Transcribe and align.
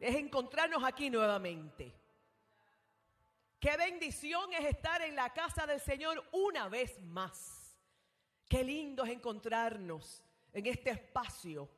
es 0.00 0.14
encontrarnos 0.16 0.82
aquí 0.84 1.10
nuevamente. 1.10 1.92
Qué 3.58 3.76
bendición 3.76 4.52
es 4.52 4.64
estar 4.66 5.02
en 5.02 5.16
la 5.16 5.32
casa 5.32 5.66
del 5.66 5.80
Señor 5.80 6.22
una 6.32 6.68
vez 6.68 7.00
más. 7.02 7.76
Qué 8.48 8.62
lindo 8.62 9.04
es 9.04 9.10
encontrarnos 9.10 10.22
en 10.52 10.66
este 10.66 10.90
espacio 10.90 11.68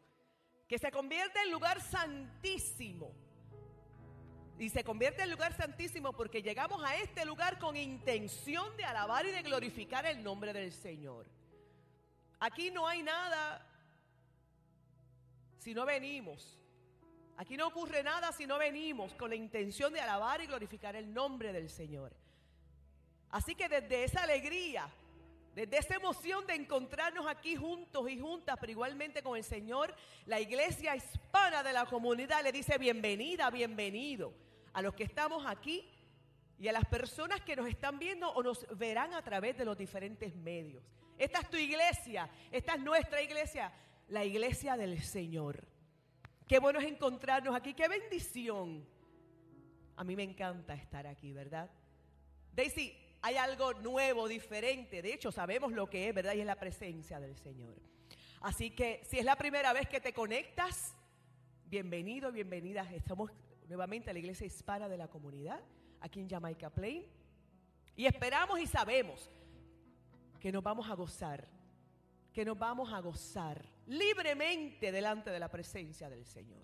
que 0.67 0.79
se 0.79 0.91
convierte 0.91 1.41
en 1.41 1.51
lugar 1.51 1.81
santísimo. 1.81 3.15
Y 4.59 4.69
se 4.71 4.83
convierte 4.83 5.23
en 5.23 5.31
lugar 5.31 5.55
santísimo 5.55 6.13
porque 6.13 6.43
llegamos 6.43 6.83
a 6.85 6.97
este 6.97 7.25
lugar 7.25 7.59
con 7.61 7.77
intención 7.77 8.77
de 8.77 8.85
alabar 8.85 9.25
y 9.25 9.31
de 9.31 9.43
glorificar 9.43 10.05
el 10.05 10.23
nombre 10.23 10.53
del 10.53 10.73
Señor. 10.73 11.27
Aquí 12.41 12.71
no 12.71 12.87
hay 12.87 13.03
nada 13.03 13.65
si 15.59 15.75
no 15.75 15.87
venimos. 15.87 16.59
Aquí 17.39 17.57
no 17.57 17.69
ocurre 17.69 18.03
nada 18.03 18.33
si 18.33 18.49
no 18.49 18.59
venimos 18.59 19.15
con 19.15 19.31
la 19.31 19.37
intención 19.37 19.93
de 19.93 20.01
alabar 20.01 20.41
y 20.41 20.47
glorificar 20.47 20.97
el 20.97 21.15
nombre 21.15 21.53
del 21.53 21.71
Señor. 21.71 22.13
Así 23.31 23.55
que 23.55 23.69
desde 23.69 24.03
esa 24.03 24.25
alegría, 24.25 24.89
desde 25.55 25.79
esa 25.79 25.95
emoción 25.95 26.45
de 26.49 26.57
encontrarnos 26.57 27.29
aquí 27.29 27.55
juntos 27.55 28.11
y 28.11 28.19
juntas, 28.19 28.57
pero 28.61 28.73
igualmente 28.73 29.23
con 29.23 29.37
el 29.37 29.45
Señor, 29.45 29.95
la 30.27 30.41
iglesia 30.41 30.97
hispana 30.97 31.63
de 31.63 31.73
la 31.73 31.87
comunidad 31.87 32.43
le 32.43 32.51
dice 32.51 32.77
bienvenida, 32.77 33.51
bienvenido 33.51 34.35
a 34.73 34.83
los 34.83 34.95
que 34.95 35.05
estamos 35.05 35.47
aquí 35.47 35.89
y 36.59 36.67
a 36.67 36.73
las 36.73 36.87
personas 36.87 37.41
que 37.43 37.55
nos 37.55 37.69
están 37.69 38.01
viendo 38.01 38.29
o 38.31 38.43
nos 38.43 38.67
verán 38.77 39.15
a 39.15 39.23
través 39.23 39.57
de 39.57 39.65
los 39.65 39.79
diferentes 39.79 40.35
medios. 40.35 40.83
Esta 41.17 41.39
es 41.39 41.51
tu 41.51 41.57
iglesia, 41.57 42.29
esta 42.51 42.75
es 42.75 42.81
nuestra 42.81 43.23
iglesia, 43.23 43.73
la 44.09 44.25
iglesia 44.25 44.77
del 44.77 45.01
Señor. 45.01 45.78
Qué 46.49 46.59
bueno 46.59 46.79
es 46.79 46.87
encontrarnos 46.87 47.55
aquí, 47.55 47.75
qué 47.75 47.89
bendición. 47.89 48.83
A 49.97 50.03
mí 50.03 50.17
me 50.17 50.23
encanta 50.23 50.73
estar 50.73 51.07
aquí, 51.07 51.31
¿verdad? 51.35 51.71
Daisy, 52.55 52.97
hay 53.21 53.37
algo 53.37 53.75
nuevo, 53.75 54.27
diferente. 54.27 55.03
De 55.03 55.13
hecho, 55.13 55.31
sabemos 55.31 55.73
lo 55.73 55.91
que 55.91 56.09
es, 56.09 56.15
¿verdad? 56.15 56.33
Y 56.33 56.41
es 56.41 56.47
la 56.47 56.57
presencia 56.57 57.21
del 57.21 57.37
Señor. 57.37 57.77
Así 58.41 58.71
que 58.71 59.03
si 59.05 59.19
es 59.19 59.27
la 59.27 59.37
primera 59.37 59.75
vez 59.75 59.89
que 59.89 60.01
te 60.01 60.15
conectas, 60.15 60.95
bienvenido, 61.67 62.33
bienvenida. 62.33 62.83
Estamos 62.95 63.31
nuevamente 63.69 64.09
a 64.09 64.15
la 64.15 64.21
iglesia 64.21 64.47
hispana 64.47 64.89
de 64.89 64.97
la 64.97 65.09
comunidad, 65.09 65.61
aquí 66.01 66.21
en 66.21 66.31
Jamaica 66.31 66.71
Plain. 66.71 67.05
Y 67.95 68.07
esperamos 68.07 68.59
y 68.59 68.67
sabemos 68.67 69.31
que 70.41 70.51
nos 70.51 70.63
vamos 70.63 70.89
a 70.89 70.95
gozar, 70.95 71.47
que 72.33 72.43
nos 72.43 72.59
vamos 72.59 72.91
a 72.91 73.01
gozar 73.01 73.78
libremente 73.89 74.93
delante 74.93 75.31
de 75.31 75.41
la 75.41 75.49
presencia 75.49 76.09
del 76.09 76.25
Señor. 76.25 76.63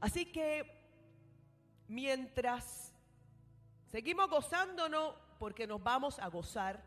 Así 0.00 0.26
que 0.32 0.64
mientras 1.88 2.92
seguimos 3.86 4.30
gozándonos, 4.30 5.14
porque 5.38 5.66
nos 5.66 5.82
vamos 5.82 6.18
a 6.18 6.28
gozar, 6.28 6.82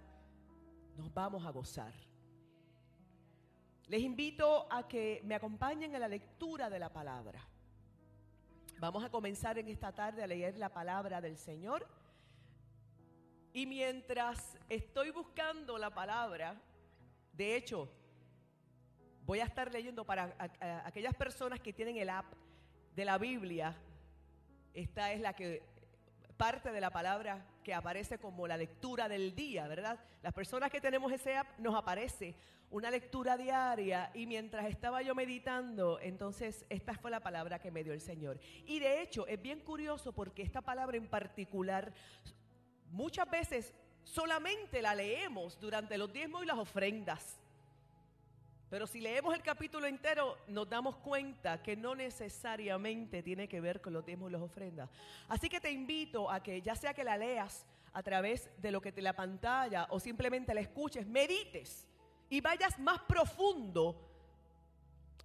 nos 0.96 1.14
vamos 1.14 1.46
a 1.46 1.52
gozar. 1.52 1.94
Les 3.88 4.02
invito 4.02 4.68
a 4.72 4.88
que 4.88 5.22
me 5.26 5.36
acompañen 5.36 5.94
en 5.94 6.02
la 6.02 6.08
lectura 6.08 6.70
de 6.70 6.80
la 6.80 6.92
palabra. 6.92 7.46
Vamos 8.80 9.04
a 9.04 9.10
comenzar 9.10 9.58
en 9.60 9.68
esta 9.68 9.94
tarde 9.94 10.24
a 10.24 10.28
leer 10.28 10.58
la 10.58 10.70
palabra 10.70 11.22
del 11.22 11.38
Señor. 11.38 11.88
Y 13.54 13.66
mientras 13.66 14.58
estoy 14.70 15.12
buscando 15.12 15.78
la 15.78 15.94
palabra, 15.94 16.62
de 17.32 17.56
hecho, 17.56 17.90
voy 19.26 19.40
a 19.40 19.46
estar 19.46 19.72
leyendo 19.72 20.06
para 20.06 20.36
aquellas 20.86 21.14
personas 21.16 21.60
que 21.60 21.74
tienen 21.74 21.98
el 21.98 22.10
app 22.10 22.26
de 22.96 23.06
la 23.06 23.18
Biblia. 23.18 23.76
Esta 24.74 25.12
es 25.12 25.22
la 25.22 25.34
que 25.34 25.64
parte 26.38 26.72
de 26.72 26.82
la 26.82 26.92
palabra 26.92 27.46
que 27.64 27.74
aparece 27.74 28.18
como 28.20 28.48
la 28.48 28.58
lectura 28.58 29.08
del 29.08 29.36
día, 29.36 29.68
¿verdad? 29.68 30.00
Las 30.22 30.34
personas 30.34 30.70
que 30.70 30.82
tenemos 30.82 31.12
ese 31.12 31.36
app 31.36 31.58
nos 31.60 31.76
aparece 31.76 32.36
una 32.70 32.92
lectura 32.92 33.38
diaria 33.38 34.12
y 34.14 34.26
mientras 34.26 34.66
estaba 34.66 35.02
yo 35.02 35.16
meditando, 35.16 36.00
entonces 36.02 36.66
esta 36.70 36.94
fue 36.96 37.10
la 37.10 37.22
palabra 37.22 37.60
que 37.60 37.72
me 37.72 37.84
dio 37.84 37.94
el 37.94 38.02
Señor. 38.02 38.40
Y 38.66 38.80
de 38.80 39.02
hecho 39.02 39.26
es 39.28 39.42
bien 39.42 39.62
curioso 39.62 40.12
porque 40.12 40.42
esta 40.42 40.62
palabra 40.62 40.98
en 40.98 41.08
particular 41.08 41.94
muchas 42.92 43.30
veces 43.30 43.74
solamente 44.04 44.82
la 44.82 44.94
leemos 44.94 45.60
durante 45.60 45.98
los 45.98 46.12
diezmos 46.12 46.44
y 46.44 46.48
las 46.48 46.58
ofrendas. 46.58 47.40
Pero 48.70 48.88
si 48.88 49.00
leemos 49.00 49.34
el 49.36 49.44
capítulo 49.44 49.86
entero, 49.86 50.38
nos 50.48 50.68
damos 50.68 50.98
cuenta 50.98 51.62
que 51.62 51.76
no 51.76 51.94
necesariamente 51.96 53.22
tiene 53.22 53.48
que 53.48 53.62
ver 53.62 53.80
con 53.80 53.94
los 53.94 54.06
diezmos 54.06 54.30
y 54.30 54.34
las 54.34 54.42
ofrendas. 54.42 54.90
Así 55.28 55.50
que 55.50 55.60
te 55.60 55.72
invito 55.72 56.30
a 56.30 56.42
que, 56.42 56.62
ya 56.62 56.76
sea 56.76 56.94
que 56.94 57.04
la 57.04 57.18
leas 57.18 57.66
a 57.94 58.02
través 58.02 58.50
de 58.62 58.72
lo 58.72 58.82
que 58.82 58.92
te 58.92 59.02
la 59.02 59.14
pantalla 59.14 59.88
o 59.90 60.00
simplemente 60.00 60.54
la 60.54 60.62
escuches, 60.62 61.08
medites 61.08 61.88
y 62.30 62.42
vayas 62.42 62.78
más 62.80 63.00
profundo 63.02 64.12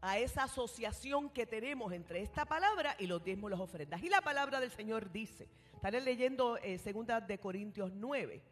a 0.03 0.19
esa 0.19 0.45
asociación 0.45 1.31
que 1.31 1.47
tenemos 1.47 1.93
entre 1.93 2.23
esta 2.23 2.45
palabra 2.45 2.95
y 2.99 3.07
los 3.07 3.23
diezmos 3.23 3.51
y 3.51 3.53
las 3.53 3.61
ofrendas. 3.61 4.03
Y 4.03 4.09
la 4.09 4.21
palabra 4.21 4.61
del 4.61 4.71
Señor 4.71 5.11
dice, 5.11 5.49
estaré 5.75 6.01
leyendo 6.01 6.59
eh, 6.59 6.79
de 7.27 7.39
Corintios 7.39 7.91
9, 7.93 8.43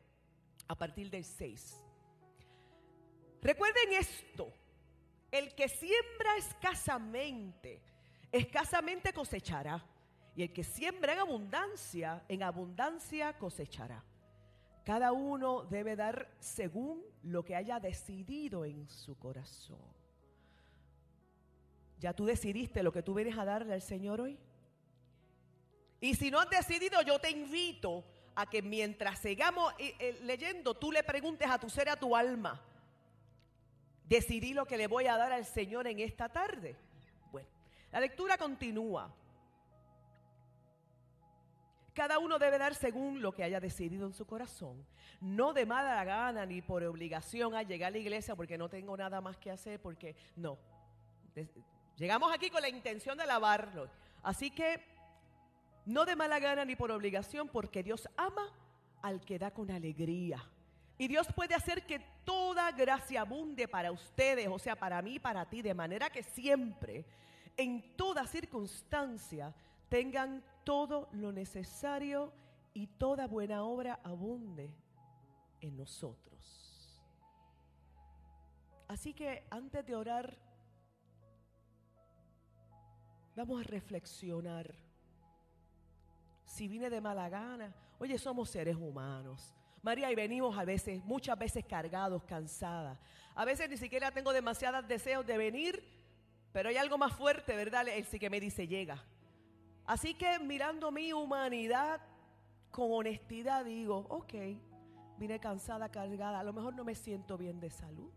a 0.67 0.75
partir 0.75 1.11
del 1.11 1.25
6. 1.25 1.85
Recuerden 3.41 3.93
esto, 3.93 4.53
el 5.31 5.55
que 5.55 5.69
siembra 5.69 6.37
escasamente, 6.37 7.83
escasamente 8.33 9.13
cosechará. 9.13 9.85
Y 10.35 10.43
el 10.43 10.53
que 10.53 10.63
siembra 10.63 11.15
en 11.15 11.19
abundancia, 11.19 12.25
en 12.29 12.43
abundancia 12.43 13.37
cosechará. 13.39 14.05
Cada 14.85 15.13
uno 15.13 15.65
debe 15.65 15.97
dar 15.97 16.31
según 16.39 17.03
lo 17.23 17.45
que 17.45 17.57
haya 17.57 17.81
decidido 17.81 18.65
en 18.65 18.89
su 18.89 19.19
corazón. 19.19 19.99
¿Ya 21.99 22.15
tú 22.15 22.25
decidiste 22.25 22.83
lo 22.83 22.93
que 22.93 23.03
tú 23.03 23.15
vienes 23.15 23.37
a 23.37 23.45
darle 23.45 23.75
al 23.75 23.83
Señor 23.83 24.21
hoy? 24.21 24.39
Y 26.01 26.15
si 26.15 26.31
no 26.31 26.39
has 26.39 26.49
decidido, 26.49 27.03
yo 27.03 27.19
te 27.19 27.31
invito 27.31 28.05
a 28.37 28.47
que 28.49 28.63
mientras 28.63 29.19
sigamos 29.19 29.73
eh, 29.79 29.95
eh, 29.99 30.19
leyendo, 30.23 30.75
tú 30.75 30.93
le 30.93 31.03
preguntes 31.03 31.51
a 31.51 31.59
tu 31.59 31.69
ser, 31.69 31.89
a 31.89 31.97
tu 31.97 32.15
alma, 32.15 32.63
decidí 34.09 34.55
lo 34.55 34.67
que 34.67 34.77
le 34.77 34.87
voy 34.87 35.07
a 35.07 35.17
dar 35.17 35.33
al 35.33 35.45
Señor 35.45 35.87
en 35.87 36.01
esta 36.01 36.29
tarde. 36.29 36.77
Bueno, 37.31 37.49
la 37.93 38.01
lectura 38.01 38.39
continúa. 38.39 39.13
Cada 41.95 42.19
uno 42.19 42.39
debe 42.39 42.59
dar 42.59 42.75
según 42.75 43.21
lo 43.21 43.33
que 43.33 43.43
haya 43.43 43.59
decidido 43.59 44.07
en 44.07 44.13
su 44.13 44.25
corazón. 44.25 44.87
No 45.21 45.53
de 45.53 45.67
mala 45.67 46.05
gana 46.05 46.47
ni 46.47 46.63
por 46.63 46.85
obligación 46.85 47.57
a 47.57 47.65
llegar 47.65 47.89
a 47.89 47.91
la 47.91 47.99
iglesia 47.99 48.37
porque 48.37 48.57
no 48.57 48.69
tengo 48.69 48.97
nada 48.97 49.21
más 49.21 49.37
que 49.37 49.51
hacer, 49.51 49.81
porque 49.81 50.15
no. 50.37 50.59
Llegamos 51.97 52.33
aquí 52.33 52.51
con 52.51 52.63
la 52.63 52.69
intención 52.69 53.17
de 53.19 53.25
alabarlo. 53.25 53.91
Así 54.23 54.51
que 54.51 54.81
no 55.87 56.05
de 56.05 56.15
mala 56.15 56.39
gana 56.39 56.65
ni 56.65 56.77
por 56.77 56.93
obligación, 56.93 57.49
porque 57.49 57.83
Dios 57.83 58.09
ama 58.17 58.49
al 59.03 59.21
que 59.21 59.39
da 59.39 59.51
con 59.51 59.71
alegría. 59.71 60.45
Y 60.99 61.07
Dios 61.07 61.29
puede 61.33 61.55
hacer 61.55 61.87
que 61.87 62.01
toda 62.25 62.73
gracia 62.73 63.21
abunde 63.21 63.69
para 63.69 63.93
ustedes, 63.93 64.49
o 64.49 64.59
sea, 64.59 64.75
para 64.75 65.01
mí, 65.01 65.21
para 65.21 65.49
ti, 65.49 65.63
de 65.63 65.73
manera 65.73 66.11
que 66.11 66.25
siempre, 66.25 67.07
en 67.57 67.97
toda 67.97 68.27
circunstancia, 68.27 69.55
tengan 69.89 70.43
todo 70.65 71.09
lo 71.13 71.31
necesario 71.31 72.33
y 72.75 72.89
toda 72.89 73.29
buena 73.29 73.63
obra 73.63 74.01
abunde 74.03 74.75
en 75.61 75.77
nosotros. 75.77 77.01
Así 78.89 79.15
que 79.15 79.47
antes 79.51 79.87
de 79.87 79.95
orar, 79.95 80.37
vamos 83.37 83.61
a 83.61 83.65
reflexionar. 83.65 84.75
Si 86.45 86.67
vine 86.67 86.91
de 86.91 87.01
mala 87.01 87.29
gana, 87.29 87.73
oye, 87.99 88.19
somos 88.19 88.51
seres 88.51 88.77
humanos. 88.77 89.55
María, 89.83 90.11
y 90.11 90.15
venimos 90.15 90.57
a 90.59 90.65
veces, 90.65 91.05
muchas 91.05 91.39
veces 91.39 91.65
cargados, 91.65 92.23
cansadas. 92.25 92.99
A 93.35 93.45
veces 93.45 93.71
ni 93.71 93.77
siquiera 93.77 94.11
tengo 94.11 94.33
demasiados 94.33 94.87
deseos 94.89 95.27
de 95.27 95.39
venir, 95.39 95.83
pero 96.53 96.69
hay 96.69 96.77
algo 96.77 96.99
más 96.99 97.13
fuerte, 97.15 97.55
¿verdad? 97.55 97.87
Él 97.89 98.05
sí 98.05 98.19
que 98.19 98.31
me 98.31 98.41
dice, 98.41 98.67
llega. 98.67 99.03
Así 99.87 100.15
que 100.15 100.39
mirando 100.39 100.91
mi 100.91 101.13
humanidad 101.13 102.01
con 102.71 102.93
honestidad 102.93 103.65
digo, 103.65 104.07
ok, 104.09 104.35
vine 105.19 105.41
cansada, 105.41 105.89
cargada, 105.91 106.41
a 106.41 106.45
lo 106.45 106.53
mejor 106.53 106.75
no 106.75 106.85
me 106.85 106.95
siento 106.95 107.39
bien 107.39 107.61
de 107.61 107.71
salud. 107.71 108.11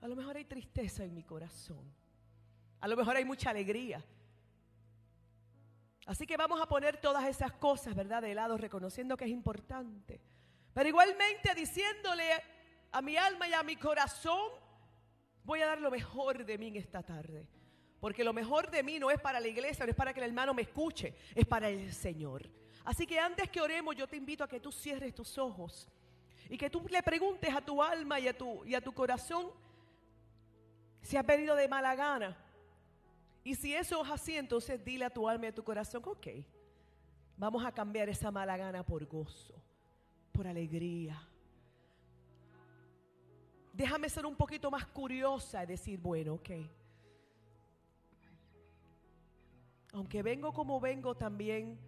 A 0.00 0.08
lo 0.08 0.16
mejor 0.16 0.36
hay 0.36 0.44
tristeza 0.44 1.04
en 1.04 1.14
mi 1.14 1.22
corazón. 1.22 1.84
A 2.80 2.88
lo 2.88 2.96
mejor 2.96 3.16
hay 3.16 3.24
mucha 3.24 3.50
alegría. 3.50 4.02
Así 6.06 6.26
que 6.26 6.36
vamos 6.36 6.60
a 6.60 6.66
poner 6.66 6.96
todas 6.96 7.26
esas 7.26 7.52
cosas, 7.52 7.94
¿verdad?, 7.94 8.22
de 8.22 8.34
lado, 8.34 8.56
reconociendo 8.56 9.16
que 9.16 9.24
es 9.24 9.30
importante. 9.30 10.20
Pero 10.72 10.88
igualmente 10.88 11.54
diciéndole 11.54 12.30
a 12.92 13.02
mi 13.02 13.16
alma 13.16 13.48
y 13.48 13.52
a 13.52 13.62
mi 13.62 13.76
corazón, 13.76 14.50
voy 15.44 15.60
a 15.60 15.66
dar 15.66 15.80
lo 15.80 15.90
mejor 15.90 16.44
de 16.44 16.58
mí 16.58 16.68
en 16.68 16.76
esta 16.76 17.02
tarde. 17.02 17.48
Porque 18.00 18.24
lo 18.24 18.32
mejor 18.32 18.70
de 18.70 18.82
mí 18.82 18.98
no 18.98 19.10
es 19.10 19.20
para 19.20 19.40
la 19.40 19.48
iglesia, 19.48 19.84
no 19.84 19.90
es 19.90 19.96
para 19.96 20.14
que 20.14 20.20
el 20.20 20.26
hermano 20.26 20.54
me 20.54 20.62
escuche, 20.62 21.14
es 21.34 21.46
para 21.46 21.68
el 21.68 21.92
Señor. 21.92 22.48
Así 22.84 23.06
que 23.06 23.18
antes 23.18 23.50
que 23.50 23.60
oremos, 23.60 23.94
yo 23.94 24.06
te 24.08 24.16
invito 24.16 24.42
a 24.42 24.48
que 24.48 24.58
tú 24.58 24.72
cierres 24.72 25.14
tus 25.14 25.36
ojos 25.36 25.86
y 26.48 26.56
que 26.56 26.70
tú 26.70 26.86
le 26.88 27.02
preguntes 27.02 27.54
a 27.54 27.60
tu 27.60 27.82
alma 27.82 28.18
y 28.18 28.28
a 28.28 28.36
tu, 28.36 28.64
y 28.64 28.74
a 28.74 28.80
tu 28.80 28.92
corazón 28.92 29.52
si 31.02 31.16
has 31.16 31.26
venido 31.26 31.54
de 31.54 31.68
mala 31.68 31.94
gana. 31.94 32.36
Y 33.42 33.54
si 33.54 33.74
eso 33.74 34.04
es 34.04 34.10
así, 34.10 34.36
entonces 34.36 34.84
dile 34.84 35.06
a 35.06 35.10
tu 35.10 35.28
alma 35.28 35.46
y 35.46 35.48
a 35.48 35.54
tu 35.54 35.64
corazón, 35.64 36.02
ok, 36.04 36.26
vamos 37.36 37.64
a 37.64 37.72
cambiar 37.72 38.08
esa 38.08 38.30
mala 38.30 38.56
gana 38.56 38.84
por 38.84 39.04
gozo, 39.06 39.54
por 40.32 40.46
alegría. 40.46 41.20
Déjame 43.72 44.10
ser 44.10 44.26
un 44.26 44.36
poquito 44.36 44.70
más 44.70 44.84
curiosa 44.86 45.64
y 45.64 45.66
decir, 45.66 45.98
bueno, 45.98 46.34
ok. 46.34 46.50
Aunque 49.92 50.22
vengo 50.22 50.52
como 50.52 50.78
vengo 50.78 51.16
también, 51.16 51.78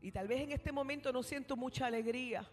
y 0.00 0.12
tal 0.12 0.28
vez 0.28 0.42
en 0.42 0.52
este 0.52 0.70
momento 0.70 1.12
no 1.12 1.22
siento 1.22 1.56
mucha 1.56 1.86
alegría, 1.86 2.48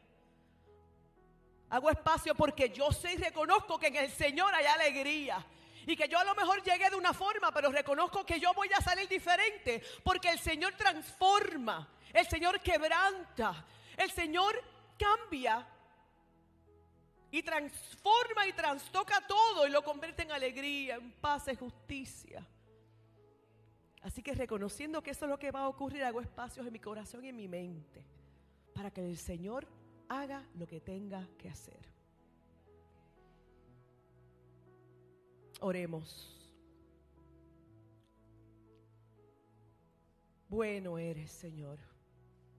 hago 1.69 1.89
espacio 1.89 2.33
porque 2.33 2.69
yo 2.69 2.91
sé 2.91 3.13
y 3.13 3.17
reconozco 3.17 3.77
que 3.77 3.87
en 3.87 3.97
el 3.97 4.09
Señor 4.09 4.53
hay 4.55 4.65
alegría. 4.65 5.45
Y 5.85 5.95
que 5.95 6.07
yo 6.07 6.17
a 6.17 6.23
lo 6.23 6.35
mejor 6.35 6.61
llegué 6.63 6.89
de 6.89 6.95
una 6.95 7.13
forma, 7.13 7.51
pero 7.51 7.71
reconozco 7.71 8.25
que 8.25 8.39
yo 8.39 8.53
voy 8.53 8.69
a 8.75 8.81
salir 8.81 9.07
diferente. 9.07 9.81
Porque 10.03 10.29
el 10.29 10.39
Señor 10.39 10.73
transforma, 10.73 11.87
el 12.11 12.25
Señor 12.27 12.59
quebranta, 12.61 13.65
el 13.97 14.11
Señor 14.11 14.61
cambia 14.97 15.67
y 17.31 17.41
transforma 17.41 18.47
y 18.47 18.53
trastoca 18.53 19.21
todo 19.27 19.67
y 19.67 19.71
lo 19.71 19.83
convierte 19.83 20.21
en 20.21 20.31
alegría, 20.31 20.95
en 20.95 21.11
paz, 21.13 21.47
y 21.51 21.55
justicia. 21.55 22.45
Así 24.01 24.21
que 24.21 24.33
reconociendo 24.33 25.01
que 25.01 25.11
eso 25.11 25.25
es 25.25 25.31
lo 25.31 25.39
que 25.39 25.51
va 25.51 25.61
a 25.61 25.67
ocurrir, 25.69 26.03
hago 26.03 26.21
espacios 26.21 26.67
en 26.67 26.73
mi 26.73 26.79
corazón 26.79 27.23
y 27.25 27.29
en 27.29 27.35
mi 27.35 27.47
mente 27.47 28.05
para 28.73 28.91
que 28.91 29.01
el 29.01 29.17
Señor 29.17 29.67
haga 30.09 30.43
lo 30.55 30.67
que 30.67 30.81
tenga 30.81 31.27
que 31.37 31.49
hacer. 31.49 31.92
Oremos. 35.59 36.29
Bueno 40.49 40.97
eres, 40.97 41.31
Señor. 41.31 41.79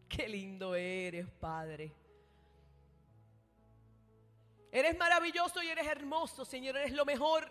Qué 0.09 0.29
lindo 0.29 0.75
eres, 0.75 1.29
Padre. 1.41 1.93
Eres 4.73 4.99
maravilloso 4.99 5.63
y 5.63 5.69
eres 5.69 5.87
hermoso, 5.87 6.45
Señor. 6.45 6.77
Eres 6.77 6.93
lo 6.93 7.05
mejor. 7.05 7.49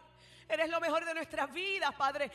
Eres 0.49 0.69
lo 0.69 0.81
mejor 0.81 1.05
de 1.05 1.13
nuestras 1.13 1.53
vidas, 1.53 1.95
Padre. 1.95 2.29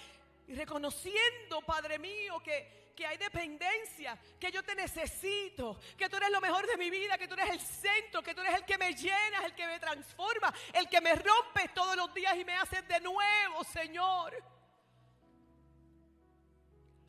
Y 0.49 0.55
reconociendo, 0.55 1.61
Padre 1.61 1.99
mío, 1.99 2.40
que, 2.40 2.93
que 2.97 3.07
hay 3.07 3.19
dependencia, 3.19 4.19
que 4.40 4.50
yo 4.50 4.62
te 4.62 4.75
necesito, 4.75 5.78
que 5.95 6.09
tú 6.09 6.17
eres 6.17 6.31
lo 6.31 6.40
mejor 6.40 6.67
de 6.67 6.78
mi 6.78 6.88
vida, 6.88 7.19
que 7.19 7.28
tú 7.28 7.35
eres 7.35 7.50
el 7.50 7.61
centro, 7.61 8.23
que 8.23 8.35
tú 8.35 8.40
eres 8.40 8.55
el 8.55 8.64
que 8.64 8.78
me 8.78 8.95
llena, 8.95 9.45
el 9.45 9.55
que 9.55 9.67
me 9.67 9.78
transforma, 9.78 10.52
el 10.73 10.88
que 10.88 11.02
me 11.02 11.14
rompe 11.14 11.69
todos 11.75 11.95
los 11.97 12.14
días 12.14 12.35
y 12.38 12.47
me 12.47 12.55
hace 12.55 12.81
de 12.81 12.99
nuevo, 13.00 13.62
Señor. 13.62 14.43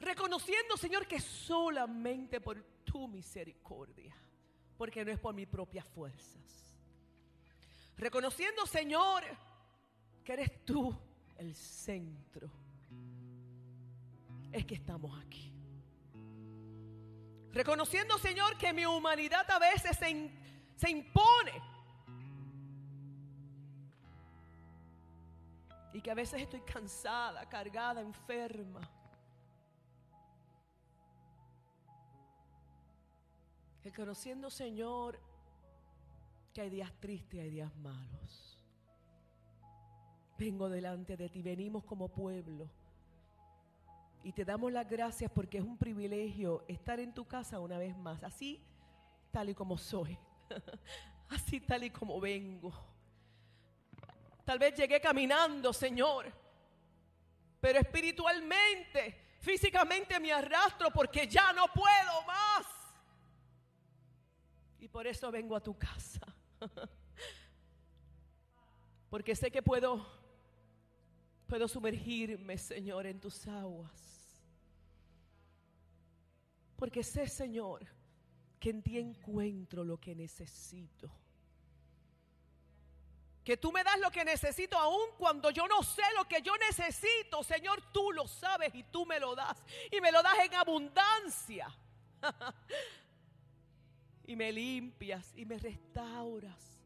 Reconociendo, 0.01 0.75
Señor, 0.75 1.07
que 1.07 1.21
solamente 1.21 2.41
por 2.41 2.61
tu 2.83 3.07
misericordia, 3.07 4.13
porque 4.77 5.05
no 5.05 5.13
es 5.13 5.19
por 5.19 5.33
mis 5.33 5.47
propias 5.47 5.87
fuerzas. 5.87 6.75
Reconociendo, 7.95 8.65
Señor, 8.65 9.23
que 10.25 10.33
eres 10.33 10.65
tú 10.65 10.93
el 11.37 11.55
centro 11.55 12.68
es 14.51 14.65
que 14.65 14.75
estamos 14.75 15.19
aquí. 15.23 15.53
Reconociendo, 17.51 18.17
Señor, 18.17 18.57
que 18.57 18.73
mi 18.73 18.85
humanidad 18.85 19.49
a 19.49 19.59
veces 19.59 19.97
se, 19.97 20.31
se 20.75 20.89
impone. 20.89 21.61
Y 25.93 26.01
que 26.01 26.11
a 26.11 26.15
veces 26.15 26.41
estoy 26.41 26.61
cansada, 26.61 27.47
cargada, 27.49 28.01
enferma. 28.01 28.81
Reconociendo, 33.83 34.51
Señor, 34.51 35.19
que 36.53 36.61
hay 36.61 36.69
días 36.69 36.93
tristes 36.99 37.39
hay 37.39 37.49
días 37.49 37.75
malos. 37.77 38.63
Vengo 40.37 40.69
delante 40.69 41.17
de 41.17 41.29
ti, 41.29 41.41
venimos 41.41 41.83
como 41.83 42.07
pueblo 42.09 42.69
y 44.23 44.33
te 44.33 44.45
damos 44.45 44.71
las 44.71 44.89
gracias 44.89 45.31
porque 45.31 45.59
es 45.59 45.63
un 45.63 45.77
privilegio 45.77 46.63
estar 46.67 46.99
en 46.99 47.13
tu 47.13 47.25
casa 47.25 47.59
una 47.59 47.77
vez 47.77 47.97
más, 47.97 48.23
así 48.23 48.63
tal 49.31 49.49
y 49.49 49.55
como 49.55 49.77
soy, 49.77 50.17
así 51.29 51.59
tal 51.59 51.83
y 51.83 51.89
como 51.89 52.19
vengo. 52.19 52.73
Tal 54.43 54.57
vez 54.59 54.73
llegué 54.75 54.99
caminando, 54.99 55.71
Señor, 55.71 56.31
pero 57.61 57.79
espiritualmente, 57.79 59.35
físicamente 59.39 60.19
me 60.19 60.31
arrastro 60.31 60.89
porque 60.91 61.27
ya 61.27 61.53
no 61.53 61.67
puedo 61.67 62.23
más. 62.25 62.65
Y 64.79 64.87
por 64.87 65.05
eso 65.05 65.29
vengo 65.29 65.55
a 65.55 65.61
tu 65.61 65.77
casa. 65.77 66.25
porque 69.09 69.35
sé 69.35 69.51
que 69.51 69.61
puedo 69.61 70.19
puedo 71.49 71.67
sumergirme, 71.67 72.57
Señor, 72.57 73.07
en 73.07 73.19
tus 73.19 73.47
aguas. 73.47 74.08
Porque 76.79 77.03
sé, 77.03 77.27
Señor, 77.27 77.85
que 78.57 78.69
en 78.69 78.81
ti 78.81 78.97
encuentro 78.97 79.83
lo 79.83 79.99
que 79.99 80.15
necesito. 80.15 81.11
Que 83.43 83.57
tú 83.57 83.73
me 83.73 83.83
das 83.83 83.99
lo 83.99 84.09
que 84.09 84.23
necesito 84.23 84.77
aún 84.77 85.09
cuando 85.17 85.51
yo 85.51 85.67
no 85.67 85.83
sé 85.83 86.03
lo 86.15 86.25
que 86.25 86.41
yo 86.41 86.53
necesito. 86.55 87.43
Señor, 87.43 87.91
tú 87.91 88.13
lo 88.13 88.29
sabes 88.29 88.73
y 88.73 88.83
tú 88.83 89.05
me 89.05 89.19
lo 89.19 89.35
das. 89.35 89.61
Y 89.91 89.99
me 89.99 90.09
lo 90.09 90.23
das 90.23 90.39
en 90.39 90.55
abundancia. 90.55 91.67
y 94.25 94.37
me 94.37 94.49
limpias 94.49 95.33
y 95.35 95.45
me 95.45 95.57
restauras. 95.57 96.79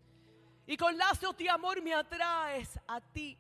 Y 0.66 0.76
con 0.76 0.98
lazos 0.98 1.38
de 1.38 1.52
amor 1.52 1.84
me 1.84 1.94
atraes 1.94 2.80
a 2.88 3.00
ti. 3.00 3.38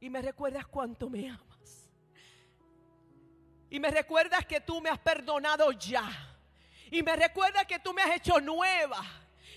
Y 0.00 0.08
me 0.08 0.22
recuerdas 0.22 0.66
cuánto 0.66 1.10
me 1.10 1.28
amas. 1.28 1.55
Y 3.70 3.80
me 3.80 3.90
recuerdas 3.90 4.46
que 4.46 4.60
tú 4.60 4.80
me 4.80 4.90
has 4.90 4.98
perdonado 4.98 5.72
ya. 5.72 6.08
Y 6.90 7.02
me 7.02 7.16
recuerdas 7.16 7.66
que 7.66 7.78
tú 7.78 7.92
me 7.92 8.02
has 8.02 8.16
hecho 8.16 8.40
nueva. 8.40 9.04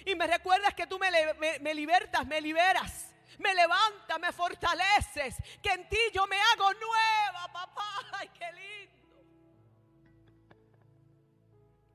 Y 0.06 0.16
me 0.16 0.26
recuerdas 0.26 0.74
que 0.74 0.88
tú 0.88 0.98
me, 1.00 1.74
libertas, 1.74 2.26
me 2.26 2.42
liberas. 2.42 3.14
Me 3.38 3.54
levantas, 3.54 4.20
me 4.20 4.32
fortaleces. 4.32 5.38
Que 5.62 5.70
en 5.72 5.88
ti 5.88 5.98
yo 6.14 6.26
me 6.28 6.38
hago 6.38 6.74
nueva, 6.74 7.54
papá. 7.54 8.10
Ay, 8.14 8.30
qué 8.30 8.52
lindo. 8.52 8.90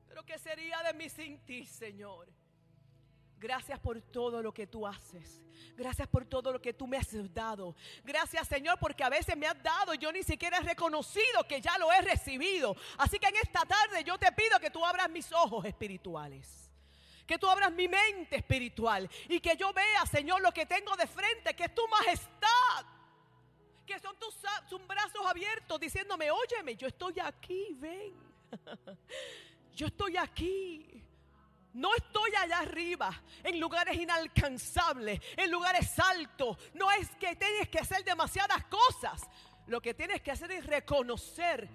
Pero 0.07 0.25
¿qué 0.25 0.39
sería 0.39 0.81
de 0.83 0.93
mí 0.93 1.09
sin 1.09 1.43
ti, 1.45 1.65
Señor? 1.65 2.27
Gracias 3.37 3.79
por 3.79 4.01
todo 4.01 4.41
lo 4.41 4.53
que 4.53 4.67
tú 4.67 4.87
haces. 4.87 5.41
Gracias 5.75 6.07
por 6.07 6.25
todo 6.25 6.53
lo 6.53 6.61
que 6.61 6.73
tú 6.73 6.87
me 6.87 6.97
has 6.97 7.11
dado. 7.33 7.75
Gracias 8.03 8.47
Señor 8.47 8.79
porque 8.79 9.03
a 9.03 9.09
veces 9.09 9.35
me 9.35 9.47
has 9.47 9.61
dado 9.61 9.93
y 9.93 9.97
yo 9.97 10.11
ni 10.11 10.23
siquiera 10.23 10.57
he 10.57 10.61
reconocido 10.61 11.43
que 11.47 11.59
ya 11.59 11.77
lo 11.77 11.91
he 11.91 12.01
recibido. 12.01 12.75
Así 12.97 13.19
que 13.19 13.27
en 13.27 13.35
esta 13.37 13.65
tarde 13.65 14.03
yo 14.03 14.17
te 14.17 14.31
pido 14.31 14.59
que 14.59 14.69
tú 14.69 14.85
abras 14.85 15.09
mis 15.09 15.31
ojos 15.33 15.65
espirituales. 15.65 16.71
Que 17.27 17.37
tú 17.37 17.49
abras 17.49 17.71
mi 17.71 17.87
mente 17.87 18.37
espiritual 18.37 19.09
y 19.27 19.39
que 19.39 19.57
yo 19.57 19.73
vea, 19.73 20.05
Señor, 20.05 20.41
lo 20.41 20.51
que 20.51 20.65
tengo 20.65 20.95
de 20.95 21.07
frente, 21.07 21.55
que 21.55 21.65
es 21.65 21.75
tu 21.75 21.87
majestad. 21.87 22.85
Que 23.85 23.99
son 23.99 24.17
tus, 24.17 24.35
tus 24.69 24.85
brazos 24.87 25.25
abiertos 25.25 25.79
diciéndome, 25.79 26.29
óyeme, 26.31 26.75
yo 26.75 26.87
estoy 26.87 27.19
aquí, 27.19 27.75
ven. 27.79 28.13
Yo 29.75 29.87
estoy 29.87 30.15
aquí. 30.15 31.04
No 31.75 31.93
estoy 31.93 32.31
allá 32.35 32.59
arriba, 32.59 33.11
en 33.43 33.59
lugares 33.59 33.97
inalcanzables, 33.97 35.19
en 35.35 35.51
lugares 35.51 35.99
altos. 35.99 36.57
No 36.73 36.89
es 36.89 37.09
que 37.17 37.35
tienes 37.35 37.67
que 37.67 37.79
hacer 37.79 38.01
demasiadas 38.05 38.63
cosas. 38.67 39.29
Lo 39.67 39.81
que 39.81 39.93
tienes 39.93 40.21
que 40.21 40.31
hacer 40.31 40.53
es 40.53 40.65
reconocer 40.65 41.67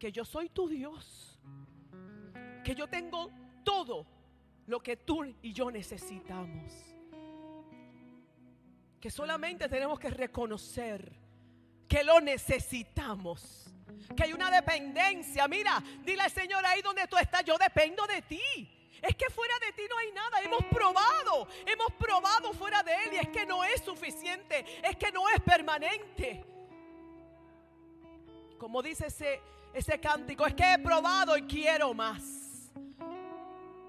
que 0.00 0.10
yo 0.10 0.24
soy 0.24 0.48
tu 0.48 0.68
Dios. 0.68 1.38
Que 2.64 2.74
yo 2.74 2.88
tengo 2.88 3.30
todo 3.62 4.04
lo 4.66 4.82
que 4.82 4.96
tú 4.96 5.32
y 5.42 5.52
yo 5.52 5.70
necesitamos. 5.70 6.72
Que 9.00 9.12
solamente 9.12 9.68
tenemos 9.68 10.00
que 10.00 10.10
reconocer 10.10 11.12
que 11.86 12.02
lo 12.02 12.20
necesitamos 12.20 13.72
que 14.16 14.24
hay 14.24 14.32
una 14.32 14.50
dependencia. 14.50 15.48
Mira, 15.48 15.82
dile 16.04 16.22
al 16.22 16.30
Señor 16.30 16.64
ahí 16.66 16.82
donde 16.82 17.06
tú 17.06 17.16
estás, 17.16 17.44
yo 17.44 17.56
dependo 17.58 18.06
de 18.06 18.22
ti. 18.22 18.42
Es 19.02 19.16
que 19.16 19.28
fuera 19.30 19.54
de 19.58 19.72
ti 19.72 19.82
no 19.90 19.98
hay 19.98 20.12
nada. 20.12 20.40
Hemos 20.42 20.64
probado, 20.66 21.48
hemos 21.66 21.92
probado 21.98 22.52
fuera 22.52 22.82
de 22.84 22.94
Él 22.94 23.14
y 23.14 23.16
es 23.16 23.28
que 23.28 23.44
no 23.44 23.64
es 23.64 23.82
suficiente, 23.82 24.64
es 24.82 24.96
que 24.96 25.10
no 25.10 25.28
es 25.28 25.40
permanente. 25.40 26.44
Como 28.58 28.80
dice 28.80 29.08
ese, 29.08 29.40
ese 29.74 29.98
cántico, 29.98 30.46
es 30.46 30.54
que 30.54 30.74
he 30.74 30.78
probado 30.78 31.36
y 31.36 31.42
quiero 31.42 31.92
más. 31.92 32.70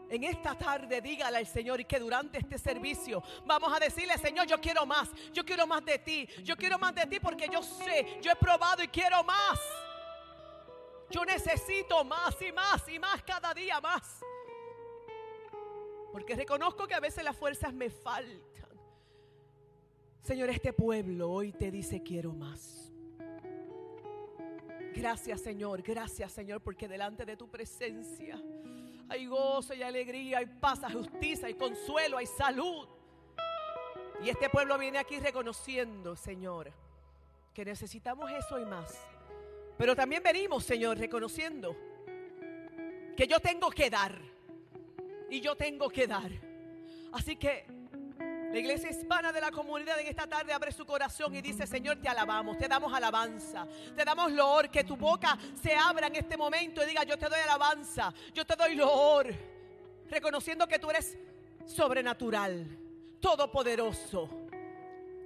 En 0.09 0.23
esta 0.23 0.55
tarde 0.55 1.01
dígale 1.01 1.37
al 1.37 1.47
Señor 1.47 1.79
y 1.79 1.85
que 1.85 1.99
durante 1.99 2.39
este 2.39 2.57
servicio 2.57 3.23
vamos 3.45 3.71
a 3.71 3.79
decirle, 3.79 4.17
Señor, 4.17 4.47
yo 4.47 4.59
quiero 4.59 4.85
más, 4.85 5.09
yo 5.31 5.43
quiero 5.43 5.65
más 5.65 5.83
de 5.85 5.99
ti, 5.99 6.27
yo 6.43 6.55
quiero 6.55 6.77
más 6.77 6.93
de 6.93 7.05
ti 7.05 7.19
porque 7.19 7.47
yo 7.51 7.61
sé, 7.61 8.19
yo 8.21 8.31
he 8.31 8.35
probado 8.35 8.83
y 8.83 8.87
quiero 8.87 9.23
más. 9.23 9.59
Yo 11.13 11.23
necesito 11.23 12.03
más 12.03 12.41
y 12.41 12.51
más 12.51 12.89
y 12.89 12.97
más 12.97 13.21
cada 13.21 13.53
día 13.53 13.79
más. 13.79 14.19
Porque 16.11 16.35
reconozco 16.35 16.87
que 16.87 16.95
a 16.95 16.99
veces 16.99 17.23
las 17.23 17.37
fuerzas 17.37 17.71
me 17.71 17.91
faltan. 17.91 18.71
Señor, 20.23 20.49
este 20.49 20.73
pueblo 20.73 21.29
hoy 21.29 21.51
te 21.51 21.69
dice 21.69 22.01
quiero 22.01 22.33
más. 22.33 22.91
Gracias 24.95 25.41
Señor, 25.41 25.83
gracias 25.83 26.31
Señor, 26.31 26.61
porque 26.61 26.87
delante 26.87 27.25
de 27.25 27.37
tu 27.37 27.47
presencia 27.47 28.41
hay 29.07 29.27
gozo 29.27 29.75
y 29.75 29.83
alegría, 29.83 30.39
hay 30.39 30.47
paz, 30.47 30.83
hay 30.83 30.93
justicia, 30.93 31.45
hay 31.45 31.53
consuelo, 31.53 32.17
hay 32.17 32.25
salud. 32.25 32.87
Y 34.23 34.29
este 34.29 34.49
pueblo 34.49 34.79
viene 34.79 34.97
aquí 34.97 35.19
reconociendo, 35.19 36.15
Señor, 36.15 36.71
que 37.53 37.65
necesitamos 37.65 38.31
eso 38.31 38.59
y 38.59 38.65
más. 38.65 38.97
Pero 39.77 39.95
también 39.95 40.21
venimos, 40.23 40.63
Señor, 40.63 40.97
reconociendo 40.97 41.75
que 43.15 43.27
yo 43.27 43.39
tengo 43.39 43.69
que 43.69 43.89
dar. 43.89 44.19
Y 45.29 45.41
yo 45.41 45.55
tengo 45.55 45.89
que 45.89 46.05
dar. 46.05 46.31
Así 47.11 47.35
que 47.35 47.65
la 48.53 48.59
iglesia 48.59 48.91
hispana 48.91 49.31
de 49.31 49.41
la 49.41 49.49
comunidad 49.49 49.99
en 49.99 50.05
esta 50.05 50.27
tarde 50.27 50.53
abre 50.53 50.71
su 50.71 50.85
corazón 50.85 51.33
y 51.35 51.41
dice, 51.41 51.65
Señor, 51.65 51.97
te 51.97 52.07
alabamos, 52.07 52.55
te 52.55 52.67
damos 52.67 52.93
alabanza, 52.93 53.67
te 53.95 54.05
damos 54.05 54.31
loor, 54.31 54.69
que 54.69 54.83
tu 54.83 54.95
boca 54.95 55.35
se 55.59 55.73
abra 55.73 56.05
en 56.05 56.17
este 56.17 56.37
momento 56.37 56.83
y 56.83 56.85
diga, 56.85 57.03
yo 57.03 57.17
te 57.17 57.27
doy 57.27 57.39
alabanza, 57.39 58.13
yo 58.31 58.45
te 58.45 58.55
doy 58.55 58.75
loor, 58.75 59.33
reconociendo 60.07 60.67
que 60.67 60.77
tú 60.77 60.91
eres 60.91 61.17
sobrenatural, 61.65 62.77
todopoderoso. 63.19 64.42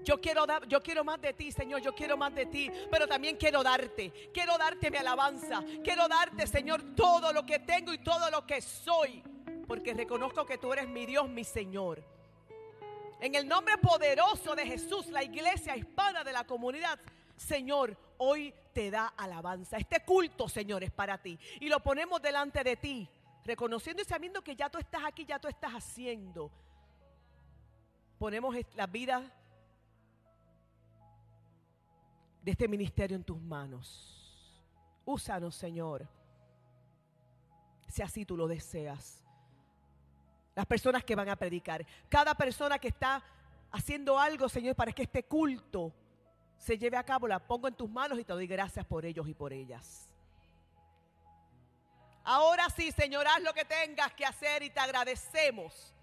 Yo 0.07 0.21
quiero, 0.21 0.45
dar, 0.45 0.65
yo 0.69 0.81
quiero 0.81 1.03
más 1.03 1.19
de 1.19 1.33
ti, 1.33 1.51
Señor, 1.51 1.81
yo 1.81 1.93
quiero 1.93 2.15
más 2.15 2.33
de 2.33 2.45
ti, 2.45 2.71
pero 2.89 3.05
también 3.09 3.35
quiero 3.35 3.61
darte, 3.61 4.31
quiero 4.33 4.57
darte 4.57 4.89
mi 4.89 4.95
alabanza, 4.95 5.61
quiero 5.83 6.07
darte, 6.07 6.47
Señor, 6.47 6.95
todo 6.95 7.33
lo 7.33 7.45
que 7.45 7.59
tengo 7.59 7.91
y 7.91 7.97
todo 7.97 8.31
lo 8.31 8.47
que 8.47 8.61
soy, 8.61 9.21
porque 9.67 9.93
reconozco 9.93 10.45
que 10.45 10.57
tú 10.57 10.71
eres 10.71 10.87
mi 10.87 11.05
Dios, 11.05 11.27
mi 11.27 11.43
Señor. 11.43 12.01
En 13.19 13.35
el 13.35 13.45
nombre 13.45 13.77
poderoso 13.79 14.55
de 14.55 14.65
Jesús, 14.65 15.07
la 15.07 15.25
iglesia 15.25 15.75
hispana 15.75 16.23
de 16.23 16.31
la 16.31 16.45
comunidad, 16.45 16.97
Señor, 17.35 17.97
hoy 18.17 18.53
te 18.71 18.89
da 18.89 19.07
alabanza. 19.07 19.75
Este 19.75 20.05
culto, 20.05 20.47
Señor, 20.47 20.85
es 20.85 20.91
para 20.91 21.21
ti. 21.21 21.37
Y 21.59 21.67
lo 21.67 21.81
ponemos 21.81 22.21
delante 22.21 22.63
de 22.63 22.77
ti, 22.77 23.09
reconociendo 23.43 24.01
y 24.01 24.05
sabiendo 24.05 24.41
que 24.41 24.55
ya 24.55 24.69
tú 24.69 24.77
estás 24.77 25.03
aquí, 25.03 25.25
ya 25.25 25.37
tú 25.37 25.49
estás 25.49 25.73
haciendo. 25.73 26.49
Ponemos 28.17 28.55
la 28.73 28.87
vida 28.87 29.33
de 32.47 32.51
este 32.51 32.69
ministerio 32.69 33.17
en 33.17 33.25
tus 33.25 33.41
manos. 33.41 34.57
Úsanos, 35.03 35.53
Señor, 35.53 36.07
si 37.89 38.01
así 38.01 38.23
tú 38.23 38.37
lo 38.37 38.47
deseas 38.47 39.21
las 40.55 40.65
personas 40.65 41.03
que 41.03 41.13
van 41.13 41.27
a 41.27 41.35
predicar. 41.35 41.85
Cada 42.07 42.33
persona 42.35 42.79
que 42.79 42.87
está 42.87 43.21
haciendo 43.69 44.17
algo, 44.17 44.47
Señor, 44.47 44.77
para 44.77 44.93
que 44.93 45.03
este 45.03 45.23
culto 45.23 45.93
se 46.57 46.77
lleve 46.77 46.95
a 46.95 47.03
cabo, 47.03 47.27
la 47.27 47.45
pongo 47.45 47.67
en 47.67 47.73
tus 47.73 47.89
manos 47.89 48.17
y 48.17 48.23
te 48.23 48.31
doy 48.31 48.47
gracias 48.47 48.85
por 48.85 49.05
ellos 49.05 49.27
y 49.27 49.33
por 49.33 49.51
ellas. 49.51 50.09
Ahora 52.23 52.69
sí, 52.69 52.93
Señor, 52.93 53.27
haz 53.27 53.41
lo 53.41 53.53
que 53.53 53.65
tengas 53.65 54.13
que 54.13 54.25
hacer 54.25 54.63
y 54.63 54.69
te 54.69 54.79
agradecemos. 54.79 55.93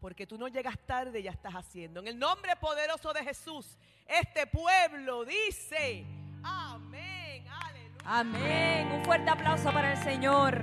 Porque 0.00 0.26
tú 0.26 0.38
no 0.38 0.48
llegas 0.48 0.78
tarde, 0.86 1.22
ya 1.22 1.30
estás 1.30 1.54
haciendo. 1.54 2.00
En 2.00 2.08
el 2.08 2.18
nombre 2.18 2.54
poderoso 2.56 3.12
de 3.12 3.24
Jesús, 3.24 3.76
este 4.06 4.46
pueblo 4.46 5.24
dice, 5.24 6.04
amén, 6.42 7.46
aleluya. 7.48 8.02
Amén. 8.04 8.92
Un 8.92 9.04
fuerte 9.04 9.28
aplauso 9.28 9.72
para 9.72 9.92
el 9.92 9.98
Señor. 10.02 10.60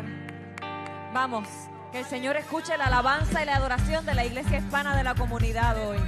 Vamos. 1.13 1.47
Que 1.91 1.99
el 1.99 2.05
Señor 2.05 2.35
escuche 2.35 2.77
la 2.77 2.87
alabanza 2.87 3.41
y 3.41 3.45
la 3.45 3.55
adoración 3.55 4.05
de 4.05 4.15
la 4.15 4.25
iglesia 4.25 4.57
hispana 4.57 4.97
de 4.97 5.03
la 5.03 5.15
comunidad 5.15 5.87
hoy. 5.87 5.99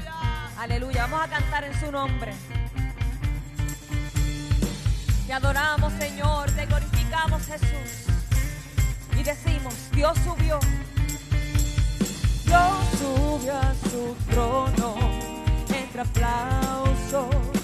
Aleluya. 0.57 1.07
Vamos 1.07 1.27
a 1.27 1.29
cantar 1.29 1.63
en 1.63 1.79
su 1.79 1.91
nombre. 1.91 2.33
Te 5.25 5.33
adoramos, 5.33 5.93
Señor. 5.93 6.51
Te 6.51 6.65
glorificamos, 6.65 7.45
Jesús. 7.45 8.07
Y 9.17 9.23
decimos, 9.23 9.91
Dios 9.91 10.17
subió. 10.19 10.59
Dios 12.47 12.63
subió 12.97 13.53
a 13.57 13.73
su 13.89 14.15
trono 14.31 14.95
entre 15.69 16.01
aplausos 16.01 17.56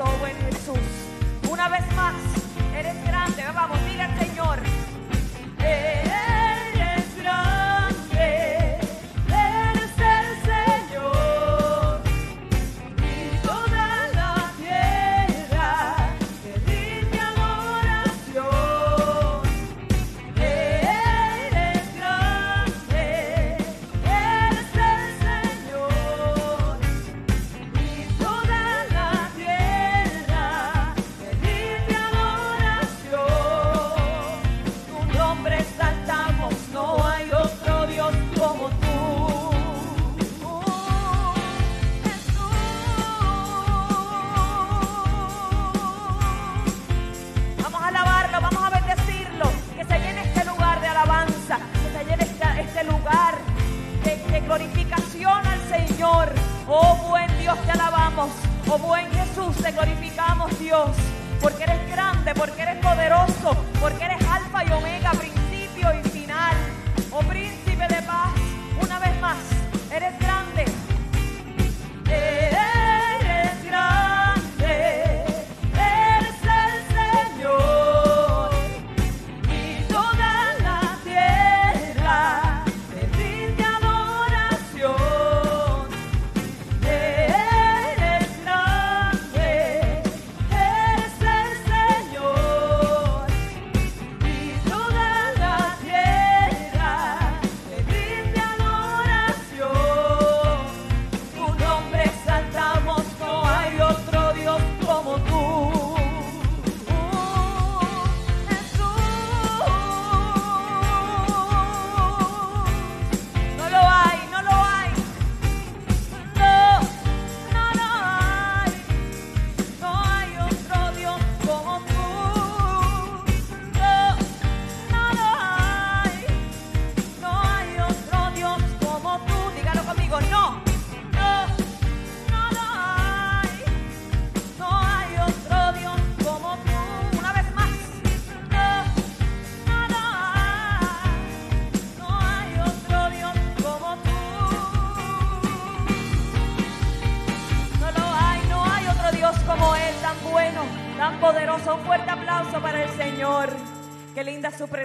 oh 0.00 0.18
buen 0.18 0.36
Jesús. 0.36 0.78
Una 1.50 1.68
vez 1.68 1.84
más. 1.94 2.14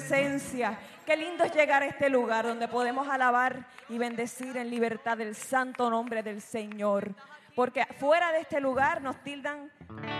presencia. 0.07 0.77
Qué 1.05 1.15
lindo 1.15 1.43
es 1.43 1.53
llegar 1.53 1.81
a 1.81 1.85
este 1.85 2.09
lugar 2.09 2.45
donde 2.45 2.67
podemos 2.67 3.07
alabar 3.07 3.65
y 3.89 3.97
bendecir 3.97 4.57
en 4.57 4.69
libertad 4.69 5.19
el 5.21 5.35
santo 5.35 5.89
nombre 5.89 6.23
del 6.23 6.41
Señor. 6.41 7.13
Porque 7.55 7.85
fuera 7.99 8.31
de 8.31 8.41
este 8.41 8.59
lugar 8.59 9.01
nos 9.01 9.21
tildan 9.23 9.71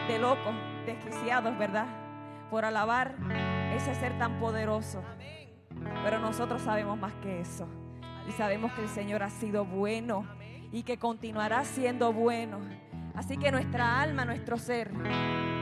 de 0.07 0.19
locos, 0.19 0.53
desquiciados, 0.85 1.57
¿verdad? 1.57 1.85
Por 2.49 2.63
alabar 2.63 3.15
ese 3.75 3.93
ser 3.95 4.17
tan 4.17 4.39
poderoso. 4.39 5.03
Pero 6.03 6.19
nosotros 6.19 6.61
sabemos 6.61 6.97
más 6.97 7.13
que 7.15 7.41
eso. 7.41 7.67
Y 8.27 8.31
sabemos 8.33 8.71
que 8.73 8.83
el 8.83 8.89
Señor 8.89 9.23
ha 9.23 9.29
sido 9.29 9.65
bueno 9.65 10.25
y 10.71 10.83
que 10.83 10.97
continuará 10.97 11.65
siendo 11.65 12.13
bueno. 12.13 12.59
Así 13.15 13.37
que 13.37 13.51
nuestra 13.51 14.01
alma, 14.01 14.23
nuestro 14.23 14.57
ser, 14.57 14.91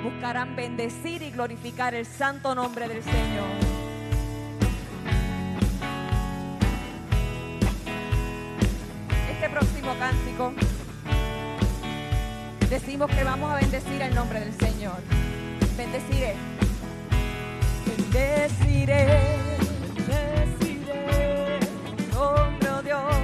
buscarán 0.03 0.55
bendecir 0.55 1.21
y 1.21 1.31
glorificar 1.31 1.95
el 1.95 2.05
santo 2.05 2.53
nombre 2.53 2.88
del 2.88 3.01
Señor. 3.01 3.90
último 9.81 9.97
cántico, 9.97 10.53
decimos 12.69 13.09
que 13.09 13.23
vamos 13.23 13.51
a 13.51 13.55
bendecir 13.55 13.99
el 13.99 14.13
nombre 14.13 14.39
del 14.39 14.53
Señor. 14.53 14.97
Bendeciré. 15.75 16.35
Bendeciré. 17.87 19.07
Bendeciré. 20.07 21.59
Nombre 22.13 22.69
oh 22.69 22.81
Dios. 22.83 23.15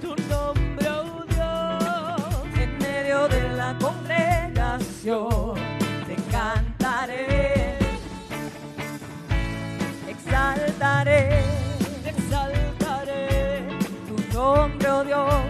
Tu 0.00 0.16
nombre, 0.30 0.88
oh 0.88 1.24
Dios. 1.28 2.22
En 2.56 2.78
medio 2.78 3.28
de 3.28 3.50
la 3.50 3.76
congregación 3.78 5.56
te 6.06 6.16
cantaré. 6.30 7.76
Exaltaré. 10.08 11.42
Exaltaré. 12.06 13.68
Tu 14.08 14.16
nombre, 14.34 14.88
oh 14.88 15.04
Dios. 15.04 15.49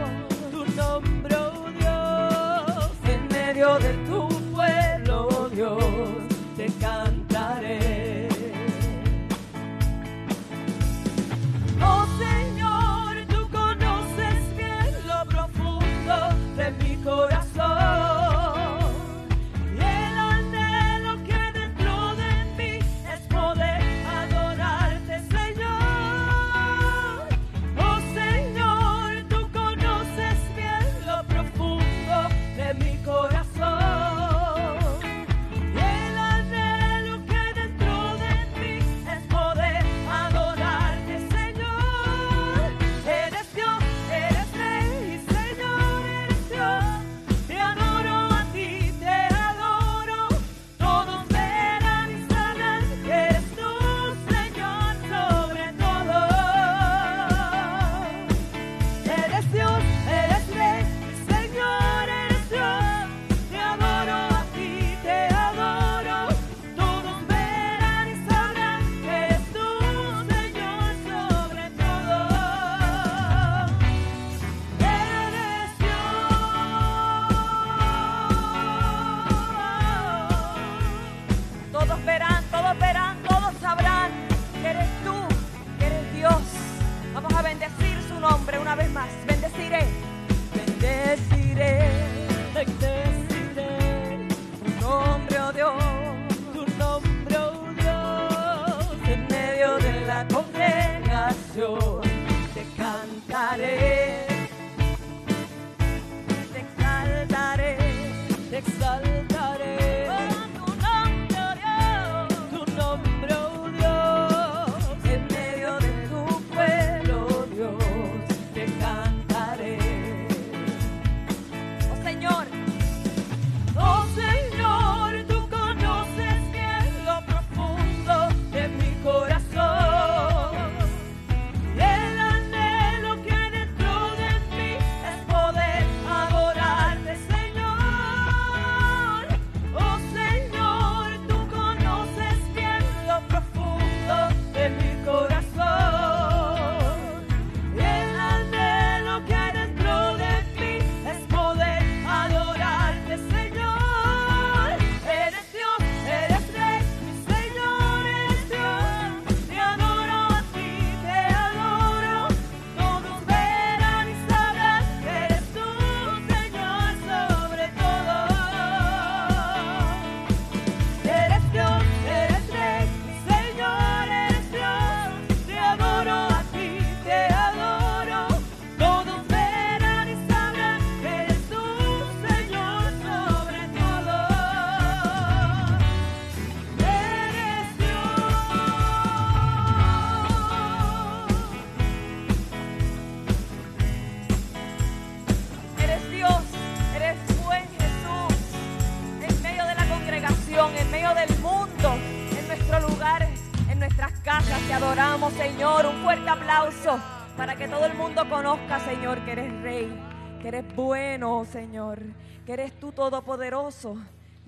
Eres 210.51 210.75
bueno, 210.75 211.45
Señor, 211.45 212.01
que 212.45 212.55
eres 212.55 212.73
tú 212.81 212.91
todopoderoso, 212.91 213.97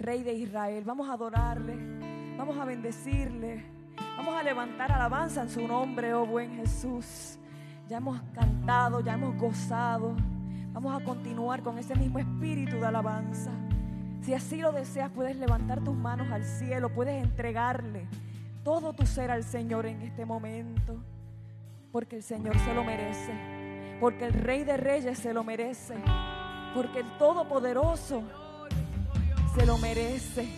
Rey 0.00 0.24
de 0.24 0.34
Israel. 0.34 0.82
Vamos 0.84 1.08
a 1.08 1.12
adorarle, 1.12 1.76
vamos 2.36 2.58
a 2.58 2.64
bendecirle, 2.64 3.64
vamos 4.16 4.34
a 4.34 4.42
levantar 4.42 4.90
alabanza 4.90 5.42
en 5.42 5.48
su 5.48 5.66
nombre, 5.68 6.12
oh 6.12 6.26
buen 6.26 6.56
Jesús. 6.56 7.38
Ya 7.88 7.98
hemos 7.98 8.20
cantado, 8.34 9.00
ya 9.00 9.14
hemos 9.14 9.36
gozado. 9.40 10.16
Vamos 10.72 11.00
a 11.00 11.04
continuar 11.04 11.62
con 11.62 11.78
ese 11.78 11.94
mismo 11.94 12.18
espíritu 12.18 12.78
de 12.78 12.86
alabanza. 12.86 13.52
Si 14.22 14.34
así 14.34 14.56
lo 14.56 14.72
deseas, 14.72 15.08
puedes 15.10 15.36
levantar 15.36 15.84
tus 15.84 15.94
manos 15.94 16.32
al 16.32 16.44
cielo, 16.44 16.88
puedes 16.88 17.22
entregarle 17.22 18.08
todo 18.64 18.92
tu 18.92 19.06
ser 19.06 19.30
al 19.30 19.44
Señor 19.44 19.86
en 19.86 20.02
este 20.02 20.24
momento, 20.24 20.96
porque 21.92 22.16
el 22.16 22.22
Señor 22.24 22.58
se 22.58 22.74
lo 22.74 22.82
merece, 22.82 23.61
porque 24.02 24.24
el 24.24 24.32
Rey 24.32 24.64
de 24.64 24.76
Reyes 24.76 25.16
se 25.16 25.32
lo 25.32 25.44
merece, 25.44 25.94
porque 26.74 26.98
el 26.98 27.18
Todopoderoso 27.18 28.24
se 29.54 29.64
lo 29.64 29.78
merece, 29.78 30.48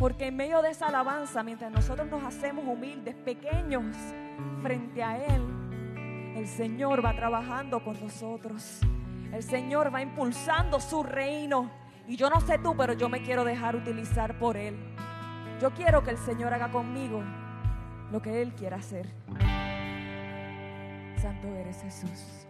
porque 0.00 0.26
en 0.26 0.36
medio 0.36 0.60
de 0.62 0.70
esa 0.70 0.88
alabanza, 0.88 1.44
mientras 1.44 1.70
nosotros 1.70 2.08
nos 2.08 2.24
hacemos 2.24 2.64
humildes, 2.66 3.14
pequeños, 3.14 3.84
frente 4.62 5.00
a 5.00 5.16
Él, 5.16 6.34
el 6.34 6.48
Señor 6.48 7.04
va 7.04 7.14
trabajando 7.14 7.84
con 7.84 8.00
nosotros. 8.00 8.80
El 9.32 9.44
Señor 9.44 9.94
va 9.94 10.02
impulsando 10.02 10.80
su 10.80 11.04
reino. 11.04 11.70
Y 12.08 12.16
yo 12.16 12.28
no 12.28 12.40
sé 12.40 12.58
tú, 12.58 12.74
pero 12.76 12.94
yo 12.94 13.08
me 13.08 13.22
quiero 13.22 13.44
dejar 13.44 13.76
utilizar 13.76 14.40
por 14.40 14.56
Él. 14.56 14.76
Yo 15.60 15.70
quiero 15.70 16.02
que 16.02 16.10
el 16.10 16.18
Señor 16.18 16.52
haga 16.52 16.72
conmigo 16.72 17.22
lo 18.10 18.20
que 18.20 18.42
Él 18.42 18.54
quiera 18.54 18.78
hacer. 18.78 19.06
Santo 21.16 21.46
eres 21.46 21.80
Jesús. 21.80 22.45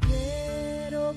Quiero 0.00 1.14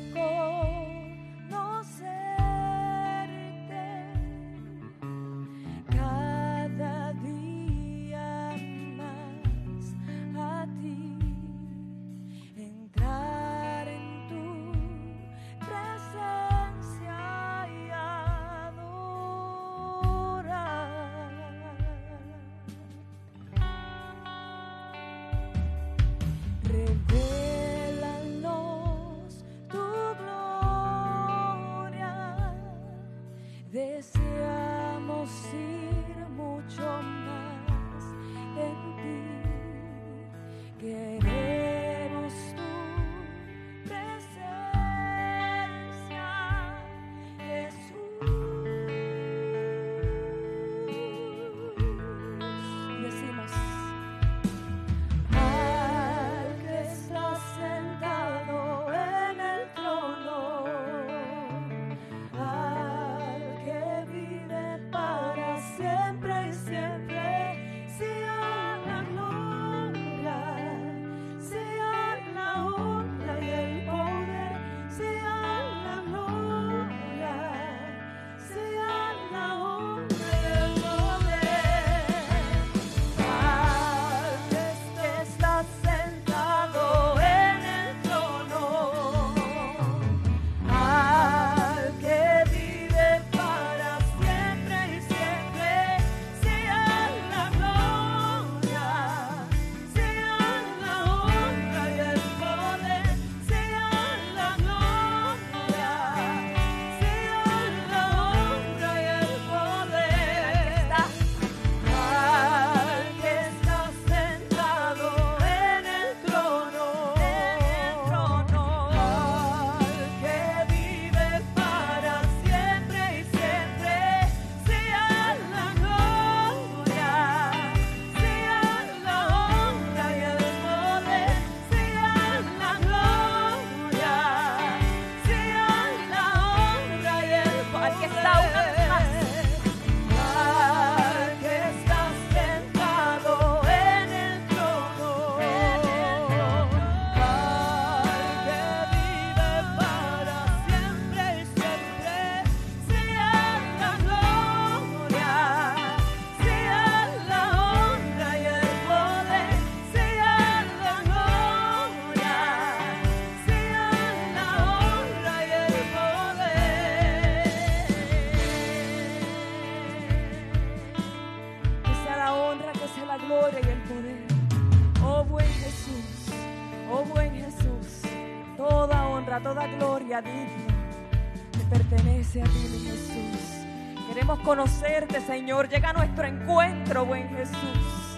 Jesús. 182.44 183.66
Queremos 184.08 184.40
conocerte, 184.40 185.22
Señor. 185.22 185.70
Llega 185.70 185.92
a 185.92 185.94
nuestro 185.94 186.26
encuentro, 186.26 187.06
buen 187.06 187.30
Jesús. 187.30 188.18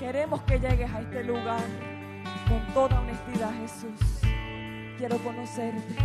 Queremos 0.00 0.42
que 0.42 0.58
llegues 0.58 0.92
a 0.92 1.00
este 1.00 1.22
lugar 1.24 1.62
con 2.48 2.74
toda 2.74 3.00
honestidad, 3.00 3.52
Jesús. 3.60 4.20
Quiero 4.98 5.18
conocerte. 5.18 6.03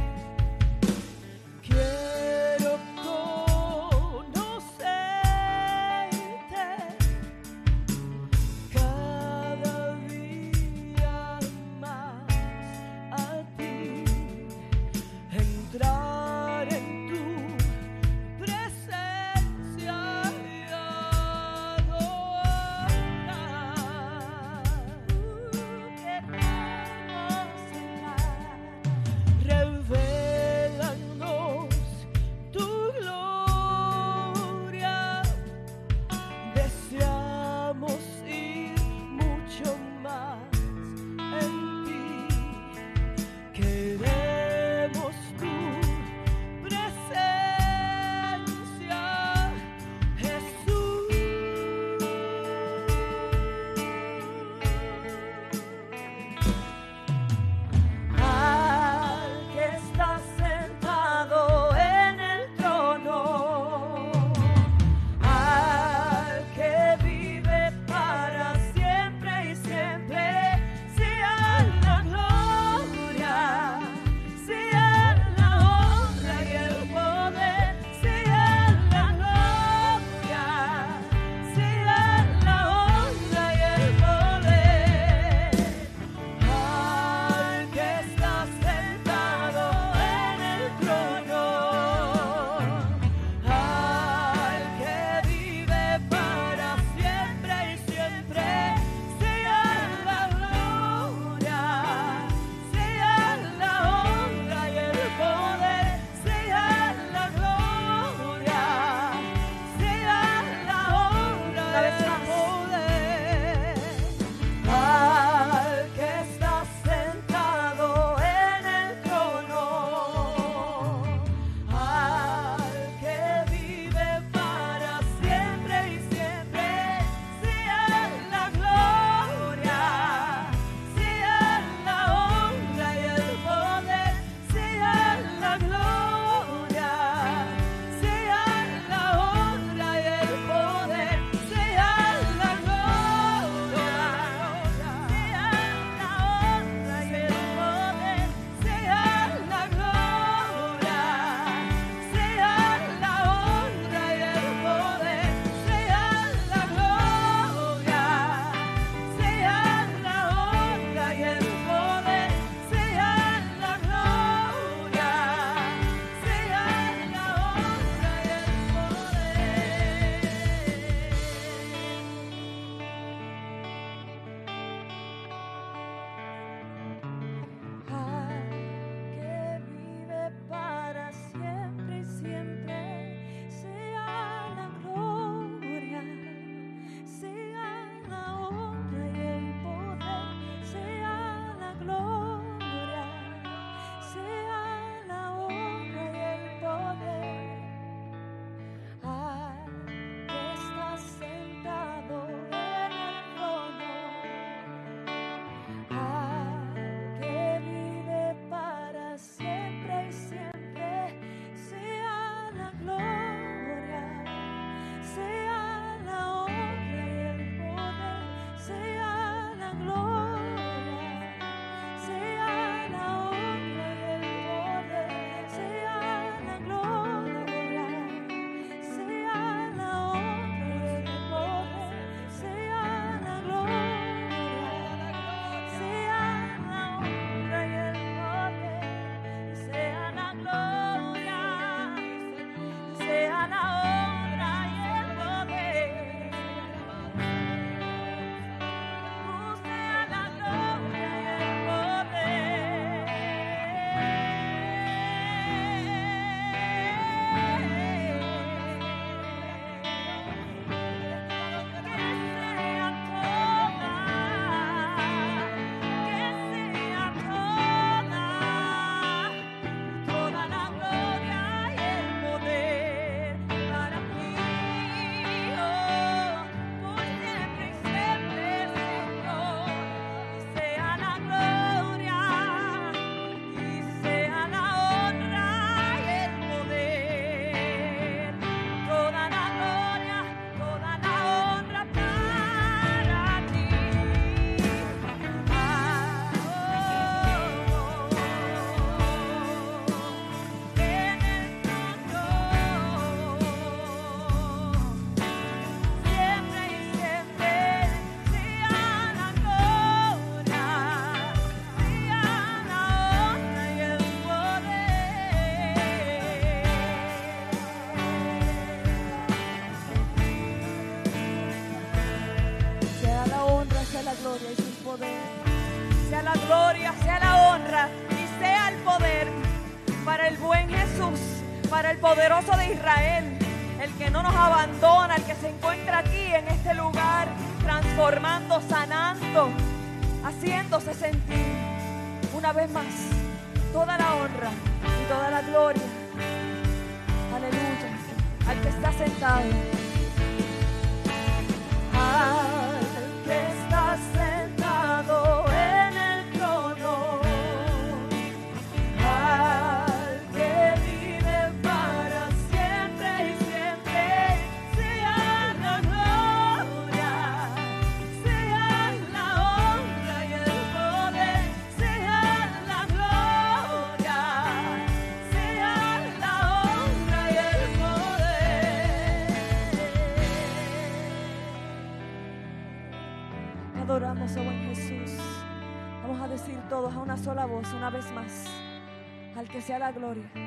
La 389.79 389.91
gloria. 389.91 390.38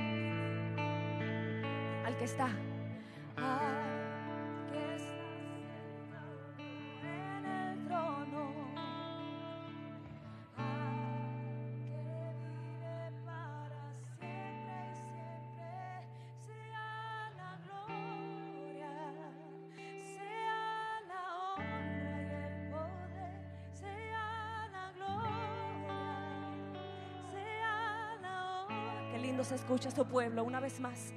Escucha 29.51 29.91
su 29.91 30.05
pueblo 30.07 30.45
una 30.45 30.61
vez 30.61 30.79
más. 30.79 31.13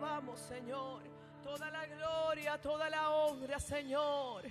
Alabamos, 0.00 0.40
Señor. 0.40 1.02
Toda 1.42 1.70
la 1.70 1.84
gloria, 1.86 2.58
toda 2.58 2.88
la 2.88 3.10
honra, 3.10 3.58
Señor. 3.58 4.44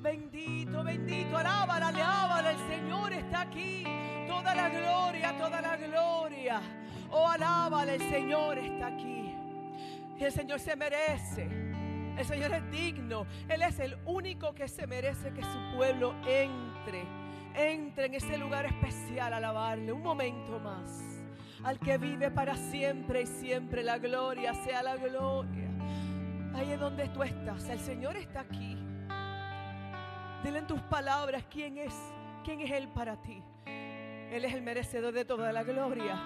Bendito, 0.00 0.82
bendito, 0.82 1.36
alábala, 1.36 1.88
alábala, 1.88 2.50
el 2.50 2.58
Señor 2.68 3.12
está 3.12 3.42
aquí. 3.42 3.84
Toda 4.26 4.54
la 4.54 4.68
gloria, 4.68 5.36
toda 5.38 5.60
la 5.60 5.76
gloria. 5.76 6.60
Oh, 7.10 7.28
alábala, 7.28 7.94
el 7.94 8.00
Señor 8.00 8.58
está 8.58 8.88
aquí. 8.88 9.34
El 10.18 10.32
Señor 10.32 10.60
se 10.60 10.74
merece. 10.74 11.44
El 12.16 12.24
Señor 12.24 12.52
es 12.52 12.70
digno. 12.70 13.26
Él 13.48 13.62
es 13.62 13.78
el 13.78 13.96
único 14.06 14.54
que 14.54 14.66
se 14.66 14.86
merece 14.86 15.32
que 15.32 15.42
su 15.42 15.76
pueblo 15.76 16.14
entre. 16.26 17.04
Entre 17.54 18.06
en 18.06 18.14
ese 18.14 18.38
lugar 18.38 18.66
especial 18.66 19.32
a 19.32 19.36
alabarle. 19.36 19.92
Un 19.92 20.02
momento 20.02 20.58
más. 20.58 21.15
Al 21.66 21.80
que 21.80 21.98
vive 21.98 22.30
para 22.30 22.54
siempre 22.54 23.22
y 23.22 23.26
siempre 23.26 23.82
la 23.82 23.98
gloria, 23.98 24.54
sea 24.54 24.84
la 24.84 24.94
gloria. 24.94 25.68
Ahí 26.54 26.70
es 26.70 26.78
donde 26.78 27.08
tú 27.08 27.24
estás. 27.24 27.68
El 27.68 27.80
Señor 27.80 28.16
está 28.16 28.42
aquí. 28.42 28.78
Dile 30.44 30.60
en 30.60 30.66
tus 30.68 30.80
palabras 30.82 31.42
quién 31.50 31.76
es, 31.76 31.92
quién 32.44 32.60
es 32.60 32.70
Él 32.70 32.86
para 32.86 33.20
ti. 33.20 33.42
Él 33.66 34.44
es 34.44 34.54
el 34.54 34.62
merecedor 34.62 35.12
de 35.12 35.24
toda 35.24 35.50
la 35.50 35.64
gloria. 35.64 36.16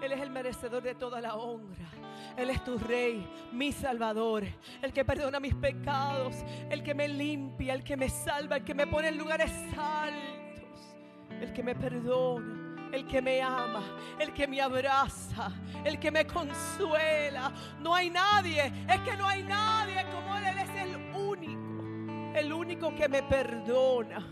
Él 0.00 0.12
es 0.12 0.20
el 0.20 0.30
merecedor 0.30 0.84
de 0.84 0.94
toda 0.94 1.20
la 1.20 1.34
honra. 1.34 1.88
Él 2.36 2.50
es 2.50 2.62
tu 2.62 2.78
rey, 2.78 3.28
mi 3.52 3.72
salvador, 3.72 4.44
el 4.82 4.92
que 4.92 5.04
perdona 5.04 5.40
mis 5.40 5.56
pecados, 5.56 6.36
el 6.70 6.84
que 6.84 6.94
me 6.94 7.08
limpia, 7.08 7.74
el 7.74 7.82
que 7.82 7.96
me 7.96 8.08
salva, 8.08 8.58
el 8.58 8.64
que 8.64 8.74
me 8.74 8.86
pone 8.86 9.08
en 9.08 9.18
lugares 9.18 9.50
altos, 9.76 10.96
el 11.40 11.52
que 11.52 11.64
me 11.64 11.74
perdona, 11.74 12.65
el 12.96 13.06
que 13.06 13.20
me 13.20 13.42
ama, 13.42 13.82
el 14.18 14.32
que 14.32 14.46
me 14.48 14.60
abraza, 14.60 15.52
el 15.84 15.98
que 15.98 16.10
me 16.10 16.26
consuela. 16.26 17.52
No 17.80 17.94
hay 17.94 18.08
nadie, 18.08 18.72
es 18.88 19.00
que 19.00 19.16
no 19.16 19.28
hay 19.28 19.42
nadie 19.42 20.04
como 20.10 20.36
Él, 20.38 20.58
es 20.58 20.82
el 20.82 20.96
único, 21.14 22.38
el 22.38 22.52
único 22.52 22.94
que 22.94 23.08
me 23.08 23.22
perdona. 23.22 24.26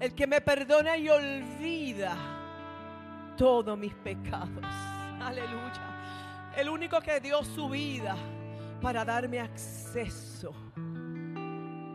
El 0.00 0.14
que 0.14 0.26
me 0.26 0.40
perdona 0.40 0.96
y 0.96 1.08
olvida 1.08 2.16
todos 3.36 3.78
mis 3.78 3.94
pecados. 3.94 4.64
Aleluya. 5.20 6.52
El 6.56 6.68
único 6.68 7.00
que 7.00 7.20
dio 7.20 7.42
su 7.44 7.68
vida 7.68 8.16
para 8.82 9.04
darme 9.04 9.40
acceso 9.40 10.52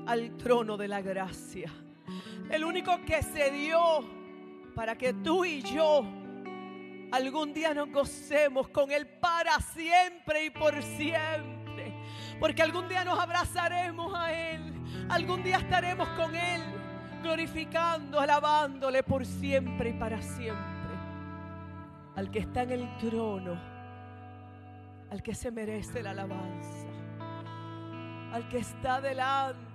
al 0.07 0.35
trono 0.37 0.77
de 0.77 0.87
la 0.87 1.01
gracia. 1.01 1.71
El 2.51 2.65
único 2.65 3.01
que 3.05 3.23
se 3.23 3.49
dio 3.49 3.79
para 4.75 4.97
que 4.97 5.13
tú 5.13 5.45
y 5.45 5.61
yo 5.61 6.05
algún 7.11 7.53
día 7.53 7.73
nos 7.73 7.89
gocemos 7.91 8.67
con 8.69 8.91
Él 8.91 9.07
para 9.07 9.59
siempre 9.59 10.45
y 10.45 10.49
por 10.49 10.81
siempre. 10.83 11.93
Porque 12.39 12.61
algún 12.61 12.89
día 12.89 13.05
nos 13.05 13.17
abrazaremos 13.19 14.13
a 14.13 14.33
Él. 14.33 14.73
Algún 15.09 15.43
día 15.43 15.57
estaremos 15.57 16.09
con 16.09 16.35
Él 16.35 16.61
glorificando, 17.21 18.19
alabándole 18.19 19.03
por 19.03 19.25
siempre 19.25 19.91
y 19.91 19.93
para 19.93 20.21
siempre. 20.21 20.91
Al 22.15 22.29
que 22.31 22.39
está 22.39 22.63
en 22.63 22.71
el 22.71 22.97
trono, 22.97 23.57
al 25.09 25.21
que 25.21 25.35
se 25.35 25.51
merece 25.51 26.03
la 26.03 26.11
alabanza, 26.11 26.87
al 28.33 28.47
que 28.49 28.57
está 28.57 28.99
delante. 28.99 29.71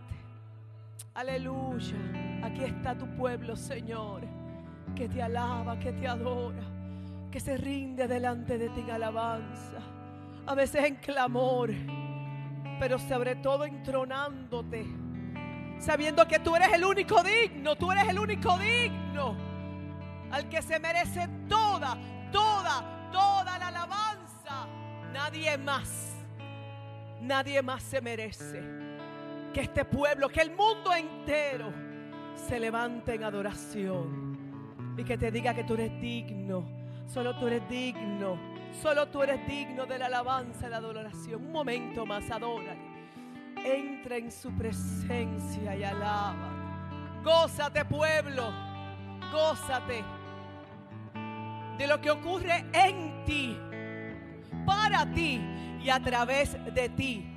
Aleluya. 1.14 2.25
Aquí 2.43 2.64
está 2.64 2.97
tu 2.97 3.07
pueblo, 3.16 3.57
Señor, 3.57 4.22
que 4.95 5.09
te 5.09 5.22
alaba, 5.22 5.78
que 5.78 5.93
te 5.93 6.07
adora, 6.07 6.62
que 7.30 7.41
se 7.41 7.57
rinde 7.57 8.07
delante 8.07 8.59
de 8.59 8.68
ti 8.70 8.80
en 8.80 8.91
alabanza. 8.91 9.78
A 10.47 10.55
veces 10.55 10.84
en 10.84 10.97
clamor, 10.97 11.70
pero 12.78 12.99
sobre 12.99 13.37
todo 13.37 13.64
entronándote 13.64 14.87
sabiendo 15.78 16.26
que 16.26 16.39
tú 16.39 16.57
eres 16.57 16.72
el 16.72 16.84
único 16.84 17.22
digno, 17.22 17.76
tú 17.76 17.93
eres 17.93 18.09
el 18.09 18.18
único 18.18 18.57
digno, 18.59 19.37
al 20.30 20.49
que 20.49 20.62
se 20.62 20.78
merece 20.78 21.28
toda, 21.49 21.97
toda, 22.32 23.11
toda 23.12 23.59
la 23.59 23.68
alabanza. 23.68 24.66
Nadie 25.12 25.57
más, 25.59 26.14
nadie 27.20 27.62
más 27.62 27.82
se 27.82 28.01
merece 28.01 28.62
que 29.53 29.62
este 29.62 29.84
pueblo, 29.84 30.28
que 30.28 30.41
el 30.41 30.51
mundo 30.51 30.93
entero 30.95 31.72
se 32.37 32.61
levante 32.61 33.14
en 33.14 33.24
adoración 33.24 34.37
y 34.97 35.05
que 35.05 35.18
te 35.18 35.30
diga 35.30 35.55
que 35.55 35.64
tú 35.64 35.74
eres 35.74 36.01
digno, 36.01 36.64
solo 37.07 37.37
tú 37.39 37.47
eres 37.49 37.68
digno, 37.68 38.39
solo 38.82 39.09
tú 39.09 39.22
eres 39.22 39.47
digno 39.47 39.87
de 39.87 39.99
la 39.99 40.07
alabanza 40.07 40.66
y 40.66 40.70
la 40.70 40.76
adoración. 40.78 41.45
Un 41.45 41.53
momento 41.53 42.07
más, 42.07 42.30
adórale 42.30 42.97
entra 43.66 44.16
en 44.16 44.30
su 44.30 44.53
presencia 44.53 45.76
y 45.76 45.82
alaba. 45.82 46.34
Gózate 47.22 47.84
pueblo, 47.84 48.53
gózate 49.32 50.05
de 51.78 51.87
lo 51.87 52.01
que 52.01 52.11
ocurre 52.11 52.64
en 52.72 53.24
ti, 53.24 53.59
para 54.64 55.11
ti 55.12 55.41
y 55.82 55.91
a 55.91 56.01
través 56.01 56.57
de 56.72 56.89
ti. 56.91 57.32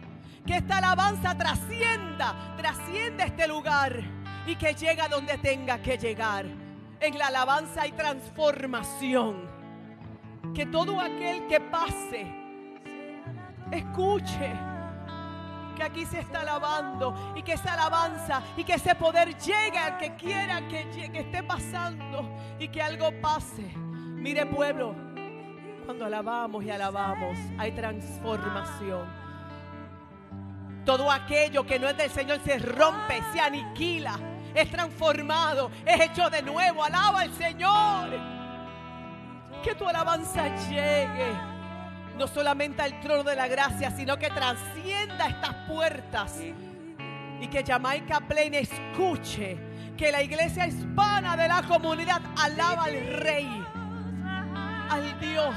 Que 0.45 0.58
esta 0.58 0.78
alabanza 0.78 1.38
trascienda, 1.38 2.56
trascienda 2.58 3.26
este 3.26 3.47
lugar 3.47 4.02
y 4.50 4.56
que 4.56 4.74
llegue 4.74 5.02
a 5.02 5.08
donde 5.08 5.38
tenga 5.38 5.80
que 5.80 5.97
llegar. 5.97 6.45
En 7.00 7.18
la 7.18 7.28
alabanza 7.28 7.84
hay 7.84 7.91
transformación. 7.91 9.47
Que 10.56 10.66
todo 10.66 11.00
aquel 11.00 11.45
que 11.47 11.60
pase, 11.60 12.26
escuche 13.72 14.52
que 15.76 15.84
aquí 15.84 16.06
se 16.06 16.20
está 16.20 16.41
alabando 16.41 17.34
y 17.36 17.43
que 17.43 17.54
esa 17.54 17.74
alabanza 17.74 18.41
y 18.58 18.64
que 18.64 18.74
ese 18.74 18.95
poder 18.95 19.38
llegue 19.38 19.78
al 19.78 19.97
que 19.97 20.16
quiera 20.16 20.68
que, 20.68 20.89
que 20.89 21.20
esté 21.20 21.43
pasando 21.43 22.28
y 22.60 22.68
que 22.68 22.82
algo 22.82 23.12
pase. 23.22 23.72
Mire 23.76 24.45
pueblo, 24.47 24.95
cuando 25.86 26.06
alabamos 26.06 26.64
y 26.64 26.72
alabamos 26.72 27.38
hay 27.58 27.72
transformación. 27.72 29.08
Todo 30.86 31.12
aquello 31.12 31.66
que 31.66 31.78
no 31.78 31.88
es 31.88 31.95
del 31.95 32.10
Señor 32.10 32.39
se 32.43 32.58
rompe, 32.58 33.22
se 33.32 33.39
aniquila, 33.39 34.20
es 34.54 34.70
transformado, 34.72 35.72
es 35.86 36.02
hecho 36.02 36.30
de 36.30 36.41
nuevo. 36.41 36.84
Alaba 36.84 37.22
al 37.22 37.34
Señor. 37.34 38.10
Que 39.64 39.76
tu 39.76 39.88
alabanza 39.88 40.47
llegue 40.70 41.34
no 42.18 42.28
solamente 42.28 42.82
al 42.82 43.00
trono 43.00 43.24
de 43.24 43.36
la 43.36 43.47
gracia, 43.47 43.91
sino 43.91 44.18
que 44.18 44.30
trascienda 44.30 45.28
estas 45.28 45.56
puertas 45.68 46.38
y 47.41 47.47
que 47.47 47.64
Jamaica 47.64 48.20
Plain 48.20 48.54
escuche 48.56 49.58
que 49.97 50.12
la 50.12 50.22
iglesia 50.22 50.68
hispana 50.68 51.38
de 51.38 51.47
la 51.47 51.64
comunidad 51.64 52.22
alaba 52.38 52.86
al 52.86 53.08
Rey, 53.20 53.66
al 54.89 55.20
Dios, 55.20 55.56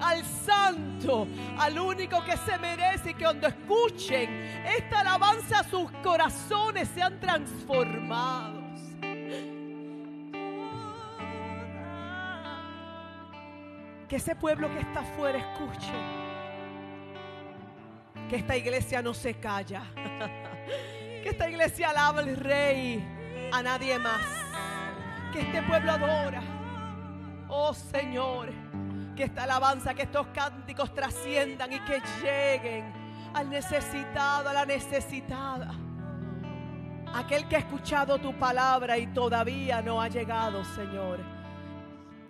al 0.00 0.24
Santo, 0.24 1.26
al 1.58 1.78
único 1.78 2.22
que 2.24 2.36
se 2.36 2.58
merece 2.58 3.10
y 3.10 3.14
que 3.14 3.24
cuando 3.24 3.46
escuchen 3.46 4.30
esta 4.64 5.00
alabanza 5.00 5.64
sus 5.64 5.90
corazones 6.02 6.88
sean 6.94 7.18
transformados. 7.20 8.62
Que 14.08 14.16
ese 14.16 14.36
pueblo 14.36 14.70
que 14.72 14.80
está 14.80 15.00
afuera 15.00 15.38
escuche. 15.38 15.92
Que 18.28 18.36
esta 18.36 18.56
iglesia 18.56 19.02
no 19.02 19.14
se 19.14 19.34
calla. 19.34 19.82
Que 21.22 21.30
esta 21.30 21.48
iglesia 21.48 21.88
alaba 21.88 22.20
al 22.20 22.36
rey, 22.36 23.02
a 23.50 23.62
nadie 23.62 23.98
más. 23.98 24.20
Que 25.32 25.40
este 25.40 25.62
pueblo 25.62 25.92
adora. 25.92 26.42
Oh 27.48 27.72
Señor, 27.72 28.52
que 29.14 29.24
esta 29.24 29.44
alabanza, 29.44 29.94
que 29.94 30.02
estos 30.02 30.26
cánticos 30.28 30.92
trasciendan 30.94 31.72
y 31.72 31.80
que 31.80 32.02
lleguen 32.22 32.92
al 33.34 33.48
necesitado, 33.48 34.48
a 34.48 34.52
la 34.52 34.64
necesitada. 34.64 35.72
Aquel 37.14 37.46
que 37.46 37.56
ha 37.56 37.60
escuchado 37.60 38.18
tu 38.18 38.36
palabra 38.38 38.98
y 38.98 39.06
todavía 39.08 39.80
no 39.82 40.00
ha 40.00 40.08
llegado, 40.08 40.64
Señor. 40.64 41.20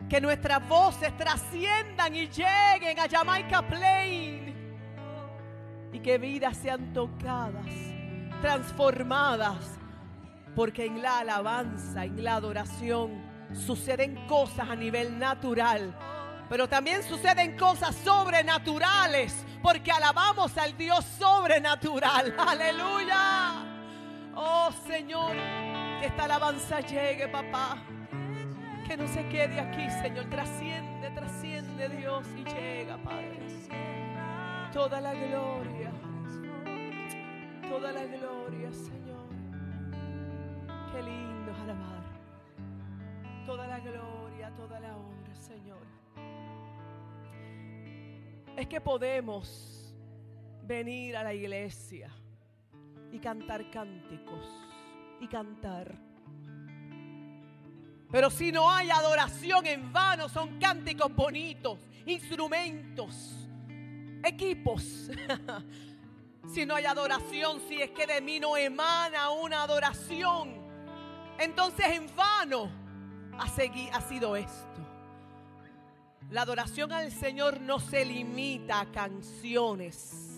Que 0.09 0.21
nuestras 0.21 0.67
voces 0.69 1.17
trasciendan 1.17 2.15
y 2.15 2.29
lleguen 2.29 2.99
a 2.99 3.09
Jamaica 3.09 3.63
Plain. 3.63 4.55
Y 5.93 6.01
que 6.01 6.19
vidas 6.19 6.59
sean 6.59 6.93
tocadas, 6.93 7.65
transformadas. 8.43 9.79
Porque 10.55 10.85
en 10.85 11.01
la 11.01 11.21
alabanza, 11.21 12.05
en 12.05 12.23
la 12.23 12.35
adoración, 12.37 13.23
suceden 13.55 14.27
cosas 14.27 14.69
a 14.69 14.77
nivel 14.77 15.19
natural. 15.19 15.95
Pero 16.49 16.69
también 16.69 17.03
suceden 17.03 17.57
cosas 17.57 17.95
sobrenaturales. 17.97 19.45
Porque 19.63 19.91
alabamos 19.91 20.57
al 20.59 20.77
Dios 20.77 21.05
sobrenatural. 21.19 22.35
Aleluya. 22.39 23.75
Oh 24.37 24.71
Señor, 24.87 25.33
que 26.01 26.07
esta 26.07 26.25
alabanza 26.25 26.81
llegue, 26.81 27.29
papá. 27.29 27.79
Que 28.87 28.97
no 28.97 29.07
se 29.07 29.27
quede 29.29 29.61
aquí, 29.61 29.89
Señor. 30.03 30.27
Trasciende, 30.29 31.11
trasciende 31.11 31.89
Dios 31.89 32.27
y 32.37 32.45
llega, 32.45 32.99
Padre. 32.99 33.39
Toda 34.73 35.01
la 35.01 35.15
gloria. 35.15 35.93
Toda 37.69 37.93
la 37.93 38.05
gloria, 38.05 38.73
Señor. 38.73 39.29
Qué 40.93 41.03
lindo 41.03 41.53
es 41.53 41.59
alabar. 41.61 42.03
Toda 43.47 43.67
la 43.69 43.79
gloria, 43.79 44.14
Es 48.57 48.67
que 48.69 48.81
podemos 48.81 49.95
venir 50.63 51.17
a 51.17 51.25
la 51.25 51.35
iglesia 51.35 52.11
y 53.13 53.19
cantar 53.19 53.71
cánticos 53.71 54.47
y 55.21 55.29
cantar 55.29 55.95
pero 58.15 58.31
si 58.31 58.53
no 58.53 58.71
hay 58.71 58.91
adoración 58.91 59.67
en 59.67 59.93
vano, 59.93 60.29
son 60.29 60.61
cánticos 60.61 61.13
bonitos, 61.13 61.81
instrumentos, 62.07 63.49
equipos. 64.23 65.11
si 66.55 66.65
no 66.65 66.77
hay 66.77 66.85
adoración, 66.85 67.61
si 67.67 67.83
es 67.83 67.91
que 67.91 68.07
de 68.07 68.21
mí 68.21 68.39
no 68.39 68.57
emana 68.57 69.31
una 69.31 69.65
adoración, 69.65 70.55
entonces 71.41 71.87
en 71.87 72.07
vano 72.15 72.71
ha, 73.37 73.47
ha 73.47 74.01
sido 74.03 74.37
esto. 74.37 74.81
La 76.35 76.43
adoración 76.43 76.91
al 76.91 77.13
Señor 77.13 77.61
no 77.61 77.79
se 77.79 78.05
limita 78.05 78.81
a 78.81 78.91
canciones 78.91 80.35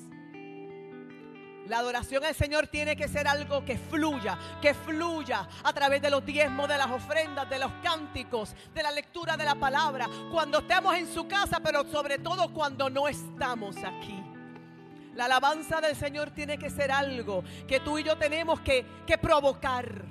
la 1.68 1.78
adoración 1.78 2.24
al 2.24 2.34
Señor 2.34 2.68
tiene 2.68 2.94
que 2.94 3.08
ser 3.08 3.26
algo 3.26 3.64
que 3.64 3.76
fluya, 3.76 4.38
que 4.62 4.72
fluya 4.72 5.48
a 5.64 5.72
través 5.72 6.00
de 6.00 6.10
los 6.10 6.24
diezmos, 6.24 6.68
de 6.68 6.78
las 6.78 6.90
ofrendas, 6.90 7.50
de 7.50 7.58
los 7.58 7.72
cánticos, 7.82 8.54
de 8.72 8.82
la 8.84 8.92
lectura 8.92 9.36
de 9.36 9.44
la 9.44 9.56
palabra, 9.56 10.08
cuando 10.30 10.58
estemos 10.58 10.94
en 10.94 11.12
su 11.12 11.26
casa, 11.26 11.58
pero 11.58 11.84
sobre 11.90 12.18
todo 12.18 12.52
cuando 12.52 12.88
no 12.88 13.08
estamos 13.08 13.76
aquí. 13.78 14.22
La 15.16 15.24
alabanza 15.24 15.80
del 15.80 15.96
Señor 15.96 16.30
tiene 16.30 16.56
que 16.56 16.70
ser 16.70 16.92
algo 16.92 17.42
que 17.66 17.80
tú 17.80 17.98
y 17.98 18.04
yo 18.04 18.16
tenemos 18.16 18.60
que, 18.60 18.86
que 19.04 19.18
provocar. 19.18 20.04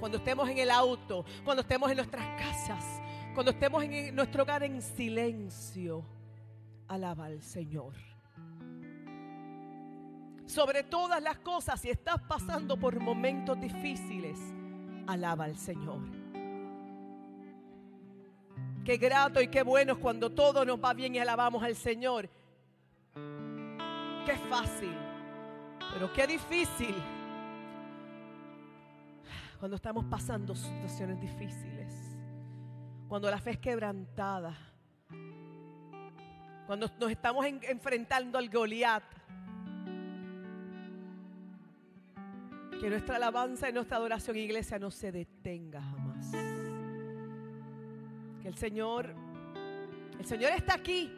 Cuando 0.00 0.18
estemos 0.18 0.48
en 0.48 0.58
el 0.58 0.70
auto, 0.70 1.26
cuando 1.44 1.60
estemos 1.60 1.90
en 1.90 1.96
nuestras 1.96 2.24
casas, 2.40 3.03
cuando 3.34 3.50
estemos 3.50 3.82
en 3.82 4.14
nuestro 4.14 4.44
hogar 4.44 4.62
en 4.62 4.80
silencio, 4.80 6.04
alaba 6.88 7.26
al 7.26 7.42
Señor 7.42 7.94
sobre 10.46 10.84
todas 10.84 11.22
las 11.22 11.38
cosas, 11.38 11.80
si 11.80 11.90
estás 11.90 12.20
pasando 12.22 12.76
por 12.78 13.00
momentos 13.00 13.60
difíciles, 13.60 14.38
alaba 15.06 15.44
al 15.44 15.56
Señor. 15.56 16.00
Qué 18.84 18.96
grato 18.98 19.40
y 19.40 19.48
qué 19.48 19.62
bueno 19.62 19.94
es 19.94 19.98
cuando 19.98 20.30
todo 20.30 20.64
nos 20.64 20.78
va 20.78 20.92
bien 20.92 21.14
y 21.14 21.18
alabamos 21.18 21.62
al 21.62 21.74
Señor. 21.74 22.28
Qué 24.26 24.36
fácil, 24.48 24.94
pero 25.92 26.12
qué 26.12 26.26
difícil 26.26 26.94
cuando 29.58 29.76
estamos 29.76 30.04
pasando 30.04 30.54
situaciones 30.54 31.20
difíciles, 31.20 32.03
cuando 33.08 33.30
la 33.30 33.38
fe 33.38 33.52
es 33.52 33.58
quebrantada, 33.58 34.56
cuando 36.66 36.90
nos 36.98 37.10
estamos 37.10 37.44
enfrentando 37.46 38.38
al 38.38 38.48
Goliat 38.48 39.04
Que 42.80 42.90
nuestra 42.90 43.16
alabanza 43.16 43.68
y 43.68 43.72
nuestra 43.72 43.96
adoración, 43.96 44.36
iglesia, 44.36 44.78
no 44.78 44.90
se 44.90 45.12
detenga 45.12 45.80
jamás. 45.80 46.30
Que 48.42 48.48
el 48.48 48.56
Señor, 48.56 49.14
el 50.18 50.26
Señor 50.26 50.52
está 50.52 50.74
aquí. 50.74 51.10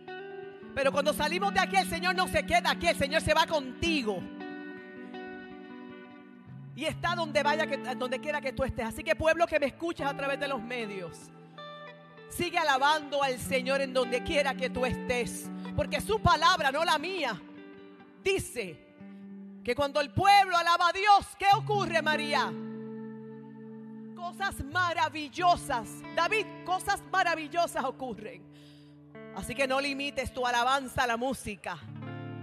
Pero 0.74 0.93
cuando 0.93 1.12
salimos 1.12 1.53
de 1.55 1.61
aquí, 1.61 1.76
el 1.76 1.89
Señor 1.89 2.14
no 2.14 2.28
se 2.28 2.45
queda 2.45 2.70
aquí, 2.70 2.87
el 2.87 2.97
Señor 2.97 3.22
se 3.22 3.34
va 3.34 3.47
contigo. 3.47 4.22
Y 6.76 6.84
está 6.84 7.14
donde 7.16 7.43
vaya, 7.43 7.66
donde 7.97 8.20
quiera 8.20 8.41
que 8.41 8.53
tú 8.53 8.62
estés. 8.62 8.87
Así 8.87 9.03
que 9.03 9.16
pueblo 9.16 9.47
que 9.47 9.59
me 9.59 9.66
escuchas 9.66 10.09
a 10.09 10.16
través 10.16 10.39
de 10.39 10.47
los 10.47 10.62
medios, 10.62 11.32
sigue 12.28 12.58
alabando 12.58 13.22
al 13.22 13.38
Señor 13.38 13.80
en 13.80 13.92
donde 13.92 14.22
quiera 14.22 14.54
que 14.54 14.70
tú 14.70 14.84
estés. 14.84 15.50
Porque 15.74 16.00
su 16.00 16.20
palabra, 16.20 16.72
no 16.72 16.84
la 16.84 16.98
mía, 16.98 17.40
dice 18.22 18.86
que 19.62 19.74
cuando 19.74 20.00
el 20.00 20.10
pueblo 20.10 20.56
alaba 20.56 20.88
a 20.88 20.92
Dios, 20.92 21.26
¿qué 21.38 21.46
ocurre, 21.56 22.00
María? 22.00 22.52
Cosas 24.14 24.64
maravillosas. 24.64 25.88
David, 26.14 26.46
cosas 26.64 27.02
maravillosas 27.12 27.84
ocurren. 27.84 28.42
Así 29.36 29.54
que 29.54 29.68
no 29.68 29.80
limites 29.80 30.32
tu 30.32 30.46
alabanza 30.46 31.02
a 31.02 31.06
la 31.06 31.16
música. 31.16 31.78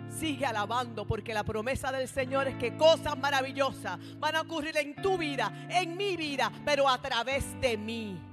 Sigue 0.07 0.45
alabando 0.45 1.07
porque 1.07 1.33
la 1.33 1.43
promesa 1.43 1.91
del 1.91 2.07
Señor 2.07 2.47
es 2.47 2.55
que 2.57 2.77
cosas 2.77 3.17
maravillosas 3.17 3.97
van 4.19 4.35
a 4.35 4.41
ocurrir 4.41 4.77
en 4.77 4.95
tu 4.95 5.17
vida, 5.17 5.67
en 5.69 5.97
mi 5.97 6.15
vida, 6.15 6.51
pero 6.63 6.87
a 6.87 7.01
través 7.01 7.59
de 7.59 7.77
mí. 7.77 8.32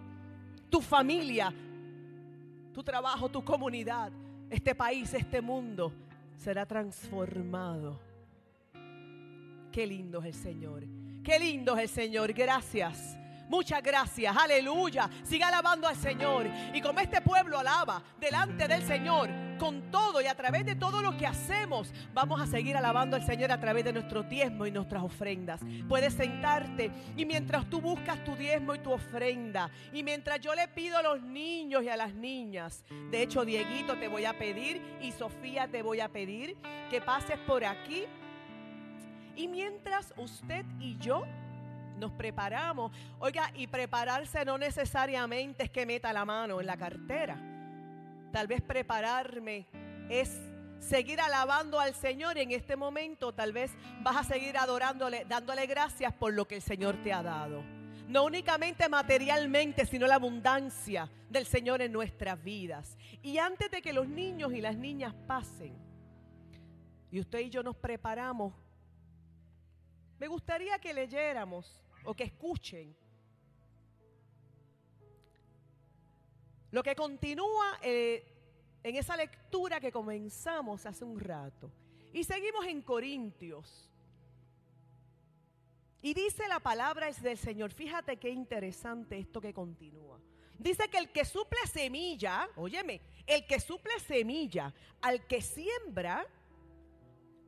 Tu 0.70 0.80
familia, 0.80 1.52
tu 2.72 2.82
trabajo, 2.82 3.28
tu 3.28 3.44
comunidad 3.44 4.12
este 4.50 4.74
país, 4.74 5.14
este 5.14 5.40
mundo 5.40 5.92
será 6.36 6.66
transformado. 6.66 8.00
Qué 9.70 9.86
lindo 9.86 10.18
es 10.18 10.26
el 10.26 10.34
Señor. 10.34 10.84
Qué 11.22 11.38
lindo 11.38 11.76
es 11.76 11.82
el 11.82 11.88
Señor. 11.88 12.32
Gracias. 12.32 13.19
Muchas 13.50 13.82
gracias, 13.82 14.36
aleluya. 14.36 15.10
Siga 15.24 15.48
alabando 15.48 15.88
al 15.88 15.96
Señor. 15.96 16.46
Y 16.72 16.80
como 16.80 17.00
este 17.00 17.20
pueblo 17.20 17.58
alaba 17.58 18.00
delante 18.20 18.68
del 18.68 18.80
Señor, 18.86 19.28
con 19.58 19.90
todo 19.90 20.20
y 20.20 20.26
a 20.28 20.36
través 20.36 20.64
de 20.64 20.76
todo 20.76 21.02
lo 21.02 21.16
que 21.16 21.26
hacemos, 21.26 21.92
vamos 22.14 22.40
a 22.40 22.46
seguir 22.46 22.76
alabando 22.76 23.16
al 23.16 23.26
Señor 23.26 23.50
a 23.50 23.58
través 23.58 23.84
de 23.84 23.92
nuestro 23.92 24.22
diezmo 24.22 24.66
y 24.66 24.70
nuestras 24.70 25.02
ofrendas. 25.02 25.62
Puedes 25.88 26.14
sentarte 26.14 26.92
y 27.16 27.24
mientras 27.24 27.68
tú 27.68 27.80
buscas 27.80 28.22
tu 28.22 28.36
diezmo 28.36 28.76
y 28.76 28.78
tu 28.78 28.92
ofrenda, 28.92 29.68
y 29.92 30.04
mientras 30.04 30.38
yo 30.38 30.54
le 30.54 30.68
pido 30.68 30.98
a 30.98 31.02
los 31.02 31.20
niños 31.20 31.82
y 31.82 31.88
a 31.88 31.96
las 31.96 32.14
niñas, 32.14 32.84
de 33.10 33.20
hecho, 33.20 33.44
Dieguito 33.44 33.98
te 33.98 34.06
voy 34.06 34.26
a 34.26 34.38
pedir 34.38 34.80
y 35.02 35.10
Sofía 35.10 35.66
te 35.66 35.82
voy 35.82 35.98
a 35.98 36.08
pedir 36.08 36.56
que 36.88 37.00
pases 37.00 37.38
por 37.40 37.64
aquí. 37.64 38.04
Y 39.34 39.48
mientras 39.48 40.14
usted 40.16 40.64
y 40.78 40.96
yo 40.98 41.24
nos 42.00 42.12
preparamos. 42.12 42.90
Oiga, 43.18 43.52
y 43.54 43.66
prepararse 43.66 44.44
no 44.44 44.58
necesariamente 44.58 45.64
es 45.64 45.70
que 45.70 45.86
meta 45.86 46.12
la 46.12 46.24
mano 46.24 46.60
en 46.60 46.66
la 46.66 46.76
cartera. 46.76 47.36
Tal 48.32 48.46
vez 48.46 48.62
prepararme 48.62 49.66
es 50.08 50.36
seguir 50.80 51.20
alabando 51.20 51.78
al 51.78 51.94
Señor 51.94 52.38
en 52.38 52.52
este 52.52 52.74
momento 52.74 53.32
tal 53.32 53.52
vez 53.52 53.70
vas 54.00 54.16
a 54.16 54.24
seguir 54.24 54.56
adorándole, 54.56 55.24
dándole 55.28 55.66
gracias 55.66 56.12
por 56.14 56.32
lo 56.32 56.48
que 56.48 56.56
el 56.56 56.62
Señor 56.62 56.96
te 57.02 57.12
ha 57.12 57.22
dado. 57.22 57.62
No 58.08 58.24
únicamente 58.24 58.88
materialmente, 58.88 59.86
sino 59.86 60.06
la 60.08 60.16
abundancia 60.16 61.08
del 61.28 61.46
Señor 61.46 61.80
en 61.80 61.92
nuestras 61.92 62.42
vidas. 62.42 62.98
Y 63.22 63.38
antes 63.38 63.70
de 63.70 63.80
que 63.82 63.92
los 63.92 64.08
niños 64.08 64.52
y 64.52 64.60
las 64.60 64.74
niñas 64.74 65.14
pasen, 65.28 65.76
y 67.12 67.20
usted 67.20 67.40
y 67.40 67.50
yo 67.50 67.62
nos 67.62 67.76
preparamos, 67.76 68.52
me 70.18 70.26
gustaría 70.26 70.78
que 70.78 70.92
leyéramos 70.92 71.80
o 72.04 72.14
que 72.14 72.24
escuchen. 72.24 72.96
Lo 76.70 76.82
que 76.82 76.94
continúa 76.94 77.78
eh, 77.82 78.24
en 78.82 78.96
esa 78.96 79.16
lectura 79.16 79.80
que 79.80 79.92
comenzamos 79.92 80.86
hace 80.86 81.04
un 81.04 81.18
rato. 81.18 81.70
Y 82.12 82.24
seguimos 82.24 82.66
en 82.66 82.82
Corintios. 82.82 83.88
Y 86.02 86.14
dice 86.14 86.48
la 86.48 86.60
palabra 86.60 87.08
es 87.08 87.22
del 87.22 87.36
Señor. 87.36 87.72
Fíjate 87.72 88.16
qué 88.16 88.30
interesante 88.30 89.18
esto 89.18 89.40
que 89.40 89.52
continúa. 89.52 90.18
Dice 90.58 90.88
que 90.88 90.98
el 90.98 91.10
que 91.10 91.24
suple 91.24 91.58
semilla, 91.66 92.48
óyeme, 92.56 93.00
el 93.26 93.46
que 93.46 93.60
suple 93.60 93.98
semilla 94.00 94.74
al 95.00 95.26
que 95.26 95.40
siembra, 95.40 96.26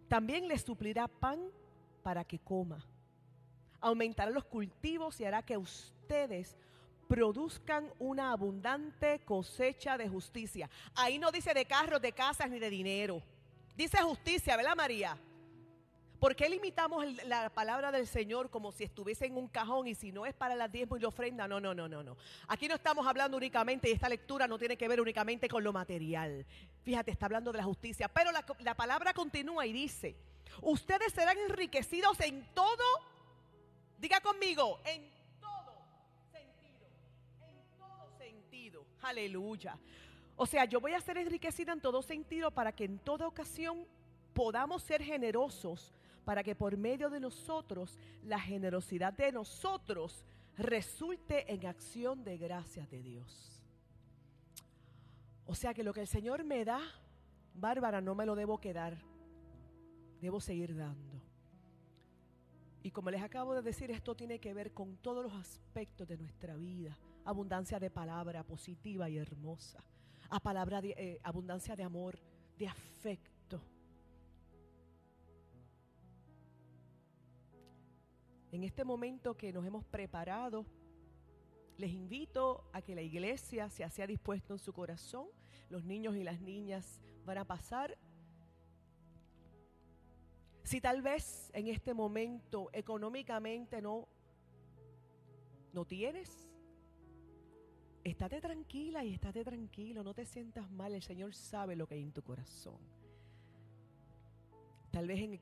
también 0.09 0.49
le 0.49 0.59
suplirá 0.59 1.09
pan 1.09 1.51
para 2.03 2.25
que 2.25 2.39
coma 2.39 2.85
aumentará 3.83 4.31
los 4.31 4.45
cultivos 4.45 5.21
y 5.21 5.25
hará 5.27 5.43
que 5.43 5.59
ustedes 5.59 6.57
produzcan 7.09 7.93
una 7.99 8.33
abundante 8.33 9.21
cosecha 9.27 9.99
de 9.99 10.09
justicia. 10.09 10.71
Ahí 10.95 11.19
no 11.19 11.31
dice 11.31 11.53
de 11.53 11.67
carros, 11.67 12.01
de 12.01 12.13
casas 12.13 12.49
ni 12.49 12.59
de 12.59 12.71
dinero. 12.71 13.23
Dice 13.77 13.99
justicia, 13.99 14.57
¿verdad 14.57 14.75
María? 14.75 15.19
¿Por 16.19 16.37
qué 16.37 16.49
limitamos 16.49 17.05
la 17.25 17.51
palabra 17.51 17.91
del 17.91 18.07
Señor 18.07 18.49
como 18.49 18.71
si 18.71 18.85
estuviese 18.85 19.27
en 19.27 19.37
un 19.37 19.49
cajón 19.49 19.89
y 19.89 19.97
si 19.97 20.13
no 20.13 20.25
es 20.25 20.33
para 20.33 20.55
las 20.55 20.71
diezmos 20.71 21.01
y 21.01 21.03
la 21.03 21.09
ofrenda? 21.09 21.49
No, 21.49 21.59
no, 21.59 21.75
no, 21.75 21.89
no, 21.89 22.03
no. 22.05 22.17
Aquí 22.47 22.69
no 22.69 22.77
estamos 22.77 23.05
hablando 23.07 23.37
únicamente, 23.37 23.89
y 23.89 23.93
esta 23.93 24.09
lectura 24.09 24.47
no 24.47 24.57
tiene 24.57 24.77
que 24.77 24.87
ver 24.87 25.01
únicamente 25.01 25.49
con 25.49 25.65
lo 25.65 25.73
material. 25.73 26.47
Fíjate, 26.85 27.11
está 27.11 27.27
hablando 27.27 27.51
de 27.51 27.59
la 27.59 27.65
justicia. 27.65 28.07
Pero 28.07 28.31
la, 28.31 28.45
la 28.61 28.75
palabra 28.75 29.13
continúa 29.13 29.67
y 29.67 29.73
dice, 29.73 30.15
ustedes 30.61 31.13
serán 31.13 31.37
enriquecidos 31.39 32.21
en 32.21 32.47
todo 32.55 32.85
Diga 34.03 34.21
conmigo, 34.21 34.81
en 34.85 35.09
todo 35.41 35.77
sentido, 36.33 36.89
en 37.41 37.79
todo 37.79 38.11
sentido. 38.19 38.85
Aleluya. 39.01 39.79
O 40.35 40.45
sea, 40.45 40.65
yo 40.65 40.81
voy 40.81 40.95
a 40.95 41.01
ser 41.01 41.19
enriquecida 41.19 41.73
en 41.73 41.81
todo 41.81 42.03
sentido 42.03 42.51
para 42.51 42.73
que 42.73 42.83
en 42.83 42.99
toda 42.99 43.29
ocasión 43.29 43.87
podamos 44.35 44.83
ser 44.83 45.05
generosos, 45.05 45.95
para 46.25 46.43
que 46.43 46.57
por 46.57 46.77
medio 46.77 47.11
de 47.11 47.21
nosotros 47.21 47.97
la 48.25 48.41
generosidad 48.41 49.13
de 49.13 49.31
nosotros 49.31 50.25
resulte 50.57 51.53
en 51.53 51.65
acción 51.65 52.25
de 52.25 52.39
gracias 52.39 52.91
de 52.91 53.05
Dios. 53.05 53.63
O 55.47 55.55
sea 55.55 55.75
que 55.75 55.85
lo 55.85 55.95
que 55.95 56.01
el 56.01 56.09
Señor 56.09 56.43
me 56.43 56.65
da, 56.65 56.81
Bárbara, 57.55 58.01
no 58.01 58.17
me 58.17 58.27
lo 58.27 58.35
debo 58.35 58.59
quedar, 58.59 58.99
debo 60.21 60.41
seguir 60.41 60.75
dando. 60.77 61.22
Y 62.83 62.91
como 62.91 63.11
les 63.11 63.23
acabo 63.23 63.55
de 63.55 63.63
decir, 63.63 63.91
esto 63.91 64.17
tiene 64.17 64.41
que 64.41 64.55
ver 64.55 64.73
con 64.73 64.97
todos 64.97 65.23
los 65.23 65.33
aspectos 65.35 66.09
de 66.09 66.19
nuestra 66.19 66.57
vida. 66.57 66.99
Abundancia 67.25 67.79
de 67.79 67.91
palabra 67.91 68.43
positiva 68.43 69.09
y 69.09 69.19
hermosa. 69.19 69.85
A 70.31 70.41
palabra 70.41 70.81
de, 70.81 70.91
eh, 70.91 71.21
abundancia 71.23 71.77
de 71.77 71.85
amor, 71.85 72.19
de 72.59 72.67
afecto. 72.67 73.63
En 78.51 78.65
este 78.65 78.85
momento 78.85 79.37
que 79.37 79.53
nos 79.53 79.65
hemos 79.65 79.85
preparado, 79.85 80.67
les 81.79 81.93
invito 81.93 82.69
a 82.73 82.83
que 82.83 82.95
la 82.95 83.03
iglesia 83.03 83.71
se 83.71 83.85
haya 83.85 84.07
dispuesto 84.07 84.55
en 84.55 84.59
su 84.59 84.73
corazón. 84.73 85.29
Los 85.71 85.85
niños 85.85 86.17
y 86.17 86.25
las 86.25 86.41
niñas 86.41 87.01
van 87.25 87.39
a 87.39 87.45
pasar 87.45 87.97
si 90.63 90.81
tal 90.81 91.03
vez 91.03 91.51
en 91.55 91.69
este 91.69 91.95
momento 91.95 92.71
económicamente 92.73 93.83
no, 93.83 94.07
no 95.73 95.85
tienes, 95.85 96.49
estate 98.05 98.41
tranquila 98.41 99.05
y 99.05 99.15
estate 99.15 99.45
tranquilo, 99.45 100.03
no 100.03 100.15
te 100.15 100.25
sientas 100.25 100.71
mal, 100.71 100.95
el 100.95 101.03
Señor 101.03 101.35
sabe 101.35 101.77
lo 101.77 101.87
que 101.87 101.95
hay 101.95 102.03
en 102.03 102.13
tu 102.13 102.23
corazón. 102.23 102.79
Tal 104.91 105.07
vez 105.07 105.21
en 105.21 105.41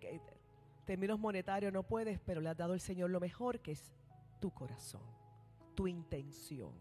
términos 0.85 1.19
monetarios 1.19 1.73
no 1.73 1.83
puedes, 1.83 2.21
pero 2.21 2.41
le 2.41 2.49
has 2.49 2.57
dado 2.57 2.73
al 2.73 2.81
Señor 2.81 3.11
lo 3.11 3.21
mejor 3.21 3.61
que 3.61 3.73
es 3.73 3.93
tu 4.41 4.53
corazón, 4.53 5.03
tu 5.75 5.87
intención. 5.87 6.73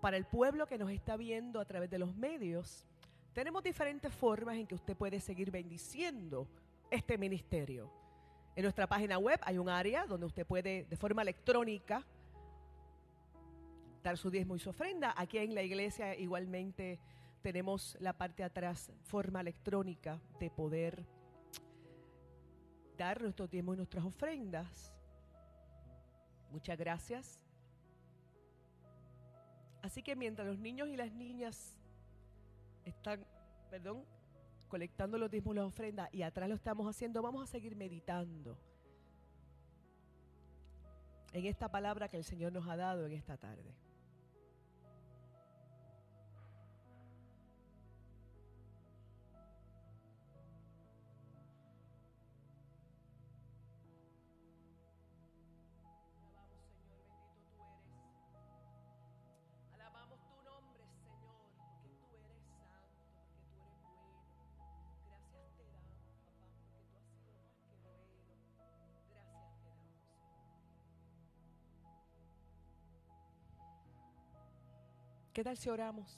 Para 0.00 0.16
el 0.16 0.26
pueblo 0.26 0.66
que 0.66 0.78
nos 0.78 0.90
está 0.90 1.16
viendo 1.16 1.60
a 1.60 1.64
través 1.64 1.90
de 1.90 1.98
los 1.98 2.14
medios, 2.14 2.86
tenemos 3.32 3.62
diferentes 3.64 4.12
formas 4.12 4.56
en 4.56 4.66
que 4.66 4.74
usted 4.74 4.96
puede 4.96 5.18
seguir 5.18 5.50
bendiciendo 5.50 6.46
este 6.90 7.18
ministerio. 7.18 7.90
En 8.56 8.62
nuestra 8.62 8.86
página 8.86 9.18
web 9.18 9.40
hay 9.42 9.58
un 9.58 9.68
área 9.68 10.06
donde 10.06 10.26
usted 10.26 10.46
puede 10.46 10.84
de 10.84 10.96
forma 10.96 11.22
electrónica 11.22 12.04
dar 14.02 14.16
su 14.16 14.30
diezmo 14.30 14.54
y 14.54 14.58
su 14.58 14.70
ofrenda. 14.70 15.14
Aquí 15.16 15.38
en 15.38 15.54
la 15.54 15.62
iglesia 15.62 16.14
igualmente 16.14 17.00
tenemos 17.42 17.96
la 18.00 18.12
parte 18.12 18.44
atrás, 18.44 18.92
forma 19.02 19.40
electrónica 19.40 20.20
de 20.38 20.50
poder 20.50 21.04
dar 22.96 23.20
nuestro 23.20 23.48
diezmo 23.48 23.74
y 23.74 23.76
nuestras 23.76 24.04
ofrendas. 24.04 24.94
Muchas 26.50 26.78
gracias. 26.78 27.44
Así 29.82 30.02
que 30.02 30.16
mientras 30.16 30.46
los 30.46 30.58
niños 30.58 30.88
y 30.88 30.96
las 30.96 31.12
niñas 31.12 31.76
están, 32.84 33.26
perdón, 33.68 34.04
colectando 34.74 35.18
los 35.18 35.30
diezmos 35.30 35.54
las 35.54 35.66
ofrendas 35.66 36.12
y 36.12 36.22
atrás 36.22 36.48
lo 36.48 36.56
estamos 36.56 36.84
haciendo, 36.88 37.22
vamos 37.22 37.44
a 37.44 37.46
seguir 37.46 37.76
meditando 37.76 38.58
en 41.32 41.46
esta 41.46 41.68
palabra 41.68 42.08
que 42.08 42.16
el 42.16 42.24
Señor 42.24 42.50
nos 42.50 42.66
ha 42.66 42.74
dado 42.74 43.06
en 43.06 43.12
esta 43.12 43.36
tarde. 43.36 43.72
¿Qué 75.44 75.50
tal 75.50 75.58
si 75.58 75.68
oramos? 75.68 76.10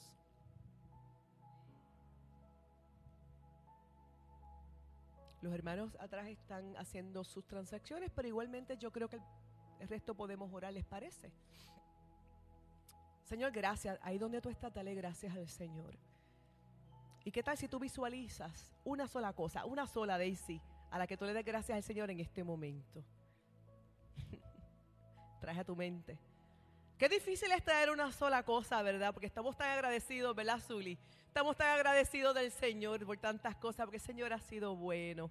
Los 5.41 5.53
hermanos 5.53 5.97
atrás 5.99 6.27
están 6.27 6.77
haciendo 6.77 7.25
sus 7.25 7.45
transacciones, 7.45 8.09
pero 8.15 8.29
igualmente 8.29 8.77
yo 8.77 8.89
creo 8.89 9.09
que 9.09 9.19
el 9.81 9.89
resto 9.89 10.15
podemos 10.15 10.53
orar, 10.53 10.71
¿les 10.71 10.85
parece? 10.85 11.29
Señor, 13.25 13.51
gracias. 13.51 13.99
Ahí 14.01 14.17
donde 14.17 14.39
tú 14.39 14.47
estás, 14.47 14.73
dale 14.73 14.95
gracias 14.95 15.35
al 15.35 15.49
Señor. 15.49 15.97
¿Y 17.25 17.31
qué 17.33 17.43
tal 17.43 17.57
si 17.57 17.67
tú 17.67 17.79
visualizas 17.79 18.71
una 18.85 19.09
sola 19.09 19.33
cosa, 19.33 19.65
una 19.65 19.87
sola 19.87 20.17
Daisy, 20.17 20.61
a 20.89 20.97
la 20.97 21.05
que 21.05 21.17
tú 21.17 21.25
le 21.25 21.33
des 21.33 21.43
gracias 21.43 21.75
al 21.75 21.83
Señor 21.83 22.09
en 22.11 22.21
este 22.21 22.45
momento? 22.45 23.03
Traje 25.41 25.59
a 25.59 25.65
tu 25.65 25.75
mente. 25.75 26.17
Qué 26.97 27.07
difícil 27.09 27.51
es 27.51 27.63
traer 27.63 27.91
una 27.91 28.11
sola 28.11 28.41
cosa, 28.43 28.81
¿verdad? 28.81 29.13
Porque 29.13 29.27
estamos 29.27 29.55
tan 29.55 29.69
agradecidos, 29.69 30.35
¿verdad, 30.35 30.59
Zuli? 30.59 30.97
Estamos 31.27 31.55
tan 31.55 31.69
agradecidos 31.69 32.33
del 32.33 32.51
Señor 32.51 33.05
por 33.05 33.17
tantas 33.17 33.55
cosas, 33.55 33.85
porque 33.85 33.97
el 33.97 34.03
Señor 34.03 34.33
ha 34.33 34.39
sido 34.39 34.75
bueno. 34.75 35.29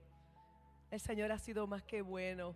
El 0.93 1.01
Señor 1.01 1.33
ha 1.33 1.39
sido 1.39 1.67
más 1.67 1.83
que 1.83 2.03
bueno. 2.03 2.55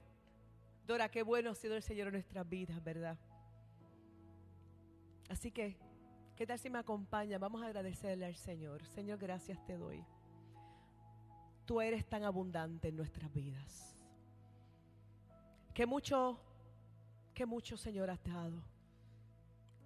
Dora, 0.86 1.08
qué 1.08 1.24
bueno 1.24 1.50
ha 1.50 1.54
sido 1.56 1.74
el 1.74 1.82
Señor 1.82 2.06
en 2.06 2.12
nuestras 2.12 2.48
vidas, 2.48 2.82
¿verdad? 2.84 3.18
Así 5.28 5.50
que, 5.50 5.76
¿qué 6.36 6.46
tal 6.46 6.60
si 6.60 6.70
me 6.70 6.78
acompaña? 6.78 7.38
Vamos 7.38 7.64
a 7.64 7.66
agradecerle 7.66 8.26
al 8.26 8.36
Señor. 8.36 8.86
Señor, 8.86 9.18
gracias 9.18 9.64
te 9.66 9.76
doy. 9.76 10.04
Tú 11.66 11.80
eres 11.80 12.08
tan 12.08 12.22
abundante 12.22 12.88
en 12.88 12.96
nuestras 12.96 13.32
vidas. 13.32 13.96
Que 15.74 15.84
mucho, 15.84 16.40
que 17.34 17.44
mucho, 17.44 17.76
Señor, 17.76 18.10
has 18.10 18.22
dado. 18.22 18.62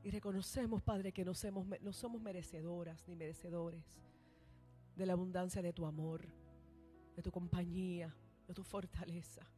Y 0.04 0.10
reconocemos, 0.10 0.82
Padre, 0.82 1.12
que 1.12 1.24
no 1.24 1.32
somos, 1.32 1.66
merecedoras 2.20 3.08
ni 3.08 3.16
merecedores 3.16 3.82
de 4.94 5.06
la 5.06 5.14
abundancia 5.14 5.62
de 5.62 5.72
tu 5.72 5.86
amor, 5.86 6.28
de 7.16 7.22
tu 7.22 7.32
compañía, 7.32 8.14
de 8.46 8.52
tu 8.52 8.62
fortaleza. 8.62 9.48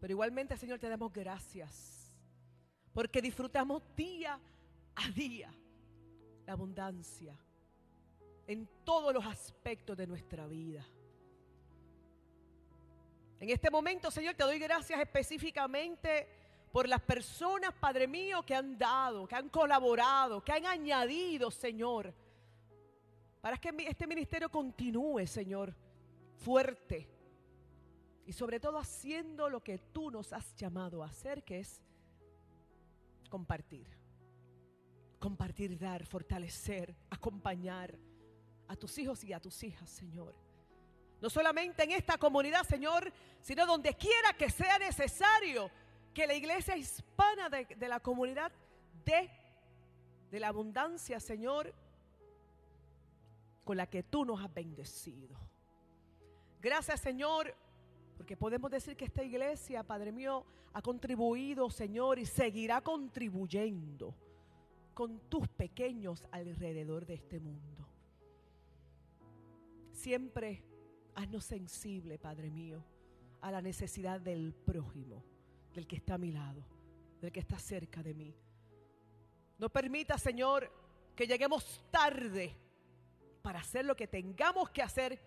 Pero 0.00 0.10
igualmente, 0.10 0.56
Señor, 0.56 0.80
te 0.80 0.88
damos 0.88 1.12
gracias 1.12 2.12
porque 2.92 3.22
disfrutamos 3.22 3.84
día 3.94 4.40
a 4.96 5.10
día 5.12 5.54
la 6.44 6.52
abundancia 6.54 7.38
en 8.48 8.68
todos 8.84 9.14
los 9.14 9.24
aspectos 9.24 9.96
de 9.96 10.08
nuestra 10.08 10.48
vida. 10.48 10.84
En 13.38 13.48
este 13.48 13.70
momento, 13.70 14.10
Señor, 14.10 14.34
te 14.34 14.42
doy 14.42 14.58
gracias 14.58 14.98
específicamente 14.98 16.39
por 16.72 16.88
las 16.88 17.00
personas, 17.00 17.74
Padre 17.74 18.06
mío, 18.06 18.44
que 18.44 18.54
han 18.54 18.78
dado, 18.78 19.26
que 19.26 19.34
han 19.34 19.48
colaborado, 19.48 20.42
que 20.42 20.52
han 20.52 20.66
añadido, 20.66 21.50
Señor, 21.50 22.14
para 23.40 23.56
que 23.56 23.74
este 23.88 24.06
ministerio 24.06 24.48
continúe, 24.48 25.26
Señor, 25.26 25.74
fuerte. 26.36 27.08
Y 28.24 28.32
sobre 28.32 28.60
todo 28.60 28.78
haciendo 28.78 29.48
lo 29.48 29.60
que 29.62 29.78
tú 29.78 30.10
nos 30.10 30.32
has 30.32 30.54
llamado 30.54 31.02
a 31.02 31.06
hacer, 31.06 31.42
que 31.42 31.58
es 31.60 31.82
compartir. 33.28 33.88
Compartir, 35.18 35.76
dar, 35.76 36.06
fortalecer, 36.06 36.94
acompañar 37.10 37.98
a 38.68 38.76
tus 38.76 38.96
hijos 38.98 39.24
y 39.24 39.32
a 39.32 39.40
tus 39.40 39.62
hijas, 39.64 39.90
Señor. 39.90 40.34
No 41.20 41.28
solamente 41.28 41.82
en 41.82 41.90
esta 41.90 42.16
comunidad, 42.16 42.62
Señor, 42.62 43.12
sino 43.40 43.66
donde 43.66 43.94
quiera 43.94 44.32
que 44.34 44.48
sea 44.48 44.78
necesario 44.78 45.70
que 46.14 46.26
la 46.26 46.34
iglesia 46.34 46.76
hispana 46.76 47.48
de, 47.48 47.88
la 47.88 48.00
comunidad 48.00 48.52
de, 49.04 49.30
de 50.30 50.40
la 50.40 50.48
abundancia, 50.48 51.20
Señor, 51.20 51.72
con 53.64 53.76
la 53.76 53.86
que 53.86 54.02
tú 54.02 54.24
nos 54.24 54.42
has 54.42 54.52
bendecido. 54.52 55.36
Gracias, 56.60 57.00
Señor, 57.00 57.54
porque 58.16 58.36
podemos 58.36 58.70
decir 58.70 58.96
que 58.96 59.04
esta 59.04 59.22
iglesia, 59.22 59.82
Padre 59.82 60.12
mío, 60.12 60.44
ha 60.72 60.82
contribuido, 60.82 61.70
Señor, 61.70 62.18
y 62.18 62.26
seguirá 62.26 62.80
contribuyendo 62.80 64.14
con 64.94 65.20
tus 65.28 65.48
pequeños 65.48 66.26
alrededor 66.30 67.06
de 67.06 67.14
este 67.14 67.40
mundo. 67.40 67.86
Siempre 69.92 70.62
haznos 71.14 71.44
sensible, 71.44 72.18
Padre 72.18 72.50
mío, 72.50 72.84
a 73.40 73.50
la 73.50 73.62
necesidad 73.62 74.20
del 74.20 74.54
prójimo 74.54 75.24
del 75.74 75.86
que 75.86 75.96
está 75.96 76.14
a 76.14 76.18
mi 76.18 76.32
lado, 76.32 76.64
del 77.20 77.32
que 77.32 77.40
está 77.40 77.58
cerca 77.58 78.02
de 78.02 78.14
mí. 78.14 78.34
No 79.58 79.68
permita, 79.68 80.18
Señor, 80.18 80.70
que 81.14 81.26
lleguemos 81.26 81.84
tarde 81.90 82.56
para 83.42 83.60
hacer 83.60 83.84
lo 83.84 83.96
que 83.96 84.06
tengamos 84.06 84.70
que 84.70 84.82
hacer 84.82 85.20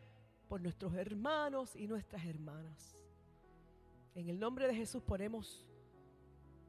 por 0.48 0.62
nuestros 0.62 0.94
hermanos 0.96 1.76
y 1.76 1.88
nuestras 1.88 2.26
hermanas. 2.26 2.96
En 4.16 4.30
el 4.30 4.40
nombre 4.40 4.68
de 4.68 4.76
Jesús 4.76 5.02
ponemos 5.02 5.66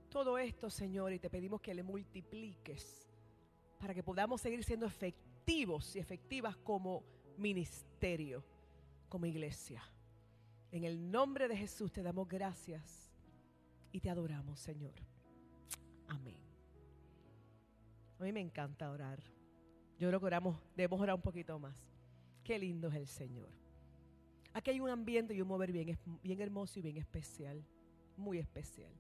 todo 0.09 0.39
esto, 0.39 0.71
Señor, 0.71 1.13
y 1.13 1.19
te 1.19 1.29
pedimos 1.29 1.61
que 1.61 1.75
le 1.75 1.83
multipliques 1.83 3.11
para 3.79 3.93
que 3.93 4.03
podamos 4.03 4.41
seguir 4.41 4.63
siendo 4.65 4.87
efectivos 4.87 5.97
y 5.97 5.99
efectivas 5.99 6.57
como 6.57 7.05
ministerio, 7.37 8.45
como 9.09 9.27
iglesia. 9.27 9.83
En 10.71 10.85
el 10.85 11.11
nombre 11.11 11.49
de 11.49 11.57
Jesús 11.57 11.93
te 11.93 12.03
damos 12.03 12.29
gracias 12.29 13.04
y 13.95 14.01
te 14.01 14.11
adoramos, 14.11 14.59
Señor. 14.59 14.93
Amén. 16.09 16.37
A 18.19 18.25
mí 18.25 18.33
me 18.33 18.41
encanta 18.41 18.91
orar. 18.91 19.23
Yo 20.01 20.09
creo 20.09 20.19
que 20.19 20.27
oramos, 20.27 20.59
debemos 20.75 21.01
orar 21.01 21.15
un 21.15 21.23
poquito 21.23 21.61
más. 21.61 21.77
Qué 22.43 22.59
lindo 22.59 22.89
es 22.89 22.97
el 22.97 23.07
Señor. 23.07 23.51
Aquí 24.53 24.71
hay 24.71 24.81
un 24.81 24.91
ambiente 24.91 25.33
y 25.33 25.41
un 25.41 25.47
mover 25.47 25.71
bien, 25.71 25.97
bien 26.25 26.41
hermoso 26.41 26.81
y 26.81 26.83
bien 26.83 26.97
especial. 26.97 27.65
Muy 28.17 28.39
especial. 28.39 28.93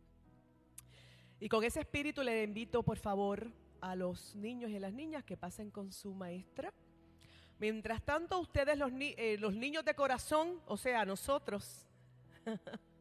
Y 1.40 1.48
con 1.48 1.64
ese 1.64 1.80
espíritu 1.80 2.22
le 2.22 2.44
invito, 2.44 2.84
por 2.84 2.96
favor, 2.96 3.50
a 3.80 3.96
los 3.96 4.36
niños 4.36 4.70
y 4.70 4.76
a 4.76 4.80
las 4.80 4.92
niñas 4.92 5.24
que 5.24 5.36
pasen 5.36 5.72
con 5.72 5.90
su 5.90 6.14
maestra. 6.14 6.72
Mientras 7.58 8.00
tanto, 8.04 8.38
ustedes, 8.38 8.78
los, 8.78 8.92
eh, 9.00 9.38
los 9.40 9.56
niños 9.56 9.84
de 9.84 9.96
corazón, 9.96 10.60
o 10.66 10.76
sea, 10.76 11.04
nosotros, 11.04 11.84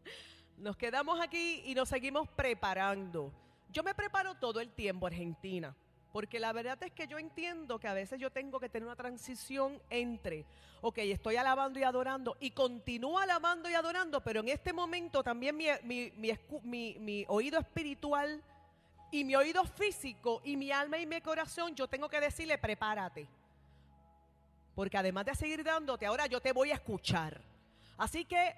Nos 0.57 0.77
quedamos 0.77 1.19
aquí 1.19 1.61
y 1.65 1.75
nos 1.75 1.89
seguimos 1.89 2.27
preparando. 2.29 3.31
Yo 3.71 3.83
me 3.83 3.93
preparo 3.93 4.35
todo 4.35 4.59
el 4.59 4.69
tiempo, 4.71 5.07
Argentina, 5.07 5.75
porque 6.11 6.39
la 6.39 6.53
verdad 6.53 6.81
es 6.83 6.91
que 6.91 7.07
yo 7.07 7.17
entiendo 7.17 7.79
que 7.79 7.87
a 7.87 7.93
veces 7.93 8.19
yo 8.19 8.31
tengo 8.31 8.59
que 8.59 8.69
tener 8.69 8.85
una 8.85 8.95
transición 8.95 9.81
entre, 9.89 10.45
ok, 10.81 10.99
estoy 10.99 11.37
alabando 11.37 11.79
y 11.79 11.83
adorando 11.83 12.37
y 12.39 12.51
continúo 12.51 13.17
alabando 13.17 13.69
y 13.69 13.73
adorando, 13.73 14.21
pero 14.21 14.41
en 14.41 14.49
este 14.49 14.73
momento 14.73 15.23
también 15.23 15.57
mi, 15.57 15.65
mi, 15.83 16.97
mi 16.99 17.25
oído 17.27 17.59
espiritual 17.59 18.43
y 19.13 19.23
mi 19.23 19.35
oído 19.35 19.63
físico 19.63 20.41
y 20.43 20.57
mi 20.57 20.71
alma 20.71 20.97
y 20.97 21.05
mi 21.05 21.21
corazón, 21.21 21.75
yo 21.75 21.87
tengo 21.87 22.09
que 22.09 22.19
decirle, 22.19 22.57
prepárate. 22.57 23.27
Porque 24.75 24.97
además 24.97 25.25
de 25.25 25.35
seguir 25.35 25.63
dándote, 25.63 26.05
ahora 26.05 26.25
yo 26.25 26.41
te 26.41 26.51
voy 26.51 26.71
a 26.71 26.75
escuchar. 26.75 27.39
Así 27.97 28.25
que 28.25 28.55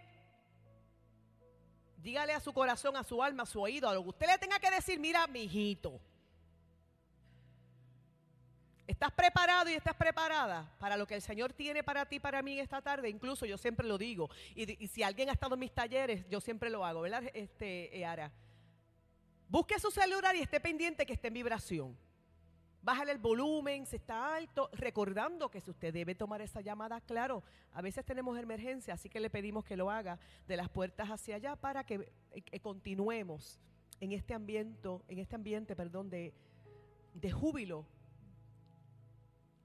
dígale 2.05 2.33
a 2.33 2.39
su 2.39 2.53
corazón, 2.53 2.95
a 2.95 3.03
su 3.03 3.21
alma, 3.23 3.43
a 3.43 3.45
su 3.47 3.59
oído, 3.59 3.89
a 3.89 3.93
lo 3.95 4.03
que 4.03 4.09
usted 4.09 4.27
le 4.27 4.37
tenga 4.37 4.59
que 4.59 4.69
decir, 4.69 4.99
mira, 4.99 5.25
mi 5.25 5.41
hijito. 5.41 5.99
¿Estás 8.85 9.11
preparado 9.11 9.71
y 9.71 9.73
estás 9.73 9.95
preparada 9.95 10.71
para 10.77 10.97
lo 10.97 11.07
que 11.07 11.15
el 11.15 11.23
Señor 11.23 11.53
tiene 11.53 11.83
para 11.83 12.05
ti, 12.05 12.19
para 12.19 12.43
mí 12.43 12.59
esta 12.59 12.79
tarde? 12.79 13.09
Incluso 13.09 13.47
yo 13.47 13.57
siempre 13.57 13.87
lo 13.87 13.97
digo. 13.97 14.29
Y, 14.53 14.87
si 14.87 15.01
alguien 15.01 15.29
ha 15.29 15.33
estado 15.33 15.55
en 15.55 15.61
mis 15.61 15.73
talleres, 15.73 16.29
yo 16.29 16.39
siempre 16.39 16.69
lo 16.69 16.85
hago, 16.85 17.01
¿verdad, 17.01 17.23
este, 17.33 18.05
Ara? 18.05 18.31
Busque 19.49 19.79
su 19.79 19.89
celular 19.89 20.35
y 20.35 20.41
esté 20.41 20.59
pendiente 20.59 21.07
que 21.07 21.13
esté 21.13 21.29
en 21.29 21.33
vibración 21.33 22.04
bájale 22.85 23.11
el 23.11 23.17
volumen, 23.17 23.87
si 23.87 23.95
está 23.95 24.35
alto, 24.35 24.69
recordando 24.73 25.49
que 25.49 25.59
si 25.59 25.71
usted 25.71 25.91
debe 25.91 26.13
tomar 26.13 26.41
esa 26.41 26.61
llamada, 26.61 27.01
claro, 27.01 27.43
a 27.73 27.81
veces 27.81 28.05
tenemos 28.05 28.37
emergencia, 28.37 28.93
así 28.93 29.09
que 29.09 29.19
le 29.19 29.31
pedimos 29.31 29.65
que 29.65 29.75
lo 29.75 29.89
haga 29.89 30.19
de 30.47 30.55
las 30.55 30.69
puertas 30.69 31.09
hacia 31.09 31.37
allá 31.37 31.55
para 31.55 31.83
que, 31.83 32.13
eh, 32.31 32.59
continuemos 32.59 33.59
en 33.99 34.11
este 34.11 34.35
ambiente, 34.35 34.87
en 35.07 35.17
este 35.17 35.35
ambiente, 35.35 35.75
perdón, 35.75 36.11
de, 36.11 36.31
de 37.15 37.31
júbilo. 37.31 37.87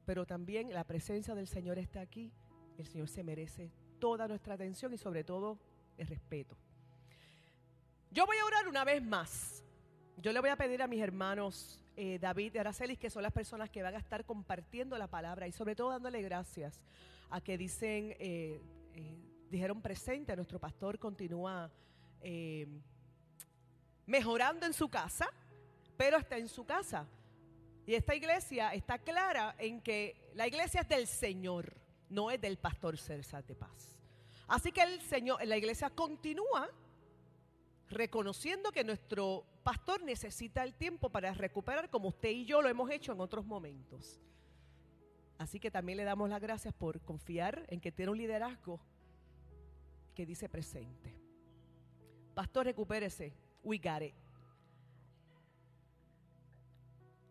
Pero 0.07 0.25
también 0.25 0.73
la 0.73 0.85
presencia 0.85 1.35
del 1.35 1.47
Señor 1.47 1.79
está 1.79 2.01
aquí. 2.01 2.33
El 2.79 2.87
Señor 2.87 3.09
se 3.09 3.23
merece 3.23 3.71
toda 3.99 4.27
nuestra 4.29 4.55
atención 4.55 4.95
y 4.95 4.97
sobre 4.97 5.25
todo 5.25 5.59
el 5.99 6.07
respeto. 6.07 6.57
Yo 8.11 8.25
voy 8.25 8.39
a 8.39 8.47
orar 8.47 8.67
una 8.67 8.83
vez 8.83 9.03
más. 9.03 9.63
Yo 10.17 10.33
le 10.33 10.41
voy 10.41 10.49
a 10.49 10.57
pedir 10.57 10.81
a 10.81 10.87
mis 10.87 11.03
hermanos 11.03 11.80
eh, 11.97 12.19
David 12.19 12.55
y 12.55 12.59
Aracelis, 12.59 12.99
que 12.99 13.11
son 13.11 13.23
las 13.23 13.33
personas 13.33 13.71
que 13.71 13.83
van 13.83 13.95
a 13.95 13.99
estar 13.99 14.25
compartiendo 14.25 14.97
la 14.97 15.07
palabra 15.07 15.47
y 15.47 15.53
sobre 15.53 15.75
todo 15.75 15.91
dándole 15.91 16.23
gracias 16.23 16.81
a 17.31 17.41
que 17.41 17.59
dicen, 17.59 18.17
eh, 18.19 18.61
eh, 18.95 19.19
dijeron 19.51 19.83
presente, 19.83 20.35
nuestro 20.37 20.59
pastor 20.59 20.99
continúa 20.99 21.71
mejorando 24.07 24.67
en 24.67 24.75
su 24.75 24.89
casa, 24.89 25.29
pero 25.97 26.19
está 26.19 26.37
en 26.37 26.49
su 26.49 26.65
casa. 26.65 27.07
Y 27.87 27.95
esta 27.95 28.15
iglesia 28.15 28.75
está 28.75 28.99
clara 28.99 29.55
en 29.59 29.81
que 29.81 30.31
la 30.35 30.47
iglesia 30.47 30.83
es 30.83 30.89
del 30.89 31.07
Señor, 31.07 31.75
no 32.09 32.31
es 32.31 32.41
del 32.41 32.59
pastor 32.59 32.99
César 32.99 33.45
de 33.45 33.55
Paz. 33.55 33.99
Así 34.47 34.73
que 34.73 34.83
el 34.83 35.01
Señor, 35.01 35.45
la 35.47 35.57
iglesia 35.57 35.91
continúa 35.91 36.69
reconociendo 37.91 38.71
que 38.71 38.85
nuestro 38.85 39.45
pastor 39.65 40.03
necesita 40.03 40.63
el 40.63 40.75
tiempo 40.75 41.11
para 41.11 41.35
recuperar 41.35 41.91
como 41.91 42.09
usted 42.09 42.31
y 42.31 42.45
yo 42.45 42.63
lo 42.63 42.69
hemos 42.69 42.91
hecho 42.91 43.13
en 43.13 43.21
otros 43.21 43.45
momentos. 43.45 44.21
Así 45.39 45.59
que 45.59 45.71
también 45.71 45.99
le 45.99 46.05
damos 46.05 46.31
las 46.31 46.41
gracias 46.41 46.73
por 46.73 47.01
confiar 47.01 47.67
en 47.69 47.81
que 47.81 47.91
tiene 47.91 48.13
un 48.13 48.19
liderazgo 48.19 48.81
que 50.15 50.25
dice 50.25 50.49
presente. 50.49 51.15
Pastor, 52.35 52.67
recupérese. 52.67 53.33
We 53.63 53.79
got. 53.79 54.03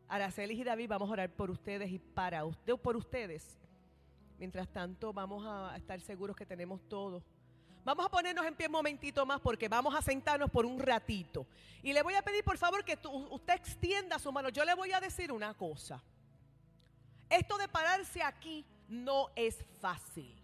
Araceli 0.08 0.60
y 0.60 0.64
David, 0.64 0.90
vamos 0.90 1.10
a 1.10 1.14
orar 1.14 1.32
por 1.32 1.52
ustedes 1.52 1.90
y 1.92 2.00
para 2.00 2.44
usted, 2.46 2.76
por 2.76 2.98
ustedes. 2.98 3.60
Mientras 4.40 4.68
tanto, 4.70 5.14
vamos 5.14 5.46
a 5.46 5.76
estar 5.78 6.02
seguros 6.02 6.36
que 6.36 6.46
tenemos 6.46 6.82
todo. 6.90 7.24
Vamos 7.84 8.06
a 8.06 8.10
ponernos 8.10 8.46
en 8.46 8.56
pie 8.56 8.68
un 8.68 8.74
momentito 8.74 9.26
más 9.26 9.40
porque 9.40 9.68
vamos 9.68 9.96
a 9.96 10.02
sentarnos 10.02 10.50
por 10.50 10.66
un 10.66 10.80
ratito. 10.80 11.48
Y 11.82 11.94
le 11.94 12.04
voy 12.04 12.14
a 12.14 12.22
pedir, 12.22 12.44
por 12.44 12.58
favor, 12.58 12.84
que 12.84 12.98
usted 13.32 13.54
extienda 13.54 14.20
su 14.20 14.32
mano. 14.32 14.50
Yo 14.50 14.66
le 14.66 14.74
voy 14.76 14.92
a 14.92 15.00
decir 15.00 15.32
una 15.32 15.54
cosa. 15.54 16.04
Esto 17.30 17.58
de 17.58 17.68
pararse 17.68 18.22
aquí 18.22 18.66
no 18.88 19.30
es 19.36 19.64
fácil. 19.80 20.36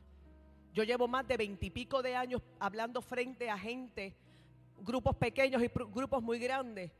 Yo 0.74 0.84
llevo 0.84 1.08
más 1.08 1.28
de 1.28 1.38
veintipico 1.38 2.02
de 2.02 2.16
años 2.16 2.42
hablando 2.60 3.02
frente 3.02 3.50
a 3.50 3.58
gente, 3.58 4.16
grupos 4.80 5.16
pequeños 5.16 5.62
y 5.64 5.68
grupos 5.68 6.22
muy 6.22 6.40
grandes. 6.40 6.92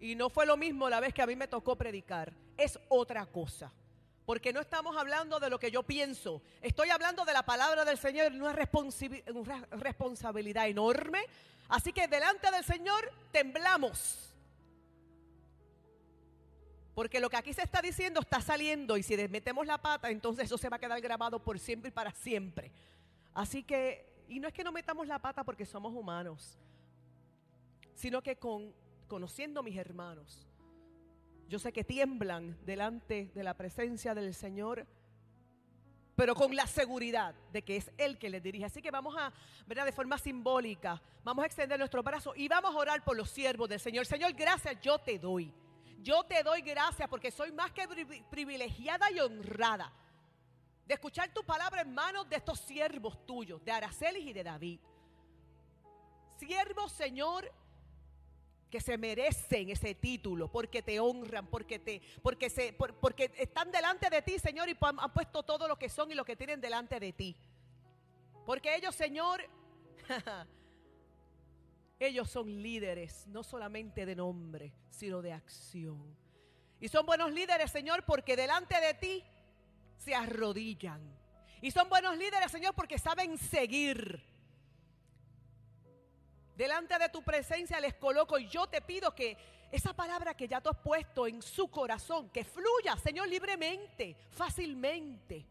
Y 0.00 0.14
no 0.14 0.28
fue 0.28 0.46
lo 0.46 0.56
mismo 0.56 0.88
la 0.88 1.00
vez 1.00 1.14
que 1.14 1.22
a 1.22 1.26
mí 1.26 1.36
me 1.36 1.48
tocó 1.48 1.76
predicar. 1.76 2.32
Es 2.56 2.78
otra 2.88 3.26
cosa. 3.26 3.72
Porque 4.26 4.52
no 4.52 4.60
estamos 4.60 4.96
hablando 4.96 5.38
de 5.38 5.50
lo 5.50 5.58
que 5.58 5.70
yo 5.70 5.82
pienso. 5.82 6.40
Estoy 6.62 6.90
hablando 6.90 7.24
de 7.24 7.32
la 7.32 7.44
palabra 7.44 7.84
del 7.84 7.98
Señor, 7.98 8.32
una, 8.32 8.56
una 9.34 9.66
responsabilidad 9.72 10.66
enorme. 10.66 11.24
Así 11.68 11.92
que 11.92 12.08
delante 12.08 12.50
del 12.50 12.64
Señor 12.64 13.10
temblamos. 13.32 14.34
Porque 16.94 17.20
lo 17.20 17.28
que 17.28 17.36
aquí 17.36 17.52
se 17.52 17.62
está 17.62 17.82
diciendo 17.82 18.20
está 18.20 18.40
saliendo 18.40 18.96
y 18.96 19.02
si 19.02 19.16
metemos 19.28 19.66
la 19.66 19.78
pata, 19.78 20.10
entonces 20.10 20.44
eso 20.44 20.56
se 20.56 20.68
va 20.68 20.76
a 20.76 20.78
quedar 20.78 21.00
grabado 21.00 21.40
por 21.40 21.58
siempre 21.58 21.88
y 21.88 21.92
para 21.92 22.12
siempre. 22.12 22.70
Así 23.34 23.64
que, 23.64 24.06
y 24.28 24.38
no 24.38 24.46
es 24.46 24.54
que 24.54 24.62
no 24.62 24.70
metamos 24.70 25.08
la 25.08 25.18
pata 25.18 25.42
porque 25.42 25.66
somos 25.66 25.92
humanos, 25.92 26.56
sino 27.96 28.22
que 28.22 28.36
con, 28.36 28.72
conociendo 29.08 29.58
a 29.58 29.62
mis 29.64 29.76
hermanos, 29.76 30.46
yo 31.48 31.58
sé 31.58 31.72
que 31.72 31.84
tiemblan 31.84 32.56
delante 32.64 33.30
de 33.34 33.44
la 33.44 33.54
presencia 33.54 34.14
del 34.14 34.34
Señor, 34.34 34.86
pero 36.16 36.34
con 36.34 36.54
la 36.54 36.66
seguridad 36.66 37.34
de 37.52 37.62
que 37.62 37.76
es 37.76 37.90
Él 37.98 38.18
que 38.18 38.30
les 38.30 38.42
dirige. 38.42 38.64
Así 38.64 38.80
que 38.80 38.90
vamos 38.90 39.14
a, 39.16 39.32
¿verdad? 39.66 39.84
De 39.84 39.92
forma 39.92 40.16
simbólica, 40.18 41.00
vamos 41.24 41.42
a 41.42 41.46
extender 41.46 41.78
nuestro 41.78 42.02
brazo 42.02 42.32
y 42.36 42.48
vamos 42.48 42.74
a 42.74 42.78
orar 42.78 43.04
por 43.04 43.16
los 43.16 43.30
siervos 43.30 43.68
del 43.68 43.80
Señor. 43.80 44.06
Señor, 44.06 44.32
gracias 44.32 44.80
yo 44.80 44.98
te 44.98 45.18
doy. 45.18 45.52
Yo 46.00 46.22
te 46.24 46.42
doy 46.42 46.60
gracias 46.60 47.08
porque 47.08 47.30
soy 47.30 47.50
más 47.50 47.72
que 47.72 47.88
privilegiada 48.30 49.10
y 49.10 49.20
honrada 49.20 49.92
de 50.86 50.94
escuchar 50.94 51.32
tu 51.32 51.42
palabra 51.44 51.80
en 51.80 51.94
manos 51.94 52.28
de 52.28 52.36
estos 52.36 52.60
siervos 52.60 53.24
tuyos, 53.24 53.64
de 53.64 53.72
Aracelis 53.72 54.26
y 54.26 54.32
de 54.32 54.44
David. 54.44 54.80
Siervos, 56.36 56.92
Señor, 56.92 57.50
que 58.74 58.80
se 58.80 58.98
merecen 58.98 59.70
ese 59.70 59.94
título 59.94 60.50
porque 60.50 60.82
te 60.82 60.98
honran, 60.98 61.46
porque 61.46 61.78
te 61.78 62.02
porque 62.20 62.50
se 62.50 62.72
porque 62.72 63.30
están 63.38 63.70
delante 63.70 64.10
de 64.10 64.20
ti, 64.20 64.36
Señor, 64.40 64.68
y 64.68 64.76
han 64.80 65.12
puesto 65.12 65.44
todo 65.44 65.68
lo 65.68 65.78
que 65.78 65.88
son 65.88 66.10
y 66.10 66.14
lo 66.14 66.24
que 66.24 66.34
tienen 66.34 66.60
delante 66.60 66.98
de 66.98 67.12
ti. 67.12 67.36
Porque 68.44 68.74
ellos, 68.74 68.96
Señor, 68.96 69.48
Ellos 72.00 72.28
son 72.28 72.62
líderes, 72.62 73.28
no 73.28 73.44
solamente 73.44 74.04
de 74.04 74.16
nombre, 74.16 74.74
sino 74.90 75.22
de 75.22 75.32
acción. 75.32 76.16
Y 76.80 76.88
son 76.88 77.06
buenos 77.06 77.32
líderes, 77.32 77.70
Señor, 77.70 78.04
porque 78.04 78.34
delante 78.34 78.80
de 78.80 78.94
ti 78.94 79.24
se 79.96 80.16
arrodillan. 80.16 81.00
Y 81.62 81.70
son 81.70 81.88
buenos 81.88 82.18
líderes, 82.18 82.50
Señor, 82.50 82.74
porque 82.74 82.98
saben 82.98 83.38
seguir. 83.38 84.33
Delante 86.56 86.98
de 86.98 87.08
tu 87.08 87.22
presencia 87.22 87.80
les 87.80 87.94
coloco 87.94 88.38
y 88.38 88.48
yo 88.48 88.66
te 88.66 88.80
pido 88.80 89.14
que 89.14 89.36
esa 89.72 89.92
palabra 89.92 90.34
que 90.34 90.46
ya 90.46 90.60
tú 90.60 90.70
has 90.70 90.78
puesto 90.78 91.26
en 91.26 91.42
su 91.42 91.68
corazón, 91.68 92.30
que 92.30 92.44
fluya, 92.44 92.96
Señor, 92.96 93.28
libremente, 93.28 94.16
fácilmente. 94.30 95.44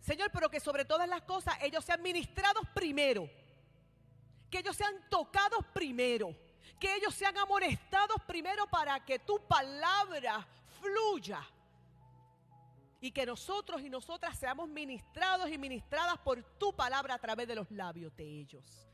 Señor, 0.00 0.30
pero 0.32 0.48
que 0.48 0.60
sobre 0.60 0.84
todas 0.84 1.08
las 1.08 1.22
cosas 1.22 1.56
ellos 1.62 1.84
sean 1.84 2.02
ministrados 2.02 2.64
primero 2.74 3.28
que 4.50 4.58
ellos 4.58 4.76
sean 4.76 4.94
tocados 5.08 5.64
primero, 5.72 6.34
que 6.78 6.94
ellos 6.94 7.14
sean 7.14 7.36
amonestados 7.38 8.22
primero 8.26 8.66
para 8.66 9.04
que 9.04 9.18
tu 9.18 9.38
palabra 9.46 10.46
fluya. 10.80 11.40
Y 13.00 13.10
que 13.10 13.26
nosotros 13.26 13.82
y 13.82 13.90
nosotras 13.90 14.38
seamos 14.38 14.68
ministrados 14.68 15.50
y 15.50 15.58
ministradas 15.58 16.18
por 16.18 16.42
tu 16.58 16.74
palabra 16.74 17.14
a 17.14 17.18
través 17.18 17.46
de 17.46 17.54
los 17.54 17.70
labios 17.70 18.16
de 18.16 18.24
ellos. 18.24 18.88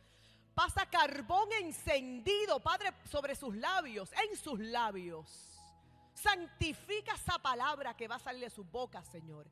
Pasa 0.55 0.86
carbón 0.86 1.48
encendido, 1.61 2.61
Padre, 2.61 2.92
sobre 3.11 3.34
sus 3.34 3.57
labios, 3.57 4.11
en 4.12 4.36
sus 4.36 4.59
labios. 4.59 5.26
Santifica 6.14 7.14
esa 7.14 7.38
palabra 7.38 7.96
que 7.96 8.09
va 8.09 8.16
a 8.16 8.20
salir 8.20 8.42
de 8.42 8.50
su 8.50 8.64
boca, 8.64 9.03
Señor 9.05 9.46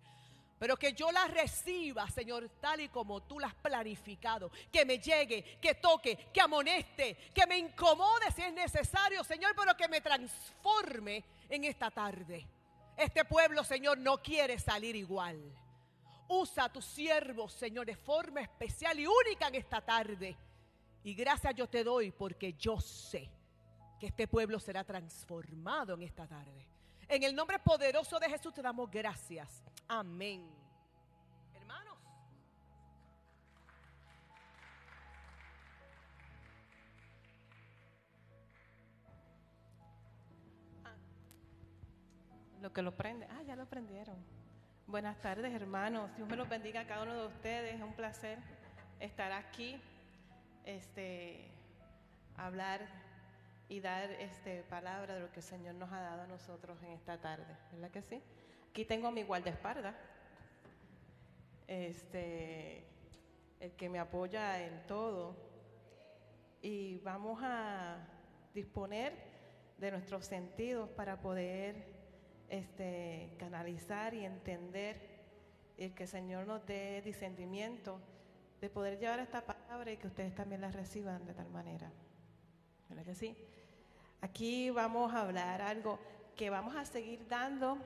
pero 0.60 0.76
que 0.76 0.92
yo 0.92 1.10
la 1.10 1.26
reciba, 1.26 2.06
Señor, 2.10 2.50
tal 2.60 2.82
y 2.82 2.90
como 2.90 3.22
tú 3.22 3.40
la 3.40 3.46
has 3.46 3.54
planificado. 3.54 4.50
Que 4.70 4.84
me 4.84 4.98
llegue, 4.98 5.58
que 5.58 5.76
toque, 5.76 6.28
que 6.30 6.40
amoneste, 6.42 7.16
que 7.34 7.46
me 7.46 7.56
incomode 7.56 8.30
si 8.30 8.42
es 8.42 8.52
necesario, 8.52 9.24
Señor, 9.24 9.54
pero 9.56 9.74
que 9.74 9.88
me 9.88 10.02
transforme 10.02 11.24
en 11.48 11.64
esta 11.64 11.90
tarde. 11.90 12.46
Este 12.94 13.24
pueblo, 13.24 13.64
Señor, 13.64 13.96
no 13.96 14.18
quiere 14.22 14.58
salir 14.58 14.96
igual. 14.96 15.40
Usa 16.28 16.64
a 16.64 16.68
tus 16.70 16.84
siervos, 16.84 17.54
Señor, 17.54 17.86
de 17.86 17.96
forma 17.96 18.42
especial 18.42 19.00
y 19.00 19.06
única 19.06 19.48
en 19.48 19.54
esta 19.54 19.80
tarde. 19.80 20.36
Y 21.02 21.14
gracias 21.14 21.54
yo 21.54 21.68
te 21.68 21.82
doy 21.82 22.10
porque 22.10 22.52
yo 22.54 22.80
sé 22.80 23.30
que 23.98 24.06
este 24.06 24.26
pueblo 24.26 24.58
será 24.58 24.84
transformado 24.84 25.94
en 25.94 26.02
esta 26.02 26.26
tarde. 26.26 26.66
En 27.08 27.22
el 27.22 27.34
nombre 27.34 27.58
poderoso 27.58 28.18
de 28.18 28.28
Jesús 28.28 28.54
te 28.54 28.62
damos 28.62 28.90
gracias. 28.90 29.62
Amén. 29.88 30.48
Hermanos. 31.54 31.98
Ah. 40.84 40.94
Lo 42.60 42.72
que 42.72 42.82
lo 42.82 42.96
prende. 42.96 43.26
Ah, 43.30 43.42
ya 43.42 43.56
lo 43.56 43.66
prendieron. 43.66 44.16
Buenas 44.86 45.20
tardes, 45.20 45.52
hermanos. 45.52 46.10
Dios 46.16 46.28
me 46.28 46.36
los 46.36 46.48
bendiga 46.48 46.82
a 46.82 46.86
cada 46.86 47.02
uno 47.02 47.14
de 47.14 47.26
ustedes. 47.26 47.74
Es 47.74 47.82
un 47.82 47.94
placer 47.94 48.38
estar 49.00 49.32
aquí, 49.32 49.80
este, 50.76 51.50
hablar 52.36 52.86
y 53.68 53.80
dar 53.80 54.10
este, 54.12 54.62
palabra 54.64 55.14
de 55.14 55.20
lo 55.20 55.30
que 55.30 55.40
el 55.40 55.44
Señor 55.44 55.74
nos 55.74 55.92
ha 55.92 56.00
dado 56.00 56.22
a 56.22 56.26
nosotros 56.26 56.82
en 56.82 56.90
esta 56.90 57.20
tarde. 57.20 57.56
¿Verdad 57.72 57.90
que 57.90 58.02
sí? 58.02 58.22
Aquí 58.70 58.84
tengo 58.84 59.08
a 59.08 59.10
mi 59.10 59.22
guardaespaldas, 59.22 59.94
este, 61.66 62.84
el 63.60 63.72
que 63.72 63.88
me 63.88 63.98
apoya 63.98 64.64
en 64.64 64.86
todo. 64.86 65.36
Y 66.62 66.98
vamos 66.98 67.40
a 67.42 67.98
disponer 68.54 69.14
de 69.78 69.90
nuestros 69.90 70.26
sentidos 70.26 70.88
para 70.90 71.20
poder 71.20 71.94
este, 72.48 73.34
canalizar 73.38 74.14
y 74.14 74.24
entender 74.24 75.20
y 75.76 75.90
que 75.90 76.02
el 76.02 76.08
Señor 76.08 76.46
nos 76.46 76.66
dé 76.66 77.00
discernimiento 77.02 77.98
de 78.60 78.68
poder 78.68 78.98
llevar 78.98 79.18
esta 79.20 79.40
palabra 79.40 79.90
y 79.90 79.96
que 79.96 80.06
ustedes 80.06 80.34
también 80.34 80.60
la 80.60 80.70
reciban 80.70 81.24
de 81.24 81.34
tal 81.34 81.48
manera. 81.50 81.90
¿Verdad 82.88 83.04
que 83.04 83.14
sí? 83.14 83.36
Aquí 84.20 84.70
vamos 84.70 85.14
a 85.14 85.22
hablar 85.22 85.62
algo 85.62 85.98
que 86.36 86.50
vamos 86.50 86.76
a 86.76 86.84
seguir 86.84 87.26
dando 87.26 87.78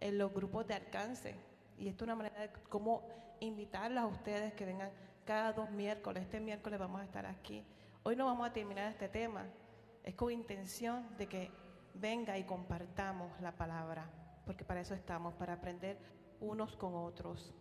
en 0.00 0.18
los 0.18 0.32
grupos 0.32 0.66
de 0.66 0.74
alcance. 0.74 1.34
Y 1.78 1.88
esto 1.88 2.04
es 2.04 2.06
una 2.06 2.14
manera 2.14 2.40
de 2.40 2.50
cómo 2.68 3.02
invitarlas 3.40 4.04
a 4.04 4.06
ustedes 4.06 4.54
que 4.54 4.64
vengan 4.64 4.90
cada 5.24 5.52
dos 5.52 5.70
miércoles. 5.70 6.22
Este 6.22 6.40
miércoles 6.40 6.78
vamos 6.78 7.00
a 7.00 7.04
estar 7.04 7.26
aquí. 7.26 7.64
Hoy 8.04 8.14
no 8.14 8.26
vamos 8.26 8.46
a 8.48 8.52
terminar 8.52 8.90
este 8.90 9.08
tema. 9.08 9.44
Es 10.04 10.14
con 10.14 10.30
intención 10.30 11.16
de 11.18 11.26
que 11.26 11.50
venga 11.94 12.38
y 12.38 12.44
compartamos 12.44 13.40
la 13.40 13.52
palabra, 13.52 14.08
porque 14.44 14.64
para 14.64 14.80
eso 14.80 14.94
estamos, 14.94 15.34
para 15.34 15.54
aprender 15.54 15.98
unos 16.40 16.76
con 16.76 16.94
otros. 16.94 17.52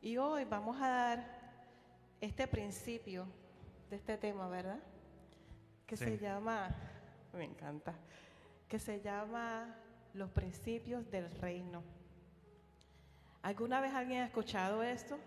Y 0.00 0.16
hoy 0.18 0.44
vamos 0.44 0.76
a 0.80 0.88
dar 0.88 1.43
este 2.24 2.46
principio 2.46 3.26
de 3.90 3.96
este 3.96 4.16
tema, 4.16 4.48
¿verdad? 4.48 4.80
Que 5.86 5.96
se 5.96 6.18
llama 6.18 6.74
me 7.36 7.44
encanta, 7.44 7.94
que 8.68 8.78
se 8.78 9.00
llama 9.00 9.74
Los 10.14 10.30
principios 10.30 11.10
del 11.10 11.30
reino. 11.40 11.82
¿Alguna 13.42 13.80
vez 13.80 13.92
alguien 13.92 14.22
ha 14.22 14.26
escuchado 14.26 14.82
esto? 14.82 15.18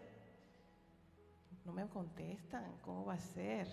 No 1.66 1.74
me 1.74 1.88
contestan, 1.88 2.78
¿cómo 2.82 3.06
va 3.06 3.16
a 3.16 3.20
ser? 3.20 3.68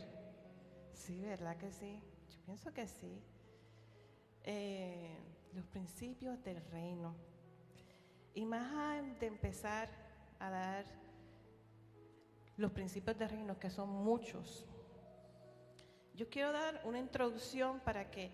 Sí, 0.93 1.21
¿verdad 1.21 1.57
que 1.57 1.71
sí? 1.71 2.01
Yo 2.29 2.45
pienso 2.45 2.73
que 2.73 2.87
sí. 2.87 3.23
Eh, 4.43 5.17
los 5.55 5.65
principios 5.67 6.43
del 6.43 6.61
reino. 6.71 7.15
Y 8.35 8.45
más 8.45 9.19
de 9.21 9.27
empezar 9.27 9.89
a 10.41 10.51
dar 10.51 10.85
los 12.57 12.73
principios 12.73 13.19
de 13.19 13.29
reino, 13.29 13.59
que 13.59 13.71
son 13.71 13.89
muchos, 13.89 14.67
yo 16.15 16.31
quiero 16.31 16.53
dar 16.53 16.81
una 16.85 16.99
introducción 17.01 17.81
para 17.81 18.09
que 18.11 18.31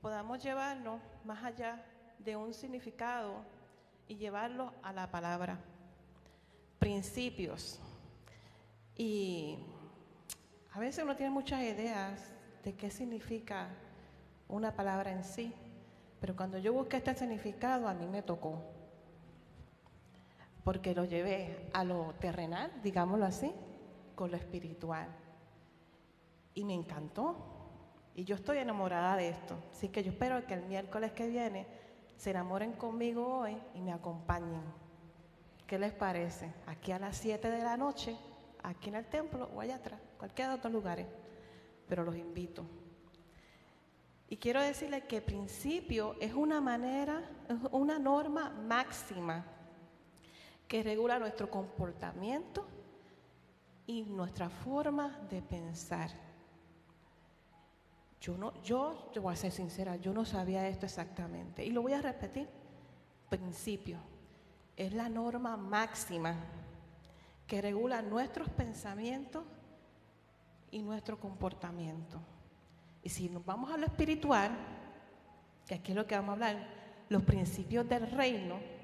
podamos 0.00 0.42
llevarnos 0.42 1.00
más 1.24 1.44
allá 1.44 1.84
de 2.18 2.34
un 2.34 2.52
significado 2.52 3.44
y 4.08 4.16
llevarlo 4.16 4.72
a 4.82 4.92
la 4.92 5.08
palabra. 5.10 5.58
Principios. 6.80 7.78
Y 8.96 9.56
a 10.72 10.80
veces 10.80 11.04
uno 11.04 11.14
tiene 11.14 11.30
muchas 11.30 11.62
ideas 11.62 12.32
de 12.64 12.74
qué 12.74 12.90
significa 12.90 13.68
una 14.48 14.74
palabra 14.74 15.12
en 15.12 15.22
sí, 15.22 15.52
pero 16.20 16.34
cuando 16.34 16.58
yo 16.58 16.72
busqué 16.72 16.96
este 16.96 17.14
significado 17.14 17.86
a 17.86 17.94
mí 17.94 18.06
me 18.06 18.22
tocó, 18.22 18.62
porque 20.64 20.94
lo 20.94 21.04
llevé 21.04 21.70
a 21.72 21.84
lo 21.84 22.14
terrenal, 22.20 22.70
digámoslo 22.82 23.24
así, 23.24 23.52
con 24.14 24.30
lo 24.30 24.36
espiritual 24.36 25.08
y 26.54 26.64
me 26.64 26.74
encantó. 26.74 27.36
Y 28.14 28.24
yo 28.24 28.36
estoy 28.36 28.58
enamorada 28.58 29.16
de 29.16 29.30
esto. 29.30 29.56
Así 29.72 29.88
que 29.88 30.02
yo 30.02 30.10
espero 30.10 30.44
que 30.46 30.54
el 30.54 30.62
miércoles 30.64 31.12
que 31.12 31.28
viene 31.28 31.66
se 32.16 32.30
enamoren 32.30 32.72
conmigo 32.72 33.38
hoy 33.38 33.56
y 33.74 33.80
me 33.80 33.92
acompañen. 33.92 34.62
¿Qué 35.66 35.78
les 35.78 35.92
parece? 35.92 36.52
Aquí 36.66 36.92
a 36.92 36.98
las 36.98 37.16
7 37.16 37.50
de 37.50 37.62
la 37.62 37.76
noche, 37.76 38.16
aquí 38.62 38.90
en 38.90 38.96
el 38.96 39.06
templo 39.06 39.48
o 39.54 39.60
allá 39.60 39.76
atrás, 39.76 40.00
cualquiera 40.18 40.50
de 40.50 40.56
otros 40.58 40.72
lugares. 40.72 41.06
Pero 41.88 42.04
los 42.04 42.16
invito. 42.16 42.64
Y 44.28 44.36
quiero 44.36 44.60
decirles 44.60 45.04
que 45.04 45.20
principio 45.20 46.16
es 46.20 46.34
una 46.34 46.60
manera, 46.60 47.22
una 47.70 47.98
norma 47.98 48.50
máxima 48.50 49.44
que 50.72 50.82
regula 50.82 51.18
nuestro 51.18 51.50
comportamiento 51.50 52.66
y 53.86 54.04
nuestra 54.04 54.48
forma 54.48 55.18
de 55.28 55.42
pensar. 55.42 56.08
Yo, 58.18 58.38
no, 58.38 58.54
yo, 58.62 59.10
voy 59.20 59.34
a 59.34 59.36
ser 59.36 59.52
sincera, 59.52 59.96
yo 59.96 60.14
no 60.14 60.24
sabía 60.24 60.66
esto 60.66 60.86
exactamente. 60.86 61.62
Y 61.62 61.72
lo 61.72 61.82
voy 61.82 61.92
a 61.92 62.00
repetir. 62.00 62.48
Principio. 63.28 63.98
Es 64.74 64.94
la 64.94 65.10
norma 65.10 65.58
máxima 65.58 66.36
que 67.46 67.60
regula 67.60 68.00
nuestros 68.00 68.48
pensamientos 68.48 69.44
y 70.70 70.80
nuestro 70.80 71.20
comportamiento. 71.20 72.18
Y 73.02 73.10
si 73.10 73.28
nos 73.28 73.44
vamos 73.44 73.70
a 73.70 73.76
lo 73.76 73.84
espiritual, 73.84 74.56
que 75.66 75.74
aquí 75.74 75.92
es 75.92 75.96
lo 75.96 76.06
que 76.06 76.14
vamos 76.14 76.30
a 76.30 76.32
hablar, 76.32 76.66
los 77.10 77.22
principios 77.24 77.86
del 77.86 78.10
reino, 78.10 78.81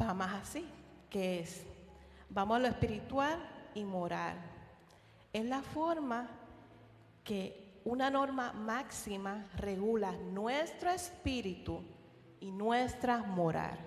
va 0.00 0.14
más 0.14 0.42
así, 0.42 0.66
que 1.10 1.40
es, 1.40 1.62
vamos 2.30 2.56
a 2.56 2.60
lo 2.60 2.68
espiritual 2.68 3.38
y 3.74 3.84
moral. 3.84 4.36
Es 5.32 5.44
la 5.44 5.62
forma 5.62 6.28
que 7.24 7.80
una 7.84 8.10
norma 8.10 8.52
máxima 8.52 9.46
regula 9.56 10.12
nuestro 10.12 10.90
espíritu 10.90 11.82
y 12.40 12.50
nuestra 12.50 13.18
moral. 13.18 13.78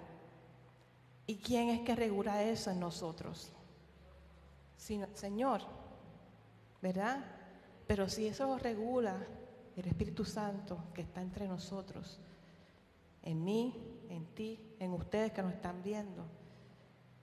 ¿Y 1.27 1.37
quién 1.37 1.69
es 1.69 1.81
que 1.81 1.95
regula 1.95 2.43
eso 2.43 2.71
en 2.71 2.79
nosotros? 2.79 3.51
Señor, 4.77 5.61
¿verdad? 6.81 7.25
Pero 7.87 8.07
si 8.07 8.27
eso 8.27 8.57
regula 8.59 9.15
el 9.75 9.87
Espíritu 9.87 10.23
Santo 10.23 10.77
que 10.93 11.01
está 11.01 11.21
entre 11.21 11.47
nosotros, 11.47 12.19
en 13.23 13.43
mí, 13.43 13.94
en 14.09 14.25
ti, 14.33 14.59
en 14.79 14.91
ustedes 14.91 15.31
que 15.31 15.41
nos 15.41 15.53
están 15.53 15.81
viendo, 15.83 16.25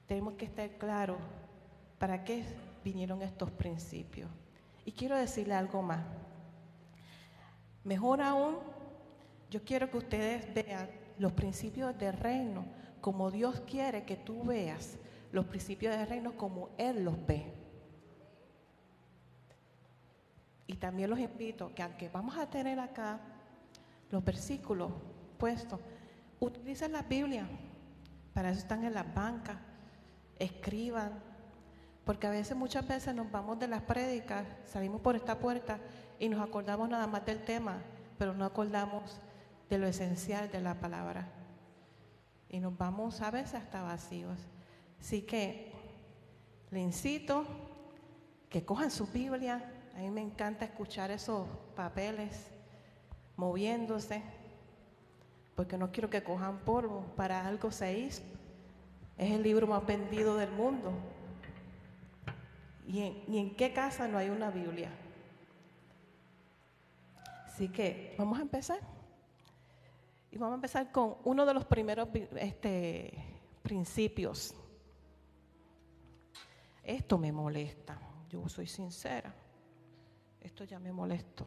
tenemos 0.06 0.34
que 0.34 0.44
estar 0.44 0.68
claros 0.78 1.18
para 1.98 2.24
qué 2.24 2.44
vinieron 2.84 3.22
estos 3.22 3.50
principios. 3.50 4.28
Y 4.84 4.92
quiero 4.92 5.16
decirle 5.16 5.54
algo 5.54 5.82
más. 5.82 6.04
Mejor 7.84 8.20
aún, 8.20 8.58
yo 9.50 9.62
quiero 9.64 9.90
que 9.90 9.98
ustedes 9.98 10.52
vean 10.54 10.88
los 11.18 11.32
principios 11.32 11.96
del 11.98 12.16
reino 12.16 12.64
como 13.00 13.30
Dios 13.30 13.60
quiere 13.60 14.04
que 14.04 14.16
tú 14.16 14.44
veas 14.44 14.96
los 15.32 15.46
principios 15.46 15.96
del 15.96 16.06
reino 16.06 16.36
como 16.36 16.70
Él 16.78 17.04
los 17.04 17.26
ve. 17.26 17.52
Y 20.66 20.74
también 20.76 21.10
los 21.10 21.18
invito 21.18 21.74
que 21.74 21.82
aunque 21.82 22.08
vamos 22.08 22.36
a 22.38 22.48
tener 22.48 22.78
acá 22.78 23.20
los 24.10 24.24
versículos 24.24 24.92
puestos, 25.38 25.80
utilicen 26.46 26.92
la 26.92 27.02
Biblia. 27.02 27.48
Para 28.34 28.50
eso 28.50 28.60
están 28.60 28.84
en 28.84 28.94
las 28.94 29.12
bancas. 29.14 29.56
Escriban. 30.38 31.12
Porque 32.04 32.26
a 32.26 32.30
veces, 32.30 32.56
muchas 32.56 32.86
veces 32.86 33.14
nos 33.14 33.30
vamos 33.30 33.58
de 33.60 33.68
las 33.68 33.82
prédicas, 33.82 34.44
salimos 34.66 35.00
por 35.00 35.14
esta 35.14 35.38
puerta 35.38 35.78
y 36.18 36.28
nos 36.28 36.40
acordamos 36.40 36.88
nada 36.88 37.06
más 37.06 37.24
del 37.24 37.44
tema, 37.44 37.80
pero 38.18 38.34
no 38.34 38.44
acordamos 38.44 39.20
de 39.70 39.78
lo 39.78 39.86
esencial 39.86 40.50
de 40.50 40.60
la 40.60 40.74
palabra. 40.80 41.28
Y 42.48 42.58
nos 42.58 42.76
vamos 42.76 43.20
a 43.20 43.30
veces 43.30 43.54
hasta 43.54 43.82
vacíos. 43.82 44.38
Así 45.00 45.22
que 45.22 45.72
le 46.70 46.80
incito 46.80 47.46
que 48.48 48.64
cojan 48.64 48.90
su 48.90 49.06
Biblia. 49.06 49.72
A 49.94 49.98
mí 49.98 50.10
me 50.10 50.22
encanta 50.22 50.64
escuchar 50.64 51.12
esos 51.12 51.46
papeles 51.76 52.48
moviéndose, 53.36 54.22
porque 55.54 55.76
no 55.76 55.92
quiero 55.92 56.10
que 56.10 56.22
cojan 56.22 56.58
polvo. 56.60 57.04
Para 57.16 57.46
algo 57.46 57.70
se 57.70 57.98
hizo. 57.98 58.22
Es 59.18 59.30
el 59.30 59.42
libro 59.42 59.66
más 59.66 59.86
vendido 59.86 60.36
del 60.36 60.50
mundo. 60.50 60.92
¿Y 62.86 63.00
en, 63.00 63.24
¿Y 63.28 63.38
en 63.38 63.54
qué 63.54 63.72
casa 63.72 64.08
no 64.08 64.18
hay 64.18 64.30
una 64.30 64.50
Biblia? 64.50 64.90
Así 67.46 67.68
que 67.68 68.14
vamos 68.18 68.38
a 68.38 68.42
empezar. 68.42 68.80
Y 70.30 70.38
vamos 70.38 70.52
a 70.52 70.56
empezar 70.56 70.90
con 70.90 71.16
uno 71.24 71.44
de 71.44 71.52
los 71.52 71.66
primeros 71.66 72.08
este, 72.36 73.12
principios. 73.62 74.54
Esto 76.82 77.18
me 77.18 77.30
molesta, 77.30 77.98
yo 78.30 78.48
soy 78.48 78.66
sincera. 78.66 79.34
Esto 80.40 80.64
ya 80.64 80.78
me 80.78 80.90
molestó. 80.90 81.46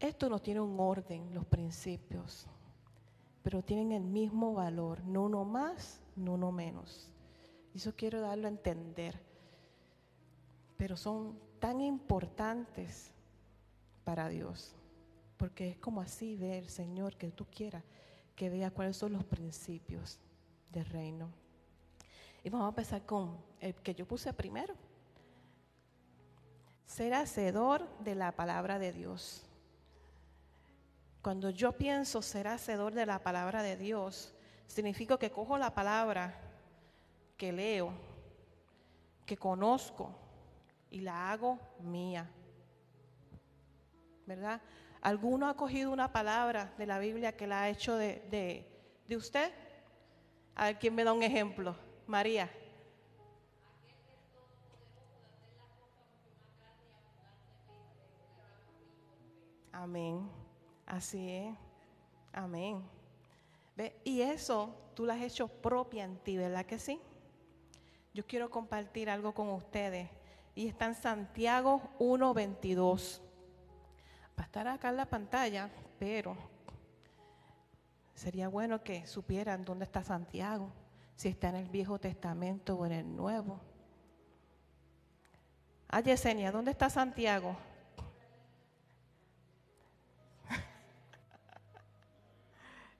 Esto 0.00 0.28
no 0.28 0.38
tiene 0.38 0.60
un 0.60 0.78
orden, 0.78 1.34
los 1.34 1.44
principios, 1.44 2.46
pero 3.42 3.62
tienen 3.62 3.92
el 3.92 4.04
mismo 4.04 4.54
valor, 4.54 5.02
no 5.04 5.24
uno 5.24 5.44
más, 5.44 6.00
no 6.14 6.34
uno 6.34 6.52
menos. 6.52 7.10
Eso 7.74 7.94
quiero 7.96 8.20
darlo 8.20 8.46
a 8.46 8.50
entender. 8.50 9.20
Pero 10.76 10.96
son 10.96 11.38
tan 11.58 11.80
importantes 11.80 13.12
para 14.04 14.28
Dios. 14.28 14.74
Porque 15.36 15.70
es 15.70 15.78
como 15.78 16.00
así 16.00 16.36
ver, 16.36 16.68
Señor, 16.68 17.16
que 17.16 17.30
tú 17.30 17.46
quieras 17.46 17.84
que 18.38 18.48
vea 18.48 18.70
cuáles 18.70 18.96
son 18.96 19.12
los 19.12 19.24
principios 19.24 20.20
del 20.70 20.86
reino. 20.86 21.28
Y 22.44 22.50
vamos 22.50 22.66
a 22.66 22.68
empezar 22.68 23.04
con 23.04 23.36
el 23.60 23.74
que 23.74 23.94
yo 23.96 24.06
puse 24.06 24.32
primero. 24.32 24.74
Ser 26.86 27.14
hacedor 27.14 27.88
de 27.98 28.14
la 28.14 28.30
palabra 28.30 28.78
de 28.78 28.92
Dios. 28.92 29.47
Cuando 31.22 31.50
yo 31.50 31.72
pienso 31.72 32.22
ser 32.22 32.46
hacedor 32.48 32.94
de 32.94 33.06
la 33.06 33.18
palabra 33.18 33.62
de 33.62 33.76
Dios, 33.76 34.34
significa 34.66 35.18
que 35.18 35.30
cojo 35.30 35.58
la 35.58 35.74
palabra 35.74 36.38
que 37.36 37.52
leo, 37.52 37.92
que 39.26 39.36
conozco, 39.36 40.14
y 40.90 41.00
la 41.00 41.30
hago 41.30 41.58
mía. 41.80 42.28
¿Verdad? 44.26 44.60
¿Alguno 45.00 45.48
ha 45.48 45.56
cogido 45.56 45.90
una 45.92 46.12
palabra 46.12 46.72
de 46.76 46.86
la 46.86 46.98
Biblia 46.98 47.36
que 47.36 47.46
la 47.46 47.62
ha 47.62 47.68
hecho 47.68 47.96
de, 47.96 48.66
de, 49.06 49.16
usted? 49.16 49.52
A 50.54 50.66
ver, 50.66 50.78
¿quién 50.78 50.94
me 50.94 51.04
da 51.04 51.12
un 51.12 51.22
ejemplo? 51.22 51.76
María. 52.06 52.50
Amén. 59.72 60.47
Así 60.88 61.30
es. 61.30 61.54
Amén. 62.32 62.82
¿Ve? 63.76 63.94
Y 64.04 64.22
eso 64.22 64.74
tú 64.94 65.04
lo 65.04 65.12
has 65.12 65.20
hecho 65.20 65.46
propia 65.46 66.04
en 66.04 66.16
ti, 66.16 66.38
¿verdad 66.38 66.64
que 66.64 66.78
sí? 66.78 66.98
Yo 68.14 68.26
quiero 68.26 68.50
compartir 68.50 69.10
algo 69.10 69.34
con 69.34 69.50
ustedes 69.50 70.08
y 70.54 70.66
está 70.66 70.86
en 70.86 70.94
Santiago 70.94 71.82
1.22. 71.98 73.20
Va 74.36 74.42
a 74.42 74.46
estar 74.46 74.66
acá 74.66 74.88
en 74.88 74.96
la 74.96 75.04
pantalla, 75.04 75.70
pero 75.98 76.36
sería 78.14 78.48
bueno 78.48 78.82
que 78.82 79.06
supieran 79.06 79.66
dónde 79.66 79.84
está 79.84 80.02
Santiago, 80.02 80.72
si 81.16 81.28
está 81.28 81.50
en 81.50 81.56
el 81.56 81.68
Viejo 81.68 81.98
Testamento 81.98 82.76
o 82.76 82.86
en 82.86 82.92
el 82.92 83.14
Nuevo. 83.14 83.60
Ah, 85.86 86.00
Yesenia, 86.00 86.50
¿dónde 86.50 86.70
está 86.70 86.88
Santiago? 86.88 87.56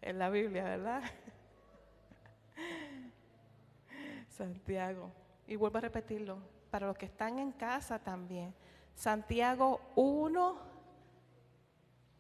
En 0.03 0.19
la 0.19 0.31
Biblia, 0.31 0.65
¿verdad? 0.65 1.03
Santiago. 4.29 5.11
Y 5.47 5.57
vuelvo 5.57 5.79
a 5.79 5.83
repetirlo, 5.83 6.39
para 6.71 6.87
los 6.87 6.97
que 6.97 7.07
están 7.07 7.39
en 7.39 7.53
casa 7.53 7.99
también. 7.99 8.55
Santiago 8.95 9.81
1, 9.97 10.59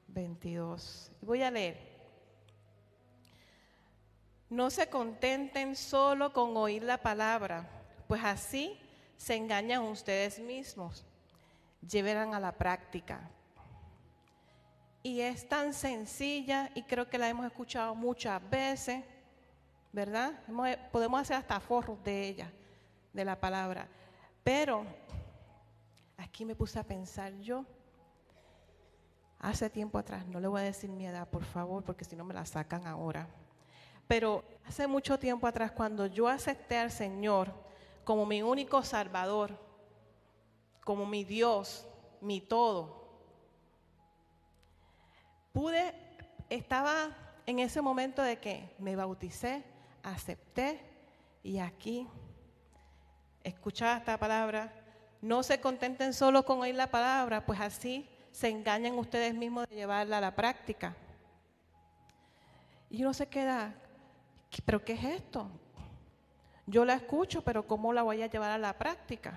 22. 0.08 1.12
Voy 1.20 1.42
a 1.42 1.50
leer. 1.50 1.98
No 4.48 4.70
se 4.70 4.88
contenten 4.88 5.76
solo 5.76 6.32
con 6.32 6.56
oír 6.56 6.82
la 6.82 6.98
palabra, 6.98 7.68
pues 8.06 8.24
así 8.24 8.80
se 9.16 9.36
engañan 9.36 9.82
ustedes 9.82 10.38
mismos. 10.38 11.04
Llevarán 11.86 12.34
a 12.34 12.40
la 12.40 12.52
práctica. 12.52 13.30
Y 15.02 15.20
es 15.20 15.48
tan 15.48 15.72
sencilla 15.72 16.70
y 16.74 16.82
creo 16.82 17.08
que 17.08 17.18
la 17.18 17.28
hemos 17.28 17.46
escuchado 17.46 17.94
muchas 17.94 18.40
veces, 18.50 19.04
¿verdad? 19.92 20.32
Podemos 20.90 21.20
hacer 21.20 21.36
hasta 21.36 21.60
forros 21.60 22.02
de 22.02 22.28
ella, 22.28 22.52
de 23.12 23.24
la 23.24 23.38
palabra. 23.38 23.88
Pero 24.42 24.84
aquí 26.16 26.44
me 26.44 26.54
puse 26.54 26.78
a 26.78 26.84
pensar 26.84 27.32
yo, 27.38 27.64
hace 29.38 29.70
tiempo 29.70 29.98
atrás, 29.98 30.26
no 30.26 30.40
le 30.40 30.48
voy 30.48 30.60
a 30.60 30.64
decir 30.64 30.90
mi 30.90 31.06
edad, 31.06 31.28
por 31.28 31.44
favor, 31.44 31.84
porque 31.84 32.04
si 32.04 32.16
no 32.16 32.24
me 32.24 32.34
la 32.34 32.44
sacan 32.44 32.86
ahora. 32.86 33.28
Pero 34.08 34.42
hace 34.66 34.86
mucho 34.86 35.18
tiempo 35.18 35.46
atrás, 35.46 35.70
cuando 35.70 36.06
yo 36.06 36.28
acepté 36.28 36.76
al 36.78 36.90
Señor 36.90 37.52
como 38.04 38.26
mi 38.26 38.42
único 38.42 38.82
Salvador, 38.82 39.56
como 40.82 41.04
mi 41.06 41.24
Dios, 41.24 41.86
mi 42.20 42.40
todo, 42.40 42.97
pude, 45.58 45.92
estaba 46.50 47.08
en 47.44 47.58
ese 47.58 47.82
momento 47.82 48.22
de 48.22 48.38
que 48.38 48.76
me 48.78 48.94
bauticé, 48.94 49.64
acepté 50.04 50.80
y 51.42 51.58
aquí 51.58 52.06
escuchaba 53.42 53.96
esta 53.96 54.16
palabra. 54.16 54.72
No 55.20 55.42
se 55.42 55.60
contenten 55.60 56.12
solo 56.12 56.44
con 56.44 56.60
oír 56.60 56.76
la 56.76 56.92
palabra, 56.92 57.44
pues 57.44 57.58
así 57.58 58.08
se 58.30 58.48
engañan 58.48 58.96
ustedes 58.98 59.34
mismos 59.34 59.68
de 59.68 59.74
llevarla 59.74 60.18
a 60.18 60.20
la 60.20 60.36
práctica. 60.36 60.94
Y 62.88 63.02
uno 63.02 63.12
se 63.12 63.26
queda, 63.26 63.74
¿pero 64.64 64.84
qué 64.84 64.92
es 64.92 65.02
esto? 65.02 65.50
Yo 66.66 66.84
la 66.84 66.94
escucho, 66.94 67.42
pero 67.42 67.66
¿cómo 67.66 67.92
la 67.92 68.04
voy 68.04 68.22
a 68.22 68.28
llevar 68.28 68.52
a 68.52 68.58
la 68.58 68.78
práctica? 68.78 69.36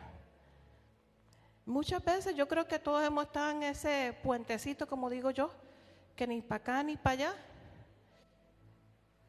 Muchas 1.65 2.05
veces 2.05 2.35
yo 2.35 2.47
creo 2.47 2.67
que 2.67 2.77
todos 2.77 3.03
hemos 3.03 3.23
estado 3.23 3.49
en 3.49 3.63
ese 3.63 4.15
puentecito, 4.21 4.87
como 4.87 5.09
digo 5.09 5.31
yo, 5.31 5.51
ni 6.27 6.41
para 6.41 6.61
acá 6.61 6.83
ni 6.83 6.97
para 6.97 7.13
allá. 7.13 7.33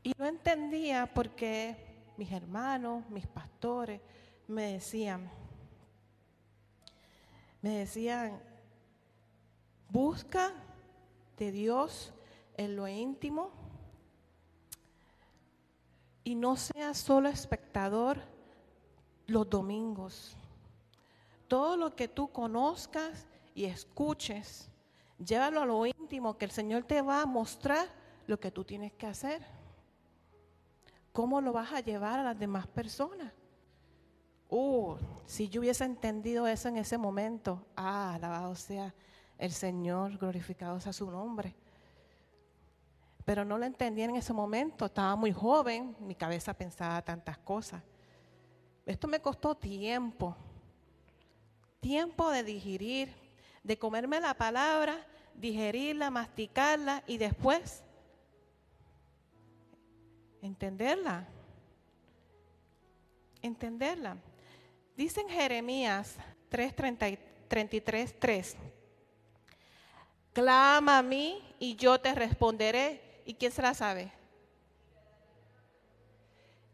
Y 0.03 0.13
no 0.19 0.27
entendía 0.27 1.07
por 1.13 1.31
qué 1.31 1.93
mis 2.17 2.31
hermanos, 2.31 3.09
mis 3.11 3.27
pastores, 3.27 4.01
me 4.47 4.73
decían, 4.73 5.31
me 7.61 7.79
decían, 7.79 8.41
busca 9.89 10.53
de 11.39 11.53
Dios 11.53 12.13
en 12.57 12.77
lo 12.77 12.89
íntimo 12.89 13.51
y 16.25 16.35
no 16.35 16.57
seas 16.57 16.99
solo 16.99 17.29
espectador 17.29 18.21
los 19.27 19.49
domingos. 19.49 20.37
Todo 21.49 21.77
lo 21.77 21.95
que 21.95 22.09
tú 22.09 22.31
conozcas 22.31 23.27
y 23.55 23.65
escuches, 23.65 24.69
llévalo 25.19 25.63
a 25.63 25.67
lo 25.67 25.87
íntimo, 25.87 25.92
que 26.09 26.45
el 26.45 26.51
Señor 26.51 26.85
te 26.85 27.03
va 27.03 27.23
a 27.23 27.27
mostrar 27.27 27.87
lo 28.27 28.39
que 28.39 28.51
tú 28.51 28.65
tienes 28.65 28.93
que 28.93 29.07
hacer. 29.07 29.43
¿Cómo 31.13 31.41
lo 31.41 31.53
vas 31.53 31.73
a 31.73 31.81
llevar 31.81 32.19
a 32.19 32.25
las 32.25 32.39
demás 32.39 32.67
personas? 32.67 33.33
Uh, 34.49 34.97
si 35.27 35.49
yo 35.49 35.61
hubiese 35.61 35.85
entendido 35.85 36.47
eso 36.47 36.69
en 36.69 36.77
ese 36.77 36.99
momento, 36.99 37.67
ah, 37.77 38.15
alabado 38.15 38.55
sea 38.55 38.95
el 39.39 39.53
Señor, 39.53 40.19
glorificado 40.19 40.79
sea 40.81 40.93
su 40.93 41.11
nombre 41.11 41.55
pero 43.25 43.45
no 43.45 43.59
lo 43.59 43.65
entendía 43.65 44.05
en 44.07 44.17
ese 44.17 44.33
momento, 44.33 44.87
estaba 44.87 45.15
muy 45.17 45.33
joven, 45.33 45.97
mi 46.01 46.15
cabeza 46.15 46.55
pensaba 46.55 47.03
tantas 47.03 47.39
cosas. 47.39 47.83
Esto 48.85 49.07
me 49.07 49.21
costó 49.21 49.55
tiempo, 49.55 50.37
tiempo 51.81 52.31
de 52.31 52.43
digerir, 52.43 53.15
de 53.63 53.79
comerme 53.79 54.21
la 54.21 54.35
palabra, 54.35 55.07
digerirla, 55.35 56.11
masticarla 56.11 57.03
y 57.07 57.19
después 57.19 57.83
entenderla. 60.41 61.27
Entenderla. 63.41 64.17
Dice 64.97 65.21
en 65.21 65.29
Jeremías 65.29 66.17
3:33, 66.51 68.15
3. 68.19 68.57
Clama 70.33 70.99
a 70.99 71.03
mí 71.03 71.43
y 71.59 71.77
yo 71.77 72.01
te 72.01 72.15
responderé 72.15 73.13
¿Y 73.25 73.35
quién 73.35 73.53
se 73.53 73.63
la 73.63 73.75
sabe? 73.75 74.11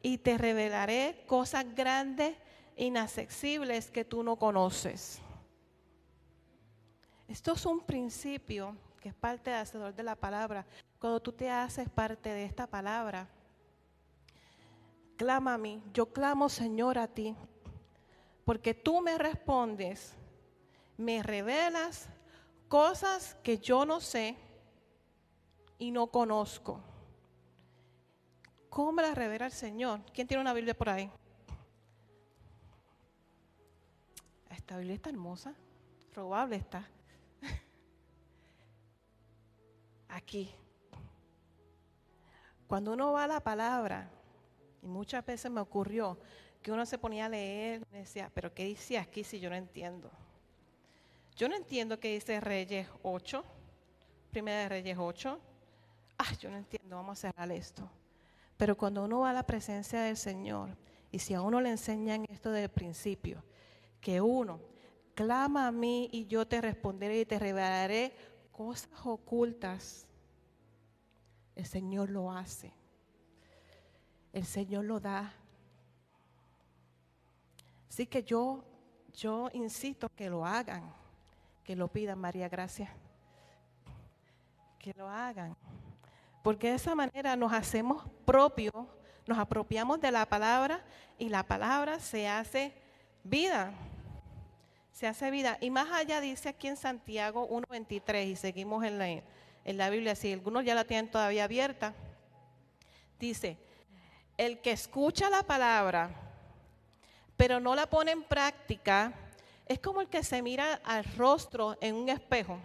Y 0.02 0.18
te 0.18 0.38
revelaré 0.38 1.24
cosas 1.26 1.64
grandes, 1.74 2.36
inaccesibles 2.76 3.90
que 3.90 4.04
tú 4.04 4.22
no 4.22 4.36
conoces. 4.36 5.20
Esto 7.28 7.52
es 7.52 7.66
un 7.66 7.80
principio 7.80 8.74
que 9.00 9.10
es 9.10 9.14
parte 9.14 9.50
del 9.50 9.60
hacedor 9.60 9.94
de 9.94 10.02
la 10.02 10.16
palabra. 10.16 10.64
Cuando 10.98 11.20
tú 11.20 11.30
te 11.30 11.50
haces 11.50 11.88
parte 11.88 12.30
de 12.30 12.44
esta 12.44 12.66
palabra, 12.66 13.28
clama 15.16 15.54
a 15.54 15.58
mí. 15.58 15.82
Yo 15.92 16.06
clamo, 16.06 16.48
Señor, 16.48 16.96
a 16.98 17.06
ti, 17.06 17.36
porque 18.46 18.72
tú 18.72 19.02
me 19.02 19.18
respondes, 19.18 20.14
me 20.96 21.22
revelas 21.22 22.08
cosas 22.66 23.36
que 23.42 23.58
yo 23.58 23.84
no 23.84 24.00
sé 24.00 24.36
y 25.78 25.90
no 25.90 26.06
conozco. 26.06 26.80
¿Cómo 28.70 28.92
me 28.92 29.02
la 29.02 29.14
revela 29.14 29.46
el 29.46 29.52
Señor? 29.52 30.00
¿Quién 30.14 30.26
tiene 30.26 30.40
una 30.40 30.54
Biblia 30.54 30.76
por 30.76 30.88
ahí? 30.88 31.10
Esta 34.50 34.78
Biblia 34.78 34.94
está 34.94 35.10
hermosa, 35.10 35.54
robable 36.14 36.56
está. 36.56 36.88
Aquí. 40.08 40.50
Cuando 42.66 42.92
uno 42.92 43.12
va 43.12 43.24
a 43.24 43.28
la 43.28 43.40
palabra, 43.40 44.10
y 44.82 44.86
muchas 44.86 45.24
veces 45.24 45.50
me 45.50 45.60
ocurrió 45.60 46.18
que 46.62 46.72
uno 46.72 46.84
se 46.84 46.98
ponía 46.98 47.26
a 47.26 47.28
leer 47.28 47.86
y 47.92 47.96
decía, 47.96 48.30
pero 48.34 48.52
¿qué 48.52 48.64
dice 48.64 48.98
aquí 48.98 49.24
si 49.24 49.40
yo 49.40 49.48
no 49.48 49.56
entiendo? 49.56 50.10
Yo 51.36 51.48
no 51.48 51.56
entiendo 51.56 52.00
qué 52.00 52.12
dice 52.14 52.40
Reyes 52.40 52.88
8, 53.02 53.44
Primera 54.30 54.62
de 54.62 54.68
Reyes 54.68 54.98
8, 54.98 55.40
ah, 56.18 56.32
yo 56.40 56.50
no 56.50 56.56
entiendo, 56.56 56.96
vamos 56.96 57.18
a 57.18 57.30
cerrar 57.30 57.50
esto. 57.52 57.88
Pero 58.56 58.76
cuando 58.76 59.04
uno 59.04 59.20
va 59.20 59.30
a 59.30 59.32
la 59.32 59.46
presencia 59.46 60.00
del 60.00 60.16
Señor, 60.16 60.76
y 61.10 61.20
si 61.20 61.34
a 61.34 61.40
uno 61.40 61.60
le 61.60 61.70
enseñan 61.70 62.26
esto 62.28 62.50
desde 62.50 62.64
el 62.64 62.70
principio, 62.70 63.42
que 64.00 64.20
uno 64.20 64.60
clama 65.14 65.68
a 65.68 65.72
mí 65.72 66.08
y 66.12 66.26
yo 66.26 66.46
te 66.46 66.60
responderé 66.60 67.20
y 67.20 67.24
te 67.24 67.38
revelaré 67.38 68.12
cosas 68.58 68.90
ocultas, 69.04 70.04
el 71.54 71.64
Señor 71.64 72.10
lo 72.10 72.32
hace. 72.32 72.72
El 74.32 74.44
Señor 74.44 74.84
lo 74.84 74.98
da. 74.98 75.32
Así 77.88 78.04
que 78.04 78.24
yo, 78.24 78.64
yo 79.14 79.48
insisto 79.52 80.08
que 80.08 80.28
lo 80.28 80.44
hagan, 80.44 80.92
que 81.62 81.76
lo 81.76 81.86
pidan, 81.86 82.18
María, 82.18 82.48
gracias. 82.48 82.90
Que 84.80 84.92
lo 84.94 85.08
hagan. 85.08 85.56
Porque 86.42 86.70
de 86.70 86.74
esa 86.74 86.96
manera 86.96 87.36
nos 87.36 87.52
hacemos 87.52 88.02
propios, 88.24 88.74
nos 89.24 89.38
apropiamos 89.38 90.00
de 90.00 90.10
la 90.10 90.26
palabra 90.26 90.84
y 91.16 91.28
la 91.28 91.44
palabra 91.44 92.00
se 92.00 92.26
hace 92.26 92.74
vida. 93.22 93.72
Se 94.98 95.06
hace 95.06 95.30
vida. 95.30 95.58
Y 95.60 95.70
más 95.70 95.92
allá 95.92 96.20
dice 96.20 96.48
aquí 96.48 96.66
en 96.66 96.76
Santiago 96.76 97.48
1.23 97.48 98.26
y 98.26 98.34
seguimos 98.34 98.82
en 98.82 98.98
la, 98.98 99.08
en 99.08 99.22
la 99.64 99.90
Biblia, 99.90 100.16
si 100.16 100.32
algunos 100.32 100.64
ya 100.64 100.74
la 100.74 100.82
tienen 100.82 101.08
todavía 101.08 101.44
abierta, 101.44 101.94
dice, 103.20 103.58
el 104.36 104.60
que 104.60 104.72
escucha 104.72 105.30
la 105.30 105.44
palabra 105.44 106.10
pero 107.36 107.60
no 107.60 107.76
la 107.76 107.88
pone 107.88 108.10
en 108.10 108.24
práctica, 108.24 109.12
es 109.66 109.78
como 109.78 110.00
el 110.00 110.08
que 110.08 110.24
se 110.24 110.42
mira 110.42 110.80
al 110.82 111.04
rostro 111.04 111.78
en 111.80 111.94
un 111.94 112.08
espejo 112.08 112.58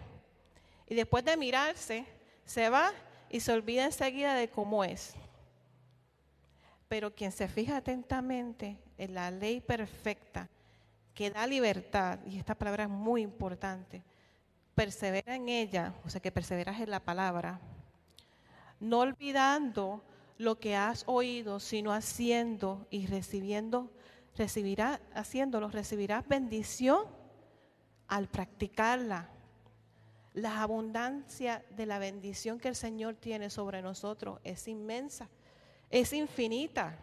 y 0.88 0.96
después 0.96 1.24
de 1.24 1.36
mirarse 1.36 2.04
se 2.44 2.68
va 2.68 2.90
y 3.30 3.38
se 3.38 3.52
olvida 3.52 3.84
enseguida 3.84 4.34
de 4.34 4.50
cómo 4.50 4.82
es. 4.82 5.14
Pero 6.88 7.14
quien 7.14 7.30
se 7.30 7.46
fija 7.46 7.76
atentamente 7.76 8.76
en 8.98 9.14
la 9.14 9.30
ley 9.30 9.60
perfecta 9.60 10.50
que 11.14 11.30
da 11.30 11.46
libertad, 11.46 12.18
y 12.26 12.38
esta 12.38 12.54
palabra 12.54 12.84
es 12.84 12.90
muy 12.90 13.22
importante, 13.22 14.02
persevera 14.74 15.36
en 15.36 15.48
ella, 15.48 15.94
o 16.04 16.10
sea 16.10 16.20
que 16.20 16.32
perseveras 16.32 16.80
en 16.80 16.90
la 16.90 17.00
palabra, 17.00 17.60
no 18.80 19.00
olvidando 19.00 20.02
lo 20.38 20.58
que 20.58 20.74
has 20.74 21.04
oído, 21.06 21.60
sino 21.60 21.92
haciendo 21.92 22.86
y 22.90 23.06
recibiendo, 23.06 23.90
recibirás, 24.36 25.00
haciéndolo, 25.14 25.68
recibirás 25.68 26.26
bendición 26.26 27.06
al 28.08 28.28
practicarla. 28.28 29.30
La 30.32 30.62
abundancia 30.62 31.64
de 31.70 31.86
la 31.86 32.00
bendición 32.00 32.58
que 32.58 32.66
el 32.66 32.74
Señor 32.74 33.14
tiene 33.14 33.50
sobre 33.50 33.80
nosotros 33.82 34.40
es 34.42 34.66
inmensa, 34.66 35.28
es 35.90 36.12
infinita, 36.12 36.98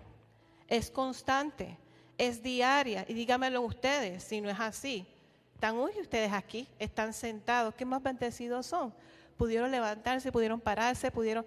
es 0.67 0.91
constante, 0.91 1.77
es 2.21 2.43
diaria. 2.43 3.03
Y 3.07 3.15
dígamelo 3.15 3.63
ustedes, 3.63 4.23
si 4.23 4.41
no 4.41 4.49
es 4.49 4.59
así. 4.59 5.07
Están 5.55 5.75
hoy 5.77 5.93
ustedes 5.99 6.31
aquí, 6.31 6.67
están 6.77 7.13
sentados, 7.13 7.73
¿qué 7.73 7.83
más 7.83 8.01
bendecidos 8.01 8.67
son? 8.67 8.93
Pudieron 9.37 9.71
levantarse, 9.71 10.31
pudieron 10.31 10.61
pararse, 10.61 11.09
pudieron 11.09 11.43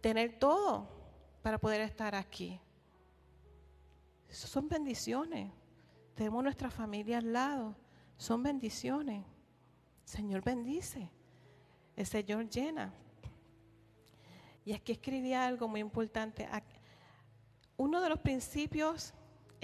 tener 0.00 0.38
todo 0.38 0.88
para 1.42 1.58
poder 1.58 1.82
estar 1.82 2.14
aquí. 2.14 2.58
Son 4.30 4.66
bendiciones. 4.66 5.52
Tenemos 6.14 6.42
nuestra 6.42 6.70
familia 6.70 7.18
al 7.18 7.30
lado. 7.30 7.76
Son 8.16 8.42
bendiciones. 8.42 9.26
Señor 10.04 10.42
bendice. 10.42 11.10
El 11.96 12.06
Señor 12.06 12.48
llena. 12.48 12.94
Y 14.64 14.72
aquí 14.72 14.92
escribí 14.92 15.34
algo 15.34 15.68
muy 15.68 15.80
importante. 15.80 16.48
Uno 17.76 18.00
de 18.00 18.08
los 18.08 18.20
principios 18.20 19.12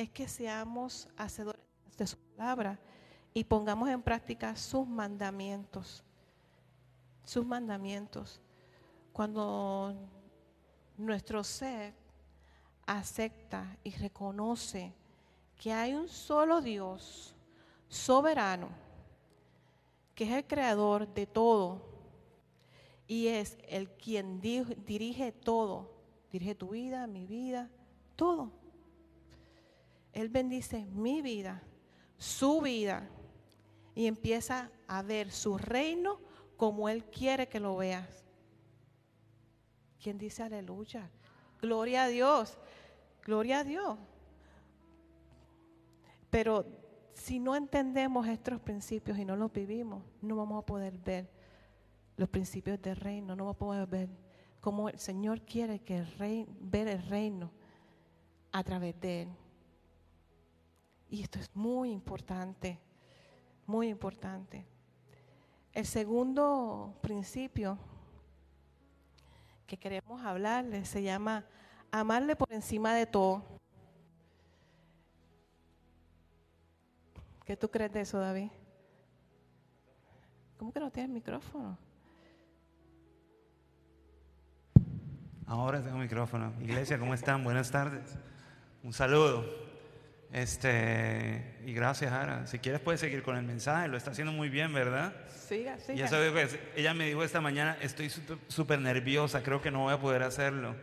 es 0.00 0.08
que 0.08 0.26
seamos 0.26 1.08
hacedores 1.14 1.60
de 1.98 2.06
su 2.06 2.16
palabra 2.16 2.78
y 3.34 3.44
pongamos 3.44 3.88
en 3.90 4.00
práctica 4.00 4.56
sus 4.56 4.86
mandamientos. 4.86 6.02
Sus 7.22 7.44
mandamientos. 7.44 8.40
Cuando 9.12 9.94
nuestro 10.96 11.44
ser 11.44 11.92
acepta 12.86 13.76
y 13.84 13.90
reconoce 13.90 14.94
que 15.56 15.70
hay 15.70 15.92
un 15.92 16.08
solo 16.08 16.62
Dios 16.62 17.34
soberano, 17.86 18.70
que 20.14 20.24
es 20.24 20.30
el 20.30 20.46
creador 20.46 21.12
de 21.12 21.26
todo 21.26 21.82
y 23.06 23.26
es 23.26 23.58
el 23.68 23.90
quien 23.90 24.40
dirige 24.40 25.30
todo, 25.30 25.92
dirige 26.32 26.54
tu 26.54 26.70
vida, 26.70 27.06
mi 27.06 27.26
vida, 27.26 27.68
todo. 28.16 28.59
Él 30.20 30.28
bendice 30.28 30.84
mi 30.86 31.22
vida, 31.22 31.62
su 32.16 32.60
vida, 32.60 33.08
y 33.94 34.06
empieza 34.06 34.70
a 34.86 35.02
ver 35.02 35.30
su 35.30 35.58
reino 35.58 36.20
como 36.56 36.88
Él 36.88 37.04
quiere 37.04 37.48
que 37.48 37.60
lo 37.60 37.76
veas. 37.76 38.24
¿Quién 40.02 40.18
dice 40.18 40.42
aleluya? 40.42 41.10
Gloria 41.60 42.04
a 42.04 42.08
Dios, 42.08 42.58
gloria 43.22 43.60
a 43.60 43.64
Dios. 43.64 43.98
Pero 46.30 46.64
si 47.14 47.38
no 47.38 47.56
entendemos 47.56 48.26
estos 48.26 48.60
principios 48.60 49.18
y 49.18 49.24
no 49.24 49.36
los 49.36 49.52
vivimos, 49.52 50.02
no 50.22 50.36
vamos 50.36 50.62
a 50.62 50.66
poder 50.66 50.96
ver 50.98 51.30
los 52.16 52.28
principios 52.28 52.80
del 52.80 52.96
reino, 52.96 53.34
no 53.34 53.44
vamos 53.44 53.56
a 53.56 53.58
poder 53.58 53.86
ver 53.86 54.08
cómo 54.60 54.88
el 54.88 54.98
Señor 54.98 55.42
quiere 55.42 55.80
que 55.80 55.98
el 55.98 56.46
ver 56.60 56.88
el 56.88 57.02
reino 57.08 57.50
a 58.52 58.62
través 58.62 58.98
de 59.00 59.22
Él. 59.22 59.28
Y 61.10 61.22
esto 61.22 61.40
es 61.40 61.50
muy 61.54 61.90
importante, 61.90 62.78
muy 63.66 63.88
importante. 63.88 64.64
El 65.72 65.84
segundo 65.84 66.94
principio 67.02 67.76
que 69.66 69.76
queremos 69.76 70.24
hablarle 70.24 70.84
se 70.84 71.02
llama 71.02 71.44
amarle 71.90 72.36
por 72.36 72.52
encima 72.52 72.94
de 72.94 73.06
todo. 73.06 73.44
¿Qué 77.44 77.56
tú 77.56 77.68
crees 77.68 77.92
de 77.92 78.02
eso, 78.02 78.20
David? 78.20 78.50
¿Cómo 80.58 80.72
que 80.72 80.78
no 80.78 80.92
tienes 80.92 81.10
micrófono? 81.10 81.76
Ahora 85.46 85.82
tengo 85.82 85.98
micrófono. 85.98 86.52
Iglesia, 86.60 87.00
¿cómo 87.00 87.14
están? 87.14 87.42
Buenas 87.42 87.72
tardes. 87.72 88.16
Un 88.84 88.92
saludo. 88.92 89.69
Este, 90.32 91.56
y 91.66 91.72
gracias, 91.72 92.12
Ara. 92.12 92.46
Si 92.46 92.60
quieres 92.60 92.80
puedes 92.80 93.00
seguir 93.00 93.22
con 93.22 93.36
el 93.36 93.42
mensaje, 93.42 93.88
lo 93.88 93.96
está 93.96 94.12
haciendo 94.12 94.32
muy 94.32 94.48
bien, 94.48 94.72
¿verdad? 94.72 95.12
Siga, 95.28 95.76
siga. 95.78 95.98
Y 95.98 96.02
eso, 96.02 96.16
ella 96.76 96.94
me 96.94 97.06
dijo 97.06 97.24
esta 97.24 97.40
mañana, 97.40 97.76
estoy 97.80 98.12
súper 98.46 98.80
nerviosa, 98.80 99.42
creo 99.42 99.60
que 99.60 99.72
no 99.72 99.80
voy 99.80 99.94
a 99.94 99.98
poder 99.98 100.22
hacerlo, 100.22 100.76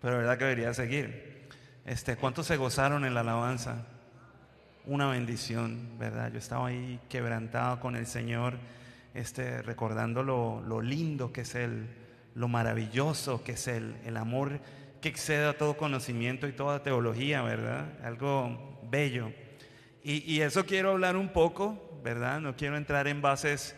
pero 0.00 0.18
verdad 0.18 0.38
que 0.38 0.44
debería 0.44 0.74
seguir. 0.74 1.48
Este, 1.86 2.16
¿Cuántos 2.16 2.46
se 2.46 2.56
gozaron 2.56 3.04
en 3.04 3.14
la 3.14 3.20
alabanza? 3.20 3.86
Una 4.86 5.08
bendición, 5.08 5.96
¿verdad? 5.98 6.32
Yo 6.32 6.38
estaba 6.38 6.68
ahí 6.68 6.98
quebrantado 7.08 7.78
con 7.78 7.94
el 7.94 8.06
Señor, 8.06 8.58
este, 9.14 9.62
recordando 9.62 10.24
lo, 10.24 10.62
lo 10.62 10.82
lindo 10.82 11.32
que 11.32 11.42
es 11.42 11.54
Él, 11.54 11.86
lo 12.34 12.48
maravilloso 12.48 13.44
que 13.44 13.52
es 13.52 13.68
Él, 13.68 13.94
el 14.04 14.16
amor 14.16 14.58
que 15.00 15.08
excede 15.08 15.46
a 15.46 15.56
todo 15.56 15.76
conocimiento 15.76 16.48
y 16.48 16.52
toda 16.52 16.82
teología, 16.82 17.42
¿verdad? 17.42 17.86
Algo 18.04 18.69
bello. 18.90 19.32
Y, 20.02 20.40
eso 20.40 20.64
quiero 20.64 20.92
hablar 20.92 21.16
un 21.16 21.28
poco, 21.28 22.00
¿verdad? 22.02 22.40
No 22.40 22.56
quiero 22.56 22.78
entrar 22.78 23.06
en 23.06 23.20
bases 23.20 23.76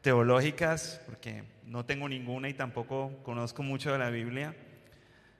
teológicas, 0.00 1.00
porque 1.06 1.42
no 1.64 1.84
tengo 1.84 2.08
ninguna 2.08 2.48
y 2.48 2.54
tampoco 2.54 3.12
conozco 3.24 3.64
mucho 3.64 3.92
de 3.92 3.98
la 3.98 4.10
Biblia. 4.10 4.54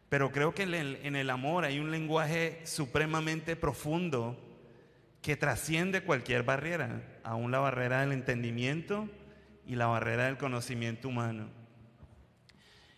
Pero 0.08 0.32
creo 0.32 0.52
que 0.52 0.64
en 0.64 0.74
el, 0.74 0.98
en 1.04 1.14
el 1.14 1.30
amor 1.30 1.64
hay 1.64 1.78
un 1.78 1.92
lenguaje 1.92 2.60
supremamente 2.64 3.54
profundo 3.54 4.36
que 5.22 5.36
trasciende 5.36 6.02
cualquier 6.02 6.42
barrera, 6.42 7.02
aún 7.22 7.52
la 7.52 7.60
barrera 7.60 8.00
del 8.00 8.12
entendimiento 8.12 9.08
y 9.64 9.76
la 9.76 9.86
barrera 9.86 10.26
del 10.26 10.38
conocimiento 10.38 11.08
humano. 11.08 11.48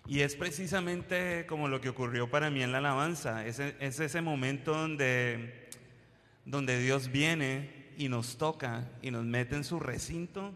Y 0.06 0.20
es 0.20 0.36
precisamente 0.36 1.44
como 1.46 1.68
lo 1.68 1.82
que 1.82 1.90
ocurrió 1.90 2.30
para 2.30 2.48
mí 2.48 2.62
en 2.62 2.72
la 2.72 2.78
alabanza. 2.78 3.46
Es, 3.46 3.58
es 3.58 4.00
ese 4.00 4.22
momento 4.22 4.72
donde 4.72 5.67
donde 6.48 6.80
Dios 6.80 7.12
viene 7.12 7.92
y 7.98 8.08
nos 8.08 8.38
toca 8.38 8.88
y 9.02 9.10
nos 9.10 9.24
mete 9.24 9.54
en 9.54 9.64
su 9.64 9.78
recinto 9.78 10.54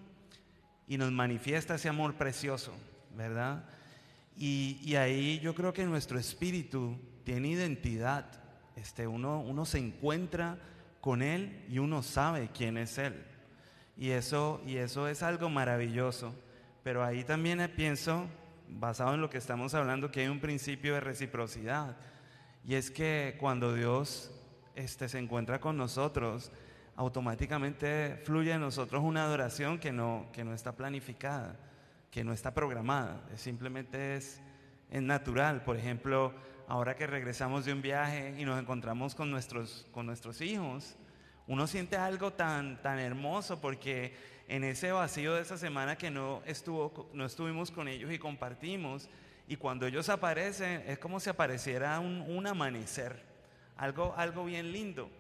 y 0.89 0.97
nos 0.97 1.13
manifiesta 1.13 1.75
ese 1.75 1.91
amor 1.91 2.15
precioso, 2.15 2.73
¿verdad? 3.15 3.65
Y, 4.39 4.95
ahí 4.97 5.39
yo 5.41 5.55
creo 5.55 5.75
que 5.75 5.85
nuestro 5.85 6.19
espíritu 6.19 6.97
tiene 7.25 7.49
identidad. 7.49 8.25
Este, 8.75 9.07
uno, 9.07 9.41
uno 9.41 9.67
se 9.67 9.79
encuentra 9.79 10.59
con 11.03 11.21
Él 11.21 11.63
y 11.69 11.79
uno 11.79 12.03
sabe 12.03 12.49
quién 12.57 12.79
es 12.79 12.97
Él. 12.97 13.23
Y 13.99 14.11
eso, 14.11 14.63
y 14.67 14.77
eso 14.77 15.09
es 15.09 15.23
algo 15.23 15.51
maravilloso. 15.51 16.35
Pero 16.83 17.05
ahí 17.05 17.23
también 17.23 17.71
pienso, 17.77 18.27
basado 18.67 19.13
en 19.15 19.21
lo 19.21 19.29
que 19.29 19.37
estamos 19.37 19.75
hablando, 19.75 20.11
que 20.11 20.21
hay 20.21 20.29
un 20.29 20.41
principio 20.41 20.95
de 20.95 21.01
reciprocidad. 21.01 21.99
Y 22.67 22.77
es 22.77 22.91
que 22.91 23.37
cuando 23.39 23.75
Dios 23.75 24.31
este, 24.75 25.09
se 25.09 25.19
encuentra 25.19 25.61
con 25.61 25.77
nosotros, 25.77 26.51
automáticamente 26.97 28.21
fluye 28.25 28.53
en 28.53 28.61
nosotros 28.61 29.03
una 29.03 29.25
adoración 29.25 29.79
que 29.79 29.93
no, 29.93 30.27
que 30.33 30.45
no 30.45 30.55
está 30.55 30.73
planificada, 30.73 31.57
que 32.11 32.25
no 32.25 32.33
está 32.33 32.53
programada, 32.53 33.23
simplemente 33.37 34.17
es, 34.17 34.41
es 34.91 35.03
natural. 35.03 35.63
Por 35.65 35.77
ejemplo, 35.77 36.33
ahora 36.69 36.95
que 36.95 37.07
regresamos 37.07 37.65
de 37.65 37.73
un 37.73 37.83
viaje 37.83 38.35
y 38.39 38.45
nos 38.45 38.61
encontramos 38.61 39.15
con 39.15 39.31
nuestros, 39.31 39.87
con 39.93 40.07
nuestros 40.07 40.41
hijos, 40.41 40.97
uno 41.47 41.67
siente 41.67 41.97
algo 41.97 42.33
tan, 42.33 42.81
tan 42.83 42.99
hermoso 42.99 43.61
porque 43.61 44.15
en 44.49 44.65
ese 44.65 44.93
vacío 44.93 45.35
de 45.35 45.43
esa 45.43 45.57
semana 45.57 45.97
que 45.97 46.11
no, 46.11 46.43
estuvo, 46.45 47.11
no 47.15 47.25
estuvimos 47.25 47.71
con 47.71 47.89
ellos 47.89 48.13
y 48.13 48.19
compartimos, 48.19 49.09
y 49.49 49.57
cuando 49.57 49.87
ellos 49.87 50.09
aparecen 50.09 50.85
es 50.87 50.99
como 50.99 51.19
si 51.19 51.31
apareciera 51.31 51.99
un, 51.99 52.21
un 52.21 52.47
amanecer 52.47 53.32
algo, 53.83 54.15
algo 54.17 54.45
bien 54.45 54.71
lindo. 54.71 55.11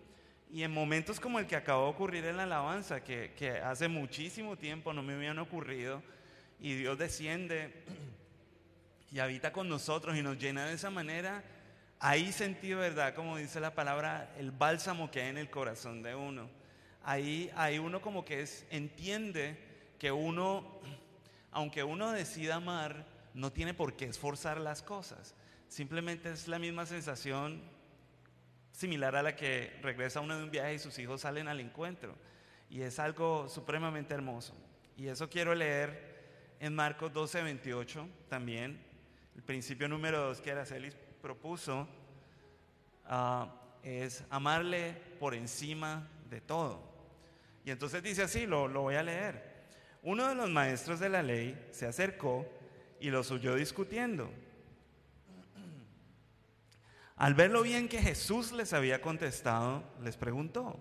Y 0.48 0.62
en 0.62 0.70
momentos 0.70 1.18
como 1.18 1.40
el 1.40 1.48
que 1.48 1.56
acabó 1.56 1.86
de 1.86 1.90
ocurrir 1.90 2.24
en 2.26 2.36
la 2.36 2.44
alabanza, 2.44 3.02
que, 3.02 3.60
hace 3.64 3.88
muchísimo 3.88 4.56
tiempo 4.56 4.92
no 4.92 5.02
me 5.02 5.14
habían 5.14 5.40
ocurrido, 5.40 6.00
y 6.60 6.74
Dios 6.74 6.96
desciende 6.96 7.82
y 9.10 9.18
habita 9.18 9.52
con 9.52 9.68
nosotros 9.68 10.16
y 10.16 10.22
nos 10.22 10.38
llena 10.38 10.66
de 10.66 10.74
esa 10.74 10.90
manera, 10.90 11.42
ahí 11.98 12.30
sentí, 12.30 12.72
¿verdad? 12.72 13.16
Como 13.16 13.36
dice 13.36 13.58
la 13.58 13.74
palabra, 13.74 14.32
el 14.38 14.52
bálsamo 14.52 15.10
que 15.10 15.22
hay 15.22 15.30
en 15.30 15.38
el 15.38 15.50
corazón 15.50 16.00
de 16.04 16.14
uno. 16.14 16.48
Ahí, 17.02 17.50
ahí 17.56 17.80
uno 17.80 18.00
como 18.00 18.24
que 18.24 18.42
es, 18.42 18.64
entiende 18.70 19.58
que 19.98 20.12
uno, 20.12 20.80
aunque 21.50 21.82
uno 21.82 22.12
decida 22.12 22.56
amar, 22.56 23.06
no 23.34 23.50
tiene 23.50 23.74
por 23.74 23.96
qué 23.96 24.04
esforzar 24.04 24.60
las 24.60 24.82
cosas. 24.82 25.34
Simplemente 25.66 26.30
es 26.30 26.46
la 26.46 26.60
misma 26.60 26.86
sensación 26.86 27.60
similar 28.72 29.14
a 29.14 29.22
la 29.22 29.36
que 29.36 29.78
regresa 29.82 30.20
uno 30.20 30.36
de 30.36 30.44
un 30.44 30.50
viaje 30.50 30.74
y 30.74 30.78
sus 30.78 30.98
hijos 30.98 31.20
salen 31.20 31.48
al 31.48 31.60
encuentro. 31.60 32.16
Y 32.68 32.82
es 32.82 32.98
algo 32.98 33.48
supremamente 33.48 34.14
hermoso. 34.14 34.54
Y 34.96 35.08
eso 35.08 35.28
quiero 35.28 35.54
leer 35.54 36.56
en 36.58 36.74
Marcos 36.74 37.12
12, 37.12 37.42
28 37.42 38.08
también, 38.28 38.80
El 39.34 39.42
principio 39.42 39.88
número 39.88 40.20
dos 40.20 40.40
que 40.40 40.52
Araceli 40.52 40.92
propuso 41.20 41.88
ah, 43.06 43.52
es 43.82 44.24
amarle 44.30 44.92
por 45.18 45.34
encima 45.34 46.08
de 46.28 46.40
todo. 46.40 46.82
Y 47.64 47.70
entonces 47.70 48.02
dice 48.02 48.22
así, 48.22 48.46
lo, 48.46 48.68
lo 48.68 48.82
voy 48.82 48.94
a 48.94 49.02
leer. 49.02 49.52
Uno 50.02 50.28
de 50.28 50.34
los 50.34 50.50
maestros 50.50 51.00
de 51.00 51.08
la 51.08 51.22
ley 51.22 51.68
se 51.70 51.86
acercó 51.86 52.46
y 53.00 53.10
los 53.10 53.30
oyó 53.30 53.54
discutiendo. 53.54 54.30
Al 57.16 57.34
ver 57.34 57.50
lo 57.50 57.62
bien 57.62 57.88
que 57.88 58.00
Jesús 58.00 58.52
les 58.52 58.72
había 58.72 59.00
contestado, 59.00 59.84
les 60.02 60.16
preguntó, 60.16 60.78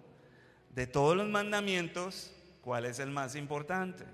de 0.69 0.87
todos 0.87 1.15
los 1.15 1.27
mandamientos, 1.27 2.33
¿cuál 2.61 2.85
es 2.85 2.99
el 2.99 3.11
más 3.11 3.35
importante? 3.35 4.05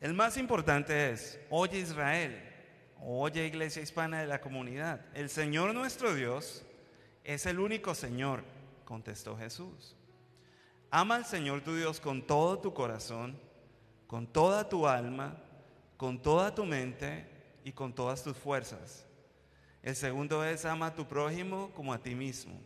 El 0.00 0.14
más 0.14 0.36
importante 0.36 1.10
es, 1.10 1.40
oye 1.50 1.80
Israel, 1.80 2.40
oye 3.00 3.46
iglesia 3.46 3.82
hispana 3.82 4.20
de 4.20 4.28
la 4.28 4.40
comunidad, 4.40 5.04
el 5.14 5.28
Señor 5.28 5.74
nuestro 5.74 6.14
Dios 6.14 6.64
es 7.24 7.46
el 7.46 7.58
único 7.58 7.94
Señor, 7.94 8.44
contestó 8.84 9.36
Jesús. 9.36 9.96
Ama 10.90 11.16
al 11.16 11.26
Señor 11.26 11.60
tu 11.62 11.74
Dios 11.74 12.00
con 12.00 12.26
todo 12.26 12.58
tu 12.60 12.72
corazón, 12.72 13.38
con 14.06 14.26
toda 14.26 14.68
tu 14.68 14.86
alma, 14.86 15.36
con 15.96 16.22
toda 16.22 16.54
tu 16.54 16.64
mente 16.64 17.26
y 17.64 17.72
con 17.72 17.92
todas 17.92 18.22
tus 18.22 18.36
fuerzas. 18.36 19.04
El 19.82 19.94
segundo 19.96 20.44
es 20.44 20.64
ama 20.64 20.86
a 20.86 20.94
tu 20.94 21.06
prójimo 21.06 21.70
como 21.74 21.92
a 21.92 21.98
ti 21.98 22.14
mismo. 22.14 22.60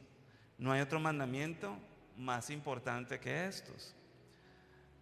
No 0.59 0.73
hay 0.73 0.81
otro 0.81 0.99
mandamiento 0.99 1.77
más 2.17 2.51
importante 2.51 3.19
que 3.19 3.47
estos. 3.47 3.95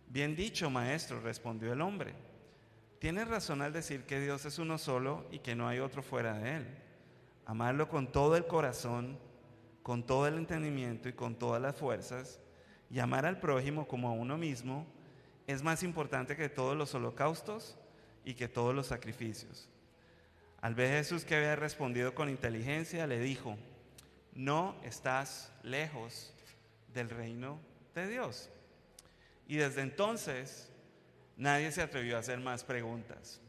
Bien 0.09 0.35
dicho, 0.35 0.71
maestro, 0.71 1.21
respondió 1.21 1.73
el 1.73 1.81
hombre. 1.81 2.15
Tienes 2.99 3.29
razón 3.29 3.63
al 3.63 3.73
decir 3.73 4.05
que 4.05 4.21
Dios 4.21 4.45
es 4.45 4.59
uno 4.59 4.77
solo 4.77 5.25
y 5.31 5.39
que 5.39 5.55
no 5.55 5.69
hay 5.69 5.79
otro 5.79 6.03
fuera 6.03 6.35
de 6.39 6.57
él. 6.57 6.67
Amarlo 7.47 7.89
con 7.89 8.11
todo 8.11 8.37
el 8.37 8.47
corazón, 8.47 9.19
con 9.83 10.05
todo 10.05 10.27
el 10.27 10.37
entendimiento 10.37 11.09
y 11.09 11.13
con 11.13 11.35
todas 11.35 11.63
las 11.63 11.77
fuerzas, 11.77 12.41
y 12.91 12.99
amar 12.99 13.25
al 13.25 13.39
prójimo 13.41 13.87
como 13.87 14.09
a 14.09 14.13
uno 14.13 14.37
mismo, 14.37 14.85
es 15.47 15.63
más 15.63 15.83
importante 15.83 16.37
que 16.37 16.49
todos 16.49 16.77
los 16.77 16.95
holocaustos 16.95 17.77
y 18.25 18.35
que 18.35 18.49
todos 18.49 18.75
los 18.75 18.89
sacrificios. 18.89 19.69
Al 20.61 20.75
ver 20.75 20.91
Jesús 20.91 21.25
que 21.25 21.37
había 21.37 21.57
respondido 21.57 22.15
con 22.15 22.29
inteligencia, 22.29 23.07
le 23.07 23.19
dijo, 23.19 23.57
no 24.35 24.77
estás 24.85 25.53
lejos 25.63 26.33
del 26.93 27.09
reino 27.11 27.59
de 27.95 28.09
Dios. 28.09 28.51
Y 29.47 29.57
desde 29.57 29.83
entonces 29.83 30.71
nadie 31.37 31.73
se 31.73 31.83
atrevió 31.83 32.17
a 32.17 32.21
hacer 32.21 32.39
más 32.41 32.65
preguntas. 32.65 33.41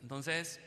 Entonces, 0.00 0.60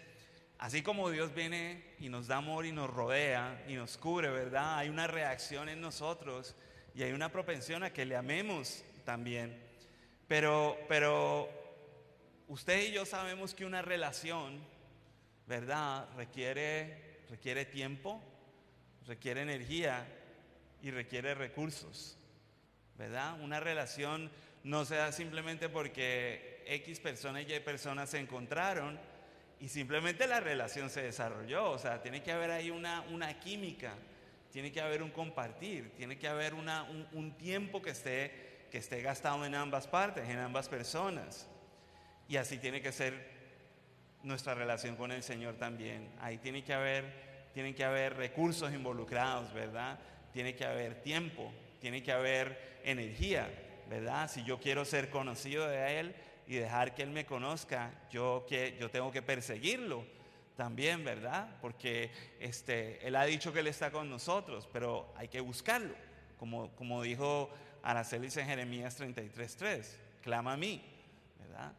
así 0.57 0.81
como 0.81 1.09
Dios 1.09 1.33
viene 1.33 1.83
y 1.99 2.09
nos 2.09 2.27
da 2.27 2.37
amor 2.37 2.65
y 2.65 2.71
nos 2.71 2.89
rodea 2.89 3.63
y 3.67 3.75
nos 3.75 3.97
cubre, 3.97 4.29
¿verdad? 4.29 4.77
Hay 4.77 4.89
una 4.89 5.07
reacción 5.07 5.69
en 5.69 5.79
nosotros 5.79 6.55
y 6.93 7.03
hay 7.03 7.13
una 7.13 7.31
propensión 7.31 7.83
a 7.83 7.93
que 7.93 8.05
le 8.05 8.17
amemos 8.17 8.83
también. 9.05 9.57
Pero, 10.27 10.77
pero 10.87 11.49
usted 12.47 12.89
y 12.89 12.91
yo 12.91 13.05
sabemos 13.05 13.55
que 13.55 13.65
una 13.65 13.81
relación, 13.81 14.59
¿verdad? 15.49 16.07
Requiere, 16.15 17.23
requiere 17.27 17.65
tiempo, 17.65 18.21
requiere 19.07 19.41
energía 19.41 20.05
y 20.83 20.91
requiere 20.91 21.33
recursos, 21.33 22.19
¿verdad? 22.99 23.41
Una 23.41 23.59
relación 23.59 24.29
no 24.63 24.85
se 24.85 24.95
da 24.95 25.11
simplemente 25.11 25.67
porque 25.67 26.63
X 26.67 26.99
personas 26.99 27.45
y 27.47 27.53
Y 27.53 27.59
personas 27.61 28.11
se 28.11 28.19
encontraron 28.19 28.99
y 29.59 29.69
simplemente 29.69 30.27
la 30.27 30.39
relación 30.39 30.91
se 30.91 31.01
desarrolló. 31.01 31.71
O 31.71 31.79
sea, 31.79 31.99
tiene 31.99 32.21
que 32.21 32.31
haber 32.31 32.51
ahí 32.51 32.69
una, 32.69 33.01
una 33.09 33.39
química, 33.39 33.95
tiene 34.51 34.71
que 34.71 34.81
haber 34.81 35.01
un 35.01 35.09
compartir, 35.09 35.95
tiene 35.95 36.19
que 36.19 36.27
haber 36.27 36.53
una, 36.53 36.83
un, 36.83 37.07
un 37.11 37.37
tiempo 37.39 37.81
que 37.81 37.89
esté, 37.89 38.67
que 38.69 38.77
esté 38.77 39.01
gastado 39.01 39.43
en 39.43 39.55
ambas 39.55 39.87
partes, 39.87 40.29
en 40.29 40.37
ambas 40.37 40.69
personas. 40.69 41.47
Y 42.27 42.37
así 42.37 42.59
tiene 42.59 42.83
que 42.83 42.91
ser 42.91 43.38
nuestra 44.23 44.53
relación 44.53 44.95
con 44.95 45.11
el 45.11 45.23
Señor 45.23 45.55
también. 45.55 46.09
Ahí 46.19 46.37
tiene 46.37 46.63
que 46.63 46.73
haber, 46.73 47.49
tienen 47.53 47.73
que 47.73 47.83
haber 47.83 48.15
recursos 48.15 48.73
involucrados, 48.73 49.53
¿verdad? 49.53 49.99
Tiene 50.33 50.55
que 50.55 50.65
haber 50.65 51.01
tiempo, 51.01 51.51
tiene 51.79 52.03
que 52.03 52.11
haber 52.11 52.79
energía, 52.83 53.49
¿verdad? 53.89 54.29
Si 54.29 54.43
yo 54.43 54.59
quiero 54.59 54.85
ser 54.85 55.09
conocido 55.09 55.67
de 55.67 55.99
Él 55.99 56.15
y 56.47 56.55
dejar 56.55 56.93
que 56.95 57.03
Él 57.03 57.11
me 57.11 57.25
conozca, 57.25 57.91
yo, 58.11 58.45
que, 58.47 58.75
yo 58.79 58.89
tengo 58.89 59.11
que 59.11 59.21
perseguirlo 59.21 60.05
también, 60.55 61.05
¿verdad? 61.05 61.57
Porque 61.61 62.11
este, 62.39 63.05
Él 63.07 63.15
ha 63.15 63.23
dicho 63.23 63.53
que 63.53 63.59
Él 63.59 63.67
está 63.67 63.91
con 63.91 64.09
nosotros, 64.09 64.67
pero 64.71 65.13
hay 65.15 65.29
que 65.29 65.39
buscarlo, 65.39 65.93
como, 66.37 66.69
como 66.75 67.01
dijo 67.01 67.49
Aracelis 67.81 68.35
en 68.37 68.47
Jeremías 68.47 68.99
33.3, 68.99 69.85
clama 70.21 70.53
a 70.53 70.57
mí, 70.57 70.83
¿verdad? 71.39 71.73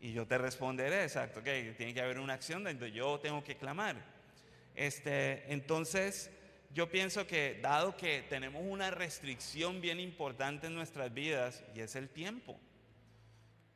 Y 0.00 0.12
yo 0.12 0.26
te 0.26 0.38
responderé, 0.38 1.04
exacto, 1.04 1.42
que 1.42 1.74
tiene 1.76 1.94
que 1.94 2.00
haber 2.00 2.18
una 2.18 2.34
acción 2.34 2.64
donde 2.64 2.92
yo 2.92 3.18
tengo 3.18 3.42
que 3.42 3.56
clamar. 3.56 3.96
Este, 4.74 5.50
entonces, 5.52 6.30
yo 6.72 6.90
pienso 6.90 7.26
que 7.26 7.58
dado 7.62 7.96
que 7.96 8.22
tenemos 8.28 8.62
una 8.66 8.90
restricción 8.90 9.80
bien 9.80 9.98
importante 9.98 10.66
en 10.66 10.74
nuestras 10.74 11.12
vidas 11.14 11.64
y 11.74 11.80
es 11.80 11.96
el 11.96 12.10
tiempo. 12.10 12.60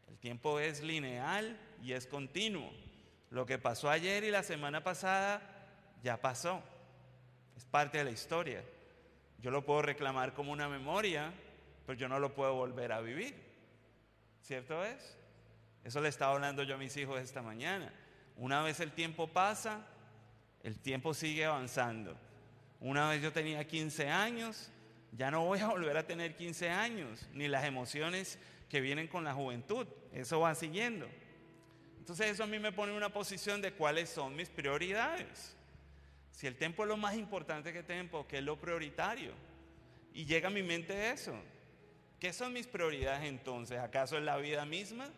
El 0.08 0.18
tiempo 0.18 0.60
es 0.60 0.82
lineal 0.82 1.58
y 1.82 1.92
es 1.92 2.06
continuo. 2.06 2.70
Lo 3.30 3.46
que 3.46 3.58
pasó 3.58 3.88
ayer 3.88 4.24
y 4.24 4.30
la 4.30 4.42
semana 4.42 4.84
pasada 4.84 5.40
ya 6.02 6.20
pasó. 6.20 6.62
Es 7.56 7.64
parte 7.64 7.98
de 7.98 8.04
la 8.04 8.10
historia. 8.10 8.62
Yo 9.38 9.50
lo 9.50 9.64
puedo 9.64 9.80
reclamar 9.80 10.34
como 10.34 10.52
una 10.52 10.68
memoria, 10.68 11.32
pero 11.86 11.98
yo 11.98 12.08
no 12.08 12.18
lo 12.18 12.34
puedo 12.34 12.54
volver 12.54 12.92
a 12.92 13.00
vivir. 13.00 13.34
¿Cierto 14.42 14.84
es? 14.84 15.16
Eso 15.84 16.00
le 16.00 16.08
estaba 16.08 16.34
hablando 16.34 16.62
yo 16.62 16.74
a 16.74 16.78
mis 16.78 16.96
hijos 16.96 17.20
esta 17.20 17.42
mañana. 17.42 17.92
Una 18.36 18.62
vez 18.62 18.80
el 18.80 18.92
tiempo 18.92 19.28
pasa, 19.28 19.86
el 20.62 20.78
tiempo 20.78 21.14
sigue 21.14 21.44
avanzando. 21.44 22.16
Una 22.80 23.08
vez 23.08 23.22
yo 23.22 23.32
tenía 23.32 23.66
15 23.66 24.08
años, 24.08 24.70
ya 25.12 25.30
no 25.30 25.44
voy 25.44 25.60
a 25.60 25.68
volver 25.68 25.96
a 25.96 26.06
tener 26.06 26.36
15 26.36 26.70
años, 26.70 27.26
ni 27.32 27.48
las 27.48 27.64
emociones 27.64 28.38
que 28.68 28.80
vienen 28.80 29.08
con 29.08 29.24
la 29.24 29.34
juventud. 29.34 29.86
Eso 30.12 30.40
va 30.40 30.54
siguiendo. 30.54 31.06
Entonces 31.98 32.30
eso 32.30 32.44
a 32.44 32.46
mí 32.46 32.58
me 32.58 32.72
pone 32.72 32.92
en 32.92 32.98
una 32.98 33.12
posición 33.12 33.60
de 33.60 33.72
cuáles 33.72 34.08
son 34.08 34.34
mis 34.34 34.48
prioridades. 34.48 35.54
Si 36.30 36.46
el 36.46 36.56
tiempo 36.56 36.84
es 36.84 36.88
lo 36.88 36.96
más 36.96 37.14
importante 37.16 37.72
que 37.72 37.82
tengo, 37.82 38.26
¿qué 38.26 38.38
es 38.38 38.44
lo 38.44 38.58
prioritario? 38.58 39.32
Y 40.14 40.24
llega 40.24 40.48
a 40.48 40.50
mi 40.50 40.62
mente 40.62 41.10
eso. 41.10 41.34
¿Qué 42.18 42.32
son 42.32 42.52
mis 42.52 42.66
prioridades 42.66 43.28
entonces? 43.28 43.78
¿Acaso 43.78 44.16
es 44.16 44.24
la 44.24 44.36
vida 44.38 44.64
misma? 44.64 45.10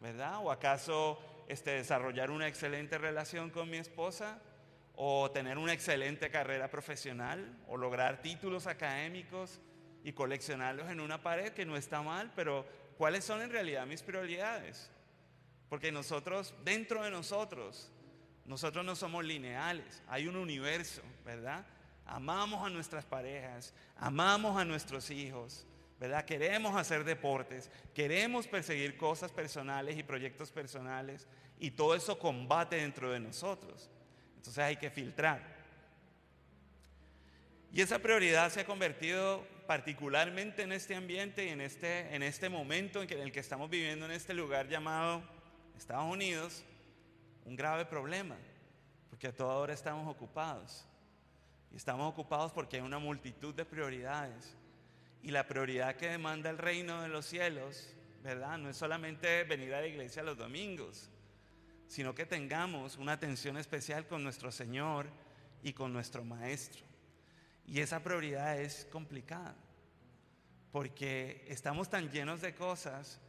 ¿Verdad? 0.00 0.38
¿O 0.42 0.50
acaso 0.50 1.18
este, 1.46 1.72
desarrollar 1.72 2.30
una 2.30 2.48
excelente 2.48 2.96
relación 2.96 3.50
con 3.50 3.68
mi 3.68 3.76
esposa? 3.76 4.40
¿O 4.94 5.30
tener 5.30 5.58
una 5.58 5.74
excelente 5.74 6.30
carrera 6.30 6.70
profesional? 6.70 7.58
¿O 7.68 7.76
lograr 7.76 8.22
títulos 8.22 8.66
académicos 8.66 9.60
y 10.02 10.12
coleccionarlos 10.12 10.90
en 10.90 11.00
una 11.00 11.22
pared? 11.22 11.52
Que 11.52 11.66
no 11.66 11.76
está 11.76 12.02
mal, 12.02 12.32
pero 12.34 12.66
¿cuáles 12.96 13.24
son 13.24 13.42
en 13.42 13.50
realidad 13.50 13.86
mis 13.86 14.02
prioridades? 14.02 14.90
Porque 15.68 15.92
nosotros, 15.92 16.54
dentro 16.64 17.04
de 17.04 17.10
nosotros, 17.10 17.92
nosotros 18.46 18.84
no 18.84 18.96
somos 18.96 19.24
lineales, 19.24 20.02
hay 20.08 20.26
un 20.26 20.36
universo, 20.36 21.02
¿verdad? 21.24 21.64
Amamos 22.06 22.66
a 22.66 22.70
nuestras 22.70 23.04
parejas, 23.04 23.72
amamos 23.96 24.60
a 24.60 24.64
nuestros 24.64 25.10
hijos, 25.10 25.66
¿verdad? 26.00 26.24
Queremos 26.24 26.74
hacer 26.76 27.04
deportes, 27.04 27.70
queremos 27.94 28.48
perseguir 28.48 28.96
cosas 28.96 29.30
personales 29.30 29.98
y 29.98 30.02
proyectos 30.02 30.50
personales 30.50 31.28
y 31.58 31.72
todo 31.72 31.94
eso 31.94 32.18
combate 32.18 32.76
dentro 32.76 33.12
de 33.12 33.20
nosotros. 33.20 33.90
Entonces 34.36 34.64
hay 34.64 34.76
que 34.76 34.90
filtrar. 34.90 35.60
Y 37.70 37.82
esa 37.82 37.98
prioridad 37.98 38.50
se 38.50 38.60
ha 38.60 38.66
convertido 38.66 39.46
particularmente 39.66 40.62
en 40.62 40.72
este 40.72 40.96
ambiente 40.96 41.44
y 41.44 41.50
en 41.50 41.60
este, 41.60 42.12
en 42.14 42.22
este 42.22 42.48
momento 42.48 43.02
en, 43.02 43.12
el 43.12 43.30
que 43.30 43.40
estamos 43.40 43.68
viviendo 43.68 44.06
en 44.06 44.12
este 44.12 44.32
lugar 44.32 44.68
llamado 44.68 45.22
Estados 45.76 46.10
Unidos, 46.10 46.64
un 47.44 47.56
grave 47.56 47.84
problema, 47.84 48.36
porque 49.10 49.28
a 49.28 49.32
toda 49.32 49.54
hora 49.56 49.74
estamos 49.74 50.08
ocupados. 50.08 50.86
Y 51.70 51.76
estamos 51.76 52.10
ocupados 52.10 52.50
porque 52.52 52.76
hay 52.78 52.82
una 52.82 52.98
multitud 52.98 53.54
de 53.54 53.64
prioridades. 53.66 54.56
Y 55.22 55.30
la 55.30 55.46
prioridad 55.46 55.96
que 55.96 56.08
demanda 56.08 56.50
el 56.50 56.58
reino 56.58 57.02
de 57.02 57.08
los 57.08 57.26
cielos, 57.26 57.94
¿verdad? 58.22 58.58
No 58.58 58.70
es 58.70 58.76
solamente 58.76 59.44
venir 59.44 59.74
a 59.74 59.80
la 59.80 59.86
iglesia 59.86 60.22
los 60.22 60.38
domingos, 60.38 61.10
sino 61.86 62.14
que 62.14 62.26
tengamos 62.26 62.96
una 62.96 63.12
atención 63.12 63.56
especial 63.56 64.06
con 64.06 64.22
nuestro 64.22 64.50
Señor 64.50 65.06
y 65.62 65.72
con 65.72 65.92
nuestro 65.92 66.24
Maestro. 66.24 66.84
Y 67.66 67.80
esa 67.80 68.02
prioridad 68.02 68.60
es 68.60 68.86
complicada, 68.90 69.54
porque 70.72 71.44
estamos 71.48 71.90
tan 71.90 72.10
llenos 72.10 72.40
de 72.40 72.54
cosas 72.54 73.20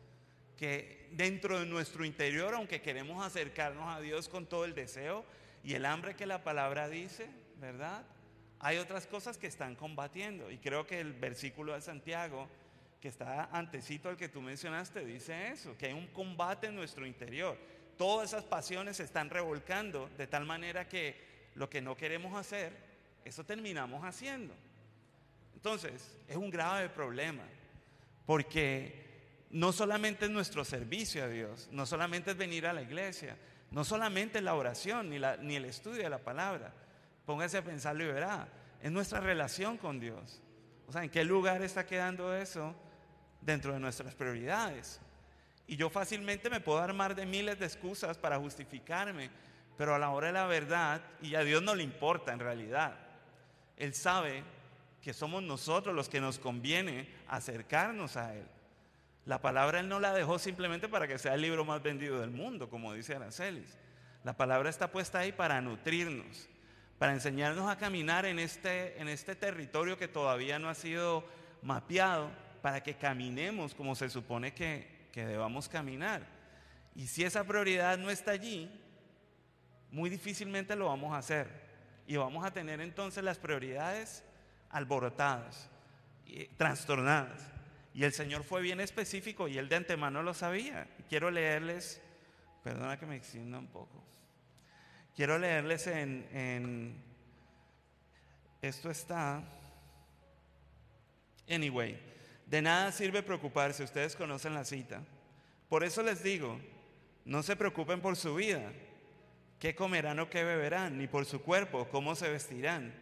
Porque 0.62 1.08
dentro 1.14 1.60
de 1.60 1.66
nuestro 1.66 2.06
interior, 2.06 2.54
aunque 2.54 2.84
queremos 2.84 3.26
acercarnos 3.26 3.88
a 3.88 4.00
Dios 4.00 4.30
con 4.30 4.46
todo 4.46 4.64
el 4.64 4.76
deseo 4.76 5.26
y 5.64 5.74
el 5.74 5.88
hambre 5.88 6.16
que 6.16 6.28
la 6.28 6.44
palabra 6.44 6.88
dice, 6.88 7.28
¿verdad? 7.60 8.06
Hay 8.64 8.78
otras 8.78 9.08
cosas 9.08 9.38
que 9.38 9.48
están 9.48 9.76
combatiendo. 9.76 10.52
Y 10.52 10.58
creo 10.58 10.86
que 10.86 11.00
el 11.00 11.14
versículo 11.14 11.74
de 11.74 11.82
Santiago, 11.82 12.48
que 13.02 13.08
está 13.08 13.46
antecito 13.52 14.08
al 14.08 14.18
que 14.18 14.30
tú 14.30 14.40
mencionaste, 14.40 15.04
dice 15.04 15.50
eso, 15.50 15.76
que 15.78 15.88
hay 15.88 15.94
un 15.94 16.08
combate 16.08 16.68
en 16.68 16.76
nuestro 16.76 17.08
interior. 17.08 17.58
Todas 17.98 18.30
esas 18.30 18.44
pasiones 18.44 18.98
se 18.98 19.04
están 19.04 19.32
revolcando 19.32 20.10
de 20.16 20.28
tal 20.28 20.46
manera 20.46 20.88
que 20.88 21.50
lo 21.56 21.70
que 21.70 21.82
no 21.82 21.98
queremos 21.98 22.38
hacer, 22.38 22.72
eso 23.26 23.44
terminamos 23.44 24.04
haciendo. 24.06 24.54
Entonces, 25.56 26.16
es 26.28 26.36
un 26.36 26.52
grave 26.52 26.90
problema, 26.90 27.44
porque 28.28 29.46
no 29.50 29.72
solamente 29.72 30.26
es 30.26 30.32
nuestro 30.32 30.64
servicio 30.64 31.24
a 31.24 31.28
Dios, 31.28 31.68
no 31.72 31.88
solamente 31.88 32.32
es 32.32 32.38
venir 32.38 32.68
a 32.68 32.74
la 32.74 32.84
iglesia, 32.84 33.36
no 33.72 33.84
solamente 33.84 34.38
es 34.38 34.44
la 34.44 34.56
oración 34.56 35.10
ni, 35.10 35.18
ni 35.42 35.56
el 35.56 35.66
estudio 35.66 36.04
de 36.04 36.10
la 36.10 36.20
palabra. 36.20 36.74
Póngase 37.32 37.60
a 37.60 37.64
pensarlo 37.64 38.04
y 38.04 38.08
verá, 38.08 38.46
es 38.82 38.92
nuestra 38.92 39.22
relación 39.22 39.78
con 39.78 40.02
Dios. 40.02 40.42
O 40.86 40.92
sea, 40.92 41.06
¿en 41.06 41.10
qué 41.10 41.24
lugar 41.24 41.62
está 41.62 41.86
quedando 41.86 42.36
eso 42.36 42.76
dentro 43.40 43.72
de 43.72 43.80
nuestras 43.80 44.14
prioridades? 44.16 45.00
Y 45.66 45.78
yo 45.78 45.90
fácilmente 45.90 46.50
me 46.50 46.60
puedo 46.60 46.80
armar 46.80 47.16
de 47.16 47.26
miles 47.26 47.58
de 47.58 47.68
excusas 47.68 48.18
para 48.18 48.38
justificarme, 48.38 49.30
pero 49.78 49.96
a 49.96 49.98
la 49.98 50.10
hora 50.10 50.28
de 50.28 50.34
la 50.34 50.46
verdad, 50.46 51.02
y 51.22 51.36
a 51.36 51.44
Dios 51.46 51.64
no 51.64 51.74
le 51.74 51.84
importa 51.84 52.34
en 52.34 52.40
realidad, 52.40 52.98
Él 53.78 53.94
sabe 53.94 54.44
que 55.02 55.14
somos 55.14 55.42
nosotros 55.42 55.96
los 55.96 56.10
que 56.10 56.20
nos 56.20 56.38
conviene 56.38 57.08
acercarnos 57.30 58.18
a 58.18 58.36
Él. 58.36 58.46
La 59.24 59.42
palabra 59.42 59.80
Él 59.80 59.88
no 59.88 60.02
la 60.02 60.14
dejó 60.14 60.38
simplemente 60.38 60.90
para 60.90 61.08
que 61.08 61.18
sea 61.18 61.36
el 61.36 61.44
libro 61.44 61.64
más 61.64 61.82
vendido 61.82 62.20
del 62.20 62.32
mundo, 62.32 62.70
como 62.70 62.92
dice 62.92 63.16
Aracelis. 63.16 63.78
La 64.26 64.36
palabra 64.36 64.70
está 64.70 64.92
puesta 64.92 65.20
ahí 65.20 65.32
para 65.32 65.62
nutrirnos, 65.62 66.50
para 67.02 67.14
enseñarnos 67.14 67.68
a 67.68 67.80
caminar 67.80 68.28
en 68.28 68.38
este, 68.38 69.02
en 69.02 69.08
este 69.08 69.36
territorio 69.36 69.98
que 69.98 70.08
todavía 70.08 70.60
no 70.60 70.70
ha 70.70 70.76
sido 70.76 71.24
mapeado, 71.64 72.30
para 72.62 72.84
que 72.84 72.94
caminemos 72.94 73.74
como 73.74 73.96
se 73.96 74.08
supone 74.08 74.54
que, 74.54 75.08
que 75.12 75.26
debamos 75.26 75.68
caminar. 75.68 76.22
Y 76.94 77.08
si 77.08 77.24
esa 77.24 77.44
prioridad 77.44 77.98
no 77.98 78.12
está 78.12 78.30
allí, 78.30 78.70
muy 79.90 80.12
difícilmente 80.12 80.76
lo 80.76 80.90
vamos 80.90 81.12
a 81.16 81.18
hacer. 81.18 81.48
Y 82.06 82.18
vamos 82.18 82.46
a 82.46 82.54
tener 82.54 82.80
entonces 82.80 83.24
las 83.24 83.40
prioridades 83.40 84.24
alborotadas, 84.70 85.72
y 86.28 86.46
trastornadas. 86.50 87.50
Y 87.96 88.04
el 88.04 88.14
Señor 88.14 88.44
fue 88.44 88.62
bien 88.62 88.80
específico 88.80 89.48
y 89.48 89.58
él 89.58 89.70
de 89.70 89.78
antemano 89.78 90.22
lo 90.22 90.36
sabía. 90.36 90.88
Quiero 91.10 91.32
leerles, 91.32 92.00
perdona 92.64 93.00
que 93.00 93.08
me 93.08 93.16
extienda 93.16 93.58
un 93.58 93.70
poco. 93.70 94.04
Quiero 95.16 95.38
leerles 95.38 95.88
en, 95.88 96.96
esto 98.62 98.90
está, 98.90 99.44
anyway, 101.50 102.00
de 102.46 102.62
nada 102.62 102.92
sirve 102.92 103.22
preocuparse, 103.22 103.84
ustedes 103.84 104.16
conocen 104.16 104.54
la 104.54 104.64
cita. 104.64 105.02
Por 105.68 105.84
eso 105.84 106.02
les 106.02 106.24
digo, 106.24 106.60
no 107.26 107.44
se 107.44 107.56
preocupen 107.56 108.02
por 108.02 108.16
su 108.16 108.36
vida, 108.36 108.72
qué 109.60 109.76
comerán 109.76 110.20
o 110.20 110.30
qué 110.30 110.44
beberán, 110.44 110.98
ni 110.98 111.08
por 111.08 111.26
su 111.26 111.42
cuerpo, 111.42 111.88
cómo 111.90 112.16
se 112.16 112.30
vestirán. 112.30 112.94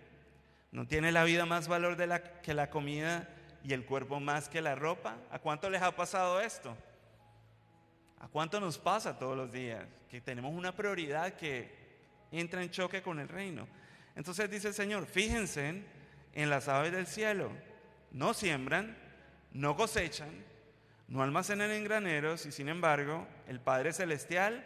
¿No 0.72 0.88
tiene 0.88 1.12
la 1.12 1.24
vida 1.24 1.46
más 1.46 1.68
valor 1.68 1.96
de 1.96 2.08
la, 2.08 2.42
que 2.42 2.54
la 2.54 2.70
comida 2.70 3.30
y 3.64 3.74
el 3.74 3.86
cuerpo 3.86 4.20
más 4.20 4.50
que 4.50 4.62
la 4.62 4.76
ropa? 4.76 5.18
¿A 5.32 5.40
cuánto 5.40 5.70
les 5.70 5.82
ha 5.82 5.96
pasado 5.96 6.42
esto? 6.42 6.76
¿A 8.20 8.28
cuánto 8.28 8.60
nos 8.60 8.78
pasa 8.78 9.18
todos 9.18 9.38
los 9.38 9.52
días? 9.52 9.86
Que 10.10 10.22
tenemos 10.22 10.54
una 10.54 10.76
prioridad 10.76 11.34
que 11.34 11.79
entra 12.32 12.62
en 12.62 12.70
choque 12.70 13.02
con 13.02 13.20
el 13.20 13.28
reino. 13.28 13.68
Entonces 14.16 14.50
dice 14.50 14.70
el 14.70 14.74
Señor, 14.74 15.06
fíjense 15.06 15.84
en 16.34 16.50
las 16.50 16.68
aves 16.68 16.92
del 16.92 17.08
cielo. 17.08 17.52
No 18.12 18.34
siembran, 18.34 18.98
no 19.52 19.76
cosechan, 19.76 20.44
no 21.08 21.24
almacenan 21.24 21.72
en 21.72 21.84
graneros 21.84 22.46
y 22.46 22.52
sin 22.52 22.70
embargo 22.70 23.28
el 23.48 23.60
Padre 23.60 23.94
Celestial 23.94 24.64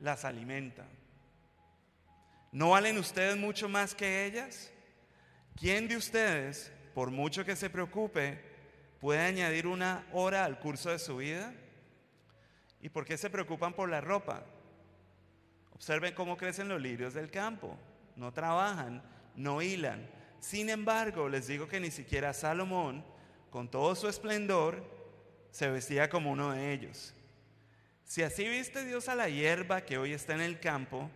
las 0.00 0.24
alimenta. 0.24 0.84
¿No 2.50 2.70
valen 2.70 2.98
ustedes 2.98 3.36
mucho 3.36 3.68
más 3.68 3.94
que 3.94 4.26
ellas? 4.26 4.70
¿Quién 5.56 5.88
de 5.88 5.96
ustedes, 5.96 6.70
por 6.94 7.10
mucho 7.10 7.44
que 7.44 7.56
se 7.56 7.70
preocupe, 7.70 8.40
puede 9.00 9.20
añadir 9.20 9.66
una 9.66 10.06
hora 10.12 10.44
al 10.44 10.58
curso 10.58 10.90
de 10.90 10.98
su 10.98 11.16
vida? 11.16 11.54
¿Y 12.82 12.88
por 12.88 13.04
qué 13.04 13.16
se 13.16 13.30
preocupan 13.30 13.72
por 13.72 13.88
la 13.88 14.00
ropa? 14.00 14.44
Observen 15.82 16.14
cómo 16.14 16.36
crecen 16.36 16.68
los 16.68 16.80
lirios 16.80 17.12
del 17.12 17.28
campo. 17.28 17.76
No 18.14 18.32
trabajan, 18.32 19.02
no 19.34 19.60
hilan. 19.60 20.08
Sin 20.38 20.70
embargo, 20.70 21.28
les 21.28 21.48
digo 21.48 21.66
que 21.66 21.80
ni 21.80 21.90
siquiera 21.90 22.32
Salomón, 22.32 23.04
con 23.50 23.68
todo 23.68 23.96
su 23.96 24.06
esplendor, 24.06 24.84
se 25.50 25.68
vestía 25.68 26.08
como 26.08 26.30
uno 26.30 26.52
de 26.52 26.72
ellos. 26.72 27.12
Si 28.04 28.22
así 28.22 28.48
viste 28.48 28.84
Dios 28.84 29.08
a 29.08 29.16
la 29.16 29.28
hierba 29.28 29.80
que 29.80 29.98
hoy 29.98 30.12
está 30.12 30.34
en 30.34 30.42
el 30.42 30.60
campo 30.60 31.10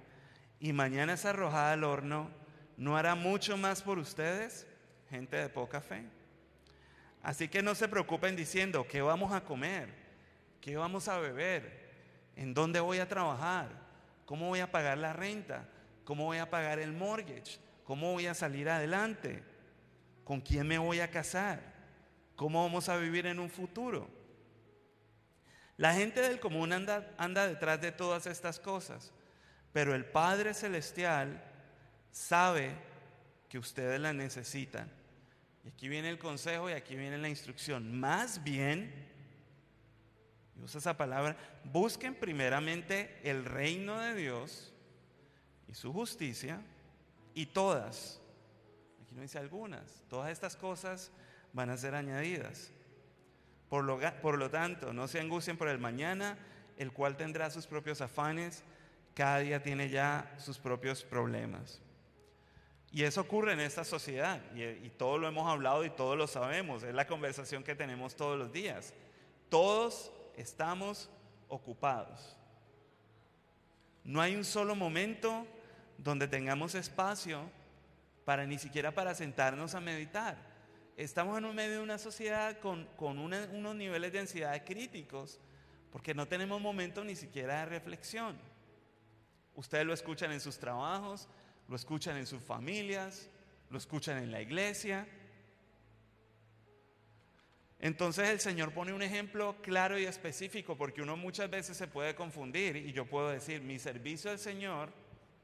y 0.59 0.72
mañana 0.72 1.12
es 1.12 1.24
arrojada 1.24 1.74
al 1.74 1.84
horno, 1.84 2.28
¿no 2.76 2.97
hará 2.97 3.14
mucho 3.14 3.56
más 3.56 3.82
por 3.82 4.01
ustedes, 4.01 4.66
gente 5.10 5.36
de 5.36 5.48
poca 5.48 5.80
fe? 5.80 6.02
Así 7.22 7.47
que 7.47 7.62
no 7.62 7.76
se 7.76 7.86
preocupen 7.86 8.34
diciendo, 8.34 8.84
¿qué 8.88 9.01
vamos 9.01 9.32
a 9.32 9.44
comer? 9.44 9.94
¿Qué 10.60 10.76
vamos 10.76 11.06
a 11.06 11.18
beber? 11.20 11.86
¿En 12.34 12.52
dónde 12.52 12.80
voy 12.80 12.98
a 12.98 13.06
trabajar? 13.06 13.85
¿Cómo 14.27 14.48
voy 14.48 14.61
a 14.61 14.70
pagar 14.70 14.98
la 14.98 15.15
renta? 15.15 15.66
¿Cómo 16.05 16.24
voy 16.24 16.39
a 16.39 16.51
pagar 16.51 16.78
el 16.78 16.93
mortgage? 16.93 17.59
¿Cómo 17.85 18.12
voy 18.12 18.27
a 18.27 18.35
salir 18.35 18.69
adelante? 18.69 19.43
¿Con 20.24 20.40
quién 20.40 20.66
me 20.66 20.78
voy 20.78 21.01
a 21.01 21.11
casar? 21.11 21.61
¿Cómo 22.35 22.62
vamos 22.62 22.89
a 22.89 22.97
vivir 22.97 23.27
en 23.27 23.39
un 23.39 23.48
futuro? 23.48 24.11
La 25.77 25.94
gente 25.94 26.20
del 26.20 26.40
común 26.40 26.73
anda, 26.73 27.48
detrás 27.48 27.81
de 27.81 27.93
todas 27.93 28.27
estas 28.27 28.59
cosas, 28.59 29.12
pero 29.73 29.94
el 29.94 30.05
Padre 30.05 30.55
Celestial 30.55 31.43
sabe 32.11 32.73
que 33.48 33.59
ustedes 33.59 34.01
la 34.01 34.12
necesitan. 34.12 34.90
Y 35.65 35.69
aquí 35.69 35.89
viene 35.89 36.09
el 36.09 36.19
consejo 36.19 36.70
y 36.70 36.73
aquí 36.73 36.97
viene 36.97 37.19
la 37.19 37.28
instrucción. 37.28 37.98
Más 37.98 38.43
bien, 38.43 38.93
y 40.59 40.62
usa 40.62 40.78
esa 40.78 40.97
palabra, 40.97 41.37
busquen 41.65 42.15
primeramente 42.15 43.20
el 43.23 43.45
reino 43.45 44.01
de 44.01 44.15
Dios 44.15 44.73
y 45.69 45.74
su 45.74 45.93
justicia 45.93 46.61
y 47.35 47.47
todas, 47.47 48.20
aquí 49.03 49.15
no 49.15 49.23
dice 49.23 49.39
algunas, 49.39 50.03
todas 50.09 50.31
estas 50.31 50.57
cosas 50.57 51.11
van 51.53 51.70
a 51.70 51.77
ser 51.77 51.95
añadidas. 51.95 52.70
Por 53.69 53.85
lo, 53.85 53.99
por 54.23 54.39
lo 54.39 54.51
tanto, 54.51 54.93
no 54.93 55.09
se 55.09 55.20
angustien 55.20 55.57
por 55.57 55.69
el 55.69 55.78
mañana, 55.78 56.39
el 56.77 56.93
cual 56.93 57.16
tendrá 57.16 57.51
sus 57.51 57.66
propios 57.66 58.01
afanes, 58.01 58.62
cada 59.15 59.39
día 59.39 59.62
tiene 59.62 59.89
ya 59.89 60.33
sus 60.39 60.59
propios 60.59 61.03
problemas. 61.03 61.81
Y 62.93 63.03
eso 63.03 63.20
ocurre 63.20 63.53
en 63.53 63.61
esta 63.61 63.85
sociedad, 63.85 64.41
y, 64.55 64.89
todo 64.91 65.19
lo 65.19 65.28
hemos 65.28 65.51
hablado 65.51 65.85
y 65.85 65.91
todos 65.91 66.16
lo 66.16 66.27
sabemos, 66.27 66.83
es 66.83 66.95
la 66.95 67.07
conversación 67.07 67.65
que 67.65 67.74
tenemos 67.74 68.15
todos 68.15 68.39
los 68.39 68.53
días. 68.53 68.95
Todos 69.49 70.12
estamos 70.36 71.10
ocupados. 71.48 72.36
No 74.04 74.20
hay 74.20 74.36
un 74.36 74.44
solo 74.44 74.74
momento 74.74 75.46
donde 75.98 76.28
tengamos 76.28 76.74
espacio 76.74 77.50
para 78.24 78.46
ni 78.46 78.58
siquiera 78.58 78.92
para 78.92 79.14
sentarnos 79.14 79.74
a 79.74 79.80
meditar. 79.80 80.36
Estamos 80.96 81.38
en 81.38 81.54
medio 81.54 81.72
de 81.72 81.82
una 81.82 81.98
sociedad 81.98 82.58
con, 82.60 82.86
con 82.96 83.18
unos 83.18 83.74
niveles 83.74 84.12
de 84.12 84.20
ansiedad 84.20 84.64
críticos 84.64 85.40
porque 85.90 86.14
no 86.14 86.26
tenemos 86.26 86.60
momentos 86.60 87.04
ni 87.04 87.16
siquiera 87.16 87.60
de 87.60 87.66
reflexión. 87.66 88.36
Ustedes 89.54 89.86
lo 89.86 89.94
escuchan 89.94 90.32
en 90.32 90.40
sus 90.40 90.58
trabajos, 90.58 91.28
lo 91.68 91.76
escuchan 91.76 92.16
en 92.16 92.26
sus 92.26 92.42
familias, 92.42 93.30
lo 93.70 93.78
escuchan 93.78 94.22
en 94.22 94.30
la 94.30 94.40
iglesia. 94.42 95.08
Entonces 97.78 98.28
el 98.31 98.40
Señor 98.40 98.73
pone 98.73 98.93
un 98.93 99.03
ejemplo 99.03 99.57
claro 99.62 99.98
y 99.98 100.07
específico 100.07 100.77
porque 100.77 101.03
uno 101.03 101.16
muchas 101.16 101.51
veces 101.51 101.77
se 101.77 101.86
puede 101.86 102.15
confundir 102.15 102.77
y 102.77 102.93
yo 102.93 103.05
puedo 103.05 103.31
decir, 103.31 103.61
mi 103.61 103.78
servicio 103.78 104.31
al 104.31 104.39
Señor 104.39 104.90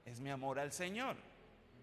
es 0.07 0.21
mi 0.21 0.31
amor 0.31 0.59
al 0.59 0.73
Señor, 0.73 1.17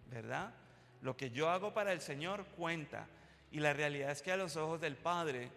¿verdad? 0.10 0.54
Lo 1.02 1.16
que 1.16 1.30
yo 1.30 1.50
hago 1.50 1.74
para 1.74 1.94
el 1.94 2.02
Señor 2.02 2.46
cuenta 2.58 3.08
y 3.52 3.60
la 3.60 3.74
realidad 3.74 4.12
es 4.12 4.22
que 4.22 4.32
a 4.32 4.38
los 4.38 4.56
ojos 4.58 4.82
del 4.82 4.96
Padre, 4.96 5.50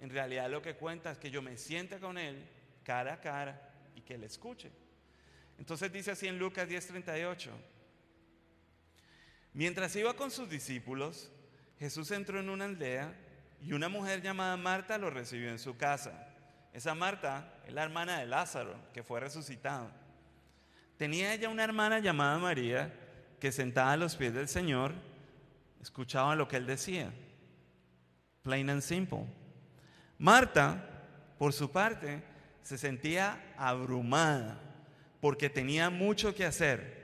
en 0.00 0.10
realidad 0.10 0.50
lo 0.50 0.62
que 0.62 0.74
cuenta 0.74 1.12
es 1.12 1.18
que 1.18 1.30
yo 1.30 1.40
me 1.40 1.56
siente 1.56 1.98
con 1.98 2.18
Él 2.18 2.46
cara 2.84 3.14
a 3.14 3.20
cara 3.20 3.72
y 3.94 4.02
que 4.02 4.14
Él 4.14 4.24
escuche. 4.24 4.70
Entonces 5.58 5.90
dice 5.90 6.10
así 6.10 6.28
en 6.28 6.38
Lucas 6.38 6.68
10:38. 6.68 7.50
Mientras 9.54 9.96
iba 9.96 10.14
con 10.14 10.30
sus 10.30 10.50
discípulos, 10.50 11.30
Jesús 11.78 12.10
entró 12.10 12.38
en 12.38 12.50
una 12.50 12.66
aldea 12.66 13.14
y 13.62 13.72
una 13.72 13.88
mujer 13.88 14.22
llamada 14.22 14.56
Marta 14.56 14.98
lo 14.98 15.10
recibió 15.10 15.50
en 15.50 15.58
su 15.58 15.76
casa. 15.76 16.28
Esa 16.72 16.94
Marta 16.94 17.54
es 17.66 17.72
la 17.72 17.82
hermana 17.82 18.18
de 18.18 18.26
Lázaro, 18.26 18.74
que 18.92 19.02
fue 19.02 19.20
resucitado. 19.20 19.90
Tenía 20.96 21.32
ella 21.32 21.48
una 21.48 21.64
hermana 21.64 21.98
llamada 21.98 22.38
María, 22.38 22.92
que 23.40 23.52
sentada 23.52 23.92
a 23.92 23.96
los 23.96 24.16
pies 24.16 24.32
del 24.34 24.48
Señor, 24.48 24.92
escuchaba 25.80 26.36
lo 26.36 26.48
que 26.48 26.56
él 26.56 26.66
decía. 26.66 27.12
Plain 28.42 28.70
and 28.70 28.82
simple. 28.82 29.26
Marta, 30.18 30.82
por 31.38 31.52
su 31.52 31.70
parte, 31.70 32.22
se 32.62 32.78
sentía 32.78 33.54
abrumada 33.56 34.60
porque 35.20 35.50
tenía 35.50 35.90
mucho 35.90 36.34
que 36.34 36.44
hacer. 36.44 36.95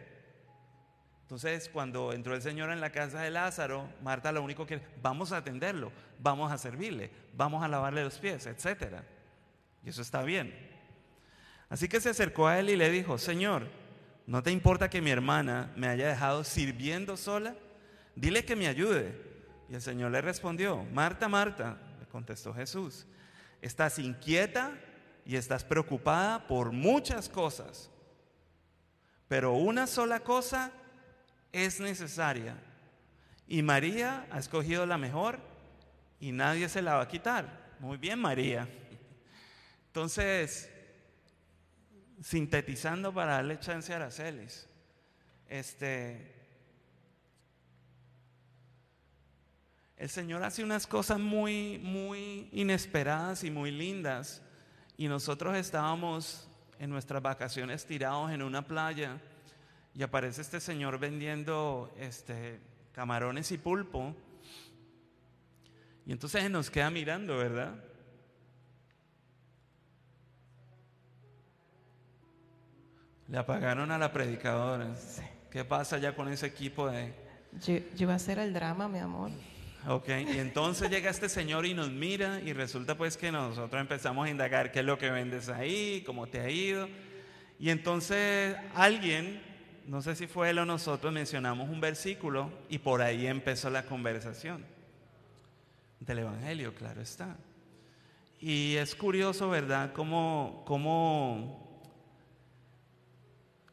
Entonces, 1.33 1.71
cuando 1.71 2.13
entró 2.13 2.35
el 2.35 2.43
Señor 2.43 2.71
en 2.71 2.83
la 2.83 2.93
casa 2.93 3.23
de 3.23 3.31
Lázaro, 3.31 3.89
Marta 4.03 4.33
lo 4.33 4.43
único 4.43 4.67
que 4.67 4.83
vamos 5.01 5.33
a 5.33 5.39
atenderlo, 5.39 5.91
vamos 6.19 6.53
a 6.53 6.59
servirle, 6.59 7.11
vamos 7.33 7.65
a 7.65 7.69
lavarle 7.69 8.05
los 8.05 8.19
pies, 8.19 8.45
etc. 8.45 8.97
Y 9.83 9.89
eso 9.89 10.03
está 10.03 10.23
bien. 10.25 10.55
Así 11.71 11.89
que 11.89 12.03
se 12.03 12.11
acercó 12.11 12.49
a 12.49 12.59
él 12.59 12.69
y 12.69 12.77
le 12.77 12.91
dijo, 12.91 13.17
Señor, 13.17 13.67
¿no 14.27 14.43
te 14.43 14.51
importa 14.51 14.91
que 14.91 15.01
mi 15.01 15.11
hermana 15.11 15.73
me 15.75 15.89
haya 15.89 16.07
dejado 16.07 16.45
sirviendo 16.45 17.17
sola? 17.17 17.57
Dile 18.15 18.45
que 18.45 18.55
me 18.55 18.67
ayude. 18.67 19.19
Y 19.71 19.75
el 19.75 19.81
Señor 19.81 20.11
le 20.11 20.21
respondió, 20.21 20.85
Marta, 20.93 21.31
Marta, 21.31 21.79
le 21.99 22.05
contestó 22.09 22.53
Jesús, 22.53 23.07
estás 23.63 23.99
inquieta 23.99 24.73
y 25.25 25.37
estás 25.37 25.65
preocupada 25.65 26.47
por 26.47 26.73
muchas 26.73 27.31
cosas, 27.31 27.91
pero 29.29 29.55
una 29.55 29.87
sola 29.87 30.21
cosa 30.21 30.73
es 31.53 31.79
necesaria. 31.81 32.57
Y 33.47 33.63
María 33.63 34.27
ha 34.31 34.39
escogido 34.39 34.87
la 34.87 34.99
mejor 34.99 35.39
y 36.19 36.33
nadie 36.33 36.69
se 36.69 36.83
la 36.83 36.95
va 36.95 37.03
a 37.03 37.09
quitar. 37.09 37.75
Muy 37.79 37.99
bien, 37.99 38.19
María. 38.19 38.67
Entonces, 39.89 40.71
sintetizando 42.23 43.13
para 43.13 43.35
darle 43.35 43.59
chance 43.59 43.93
a 43.93 43.97
Aracelis, 43.97 44.67
este, 45.49 46.35
el 49.99 50.09
Señor 50.09 50.43
hace 50.43 50.65
unas 50.65 50.87
cosas 50.87 51.19
muy, 51.19 51.79
muy 51.79 52.49
inesperadas 52.53 53.45
y 53.45 53.51
muy 53.51 53.71
lindas. 53.71 54.41
Y 54.97 55.09
nosotros 55.09 55.57
estábamos 55.57 56.49
en 56.79 56.89
nuestras 56.89 57.23
vacaciones 57.23 57.85
tirados 57.85 58.31
en 58.31 58.43
una 58.43 58.67
playa 58.67 59.21
y 59.95 60.03
aparece 60.03 60.41
este 60.41 60.61
señor 60.61 60.99
vendiendo 60.99 61.93
este, 61.99 62.61
camarones 62.93 63.53
y 63.53 63.59
pulpo. 63.59 64.15
Y 66.07 66.13
entonces 66.13 66.51
nos 66.51 66.71
queda 66.71 66.91
mirando, 66.91 67.37
¿verdad? 67.37 67.75
Le 73.29 73.39
apagaron 73.39 73.91
a 73.91 73.99
la 73.99 74.13
predicadora. 74.13 74.95
¿Qué 75.51 75.65
pasa 75.65 75.99
ya 75.99 76.15
con 76.15 76.29
ese 76.29 76.47
equipo 76.47 76.91
de... 76.91 77.15
Yo, 77.61 77.77
yo 77.95 78.05
iba 78.05 78.15
a 78.15 78.17
hacer 78.17 78.39
el 78.39 78.53
drama, 78.53 78.89
mi 78.89 78.99
amor. 78.99 79.31
Ok, 79.87 80.09
y 80.09 80.39
entonces 80.39 80.91
llega 80.91 81.11
este 81.11 81.29
señor 81.29 81.67
y 81.67 81.75
nos 81.75 81.91
mira 81.91 82.41
y 82.41 82.53
resulta 82.53 82.97
pues 82.97 83.17
que 83.17 83.33
nosotros 83.33 83.81
empezamos 83.81 84.27
a 84.27 84.31
indagar 84.31 84.71
qué 84.71 84.81
es 84.81 84.85
lo 84.85 84.97
que 84.97 85.11
vendes 85.11 85.49
ahí, 85.49 86.03
cómo 86.07 86.27
te 86.29 86.41
ha 86.41 86.49
ido. 86.49 86.89
Y 87.59 87.71
entonces 87.71 88.57
alguien 88.75 89.52
no 89.87 90.03
sé 90.03 90.15
si 90.15 90.27
fue 90.27 90.51
él 90.51 90.59
o 90.59 90.67
nosotros, 90.67 91.13
mencionamos 91.13 91.69
un 91.69 91.81
versículo 91.81 92.51
y 92.69 92.79
por 92.79 93.03
ahí 93.03 93.27
empezó 93.27 93.71
la 93.71 93.85
conversación 93.85 94.65
del 96.01 96.21
Evangelio, 96.21 96.75
claro 96.75 97.01
está. 97.01 97.37
Y 98.41 98.77
es 98.77 98.95
curioso, 98.95 99.49
¿verdad?, 99.51 99.93
cómo, 99.93 100.65
cómo, 100.67 101.81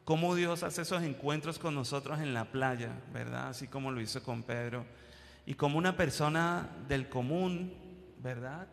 cómo 0.04 0.34
Dios 0.34 0.62
hace 0.62 0.82
esos 0.82 1.02
encuentros 1.02 1.58
con 1.58 1.74
nosotros 1.74 2.20
en 2.20 2.34
la 2.34 2.44
playa, 2.44 2.92
¿verdad? 3.12 3.48
Así 3.48 3.66
como 3.66 3.90
lo 3.90 4.00
hizo 4.00 4.22
con 4.22 4.42
Pedro. 4.42 4.84
Y 5.44 5.54
como 5.54 5.78
una 5.78 5.96
persona 5.96 6.68
del 6.86 7.08
común, 7.08 7.72
¿verdad? 8.18 8.68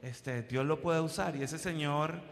Este, 0.00 0.42
Dios 0.42 0.64
lo 0.64 0.80
puede 0.80 1.00
usar. 1.00 1.36
Y 1.36 1.42
ese 1.42 1.58
Señor 1.58 2.22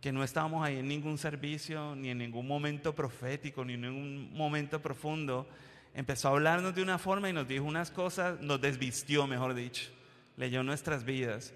que 0.00 0.12
no 0.12 0.22
estábamos 0.22 0.64
ahí 0.64 0.78
en 0.78 0.88
ningún 0.88 1.18
servicio, 1.18 1.94
ni 1.96 2.10
en 2.10 2.18
ningún 2.18 2.46
momento 2.46 2.94
profético, 2.94 3.64
ni 3.64 3.74
en 3.74 3.82
ningún 3.82 4.32
momento 4.32 4.80
profundo, 4.80 5.48
empezó 5.94 6.28
a 6.28 6.32
hablarnos 6.32 6.74
de 6.74 6.82
una 6.82 6.98
forma 6.98 7.28
y 7.28 7.32
nos 7.32 7.48
dijo 7.48 7.64
unas 7.64 7.90
cosas, 7.90 8.40
nos 8.40 8.60
desvistió, 8.60 9.26
mejor 9.26 9.54
dicho, 9.54 9.90
leyó 10.36 10.62
nuestras 10.62 11.04
vidas. 11.04 11.54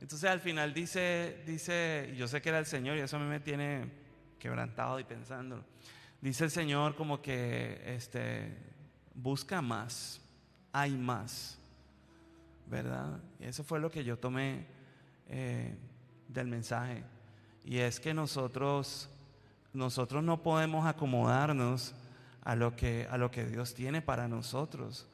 Entonces 0.00 0.30
al 0.30 0.40
final 0.40 0.74
dice, 0.74 1.42
dice, 1.46 2.14
yo 2.16 2.28
sé 2.28 2.40
que 2.40 2.50
era 2.50 2.58
el 2.58 2.66
Señor 2.66 2.96
y 2.96 3.00
eso 3.00 3.16
a 3.16 3.20
mí 3.20 3.26
me 3.26 3.40
tiene 3.40 3.90
quebrantado 4.38 5.00
y 5.00 5.04
pensando. 5.04 5.64
Dice 6.20 6.44
el 6.44 6.50
Señor 6.50 6.94
como 6.94 7.20
que 7.22 7.82
este, 7.86 8.56
busca 9.14 9.60
más, 9.62 10.20
hay 10.72 10.96
más, 10.96 11.58
¿verdad? 12.66 13.20
Y 13.40 13.44
eso 13.46 13.64
fue 13.64 13.80
lo 13.80 13.90
que 13.90 14.04
yo 14.04 14.18
tomé 14.18 14.66
eh, 15.28 15.76
del 16.28 16.46
mensaje. 16.46 17.02
Y 17.68 17.80
es 17.80 18.00
que 18.00 18.14
nosotros, 18.14 19.10
nosotros 19.74 20.24
no 20.24 20.42
podemos 20.42 20.86
acomodarnos 20.86 21.94
a 22.42 22.56
lo 22.56 22.74
que, 22.74 23.06
a 23.10 23.18
lo 23.18 23.30
que 23.30 23.44
Dios 23.44 23.74
tiene 23.74 24.00
para 24.00 24.26
nosotros. 24.26 25.06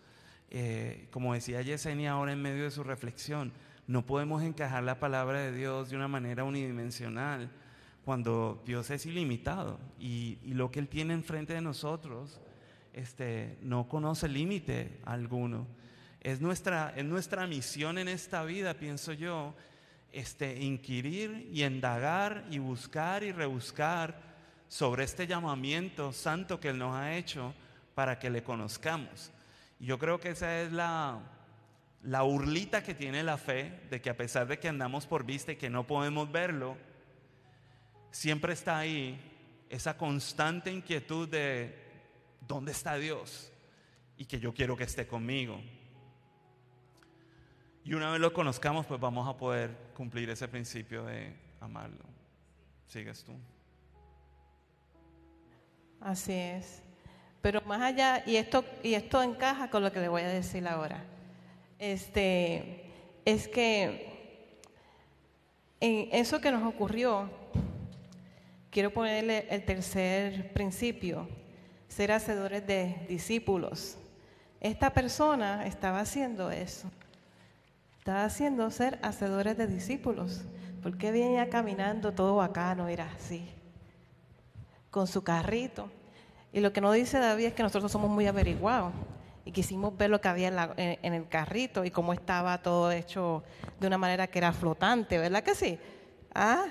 Eh, 0.51 1.09
como 1.11 1.35
decía 1.35 1.63
Yesenia 1.63 2.13
ahora 2.13 2.31
en 2.31 2.41
medio 2.41 2.63
de 2.63 2.71
su 2.71 2.85
reflexión, 2.85 3.53
no 3.89 4.07
podemos 4.07 4.41
encajar 4.45 4.85
la 4.85 5.01
palabra 5.01 5.41
de 5.41 5.51
Dios 5.51 5.91
de 5.91 5.97
una 5.97 6.07
manera 6.07 6.45
unidimensional 6.45 7.51
cuando 8.05 8.63
Dios 8.65 8.89
es 8.91 9.05
ilimitado 9.05 9.81
y, 9.99 10.39
y 10.45 10.55
lo 10.55 10.71
que 10.71 10.79
Él 10.79 10.87
tiene 10.87 11.13
enfrente 11.13 11.55
de 11.55 11.61
nosotros 11.61 12.41
este, 12.93 13.59
no 13.63 13.89
conoce 13.89 14.29
límite 14.29 15.01
alguno. 15.05 15.67
Es 16.21 16.41
nuestra, 16.41 16.95
es 16.97 17.05
nuestra 17.05 17.49
misión 17.49 17.99
en 17.99 18.07
esta 18.07 18.45
vida, 18.45 18.75
pienso 18.75 19.13
yo, 19.13 19.57
este, 20.15 20.63
inquirir 20.63 21.49
y 21.53 21.65
indagar 21.65 22.47
y 22.51 22.59
buscar 22.59 23.25
y 23.25 23.33
rebuscar 23.33 24.21
sobre 24.69 25.05
este 25.05 25.27
llamamiento 25.27 26.13
santo 26.13 26.61
que 26.61 26.69
Él 26.69 26.79
nos 26.79 26.95
ha 26.95 27.17
hecho 27.17 27.53
para 27.95 28.19
que 28.19 28.31
le 28.31 28.43
conozcamos. 28.43 29.33
Y 29.81 29.87
yo 29.87 29.99
creo 29.99 30.21
que 30.21 30.31
esa 30.31 30.63
es 30.63 30.73
la, 30.73 31.21
la 32.03 32.25
urlita 32.25 32.83
que 32.83 32.95
tiene 32.95 33.23
la 33.23 33.37
fe, 33.37 33.81
de 33.91 34.01
que 34.01 34.11
a 34.11 34.17
pesar 34.17 34.47
de 34.47 34.59
que 34.59 34.69
andamos 34.69 35.07
por 35.07 35.25
vista 35.25 35.53
y 35.53 35.57
que 35.57 35.71
no 35.71 35.87
podemos 35.87 36.31
verlo, 36.31 36.77
siempre 38.11 38.53
está 38.53 38.79
ahí 38.79 39.21
esa 39.69 39.97
constante 39.97 40.71
inquietud 40.73 41.29
de 41.29 41.77
dónde 42.47 42.73
está 42.73 42.97
Dios 42.97 43.51
y 44.17 44.27
que 44.27 44.39
yo 44.39 44.55
quiero 44.55 44.77
que 44.77 44.85
esté 44.85 45.07
conmigo. 45.07 45.61
Y 47.85 47.93
una 47.93 48.11
vez 48.11 48.21
lo 48.21 48.33
conozcamos, 48.33 48.87
pues 48.87 48.99
vamos 48.99 49.29
a 49.29 49.37
poder 49.37 49.71
cumplir 49.95 50.31
ese 50.31 50.49
principio 50.49 51.05
de 51.05 51.35
amarlo. 51.61 52.05
Sigues 52.87 53.23
tú. 53.23 53.35
Así 56.01 56.33
es. 56.33 56.83
Pero 57.43 57.61
más 57.63 57.83
allá, 57.83 58.23
y 58.27 58.37
esto, 58.37 58.65
y 58.83 58.95
esto 58.95 59.23
encaja 59.23 59.69
con 59.69 59.83
lo 59.83 59.93
que 59.93 60.01
le 60.01 60.09
voy 60.09 60.23
a 60.23 60.29
decir 60.29 60.67
ahora. 60.67 61.05
Este, 61.79 62.91
es 63.27 63.49
que 63.49 64.61
en 65.81 66.09
eso 66.11 66.41
que 66.41 66.51
nos 66.51 66.63
ocurrió, 66.63 67.29
quiero 68.71 68.95
ponerle 68.95 69.47
el 69.51 69.63
tercer 69.67 70.55
principio, 70.55 71.29
ser 71.89 72.13
hacedores 72.13 72.67
de 72.67 73.05
discípulos. 73.11 73.99
Esta 74.59 74.95
persona 74.95 75.67
estaba 75.67 76.01
haciendo 76.01 76.51
eso. 76.51 76.91
Estaba 78.05 78.27
haciendo 78.27 78.71
ser 78.71 78.99
hacedores 79.01 79.57
de 79.57 79.67
discípulos. 79.67 80.43
Porque 80.83 81.11
venía 81.11 81.49
caminando 81.49 82.13
todo 82.13 82.37
bacano, 82.37 82.87
era 82.87 83.11
así, 83.17 83.49
con 84.91 85.07
su 85.07 85.25
carrito. 85.25 85.89
Y 86.53 86.61
lo 86.61 86.71
que 86.71 86.83
no 86.83 86.93
dice 86.93 87.19
David 87.19 87.47
es 87.47 87.55
que 87.55 87.63
nosotros 87.63 87.91
somos 87.91 88.11
muy 88.11 88.27
averiguados 88.27 88.93
y 89.47 89.53
quisimos 89.53 89.97
ver 89.97 90.11
lo 90.11 90.21
que 90.21 90.29
había 90.29 90.75
en, 90.77 91.15
el 91.15 91.27
carrito 91.29 91.83
y 91.83 91.91
cómo 91.91 92.13
estaba 92.13 92.61
todo 92.61 92.93
hecho 92.93 93.43
de 93.81 93.87
una 93.87 93.97
manera 93.97 94.27
que 94.27 94.39
era 94.39 94.53
flotante, 94.53 95.17
¿verdad 95.17 95.43
que 95.43 95.55
sí? 95.55 95.79
Ah, 96.35 96.67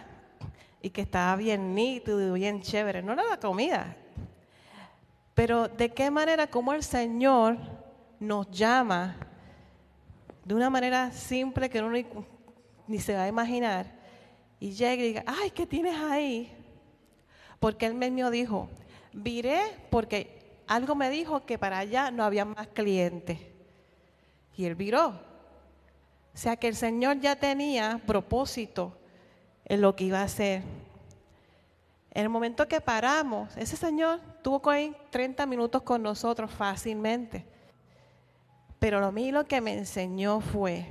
y 0.83 0.91
que 0.91 1.01
estaba 1.01 1.35
bien 1.35 1.73
nítido 1.73 2.21
y 2.21 2.39
bien 2.39 2.61
chévere. 2.61 3.01
No 3.01 3.13
era 3.13 3.23
la 3.27 3.39
comida. 3.39 3.97
Pero 5.33 5.67
de 5.67 5.91
qué 5.95 6.11
manera, 6.11 6.45
cómo 6.45 6.73
el 6.73 6.83
Señor 6.83 7.57
nos 8.19 8.51
llama 8.51 9.15
de 10.45 10.55
una 10.55 10.69
manera 10.69 11.11
simple 11.11 11.69
que 11.69 11.81
uno 11.81 11.97
ni, 12.87 12.99
se 12.99 13.15
va 13.15 13.23
a 13.23 13.27
imaginar, 13.27 13.87
y 14.59 14.71
llega 14.71 15.03
y 15.03 15.07
diga, 15.07 15.23
ay, 15.25 15.51
¿qué 15.51 15.65
tienes 15.65 15.97
ahí? 15.97 16.55
Porque 17.59 17.85
él 17.85 17.93
mismo 17.93 18.29
dijo, 18.29 18.69
viré 19.13 19.61
porque 19.89 20.61
algo 20.67 20.95
me 20.95 21.09
dijo 21.09 21.45
que 21.45 21.57
para 21.57 21.79
allá 21.79 22.11
no 22.11 22.23
había 22.23 22.45
más 22.45 22.67
clientes. 22.67 23.39
Y 24.55 24.65
él 24.65 24.75
viró. 24.75 25.09
O 26.33 26.37
sea 26.37 26.55
que 26.55 26.67
el 26.67 26.75
Señor 26.75 27.19
ya 27.19 27.35
tenía 27.35 28.01
propósito 28.05 28.97
en 29.65 29.81
lo 29.81 29.95
que 29.95 30.05
iba 30.05 30.19
a 30.19 30.23
hacer. 30.23 30.61
En 32.11 32.23
el 32.23 32.29
momento 32.29 32.67
que 32.67 32.79
paramos, 32.79 33.55
ese 33.57 33.75
señor 33.75 34.19
tuvo 34.43 34.61
que 34.61 34.83
ir 34.83 34.95
30 35.09 35.45
minutos 35.47 35.81
con 35.81 36.03
nosotros 36.03 36.51
fácilmente. 36.51 37.45
Pero 38.83 38.97
a 38.97 39.13
mí 39.13 39.31
lo 39.31 39.45
que 39.45 39.61
me 39.61 39.71
enseñó 39.71 40.41
fue 40.41 40.85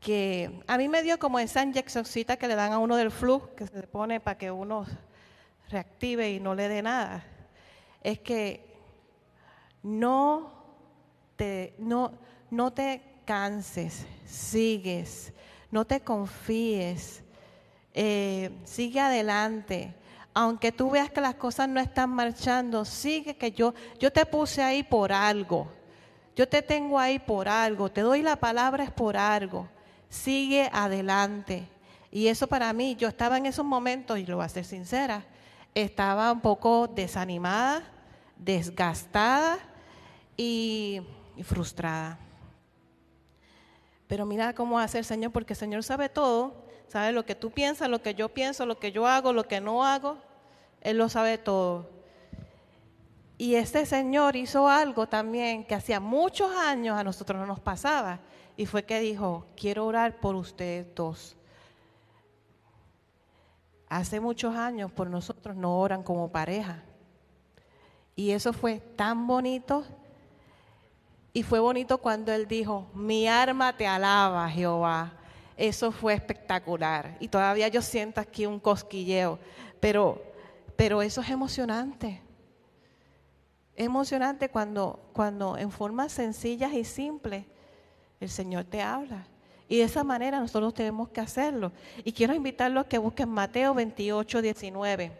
que 0.00 0.64
a 0.66 0.76
mí 0.76 0.88
me 0.88 1.04
dio 1.04 1.16
como 1.16 1.38
esa 1.38 1.62
inyeccióncita 1.62 2.36
que 2.36 2.48
le 2.48 2.56
dan 2.56 2.72
a 2.72 2.78
uno 2.80 2.96
del 2.96 3.12
flu, 3.12 3.40
que 3.54 3.68
se 3.68 3.86
pone 3.86 4.18
para 4.18 4.36
que 4.36 4.50
uno 4.50 4.84
reactive 5.70 6.32
y 6.32 6.40
no 6.40 6.56
le 6.56 6.68
dé 6.68 6.82
nada. 6.82 7.24
Es 8.02 8.18
que 8.18 8.66
no 9.84 10.52
te, 11.36 11.76
no, 11.78 12.14
no 12.50 12.72
te 12.72 13.00
canses, 13.24 14.04
sigues, 14.24 15.32
no 15.70 15.84
te 15.84 16.00
confíes, 16.00 17.22
eh, 17.94 18.50
sigue 18.64 18.98
adelante. 18.98 19.94
Aunque 20.34 20.72
tú 20.72 20.90
veas 20.90 21.12
que 21.12 21.20
las 21.20 21.36
cosas 21.36 21.68
no 21.68 21.78
están 21.78 22.10
marchando, 22.10 22.84
sigue 22.84 23.36
que 23.36 23.52
yo, 23.52 23.72
yo 24.00 24.12
te 24.12 24.26
puse 24.26 24.64
ahí 24.64 24.82
por 24.82 25.12
algo. 25.12 25.68
Yo 26.34 26.48
te 26.48 26.62
tengo 26.62 26.98
ahí 26.98 27.18
por 27.18 27.48
algo. 27.48 27.90
Te 27.90 28.00
doy 28.00 28.22
la 28.22 28.36
palabra 28.36 28.84
es 28.84 28.90
por 28.90 29.16
algo. 29.16 29.68
Sigue 30.08 30.70
adelante. 30.72 31.68
Y 32.10 32.28
eso 32.28 32.46
para 32.46 32.72
mí, 32.72 32.94
yo 32.96 33.08
estaba 33.08 33.38
en 33.38 33.46
esos 33.46 33.64
momentos, 33.64 34.18
y 34.18 34.26
lo 34.26 34.36
voy 34.36 34.44
a 34.44 34.48
ser 34.50 34.66
sincera, 34.66 35.24
estaba 35.74 36.30
un 36.30 36.42
poco 36.42 36.86
desanimada, 36.86 37.82
desgastada 38.36 39.58
y 40.36 41.00
frustrada. 41.42 42.18
Pero 44.06 44.26
mira 44.26 44.52
cómo 44.52 44.78
hace 44.78 44.98
el 44.98 45.06
Señor, 45.06 45.32
porque 45.32 45.54
el 45.54 45.58
Señor 45.58 45.82
sabe 45.84 46.10
todo, 46.10 46.66
sabe 46.88 47.12
lo 47.12 47.24
que 47.24 47.34
tú 47.34 47.50
piensas, 47.50 47.88
lo 47.88 48.02
que 48.02 48.14
yo 48.14 48.28
pienso, 48.28 48.66
lo 48.66 48.78
que 48.78 48.92
yo 48.92 49.06
hago, 49.06 49.32
lo 49.32 49.48
que 49.48 49.62
no 49.62 49.86
hago, 49.86 50.18
Él 50.82 50.98
lo 50.98 51.08
sabe 51.08 51.38
todo. 51.38 51.88
Y 53.42 53.56
este 53.56 53.86
Señor 53.86 54.36
hizo 54.36 54.68
algo 54.68 55.08
también 55.08 55.64
que 55.64 55.74
hacía 55.74 55.98
muchos 55.98 56.54
años 56.54 56.96
a 56.96 57.02
nosotros 57.02 57.40
no 57.40 57.44
nos 57.44 57.58
pasaba, 57.58 58.20
y 58.56 58.66
fue 58.66 58.84
que 58.84 59.00
dijo, 59.00 59.46
quiero 59.56 59.84
orar 59.84 60.20
por 60.20 60.36
ustedes 60.36 60.86
dos. 60.94 61.36
Hace 63.88 64.20
muchos 64.20 64.54
años 64.54 64.92
por 64.92 65.10
nosotros 65.10 65.56
no 65.56 65.76
oran 65.76 66.04
como 66.04 66.30
pareja. 66.30 66.84
Y 68.14 68.30
eso 68.30 68.52
fue 68.52 68.78
tan 68.78 69.26
bonito 69.26 69.84
y 71.32 71.42
fue 71.42 71.58
bonito 71.58 71.98
cuando 71.98 72.30
él 72.30 72.46
dijo, 72.46 72.92
mi 72.94 73.26
arma 73.26 73.76
te 73.76 73.88
alaba, 73.88 74.48
Jehová. 74.50 75.14
Eso 75.56 75.90
fue 75.90 76.14
espectacular. 76.14 77.16
Y 77.18 77.26
todavía 77.26 77.66
yo 77.66 77.82
siento 77.82 78.20
aquí 78.20 78.46
un 78.46 78.60
cosquilleo. 78.60 79.40
Pero, 79.80 80.22
pero 80.76 81.02
eso 81.02 81.22
es 81.22 81.28
emocionante. 81.28 82.22
Es 83.76 83.86
emocionante 83.86 84.48
cuando, 84.48 85.00
cuando 85.12 85.56
en 85.56 85.70
formas 85.70 86.12
sencillas 86.12 86.72
y 86.74 86.84
simples 86.84 87.44
el 88.20 88.28
Señor 88.28 88.64
te 88.64 88.82
habla. 88.82 89.26
Y 89.68 89.78
de 89.78 89.84
esa 89.84 90.04
manera 90.04 90.38
nosotros 90.38 90.74
tenemos 90.74 91.08
que 91.08 91.20
hacerlo. 91.20 91.72
Y 92.04 92.12
quiero 92.12 92.34
invitarlos 92.34 92.84
a 92.84 92.88
que 92.88 92.98
busquen 92.98 93.28
Mateo 93.30 93.72
28, 93.72 94.42
19. 94.42 95.12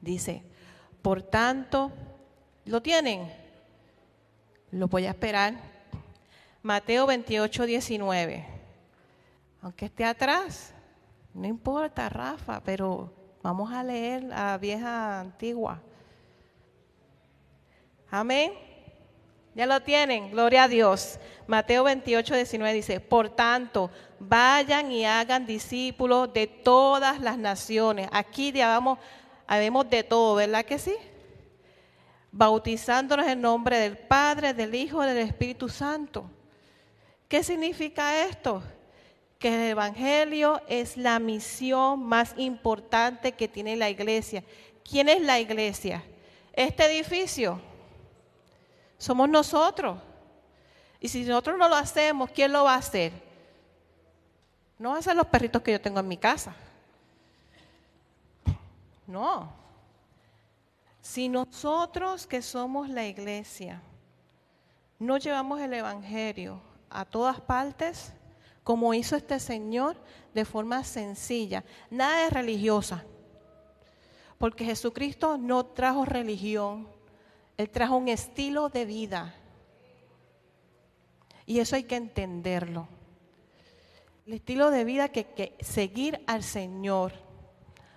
Dice, 0.00 0.42
por 1.02 1.22
tanto, 1.22 1.90
¿lo 2.64 2.80
tienen? 2.80 3.32
Lo 4.70 4.86
voy 4.86 5.06
a 5.06 5.10
esperar. 5.10 5.54
Mateo 6.62 7.06
28, 7.06 7.66
19. 7.66 8.46
Aunque 9.62 9.86
esté 9.86 10.04
atrás, 10.04 10.72
no 11.34 11.46
importa, 11.46 12.08
Rafa, 12.08 12.62
pero 12.62 13.12
vamos 13.42 13.72
a 13.72 13.82
leer 13.82 14.22
la 14.22 14.56
vieja 14.56 15.20
antigua. 15.20 15.82
Amén. 18.10 18.52
Ya 19.54 19.66
lo 19.66 19.80
tienen, 19.80 20.30
gloria 20.30 20.64
a 20.64 20.68
Dios. 20.68 21.18
Mateo 21.46 21.84
28, 21.84 22.34
19 22.34 22.74
dice, 22.74 23.00
por 23.00 23.28
tanto, 23.28 23.90
vayan 24.18 24.92
y 24.92 25.04
hagan 25.04 25.46
discípulos 25.46 26.32
de 26.32 26.46
todas 26.46 27.20
las 27.20 27.38
naciones. 27.38 28.08
Aquí 28.12 28.52
digamos, 28.52 28.98
habemos 29.46 29.88
de 29.90 30.04
todo, 30.04 30.36
¿verdad 30.36 30.64
que 30.64 30.78
sí? 30.78 30.94
bautizándonos 32.30 33.26
en 33.26 33.40
nombre 33.40 33.78
del 33.78 33.96
Padre, 33.96 34.54
del 34.54 34.74
Hijo 34.74 35.02
y 35.02 35.08
del 35.08 35.18
Espíritu 35.18 35.68
Santo. 35.68 36.30
¿Qué 37.28 37.42
significa 37.42 38.24
esto? 38.24 38.62
Que 39.38 39.48
el 39.48 39.70
Evangelio 39.70 40.60
es 40.68 40.96
la 40.96 41.18
misión 41.18 42.02
más 42.04 42.34
importante 42.36 43.32
que 43.32 43.48
tiene 43.48 43.76
la 43.76 43.90
iglesia. 43.90 44.44
¿Quién 44.88 45.08
es 45.08 45.20
la 45.20 45.38
iglesia? 45.38 46.02
Este 46.52 46.86
edificio. 46.86 47.60
Somos 48.98 49.28
nosotros. 49.28 49.98
Y 51.00 51.08
si 51.08 51.24
nosotros 51.24 51.56
no 51.56 51.68
lo 51.68 51.76
hacemos, 51.76 52.30
¿quién 52.30 52.52
lo 52.52 52.64
va 52.64 52.74
a 52.74 52.78
hacer? 52.78 53.12
No 54.78 54.90
van 54.90 54.98
a 54.98 55.02
ser 55.02 55.16
los 55.16 55.26
perritos 55.26 55.62
que 55.62 55.72
yo 55.72 55.80
tengo 55.80 56.00
en 56.00 56.08
mi 56.08 56.16
casa. 56.16 56.54
No. 59.06 59.50
Si 61.00 61.28
nosotros 61.28 62.26
que 62.26 62.42
somos 62.42 62.88
la 62.88 63.06
iglesia 63.06 63.80
no 64.98 65.16
llevamos 65.16 65.60
el 65.60 65.72
Evangelio 65.72 66.60
a 66.90 67.04
todas 67.04 67.40
partes, 67.40 68.12
como 68.64 68.92
hizo 68.92 69.16
este 69.16 69.40
Señor, 69.40 69.96
de 70.34 70.44
forma 70.44 70.84
sencilla, 70.84 71.64
nada 71.90 72.26
es 72.26 72.32
religiosa, 72.32 73.04
porque 74.36 74.64
Jesucristo 74.64 75.38
no 75.38 75.64
trajo 75.64 76.04
religión, 76.04 76.88
Él 77.58 77.68
trajo 77.70 77.96
un 77.96 78.08
estilo 78.08 78.68
de 78.68 78.86
vida. 78.86 79.34
Y 81.44 81.58
eso 81.58 81.76
hay 81.76 81.84
que 81.84 81.96
entenderlo. 81.96 82.88
El 84.26 84.34
estilo 84.34 84.70
de 84.70 84.84
vida 84.84 85.08
que, 85.08 85.24
que 85.26 85.56
seguir 85.60 86.22
al 86.26 86.42
Señor, 86.44 87.12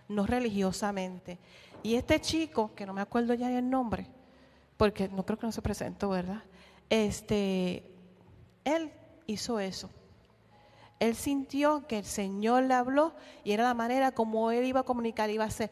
no 0.07 0.25
religiosamente. 0.25 1.37
Y 1.83 1.95
este 1.95 2.19
chico, 2.19 2.73
que 2.75 2.85
no 2.85 2.93
me 2.93 3.01
acuerdo 3.01 3.33
ya 3.35 3.55
el 3.55 3.69
nombre, 3.69 4.07
porque 4.77 5.07
no 5.07 5.25
creo 5.25 5.37
que 5.37 5.45
no 5.45 5.51
se 5.51 5.61
presentó, 5.61 6.09
¿verdad? 6.09 6.43
Este, 6.89 7.83
él 8.63 8.91
hizo 9.27 9.59
eso. 9.59 9.89
Él 10.99 11.15
sintió 11.15 11.85
que 11.87 11.99
el 11.99 12.05
Señor 12.05 12.63
le 12.63 12.73
habló 12.73 13.13
y 13.43 13.51
era 13.51 13.63
la 13.63 13.73
manera 13.73 14.11
como 14.11 14.51
él 14.51 14.65
iba 14.65 14.81
a 14.81 14.83
comunicar, 14.83 15.29
iba 15.29 15.45
a 15.45 15.51
ser 15.51 15.69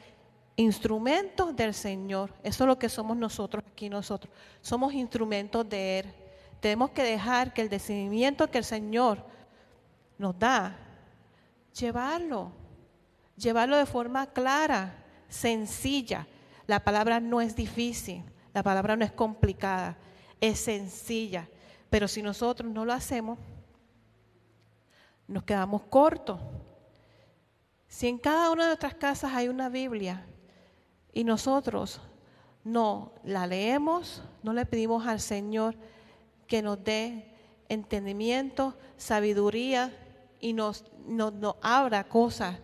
instrumentos 0.60 1.56
del 1.56 1.73
Señor. 1.73 2.34
Eso 2.44 2.64
es 2.64 2.68
lo 2.68 2.77
que 2.77 2.90
somos 2.90 3.15
nosotros 3.15 3.64
aquí 3.65 3.90
nosotros. 3.90 4.34
Somos 4.61 4.94
instrumentos 4.94 5.68
de 5.69 5.99
Él. 5.99 6.14
Tenemos 6.60 6.90
que 6.91 7.02
dejar 7.02 7.53
que 7.53 7.61
el 7.61 7.69
decidimiento 7.69 8.52
que 8.52 8.57
el 8.57 8.65
Señor 8.65 9.23
nos 10.18 10.38
da, 10.38 10.76
llevarlo, 11.73 12.52
llevarlo 13.38 13.77
de 13.77 13.86
forma 13.86 14.27
clara, 14.27 15.02
sencilla. 15.30 16.27
La 16.68 16.84
palabra 16.84 17.22
no 17.22 17.40
es 17.40 17.56
difícil, 17.56 18.22
la 18.53 18.61
palabra 18.61 18.98
no 18.98 19.06
es 19.06 19.14
complicada, 19.14 19.95
es 20.41 20.60
sencilla. 20.60 21.48
Pero 21.90 22.06
si 22.10 22.22
nosotros 22.22 22.69
no 22.69 22.84
lo 22.84 22.91
hacemos, 22.91 23.40
nos 25.26 25.44
quedamos 25.44 25.84
cortos. 25.84 26.41
Si 27.88 28.10
en 28.10 28.18
cada 28.18 28.52
una 28.52 28.64
de 28.64 28.69
nuestras 28.72 28.95
casas 28.95 29.31
hay 29.34 29.48
una 29.48 29.69
Biblia 29.69 30.26
y 31.14 31.23
nosotros 31.23 32.02
no 32.64 33.14
la 33.23 33.48
leemos, 33.48 34.23
no 34.44 34.53
le 34.53 34.65
pedimos 34.65 35.07
al 35.07 35.19
Señor 35.19 35.76
que 36.48 36.61
nos 36.61 36.84
dé 36.84 37.34
entendimiento, 37.69 38.77
sabiduría 38.98 39.94
y 40.40 40.53
nos, 40.53 40.86
nos, 41.07 41.56
abra 41.61 42.03
cosas 42.06 42.57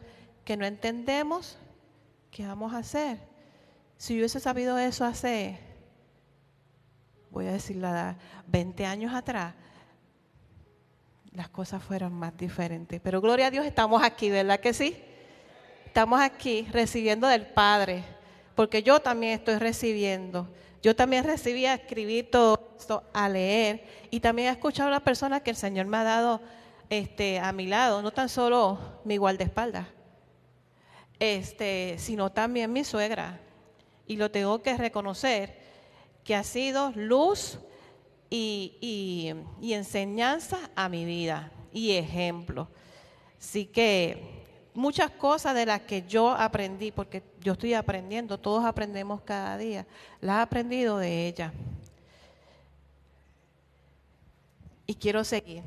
que 0.44 0.58
no 0.58 0.66
entendemos, 0.66 1.58
¿qué 2.32 2.46
vamos 2.46 2.74
a 2.74 2.80
hacer? 2.80 3.20
Si 3.98 4.14
yo 4.14 4.20
hubiese 4.20 4.40
sabido 4.40 4.78
eso 4.78 5.06
hace, 5.06 5.60
voy 7.32 7.48
a 7.48 7.54
decir 7.54 7.78
la 7.78 8.18
20 8.48 8.86
años 8.86 9.14
atrás, 9.14 9.54
las 11.32 11.50
cosas 11.50 11.84
fueran 11.84 12.14
más 12.14 12.36
diferentes. 12.38 13.02
Pero 13.02 13.22
gloria 13.22 13.48
a 13.48 13.52
Dios, 13.52 13.66
estamos 13.66 14.02
aquí, 14.04 14.30
¿verdad 14.30 14.60
que 14.60 14.74
sí? 14.74 14.98
Estamos 15.86 16.22
aquí 16.22 16.68
recibiendo 16.72 17.28
del 17.28 17.46
Padre, 17.46 18.04
porque 18.56 18.82
yo 18.82 19.00
también 19.02 19.34
estoy 19.34 19.58
recibiendo. 19.58 20.48
Yo 20.82 20.96
también 20.96 21.24
recibí 21.24 21.66
a 21.66 21.74
escribir 21.74 22.30
todo 22.30 22.76
esto, 22.78 23.04
a 23.14 23.28
leer, 23.28 23.84
y 24.12 24.20
también 24.20 24.50
he 24.50 24.52
escuchado 24.52 24.90
a 24.90 24.92
las 24.92 25.02
personas 25.02 25.42
que 25.42 25.50
el 25.50 25.56
Señor 25.56 25.88
me 25.88 25.98
ha 25.98 26.04
dado 26.04 26.42
este, 26.90 27.40
a 27.40 27.52
mi 27.52 27.66
lado, 27.68 28.02
no 28.02 28.12
tan 28.12 28.30
solo 28.30 28.78
mi 29.04 29.18
guardaespaldas, 29.18 29.88
este, 31.20 31.96
sino 31.98 32.32
también 32.32 32.72
mi 32.72 32.84
suegra. 32.84 33.40
Y 34.08 34.18
lo 34.18 34.30
tengo 34.30 34.62
que 34.62 34.78
reconocer, 34.78 35.58
que 36.24 36.36
ha 36.36 36.44
sido 36.44 36.92
luz 36.96 37.58
y, 38.30 38.78
y, 39.62 39.74
enseñanza 39.74 40.58
a 40.76 40.90
mi 40.90 41.06
vida 41.06 41.52
y 41.72 41.94
ejemplo. 41.94 42.68
Así 43.40 43.66
que 43.66 44.35
muchas 44.76 45.10
cosas 45.12 45.56
de 45.56 45.66
las 45.66 45.82
que 45.82 46.04
yo 46.04 46.32
aprendí, 46.32 46.92
porque 46.92 47.24
yo 47.42 47.54
estoy 47.54 47.74
aprendiendo, 47.74 48.38
todos 48.38 48.64
aprendemos 48.64 49.22
cada 49.22 49.58
día, 49.58 49.88
las 50.22 50.38
he 50.38 50.42
aprendido 50.42 50.98
de 50.98 51.28
ella. 51.28 51.54
Y 54.86 54.94
quiero 54.96 55.24
seguir. 55.24 55.64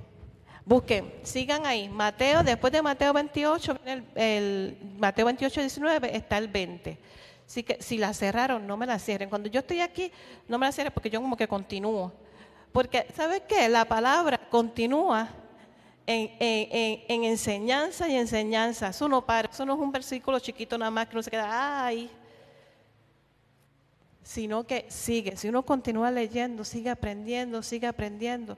Busquen, 0.65 1.13
sigan 1.23 1.67
ahí. 1.67 1.89
Mateo, 1.89 2.43
después 2.45 2.73
de 2.73 2.83
Mateo 2.83 3.13
28, 3.13 3.79
el, 3.87 4.05
el 4.15 4.79
Mateo 4.99 5.25
28, 5.27 5.61
19, 5.63 6.17
está 6.17 6.39
el 6.39 6.49
20. 6.49 6.99
Así 7.47 7.63
que 7.63 7.83
si 7.83 7.97
la 7.97 8.13
cerraron, 8.13 8.67
no 8.67 8.77
me 8.77 8.87
la 8.87 8.99
cierren. 8.99 9.31
Cuando 9.31 9.49
yo 9.49 9.61
estoy 9.61 9.81
aquí, 9.81 10.13
no 10.47 10.59
me 10.59 10.67
la 10.67 10.73
cierren 10.73 10.93
porque 10.93 11.09
yo 11.09 11.21
como 11.21 11.37
que 11.37 11.49
continúo. 11.49 12.13
Porque, 12.71 13.07
¿sabes 13.17 13.43
qué? 13.49 13.69
La 13.71 13.87
palabra 13.87 14.39
continúa 14.51 15.29
en, 16.09 16.31
en, 16.41 17.05
en, 17.07 17.25
enseñanza 17.25 18.09
y 18.09 18.17
enseñanza. 18.17 18.89
Eso 18.89 19.09
no 19.09 19.27
para, 19.27 19.51
eso 19.51 19.67
no 19.67 19.75
es 19.75 19.79
un 19.79 19.93
versículo 19.93 20.39
chiquito 20.39 20.79
nada 20.79 20.91
más 20.91 21.07
que 21.07 21.15
uno 21.15 21.23
se 21.23 21.31
queda, 21.31 21.85
ay. 21.85 22.11
Sino 24.23 24.67
que 24.67 24.87
sigue. 24.89 25.37
Si 25.37 25.49
uno 25.49 25.63
continúa 25.67 26.11
leyendo, 26.11 26.65
sigue 26.65 26.89
aprendiendo, 26.89 27.63
sigue 27.63 27.87
aprendiendo 27.87 28.57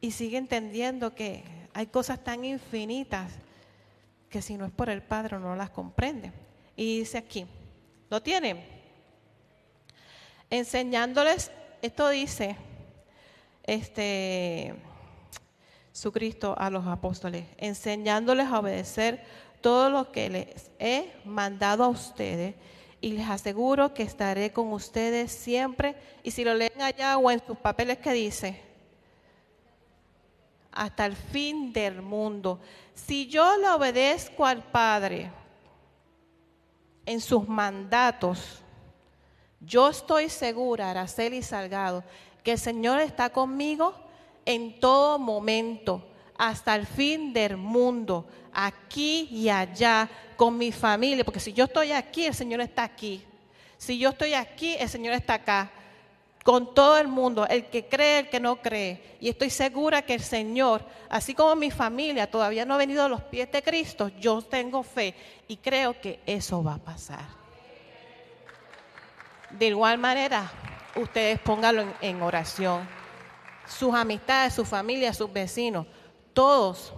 y 0.00 0.12
sigue 0.12 0.38
entendiendo 0.38 1.14
que 1.14 1.44
hay 1.74 1.86
cosas 1.88 2.24
tan 2.24 2.42
infinitas 2.46 3.30
que 4.30 4.40
si 4.40 4.56
no 4.56 4.64
es 4.64 4.72
por 4.72 4.88
el 4.88 5.02
Padre 5.02 5.38
no 5.38 5.54
las 5.54 5.68
comprende. 5.68 6.32
Y 6.74 7.00
dice 7.00 7.18
aquí, 7.18 7.46
¿lo 8.08 8.22
tienen? 8.22 8.64
Enseñándoles, 10.48 11.50
esto 11.82 12.08
dice, 12.08 12.56
este, 13.64 14.74
su 16.00 16.12
Cristo 16.12 16.54
a 16.56 16.70
los 16.70 16.86
apóstoles, 16.86 17.44
enseñándoles 17.58 18.46
a 18.46 18.58
obedecer 18.58 19.22
todo 19.60 19.90
lo 19.90 20.10
que 20.10 20.30
les 20.30 20.70
he 20.78 21.12
mandado 21.26 21.84
a 21.84 21.88
ustedes 21.88 22.54
y 23.02 23.12
les 23.12 23.28
aseguro 23.28 23.92
que 23.92 24.02
estaré 24.02 24.50
con 24.50 24.72
ustedes 24.72 25.30
siempre. 25.30 25.94
Y 26.22 26.30
si 26.30 26.42
lo 26.42 26.54
leen 26.54 26.80
allá 26.80 27.18
o 27.18 27.30
en 27.30 27.44
sus 27.46 27.58
papeles 27.58 27.98
que 27.98 28.14
dice, 28.14 28.62
hasta 30.72 31.04
el 31.04 31.14
fin 31.14 31.70
del 31.70 32.00
mundo. 32.00 32.60
Si 32.94 33.26
yo 33.26 33.58
le 33.58 33.68
obedezco 33.68 34.46
al 34.46 34.62
Padre 34.62 35.30
en 37.04 37.20
sus 37.20 37.46
mandatos, 37.46 38.62
yo 39.60 39.90
estoy 39.90 40.30
segura, 40.30 40.92
Araceli 40.92 41.42
Salgado, 41.42 42.04
que 42.42 42.52
el 42.52 42.58
Señor 42.58 43.00
está 43.00 43.28
conmigo 43.28 44.08
en 44.44 44.80
todo 44.80 45.18
momento, 45.18 46.06
hasta 46.36 46.74
el 46.74 46.86
fin 46.86 47.32
del 47.32 47.56
mundo, 47.56 48.26
aquí 48.52 49.28
y 49.30 49.48
allá, 49.48 50.08
con 50.36 50.56
mi 50.56 50.72
familia, 50.72 51.24
porque 51.24 51.40
si 51.40 51.52
yo 51.52 51.64
estoy 51.64 51.92
aquí, 51.92 52.24
el 52.24 52.34
Señor 52.34 52.60
está 52.60 52.82
aquí. 52.82 53.22
Si 53.76 53.98
yo 53.98 54.10
estoy 54.10 54.34
aquí, 54.34 54.74
el 54.78 54.88
Señor 54.88 55.14
está 55.14 55.34
acá 55.34 55.70
con 56.44 56.74
todo 56.74 56.98
el 56.98 57.08
mundo, 57.08 57.46
el 57.46 57.66
que 57.66 57.86
cree, 57.86 58.20
el 58.20 58.28
que 58.28 58.40
no 58.40 58.56
cree. 58.56 59.16
Y 59.20 59.28
estoy 59.28 59.50
segura 59.50 60.02
que 60.02 60.14
el 60.14 60.22
Señor, 60.22 60.82
así 61.08 61.34
como 61.34 61.54
mi 61.56 61.70
familia 61.70 62.30
todavía 62.30 62.64
no 62.64 62.74
ha 62.74 62.78
venido 62.78 63.04
a 63.04 63.08
los 63.08 63.22
pies 63.22 63.52
de 63.52 63.62
Cristo, 63.62 64.08
yo 64.18 64.40
tengo 64.42 64.82
fe 64.82 65.14
y 65.48 65.56
creo 65.58 66.00
que 66.00 66.20
eso 66.26 66.62
va 66.64 66.74
a 66.74 66.78
pasar. 66.78 67.24
De 69.50 69.66
igual 69.66 69.98
manera, 69.98 70.50
ustedes 70.96 71.38
pónganlo 71.40 71.82
en, 71.82 71.94
en 72.00 72.22
oración. 72.22 72.99
Sus 73.70 73.94
amistades, 73.94 74.52
su 74.54 74.64
familia, 74.64 75.14
sus 75.14 75.32
vecinos, 75.32 75.86
todos 76.34 76.92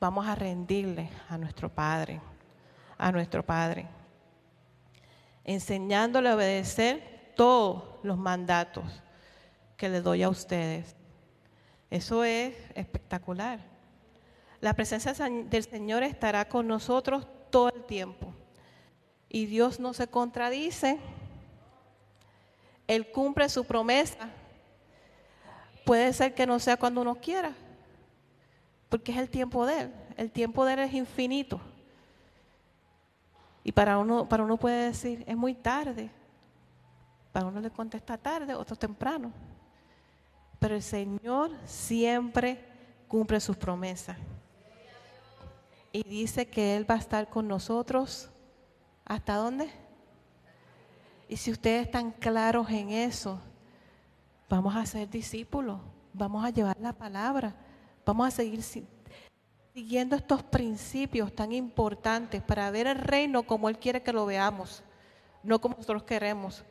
vamos 0.00 0.26
a 0.26 0.34
rendirle 0.34 1.10
a 1.28 1.36
nuestro 1.36 1.68
Padre, 1.68 2.20
a 2.96 3.10
nuestro 3.12 3.44
Padre, 3.44 3.86
enseñándole 5.44 6.28
a 6.28 6.36
obedecer 6.36 7.32
todos 7.36 7.82
los 8.02 8.16
mandatos 8.16 8.84
que 9.76 9.88
le 9.88 10.00
doy 10.00 10.22
a 10.22 10.28
ustedes. 10.28 10.94
Eso 11.90 12.22
es 12.24 12.54
espectacular. 12.74 13.60
La 14.60 14.74
presencia 14.74 15.12
del 15.12 15.64
Señor 15.64 16.02
estará 16.02 16.48
con 16.48 16.66
nosotros 16.66 17.26
todo 17.50 17.70
el 17.70 17.84
tiempo. 17.84 18.34
Y 19.28 19.46
Dios 19.46 19.78
no 19.78 19.92
se 19.94 20.08
contradice. 20.08 20.98
Él 22.86 23.10
cumple 23.10 23.48
su 23.48 23.64
promesa. 23.64 24.30
Puede 25.88 26.12
ser 26.12 26.34
que 26.34 26.46
no 26.46 26.58
sea 26.58 26.76
cuando 26.76 27.00
uno 27.00 27.14
quiera, 27.14 27.54
porque 28.90 29.10
es 29.10 29.16
el 29.16 29.30
tiempo 29.30 29.64
de 29.64 29.80
Él. 29.80 29.94
El 30.18 30.30
tiempo 30.30 30.66
de 30.66 30.74
Él 30.74 30.80
es 30.80 30.92
infinito. 30.92 31.62
Y 33.64 33.72
para 33.72 33.96
uno, 33.96 34.28
para 34.28 34.44
uno 34.44 34.58
puede 34.58 34.88
decir, 34.88 35.24
es 35.26 35.34
muy 35.34 35.54
tarde. 35.54 36.10
Para 37.32 37.46
uno 37.46 37.58
le 37.58 37.70
contesta 37.70 38.18
tarde, 38.18 38.54
otro 38.54 38.76
temprano. 38.76 39.32
Pero 40.58 40.74
el 40.74 40.82
Señor 40.82 41.52
siempre 41.64 42.62
cumple 43.08 43.40
sus 43.40 43.56
promesas. 43.56 44.18
Y 45.90 46.02
dice 46.02 46.46
que 46.46 46.76
Él 46.76 46.84
va 46.90 46.96
a 46.96 46.98
estar 46.98 47.30
con 47.30 47.48
nosotros. 47.48 48.28
¿Hasta 49.06 49.36
dónde? 49.36 49.70
Y 51.30 51.38
si 51.38 51.50
ustedes 51.50 51.86
están 51.86 52.10
claros 52.10 52.68
en 52.68 52.90
eso, 52.90 53.40
vamos 54.48 54.74
a 54.74 54.86
ser 54.86 55.08
discípulos, 55.08 55.80
vamos 56.12 56.44
a 56.44 56.50
llevar 56.50 56.76
la 56.80 56.92
palabra, 56.92 57.54
vamos 58.04 58.28
a 58.28 58.30
seguir 58.30 58.62
siguiendo 59.74 60.16
estos 60.16 60.42
principios 60.42 61.34
tan 61.34 61.52
importantes 61.52 62.42
para 62.42 62.70
ver 62.70 62.86
el 62.86 62.98
reino 62.98 63.42
como 63.42 63.68
Él 63.68 63.78
quiere 63.78 64.02
que 64.02 64.12
lo 64.12 64.26
veamos, 64.26 64.82
no 65.42 65.60
como 65.60 65.76
nosotros 65.76 66.02
queremos. 66.02 66.64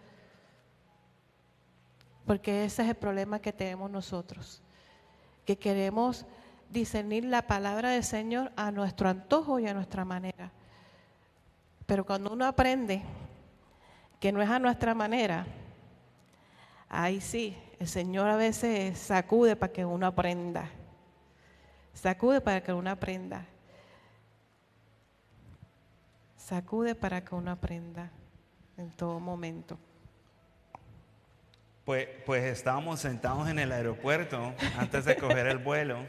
Porque 2.26 2.66
ese 2.66 2.84
es 2.84 2.90
el 2.90 2.96
problema 2.96 3.40
que 3.40 3.54
tenemos 3.54 3.90
nosotros, 3.90 4.62
que 5.46 5.58
queremos 5.58 6.26
discernir 6.70 7.24
la 7.24 7.48
palabra 7.48 7.92
del 7.92 8.04
Señor 8.04 8.52
a 8.58 8.72
nuestro 8.72 9.08
antojo 9.08 9.60
y 9.60 9.68
a 9.68 9.74
nuestra 9.74 10.04
manera. 10.04 10.52
Pero 11.86 12.06
cuando 12.06 12.34
uno 12.34 12.46
aprende 12.46 13.02
que 14.20 14.34
no 14.34 14.42
es 14.42 14.50
a 14.50 14.60
nuestra 14.60 14.94
manera, 14.94 15.46
ahí 16.90 17.22
sí, 17.22 17.56
el 17.80 17.88
Señor 17.88 18.30
a 18.30 18.36
veces 18.36 18.98
sacude 18.98 19.56
para 19.56 19.72
que 19.72 19.86
uno 19.86 20.08
aprenda. 20.08 20.70
Sacude 21.94 22.42
para 22.42 22.62
que 22.62 22.74
uno 22.74 22.90
aprenda. 22.90 23.46
Sacude 26.36 26.96
para 26.96 27.24
que 27.24 27.36
uno 27.36 27.52
aprenda 27.52 28.12
en 28.78 28.92
todo 28.92 29.20
momento. 29.20 29.78
Pues, 31.86 32.08
pues 32.26 32.44
estábamos 32.44 33.00
sentados 33.00 33.50
en 33.50 33.60
el 33.60 33.72
aeropuerto 33.72 34.54
antes 34.78 35.06
de 35.06 35.16
coger 35.16 35.48
el 35.48 35.58
vuelo 35.58 36.06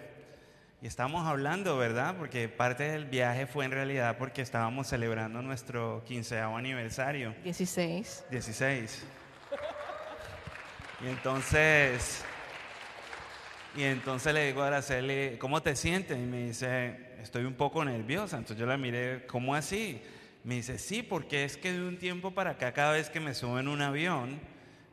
y 0.80 0.86
estábamos 0.86 1.26
hablando, 1.26 1.76
¿verdad? 1.76 2.16
Porque 2.16 2.48
parte 2.48 2.84
del 2.84 3.06
viaje 3.06 3.46
fue 3.46 3.64
en 3.64 3.72
realidad 3.72 4.16
porque 4.16 4.42
estábamos 4.42 4.86
celebrando 4.86 5.42
nuestro 5.42 6.04
quinceavo 6.04 6.56
aniversario. 6.56 7.34
16. 7.42 8.26
16. 8.30 9.04
Y 11.00 11.06
entonces, 11.06 12.24
y 13.76 13.84
entonces 13.84 14.34
le 14.34 14.46
digo 14.46 14.62
a 14.62 14.66
Araceli, 14.66 15.38
¿cómo 15.38 15.62
te 15.62 15.76
sientes? 15.76 16.18
Y 16.18 16.22
me 16.22 16.48
dice, 16.48 17.14
estoy 17.22 17.44
un 17.44 17.54
poco 17.54 17.84
nerviosa. 17.84 18.36
Entonces 18.36 18.58
yo 18.58 18.66
la 18.66 18.76
miré, 18.76 19.24
¿cómo 19.26 19.54
así? 19.54 20.02
Me 20.42 20.56
dice, 20.56 20.76
sí, 20.78 21.04
porque 21.04 21.44
es 21.44 21.56
que 21.56 21.72
de 21.72 21.86
un 21.86 21.98
tiempo 21.98 22.32
para 22.32 22.50
acá, 22.50 22.72
cada 22.72 22.92
vez 22.92 23.10
que 23.10 23.20
me 23.20 23.34
subo 23.34 23.60
en 23.60 23.68
un 23.68 23.80
avión, 23.80 24.40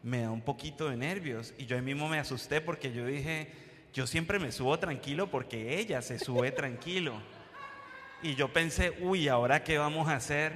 me 0.04 0.22
da 0.22 0.30
un 0.30 0.42
poquito 0.42 0.90
de 0.90 0.98
nervios. 0.98 1.56
Y 1.58 1.66
yo 1.66 1.76
ahí 1.76 1.82
mismo 1.82 2.08
me 2.08 2.20
asusté 2.20 2.62
porque 2.62 2.92
yo 2.92 3.08
dije, 3.08 3.52
yo 3.92 4.06
siempre 4.06 4.38
me 4.38 4.52
subo 4.52 4.78
tranquilo 4.78 5.32
porque 5.32 5.80
ella 5.80 6.04
se 6.04 6.20
sube 6.20 6.52
tranquilo. 6.52 7.20
Y 8.22 8.36
yo 8.36 8.54
pensé, 8.54 8.96
uy, 9.02 9.28
¿ahora 9.28 9.64
qué 9.64 9.80
vamos 9.80 10.08
a 10.08 10.18
hacer? 10.18 10.54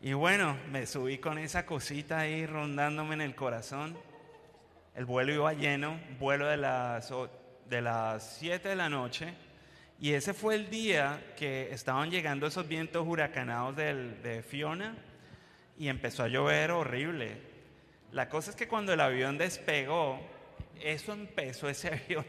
Y 0.00 0.12
bueno, 0.12 0.56
me 0.70 0.86
subí 0.86 1.18
con 1.18 1.38
esa 1.38 1.66
cosita 1.66 2.20
ahí 2.20 2.46
rondándome 2.46 3.14
en 3.14 3.20
el 3.22 3.34
corazón. 3.34 3.96
El 4.94 5.06
vuelo 5.06 5.32
iba 5.32 5.52
lleno, 5.54 5.98
vuelo 6.18 6.46
de 6.46 6.58
las, 6.58 7.12
de 7.68 7.80
las 7.80 8.36
7 8.38 8.68
de 8.68 8.76
la 8.76 8.88
noche. 8.90 9.32
Y 9.98 10.12
ese 10.12 10.34
fue 10.34 10.54
el 10.54 10.68
día 10.68 11.32
que 11.36 11.72
estaban 11.72 12.10
llegando 12.10 12.46
esos 12.46 12.68
vientos 12.68 13.06
huracanados 13.06 13.76
del, 13.76 14.22
de 14.22 14.42
Fiona 14.42 14.96
y 15.78 15.88
empezó 15.88 16.24
a 16.24 16.28
llover 16.28 16.72
horrible. 16.72 17.38
La 18.10 18.28
cosa 18.28 18.50
es 18.50 18.56
que 18.56 18.68
cuando 18.68 18.92
el 18.92 19.00
avión 19.00 19.38
despegó, 19.38 20.20
eso 20.80 21.12
empezó 21.12 21.68
ese 21.68 21.88
avión 21.94 22.26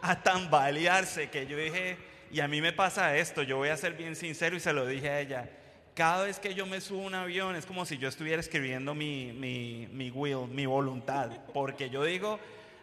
a 0.00 0.22
tambalearse, 0.22 1.28
que 1.28 1.46
yo 1.46 1.56
dije, 1.58 1.98
y 2.30 2.40
a 2.40 2.48
mí 2.48 2.62
me 2.62 2.72
pasa 2.72 3.16
esto, 3.16 3.42
yo 3.42 3.58
voy 3.58 3.68
a 3.68 3.76
ser 3.76 3.92
bien 3.92 4.16
sincero 4.16 4.56
y 4.56 4.60
se 4.60 4.72
lo 4.72 4.86
dije 4.86 5.10
a 5.10 5.20
ella, 5.20 5.50
cada 5.94 6.24
vez 6.24 6.38
que 6.38 6.54
yo 6.54 6.66
me 6.66 6.80
subo 6.80 7.02
a 7.02 7.06
un 7.06 7.14
avión 7.14 7.54
es 7.56 7.66
como 7.66 7.84
si 7.84 7.98
yo 7.98 8.08
estuviera 8.08 8.40
escribiendo 8.40 8.94
mi, 8.94 9.32
mi, 9.32 9.88
mi 9.92 10.10
will, 10.10 10.48
mi 10.48 10.66
voluntad, 10.66 11.30
porque 11.52 11.90
yo 11.90 12.04
digo, 12.04 12.38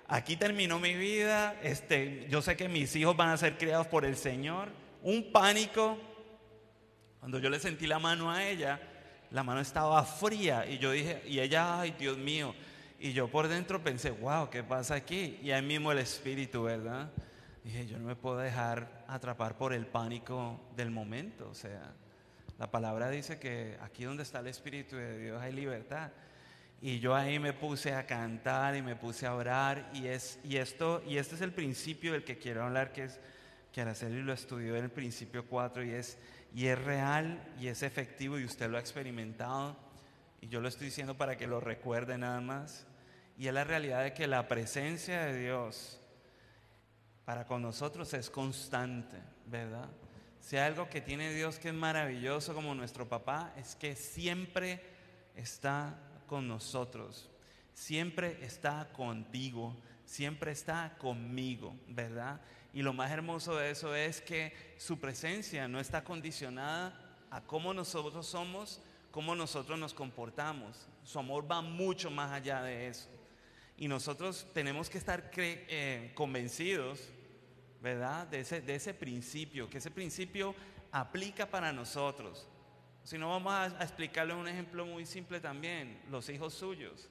aquí 0.08 0.36
terminó 0.36 0.80
mi 0.80 0.94
vida, 0.94 1.56
este, 1.64 2.28
yo 2.30 2.42
sé 2.42 2.56
que 2.56 2.70
mis 2.70 2.96
hijos 2.96 3.16
van 3.16 3.30
a 3.30 3.38
ser 3.38 3.58
criados 3.58 3.88
por 3.88 4.06
el 4.06 4.16
Señor. 4.16 4.70
Un 5.02 5.32
pánico. 5.32 5.98
Cuando 7.20 7.40
yo 7.40 7.50
le 7.50 7.60
sentí 7.60 7.88
la 7.88 8.00
mano 8.00 8.32
a 8.32 8.46
ella, 8.46 8.80
la 9.32 9.44
mano 9.44 9.62
estaba 9.62 10.04
fría 10.04 10.66
y 10.68 10.78
yo 10.78 10.92
dije, 10.92 11.22
y 11.26 11.40
ella, 11.40 11.80
ay 11.80 11.96
Dios 11.98 12.18
mío. 12.18 12.54
Y 13.00 13.14
yo 13.14 13.30
por 13.30 13.48
dentro 13.48 13.82
pensé, 13.82 14.12
wow, 14.12 14.50
¿qué 14.50 14.64
pasa 14.64 14.96
aquí? 14.96 15.40
Y 15.42 15.52
ahí 15.52 15.62
mismo 15.62 15.92
el 15.92 16.00
espíritu, 16.00 16.64
¿verdad? 16.64 17.10
Dije, 17.64 17.88
yo 17.88 17.98
no 17.98 18.06
me 18.06 18.16
puedo 18.16 18.38
dejar 18.38 19.04
atrapar 19.08 19.58
por 19.58 19.74
el 19.74 19.86
pánico 19.86 20.60
del 20.76 20.92
momento. 20.92 21.50
O 21.50 21.56
sea, 21.56 21.94
la 22.60 22.70
palabra 22.70 23.10
dice 23.10 23.40
que 23.40 23.78
aquí 23.82 24.04
donde 24.04 24.24
está 24.24 24.42
el 24.42 24.48
espíritu 24.48 24.98
de 24.98 25.18
Dios 25.18 25.42
hay 25.42 25.54
libertad. 25.54 26.12
Y 26.82 27.00
yo 27.00 27.16
ahí 27.16 27.40
me 27.40 27.54
puse 27.54 27.94
a 27.94 28.06
cantar 28.06 28.76
y 28.76 28.82
me 28.82 28.98
puse 28.98 29.26
a 29.26 29.34
orar 29.34 29.90
y 29.94 30.08
es 30.08 30.40
y 30.44 30.58
esto 30.58 31.02
y 31.08 31.18
este 31.18 31.36
es 31.36 31.42
el 31.42 31.54
principio 31.54 32.12
del 32.12 32.26
que 32.26 32.38
quiero 32.38 32.64
hablar 32.64 32.92
que 32.92 33.06
es 33.06 33.20
que 33.72 33.82
Araceli 33.82 34.22
lo 34.22 34.34
estudió 34.34 34.76
en 34.76 34.86
el 34.86 34.92
principio 34.92 35.46
4 35.48 35.86
y 35.86 35.92
es 35.92 36.18
y 36.54 36.68
es 36.68 36.78
real 36.84 37.42
y 37.60 37.68
es 37.68 37.82
efectivo 37.82 38.38
y 38.38 38.44
usted 38.44 38.70
lo 38.70 38.78
ha 38.78 38.82
experimentado 38.82 39.78
y 40.42 40.48
yo 40.48 40.60
lo 40.60 40.68
estoy 40.68 40.88
diciendo 40.88 41.16
para 41.16 41.38
que 41.38 41.48
lo 41.48 41.62
recuerde 41.62 42.18
nada 42.18 42.42
más 42.42 42.86
y 43.38 43.48
es 43.48 43.54
la 43.54 43.64
realidad 43.64 44.04
de 44.04 44.14
que 44.14 44.28
la 44.28 44.48
presencia 44.50 45.26
de 45.26 45.38
Dios 45.38 46.02
para 47.24 47.46
con 47.46 47.62
nosotros 47.62 48.14
es 48.14 48.30
constante, 48.30 49.18
¿verdad? 49.46 49.90
Si 50.50 50.58
hay 50.58 50.64
algo 50.64 50.90
que 50.90 51.00
tiene 51.00 51.32
Dios 51.32 51.60
que 51.60 51.68
es 51.68 51.76
maravilloso 51.76 52.56
como 52.56 52.74
nuestro 52.74 53.08
papá 53.08 53.54
es 53.56 53.76
que 53.76 53.96
siempre 53.96 54.82
está 55.36 55.96
con 56.26 56.48
nosotros, 56.48 57.30
siempre 57.76 58.44
está 58.44 58.90
contigo, 58.92 59.78
siempre 60.06 60.52
está 60.52 60.96
conmigo, 60.98 61.76
¿verdad? 61.88 62.42
Y 62.74 62.82
lo 62.82 62.94
más 62.94 63.12
hermoso 63.12 63.58
de 63.58 63.70
eso 63.70 63.94
es 63.94 64.22
que 64.22 64.74
su 64.80 65.00
presencia 65.00 65.68
no 65.68 65.80
está 65.80 66.04
condicionada 66.04 67.00
a 67.30 67.42
cómo 67.42 67.72
nosotros 67.72 68.26
somos, 68.26 68.82
cómo 69.12 69.36
nosotros 69.36 69.78
nos 69.78 69.94
comportamos. 69.94 70.88
Su 71.04 71.20
amor 71.20 71.46
va 71.46 71.62
mucho 71.62 72.10
más 72.10 72.32
allá 72.32 72.64
de 72.64 72.88
eso. 72.88 73.08
Y 73.78 73.88
nosotros 73.88 74.48
tenemos 74.52 74.90
que 74.90 74.98
estar 74.98 75.30
eh, 75.38 76.12
convencidos, 76.16 77.08
¿verdad? 77.82 78.28
De 78.28 78.42
ese, 78.42 78.62
de 78.62 78.76
ese 78.76 78.94
principio, 78.94 79.70
que 79.70 79.78
ese 79.78 79.92
principio 79.92 80.56
aplica 80.92 81.46
para 81.46 81.72
nosotros. 81.72 82.48
Si 83.04 83.18
no, 83.18 83.30
vamos 83.30 83.54
a, 83.54 83.84
explicarle 83.84 84.34
un 84.34 84.48
ejemplo 84.48 84.86
muy 84.86 85.06
simple 85.06 85.40
también, 85.40 86.02
los 86.10 86.30
hijos 86.30 86.54
suyos. 86.54 87.10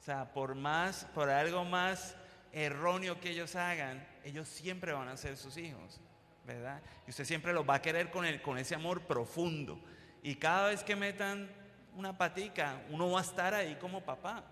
O 0.00 0.02
sea, 0.02 0.32
por 0.32 0.54
más, 0.54 1.04
por 1.14 1.30
algo 1.30 1.64
más 1.64 2.16
erróneo 2.52 3.20
que 3.20 3.30
ellos 3.30 3.54
hagan, 3.54 4.06
ellos 4.24 4.48
siempre 4.48 4.92
van 4.92 5.08
a 5.08 5.16
ser 5.16 5.36
sus 5.36 5.56
hijos, 5.56 6.00
¿verdad? 6.44 6.82
Y 7.06 7.10
usted 7.10 7.24
siempre 7.24 7.52
los 7.52 7.68
va 7.68 7.76
a 7.76 7.82
querer 7.82 8.10
con, 8.10 8.24
el, 8.24 8.42
con 8.42 8.58
ese 8.58 8.74
amor 8.74 9.02
profundo. 9.02 9.78
Y 10.22 10.34
cada 10.36 10.68
vez 10.68 10.82
que 10.82 10.96
metan 10.96 11.50
una 11.94 12.16
patica, 12.16 12.82
uno 12.90 13.10
va 13.10 13.20
a 13.20 13.22
estar 13.22 13.54
ahí 13.54 13.76
como 13.76 14.04
papá. 14.04 14.44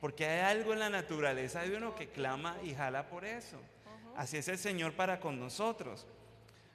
Porque 0.00 0.26
hay 0.26 0.40
algo 0.56 0.72
en 0.72 0.80
la 0.80 0.90
naturaleza 0.90 1.62
de 1.62 1.76
uno 1.76 1.94
que 1.94 2.08
clama 2.08 2.56
y 2.64 2.74
jala 2.74 3.08
por 3.08 3.24
eso. 3.24 3.60
Así 4.16 4.36
es 4.36 4.48
el 4.48 4.58
Señor 4.58 4.92
para 4.92 5.20
con 5.20 5.38
nosotros. 5.38 6.06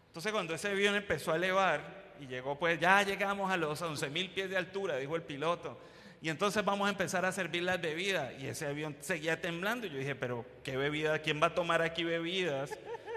Entonces 0.07 0.31
cuando 0.31 0.53
ese 0.55 0.69
avión 0.69 0.95
empezó 0.95 1.31
a 1.31 1.35
elevar, 1.35 2.07
y 2.19 2.25
llegó 2.25 2.57
pues, 2.57 2.79
ya 2.79 3.03
llegamos 3.03 3.51
a 3.51 3.57
los 3.57 3.81
11 3.81 4.09
mil 4.09 4.29
pies 4.31 4.49
de 4.49 4.57
altura, 4.57 4.97
dijo 4.97 5.15
el 5.15 5.21
piloto. 5.21 5.77
Y 6.21 6.29
entonces 6.29 6.65
vamos 6.65 6.87
a 6.87 6.91
empezar 6.91 7.25
a 7.25 7.31
servir 7.31 7.63
las 7.63 7.79
bebidas. 7.79 8.33
Y 8.39 8.47
ese 8.47 8.65
avión 8.65 8.95
seguía 9.01 9.39
temblando. 9.39 9.85
Y 9.85 9.91
yo 9.91 9.99
dije, 9.99 10.15
pero 10.15 10.45
¿qué 10.63 10.75
bebida? 10.75 11.19
¿Quién 11.19 11.41
va 11.41 11.47
a 11.47 11.55
tomar 11.55 11.81
aquí 11.81 12.03
bebidas? 12.03 12.71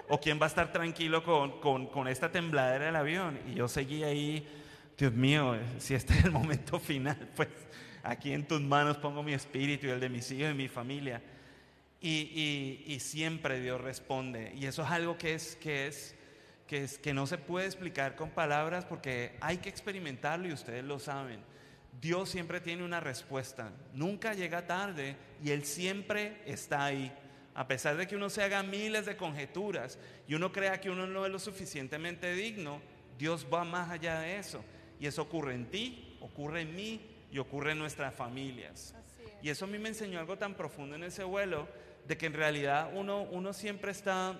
¿O 0.07 0.19
quién 0.19 0.39
va 0.39 0.45
a 0.45 0.49
estar 0.49 0.71
tranquilo 0.71 1.23
con, 1.23 1.87
con, 1.87 2.07
esta 2.07 2.31
tembladera 2.31 2.85
del 2.85 2.95
avión? 2.95 3.39
Y 3.47 3.55
yo 3.55 3.67
seguí 3.67 4.03
ahí, 4.03 4.47
Dios 4.97 5.13
mío, 5.13 5.57
si 5.79 5.95
este 5.95 6.13
es 6.13 6.25
el 6.25 6.31
momento 6.31 6.79
final, 6.79 7.17
pues 7.35 7.49
aquí 8.03 8.33
en 8.33 8.47
tus 8.47 8.61
manos 8.61 8.97
pongo 8.97 9.23
mi 9.23 9.33
espíritu 9.33 9.87
y 9.87 9.89
el 9.89 9.99
de 9.99 10.09
mis 10.09 10.29
hijos 10.31 10.51
y 10.51 10.53
mi 10.53 10.67
familia. 10.67 11.21
Y, 12.01 12.83
y, 12.87 12.93
y 12.93 12.99
siempre 12.99 13.61
Dios 13.61 13.79
responde. 13.79 14.53
Y 14.55 14.65
eso 14.65 14.83
es 14.83 14.89
algo 14.89 15.17
que 15.17 15.35
es, 15.35 15.55
que 15.57 15.87
es 15.87 16.15
que, 16.71 16.85
es, 16.85 16.97
que 16.99 17.13
no 17.13 17.27
se 17.27 17.37
puede 17.37 17.65
explicar 17.65 18.15
con 18.15 18.29
palabras 18.29 18.85
porque 18.85 19.35
hay 19.41 19.57
que 19.57 19.67
experimentarlo 19.67 20.47
y 20.47 20.53
ustedes 20.53 20.85
lo 20.85 20.99
saben. 20.99 21.41
Dios 21.99 22.29
siempre 22.29 22.61
tiene 22.61 22.85
una 22.85 23.01
respuesta, 23.01 23.73
nunca 23.93 24.33
llega 24.33 24.65
tarde 24.65 25.17
y 25.43 25.51
Él 25.51 25.65
siempre 25.65 26.41
está 26.45 26.85
ahí. 26.85 27.11
A 27.53 27.67
pesar 27.67 27.97
de 27.97 28.07
que 28.07 28.15
uno 28.15 28.29
se 28.29 28.41
haga 28.41 28.63
miles 28.63 29.05
de 29.05 29.17
conjeturas 29.17 29.99
y 30.29 30.33
uno 30.33 30.53
crea 30.53 30.79
que 30.79 30.89
uno 30.89 31.05
no 31.07 31.25
es 31.25 31.31
lo 31.33 31.39
suficientemente 31.39 32.33
digno, 32.33 32.81
Dios 33.19 33.45
va 33.53 33.65
más 33.65 33.89
allá 33.89 34.21
de 34.21 34.37
eso. 34.37 34.63
Y 34.97 35.07
eso 35.07 35.23
ocurre 35.23 35.55
en 35.55 35.65
ti, 35.65 36.17
ocurre 36.21 36.61
en 36.61 36.73
mí 36.73 37.01
y 37.33 37.39
ocurre 37.39 37.73
en 37.73 37.79
nuestras 37.79 38.15
familias. 38.15 38.95
Y 39.43 39.49
eso 39.49 39.65
a 39.65 39.67
mí 39.67 39.77
me 39.77 39.89
enseñó 39.89 40.19
algo 40.21 40.37
tan 40.37 40.53
profundo 40.53 40.95
en 40.95 41.03
ese 41.03 41.25
vuelo, 41.25 41.67
de 42.07 42.17
que 42.17 42.25
en 42.25 42.33
realidad 42.33 42.91
uno, 42.93 43.21
uno 43.23 43.53
siempre 43.53 43.91
está 43.91 44.35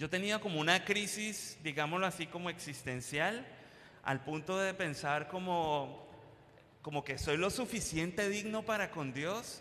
yo 0.00 0.08
tenía 0.08 0.40
como 0.40 0.60
una 0.60 0.82
crisis, 0.82 1.58
digámoslo 1.62 2.06
así, 2.06 2.26
como 2.26 2.48
existencial, 2.48 3.46
al 4.02 4.24
punto 4.24 4.58
de 4.58 4.72
pensar 4.72 5.28
como, 5.28 6.08
como 6.80 7.04
que 7.04 7.18
soy 7.18 7.36
lo 7.36 7.50
suficiente 7.50 8.26
digno 8.30 8.64
para 8.64 8.90
con 8.90 9.12
Dios. 9.12 9.60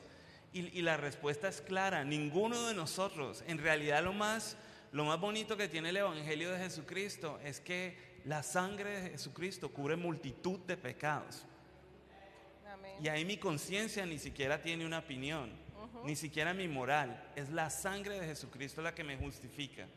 Y, 0.54 0.82
la 0.82 0.96
respuesta 0.96 1.50
es 1.50 1.60
clara, 1.60 2.06
ninguno 2.06 2.70
de 2.70 2.74
nosotros. 2.74 3.44
En 3.48 3.58
realidad 3.58 4.02
lo 4.02 4.14
más, 4.14 4.56
lo 4.94 5.04
más 5.04 5.20
bonito 5.20 5.58
que 5.58 5.68
tiene 5.68 5.90
el 5.90 5.98
Evangelio 5.98 6.52
de 6.52 6.60
Jesucristo 6.60 7.38
es 7.44 7.60
que 7.60 8.22
la 8.24 8.42
sangre 8.42 9.02
de 9.02 9.10
Jesucristo 9.12 9.74
cubre 9.74 9.98
multitud 9.98 10.60
de 10.62 10.78
pecados. 10.78 11.44
Y 13.04 13.10
ahí 13.10 13.26
mi 13.26 13.36
conciencia 13.36 14.06
ni 14.06 14.18
siquiera 14.18 14.62
tiene 14.62 14.86
una 14.86 15.00
opinión, 15.00 15.52
ni 16.06 16.16
siquiera 16.16 16.54
mi 16.54 16.68
moral. 16.68 17.32
Es 17.36 17.50
la 17.50 17.70
sangre 17.70 18.20
de 18.20 18.28
Jesucristo 18.28 18.82
la 18.82 18.96
que 18.96 19.04
me 19.04 19.18
justifica. 19.18 19.88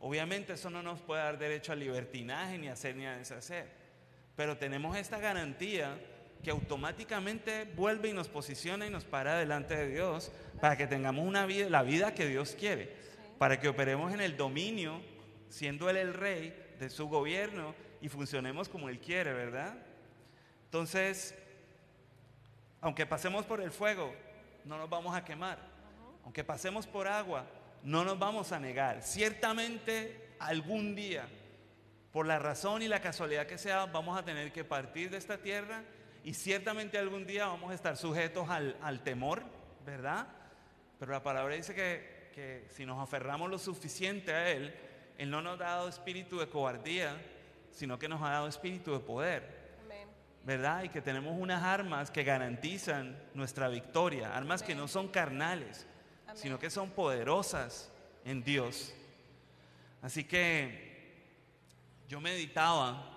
Obviamente 0.00 0.52
eso 0.52 0.70
no 0.70 0.82
nos 0.82 1.00
puede 1.00 1.22
dar 1.22 1.38
derecho 1.38 1.72
a 1.72 1.76
libertinaje, 1.76 2.58
ni 2.58 2.68
a 2.68 2.72
hacer 2.72 2.96
ni 2.96 3.06
a 3.06 3.16
deshacer. 3.16 3.68
Pero 4.36 4.58
tenemos 4.58 4.96
esta 4.96 5.18
garantía 5.18 5.98
que 6.42 6.50
automáticamente 6.50 7.64
vuelve 7.74 8.10
y 8.10 8.12
nos 8.12 8.28
posiciona 8.28 8.86
y 8.86 8.90
nos 8.90 9.04
para 9.04 9.36
delante 9.36 9.74
de 9.76 9.88
Dios 9.88 10.30
para 10.60 10.76
que 10.76 10.86
tengamos 10.86 11.26
una 11.26 11.46
vida, 11.46 11.68
la 11.70 11.82
vida 11.82 12.14
que 12.14 12.26
Dios 12.26 12.54
quiere, 12.58 12.94
para 13.38 13.58
que 13.58 13.68
operemos 13.68 14.12
en 14.12 14.20
el 14.20 14.36
dominio, 14.36 15.00
siendo 15.48 15.88
Él 15.90 15.96
el 15.96 16.14
rey 16.14 16.54
de 16.78 16.90
su 16.90 17.08
gobierno 17.08 17.74
y 18.00 18.08
funcionemos 18.08 18.68
como 18.68 18.88
Él 18.88 19.00
quiere, 19.00 19.32
¿verdad? 19.32 19.76
Entonces, 20.66 21.34
aunque 22.80 23.06
pasemos 23.06 23.46
por 23.46 23.60
el 23.60 23.70
fuego, 23.70 24.14
no 24.66 24.78
nos 24.78 24.90
vamos 24.90 25.16
a 25.16 25.24
quemar. 25.24 25.58
Aunque 26.24 26.44
pasemos 26.44 26.86
por 26.86 27.06
agua, 27.06 27.46
no 27.82 28.04
nos 28.04 28.18
vamos 28.18 28.52
a 28.52 28.58
negar. 28.58 29.02
Ciertamente 29.02 30.34
algún 30.40 30.94
día, 30.94 31.28
por 32.10 32.26
la 32.26 32.38
razón 32.38 32.82
y 32.82 32.88
la 32.88 33.00
casualidad 33.00 33.46
que 33.46 33.58
sea, 33.58 33.86
vamos 33.86 34.18
a 34.18 34.24
tener 34.24 34.52
que 34.52 34.64
partir 34.64 35.08
de 35.10 35.18
esta 35.18 35.38
tierra 35.38 35.84
y 36.24 36.34
ciertamente 36.34 36.98
algún 36.98 37.26
día 37.26 37.46
vamos 37.46 37.70
a 37.70 37.74
estar 37.74 37.96
sujetos 37.96 38.48
al, 38.50 39.00
temor, 39.04 39.44
¿verdad? 39.84 40.26
Pero 40.98 41.12
la 41.12 41.22
palabra 41.22 41.54
dice 41.54 41.74
que, 41.74 42.30
que 42.34 42.66
si 42.70 42.84
nos 42.84 43.00
aferramos 43.00 43.48
lo 43.48 43.58
suficiente 43.58 44.32
a 44.32 44.50
Él, 44.50 44.74
Él 45.16 45.30
no 45.30 45.40
nos 45.42 45.60
ha 45.60 45.64
dado 45.64 45.88
espíritu 45.88 46.40
de 46.40 46.48
cobardía, 46.48 47.16
sino 47.70 47.98
que 47.98 48.08
nos 48.08 48.20
ha 48.22 48.30
dado 48.30 48.48
espíritu 48.48 48.92
de 48.92 49.00
poder. 49.00 49.55
¿Verdad? 50.46 50.84
Y 50.84 50.88
que 50.90 51.02
tenemos 51.02 51.34
unas 51.36 51.60
armas 51.64 52.12
que 52.12 52.22
garantizan 52.22 53.18
nuestra 53.34 53.68
victoria, 53.68 54.34
armas 54.34 54.62
que 54.62 54.76
no 54.76 54.86
son 54.86 55.08
carnales, 55.08 55.84
sino 56.34 56.60
que 56.60 56.70
son 56.70 56.90
poderosas 56.90 57.90
en 58.24 58.44
Dios. 58.44 58.94
Así 60.02 60.22
que 60.22 61.16
yo 62.08 62.20
meditaba 62.20 63.12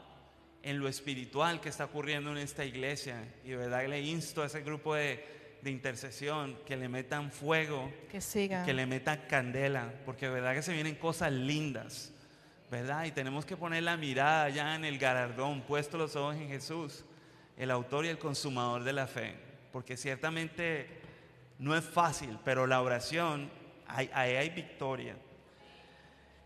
en 0.63 0.79
lo 0.79 0.87
espiritual 0.87 1.61
que 1.61 1.69
está 1.69 1.85
ocurriendo 1.85 2.31
en 2.31 2.37
esta 2.37 2.65
iglesia 2.65 3.23
y 3.45 3.49
de 3.49 3.57
verdad 3.57 3.87
le 3.87 4.01
insto 4.01 4.41
a 4.41 4.47
ese 4.47 4.61
grupo 4.61 4.95
de, 4.95 5.37
intercesión 5.65 6.57
que 6.65 6.77
le 6.77 6.89
metan 6.89 7.31
fuego, 7.31 7.93
que 8.09 8.21
sigan, 8.21 8.65
que 8.65 8.73
le 8.73 8.87
metan 8.87 9.21
candela, 9.29 9.93
porque 10.03 10.25
de 10.25 10.31
verdad 10.31 10.55
que 10.55 10.63
se 10.63 10.73
vienen 10.73 10.95
cosas 10.95 11.31
lindas, 11.31 12.11
¿verdad? 12.71 13.05
Y 13.05 13.11
tenemos 13.11 13.45
que 13.45 13.55
poner 13.55 13.83
la 13.83 13.97
mirada 13.97 14.49
ya 14.49 14.73
en 14.73 14.85
el 14.85 14.97
galardón, 14.97 15.61
puesto 15.61 15.97
los 15.97 16.15
ojos 16.15 16.35
en 16.37 16.47
Jesús, 16.47 17.03
el 17.59 17.71
autor 17.71 18.05
y 18.05 18.07
el 18.07 18.17
consumador 18.17 18.85
de 18.85 18.93
la 18.93 19.05
fe, 19.05 19.35
porque 19.73 19.97
ciertamente 19.97 20.87
no 21.59 21.75
es 21.75 21.83
fácil, 21.83 22.39
pero 22.45 22.65
la 22.65 22.81
oración, 22.81 23.51
ahí 23.85 24.09
hay, 24.13 24.49
victoria. 24.49 25.17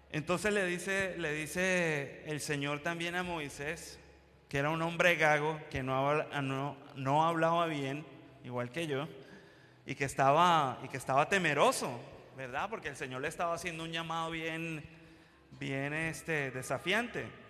Entonces 0.10 0.52
le 0.52 0.65
dice, 0.65 1.15
le 1.19 1.31
dice 1.31 2.23
el 2.26 2.41
Señor 2.41 2.80
también 2.81 3.15
a 3.15 3.22
Moisés, 3.22 3.99
que 4.49 4.57
era 4.57 4.72
un 4.72 4.81
hombre 4.81 5.15
gago, 5.15 5.60
que 5.69 5.84
no, 5.84 6.23
no, 6.41 6.77
no 6.95 7.26
hablaba 7.27 7.68
bien, 7.68 8.03
igual 8.44 8.72
que 8.72 8.88
yo, 8.88 9.07
y 9.85 9.94
que 9.94 10.06
estaba, 10.06 10.80
y 10.84 10.88
que 10.88 10.98
estaba 10.98 11.30
temeroso, 11.30 11.99
¿verdad? 12.35 12.72
Porque 12.72 12.88
el 12.88 12.95
Señor 12.95 13.22
le 13.22 13.27
estaba 13.27 13.53
haciendo 13.53 13.84
un 13.84 13.91
llamado 13.91 14.31
bien, 14.31 14.84
bien 15.60 15.94
este, 15.94 16.49
desafiante. 16.49 17.43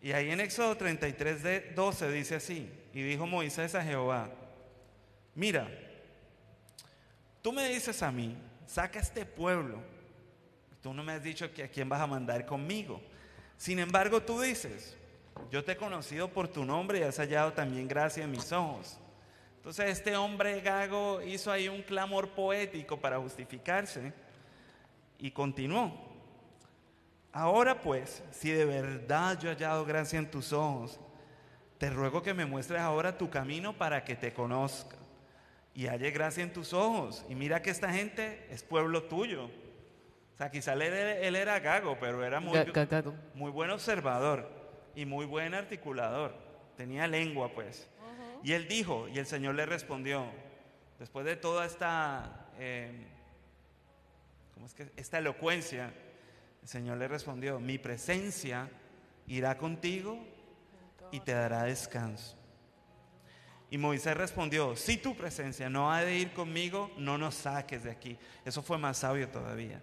Y 0.00 0.12
ahí 0.12 0.30
en 0.30 0.40
Éxodo 0.40 0.76
33, 0.76 1.42
de 1.42 1.60
12 1.74 2.12
dice 2.12 2.36
así, 2.36 2.70
y 2.92 3.02
dijo 3.02 3.26
Moisés 3.26 3.74
a 3.74 3.82
Jehová, 3.82 4.30
mira, 5.34 5.68
tú 7.42 7.52
me 7.52 7.68
dices 7.68 8.02
a 8.02 8.12
mí, 8.12 8.36
saca 8.66 9.00
este 9.00 9.24
pueblo, 9.24 9.80
tú 10.82 10.94
no 10.94 11.02
me 11.02 11.12
has 11.12 11.22
dicho 11.22 11.52
que 11.52 11.64
a 11.64 11.68
quién 11.68 11.88
vas 11.88 12.00
a 12.00 12.06
mandar 12.06 12.46
conmigo. 12.46 13.00
Sin 13.56 13.80
embargo, 13.80 14.22
tú 14.22 14.40
dices, 14.40 14.96
yo 15.50 15.64
te 15.64 15.72
he 15.72 15.76
conocido 15.76 16.28
por 16.28 16.48
tu 16.48 16.64
nombre 16.64 17.00
y 17.00 17.02
has 17.02 17.18
hallado 17.18 17.52
también 17.52 17.88
gracia 17.88 18.24
en 18.24 18.30
mis 18.30 18.52
ojos. 18.52 18.98
Entonces 19.56 19.98
este 19.98 20.16
hombre 20.16 20.60
gago 20.60 21.20
hizo 21.22 21.50
ahí 21.50 21.68
un 21.68 21.82
clamor 21.82 22.30
poético 22.30 22.98
para 22.98 23.18
justificarse 23.18 24.12
y 25.18 25.30
continuó. 25.30 26.07
Ahora 27.32 27.80
pues, 27.80 28.22
si 28.30 28.50
de 28.50 28.64
verdad 28.64 29.38
yo 29.38 29.50
he 29.50 29.54
hallado 29.54 29.84
gracia 29.84 30.18
en 30.18 30.30
tus 30.30 30.52
ojos, 30.52 30.98
te 31.78 31.90
ruego 31.90 32.22
que 32.22 32.34
me 32.34 32.46
muestres 32.46 32.80
ahora 32.80 33.16
tu 33.16 33.30
camino 33.30 33.76
para 33.76 34.04
que 34.04 34.16
te 34.16 34.32
conozca 34.32 34.96
y 35.74 35.86
halle 35.86 36.10
gracia 36.10 36.42
en 36.42 36.52
tus 36.52 36.72
ojos. 36.72 37.24
Y 37.28 37.36
mira 37.36 37.62
que 37.62 37.70
esta 37.70 37.92
gente 37.92 38.46
es 38.50 38.64
pueblo 38.64 39.04
tuyo. 39.04 39.44
O 39.44 40.36
sea, 40.36 40.50
quizá 40.50 40.72
él, 40.72 40.82
él 40.82 41.36
era 41.36 41.60
gago, 41.60 41.96
pero 42.00 42.24
era 42.24 42.40
muy, 42.40 42.58
muy 43.34 43.50
buen 43.50 43.70
observador 43.70 44.48
y 44.94 45.04
muy 45.04 45.24
buen 45.24 45.54
articulador. 45.54 46.34
Tenía 46.76 47.06
lengua, 47.06 47.52
pues. 47.52 47.88
Y 48.42 48.52
él 48.52 48.66
dijo, 48.68 49.08
y 49.08 49.18
el 49.18 49.26
Señor 49.26 49.54
le 49.54 49.66
respondió, 49.66 50.26
después 50.98 51.24
de 51.24 51.36
toda 51.36 51.64
esta, 51.64 52.46
eh, 52.58 53.06
¿cómo 54.54 54.66
es 54.66 54.74
que? 54.74 54.90
Esta 54.96 55.18
elocuencia, 55.18 55.92
el 56.68 56.72
Señor 56.72 56.98
le 56.98 57.08
respondió, 57.08 57.58
mi 57.58 57.78
presencia 57.78 58.68
irá 59.26 59.56
contigo 59.56 60.18
y 61.10 61.20
te 61.20 61.32
dará 61.32 61.62
descanso. 61.62 62.36
Y 63.70 63.78
Moisés 63.78 64.14
respondió, 64.14 64.76
si 64.76 64.98
tu 64.98 65.16
presencia 65.16 65.70
no 65.70 65.90
ha 65.90 66.02
de 66.02 66.18
ir 66.18 66.34
conmigo, 66.34 66.90
no 66.98 67.16
nos 67.16 67.36
saques 67.36 67.84
de 67.84 67.90
aquí. 67.90 68.18
Eso 68.44 68.62
fue 68.62 68.76
más 68.76 68.98
sabio 68.98 69.30
todavía. 69.30 69.80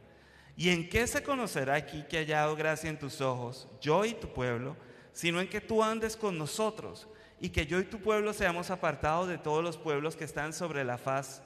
¿Y 0.55 0.69
en 0.69 0.87
qué 0.87 1.07
se 1.07 1.23
conocerá 1.23 1.73
aquí 1.73 2.03
que 2.07 2.19
haya 2.19 2.41
dado 2.41 2.55
gracia 2.55 2.87
en 2.87 2.99
tus 2.99 3.19
ojos, 3.19 3.67
yo 3.81 4.05
y 4.05 4.13
tu 4.13 4.31
pueblo, 4.31 4.77
sino 5.11 5.41
en 5.41 5.49
que 5.49 5.61
tú 5.61 5.81
andes 5.81 6.15
con 6.15 6.37
nosotros 6.37 7.07
y 7.41 7.49
que 7.49 7.65
yo 7.65 7.79
y 7.79 7.85
tu 7.85 7.99
pueblo 7.99 8.31
seamos 8.31 8.69
apartados 8.69 9.27
de 9.27 9.39
todos 9.39 9.63
los 9.63 9.79
pueblos 9.79 10.15
que 10.15 10.25
están 10.25 10.53
sobre 10.53 10.83
la 10.83 10.99
faz 10.99 11.41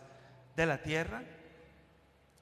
de 0.57 0.66
la 0.66 0.84
tierra? 0.84 1.24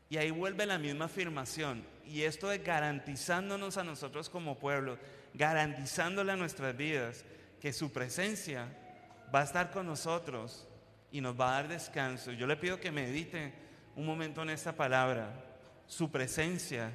Y 0.09 0.17
ahí 0.17 0.31
vuelve 0.31 0.65
la 0.65 0.79
misma 0.79 1.05
afirmación. 1.05 1.95
Y 2.07 2.23
esto 2.23 2.51
es 2.51 2.63
garantizándonos 2.63 3.77
a 3.77 3.83
nosotros 3.83 4.29
como 4.29 4.57
pueblo, 4.57 4.97
garantizándole 5.33 6.31
a 6.31 6.35
nuestras 6.35 6.75
vidas 6.75 7.25
que 7.59 7.73
su 7.73 7.91
presencia 7.91 8.67
va 9.33 9.41
a 9.41 9.43
estar 9.43 9.71
con 9.71 9.85
nosotros 9.85 10.67
y 11.11 11.21
nos 11.21 11.39
va 11.39 11.49
a 11.49 11.61
dar 11.61 11.67
descanso. 11.67 12.31
Yo 12.31 12.47
le 12.47 12.55
pido 12.55 12.79
que 12.79 12.91
medite 12.91 13.53
un 13.95 14.05
momento 14.05 14.41
en 14.41 14.51
esta 14.51 14.73
palabra. 14.73 15.31
Su 15.85 16.11
presencia 16.11 16.91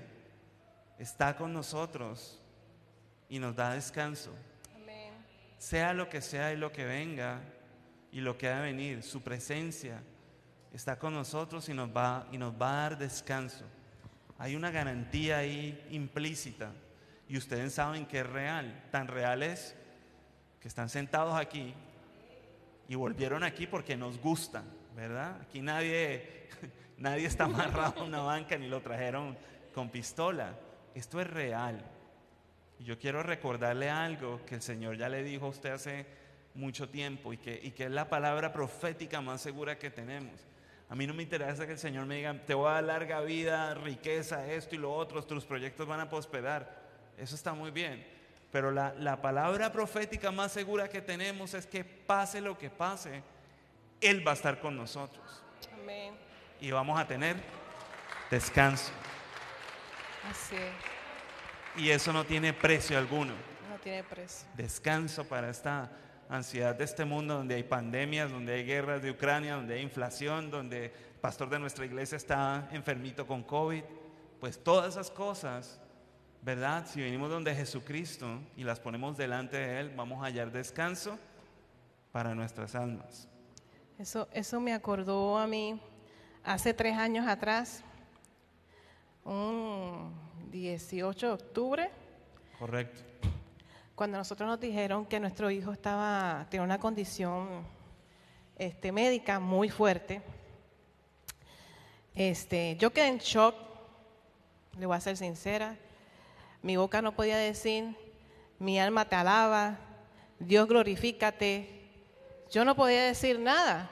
está 0.98 1.36
con 1.36 1.52
nosotros 1.52 2.40
y 3.28 3.38
nos 3.38 3.54
da 3.54 3.74
descanso 3.74 4.32
sea 5.62 5.94
lo 5.94 6.08
que 6.08 6.20
sea 6.20 6.52
y 6.52 6.56
lo 6.56 6.72
que 6.72 6.84
venga 6.84 7.40
y 8.10 8.20
lo 8.20 8.36
que 8.36 8.48
ha 8.48 8.56
de 8.56 8.62
venir, 8.62 9.04
su 9.04 9.22
presencia 9.22 10.02
está 10.72 10.98
con 10.98 11.14
nosotros 11.14 11.68
y 11.68 11.72
nos 11.72 11.88
va, 11.88 12.26
y 12.32 12.36
nos 12.36 12.52
va 12.52 12.70
a 12.70 12.80
dar 12.82 12.98
descanso. 12.98 13.64
Hay 14.42 14.56
una 14.56 14.72
garantía 14.72 15.38
ahí 15.38 15.86
implícita 15.92 16.72
y 17.28 17.36
ustedes 17.36 17.74
saben 17.74 18.06
que 18.06 18.18
es 18.18 18.26
real. 18.26 18.88
Tan 18.90 19.06
real 19.06 19.40
es 19.40 19.76
que 20.58 20.66
están 20.66 20.88
sentados 20.88 21.38
aquí 21.38 21.72
y 22.88 22.96
volvieron 22.96 23.44
aquí 23.44 23.68
porque 23.68 23.96
nos 23.96 24.18
gustan, 24.18 24.64
¿verdad? 24.96 25.40
Aquí 25.42 25.60
nadie, 25.60 26.48
nadie 26.98 27.26
está 27.26 27.44
amarrado 27.44 28.00
a 28.00 28.04
una 28.04 28.22
banca 28.22 28.58
ni 28.58 28.66
lo 28.66 28.80
trajeron 28.80 29.38
con 29.72 29.90
pistola. 29.90 30.58
Esto 30.92 31.20
es 31.20 31.28
real. 31.28 31.80
Y 32.80 32.84
yo 32.84 32.98
quiero 32.98 33.22
recordarle 33.22 33.90
algo 33.90 34.44
que 34.44 34.56
el 34.56 34.62
Señor 34.62 34.96
ya 34.96 35.08
le 35.08 35.22
dijo 35.22 35.46
a 35.46 35.50
usted 35.50 35.70
hace 35.70 36.04
mucho 36.56 36.88
tiempo 36.88 37.32
y 37.32 37.36
que, 37.36 37.60
y 37.62 37.70
que 37.70 37.84
es 37.84 37.92
la 37.92 38.08
palabra 38.08 38.52
profética 38.52 39.20
más 39.20 39.40
segura 39.40 39.78
que 39.78 39.90
tenemos. 39.90 40.34
A 40.92 40.94
mí 40.94 41.06
no 41.06 41.14
me 41.14 41.22
interesa 41.22 41.64
que 41.64 41.72
el 41.72 41.78
Señor 41.78 42.04
me 42.04 42.16
diga, 42.16 42.34
te 42.46 42.52
voy 42.52 42.68
a 42.68 42.72
dar 42.74 42.84
larga 42.84 43.22
vida, 43.22 43.72
riqueza, 43.72 44.46
esto 44.52 44.74
y 44.74 44.78
lo 44.78 44.94
otro, 44.94 45.24
tus 45.24 45.46
proyectos 45.46 45.88
van 45.88 46.00
a 46.00 46.10
prosperar. 46.10 46.82
Eso 47.16 47.34
está 47.34 47.54
muy 47.54 47.70
bien. 47.70 48.06
Pero 48.50 48.70
la, 48.70 48.92
la 48.98 49.22
palabra 49.22 49.72
profética 49.72 50.30
más 50.30 50.52
segura 50.52 50.90
que 50.90 51.00
tenemos 51.00 51.54
es 51.54 51.66
que 51.66 51.82
pase 51.82 52.42
lo 52.42 52.58
que 52.58 52.68
pase, 52.68 53.22
Él 54.02 54.22
va 54.26 54.32
a 54.32 54.34
estar 54.34 54.60
con 54.60 54.76
nosotros. 54.76 55.42
Amén. 55.72 56.14
Y 56.60 56.70
vamos 56.72 57.00
a 57.00 57.06
tener 57.06 57.36
descanso. 58.30 58.92
Así 60.30 60.56
es. 60.56 61.82
Y 61.82 61.88
eso 61.88 62.12
no 62.12 62.26
tiene 62.26 62.52
precio 62.52 62.98
alguno. 62.98 63.32
No 63.70 63.78
tiene 63.82 64.04
precio. 64.04 64.46
Descanso 64.58 65.24
para 65.24 65.48
esta 65.48 65.90
ansiedad 66.32 66.74
de 66.74 66.84
este 66.84 67.04
mundo 67.04 67.34
donde 67.34 67.56
hay 67.56 67.62
pandemias, 67.62 68.30
donde 68.30 68.54
hay 68.54 68.64
guerras 68.64 69.02
de 69.02 69.10
Ucrania, 69.10 69.56
donde 69.56 69.74
hay 69.74 69.82
inflación, 69.82 70.50
donde 70.50 70.86
el 70.86 71.20
pastor 71.20 71.50
de 71.50 71.58
nuestra 71.58 71.84
iglesia 71.84 72.16
está 72.16 72.68
enfermito 72.72 73.26
con 73.26 73.42
COVID. 73.42 73.82
Pues 74.40 74.58
todas 74.64 74.94
esas 74.94 75.10
cosas, 75.10 75.78
¿verdad? 76.40 76.86
Si 76.86 77.02
venimos 77.02 77.28
donde 77.28 77.54
Jesucristo 77.54 78.40
y 78.56 78.64
las 78.64 78.80
ponemos 78.80 79.16
delante 79.18 79.58
de 79.58 79.80
Él, 79.80 79.92
vamos 79.94 80.22
a 80.22 80.26
hallar 80.26 80.50
descanso 80.50 81.18
para 82.12 82.34
nuestras 82.34 82.74
almas. 82.74 83.28
Eso, 83.98 84.26
eso 84.32 84.58
me 84.58 84.72
acordó 84.72 85.36
a 85.36 85.46
mí 85.46 85.78
hace 86.44 86.72
tres 86.72 86.96
años 86.96 87.26
atrás. 87.26 87.84
Un 89.22 90.12
18 90.50 91.26
de 91.26 91.32
octubre. 91.32 91.90
Correcto. 92.58 93.02
Cuando 93.94 94.18
nosotros 94.18 94.48
nos 94.48 94.60
dijeron 94.60 95.06
que 95.06 95.20
nuestro 95.20 95.50
hijo 95.50 95.72
estaba, 95.72 96.46
tenía 96.50 96.64
una 96.64 96.78
condición 96.78 97.64
este, 98.56 98.92
médica 98.92 99.38
muy 99.38 99.68
fuerte, 99.68 100.22
este, 102.14 102.76
yo 102.76 102.92
quedé 102.92 103.08
en 103.08 103.18
shock, 103.18 103.54
le 104.78 104.86
voy 104.86 104.96
a 104.96 105.00
ser 105.00 105.16
sincera. 105.16 105.76
Mi 106.62 106.76
boca 106.76 107.02
no 107.02 107.12
podía 107.12 107.36
decir, 107.36 107.96
mi 108.58 108.78
alma 108.78 109.08
te 109.08 109.16
alaba, 109.16 109.78
Dios 110.38 110.68
glorifícate. 110.68 111.82
Yo 112.50 112.64
no 112.64 112.74
podía 112.74 113.04
decir 113.04 113.38
nada. 113.38 113.90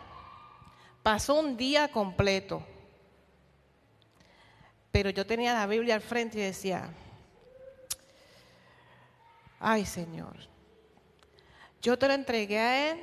Pasó 1.02 1.34
un 1.34 1.56
día 1.56 1.88
completo 1.88 2.64
pero 4.90 5.10
yo 5.10 5.26
tenía 5.26 5.54
la 5.54 5.66
Biblia 5.66 5.94
al 5.94 6.00
frente 6.00 6.38
y 6.38 6.42
decía, 6.42 6.90
ay 9.60 9.84
Señor, 9.84 10.36
yo 11.82 11.98
te 11.98 12.08
lo 12.08 12.14
entregué 12.14 12.58
a 12.58 12.90
Él 12.90 12.98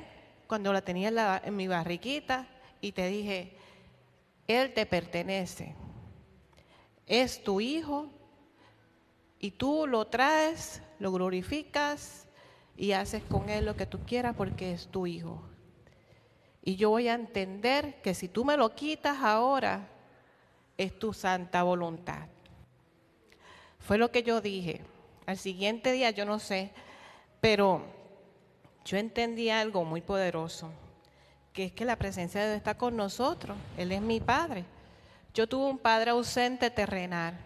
cuando 0.46 0.72
la 0.72 0.82
tenía 0.82 1.40
en, 1.44 1.56
mi 1.56 1.68
barriquita 1.68 2.46
y 2.80 2.92
te 2.92 3.06
dije, 3.06 3.56
Él 4.46 4.74
te 4.74 4.84
pertenece, 4.84 5.74
es 7.06 7.42
tu 7.42 7.60
hijo 7.60 8.10
y 9.38 9.52
tú 9.52 9.86
lo 9.86 10.06
traes, 10.06 10.82
lo 10.98 11.12
glorificas 11.12 12.26
y 12.76 12.92
haces 12.92 13.22
con 13.22 13.48
Él 13.48 13.64
lo 13.64 13.76
que 13.76 13.86
tú 13.86 14.00
quieras 14.00 14.34
porque 14.36 14.72
es 14.72 14.88
tu 14.88 15.06
hijo. 15.06 15.42
Y 16.62 16.76
yo 16.76 16.90
voy 16.90 17.08
a 17.08 17.14
entender 17.14 18.02
que 18.02 18.14
si 18.14 18.28
tú 18.28 18.44
me 18.44 18.56
lo 18.56 18.74
quitas 18.74 19.22
ahora, 19.22 19.88
es 20.76 20.98
tu 20.98 21.12
santa 21.12 21.62
voluntad. 21.62 22.28
Fue 23.78 23.96
lo 23.96 24.10
que 24.10 24.22
yo 24.22 24.40
dije. 24.40 24.82
Al 25.28 25.36
siguiente 25.36 25.92
día 25.92 26.08
yo 26.08 26.24
no 26.24 26.38
sé, 26.38 26.70
pero 27.42 27.84
yo 28.86 28.96
entendí 28.96 29.50
algo 29.50 29.84
muy 29.84 30.00
poderoso, 30.00 30.70
que 31.52 31.66
es 31.66 31.72
que 31.72 31.84
la 31.84 31.96
presencia 31.96 32.40
de 32.40 32.46
Dios 32.46 32.56
está 32.56 32.78
con 32.78 32.96
nosotros. 32.96 33.54
Él 33.76 33.92
es 33.92 34.00
mi 34.00 34.20
Padre. 34.20 34.64
Yo 35.34 35.46
tuve 35.46 35.66
un 35.66 35.76
Padre 35.76 36.12
ausente 36.12 36.70
terrenal, 36.70 37.38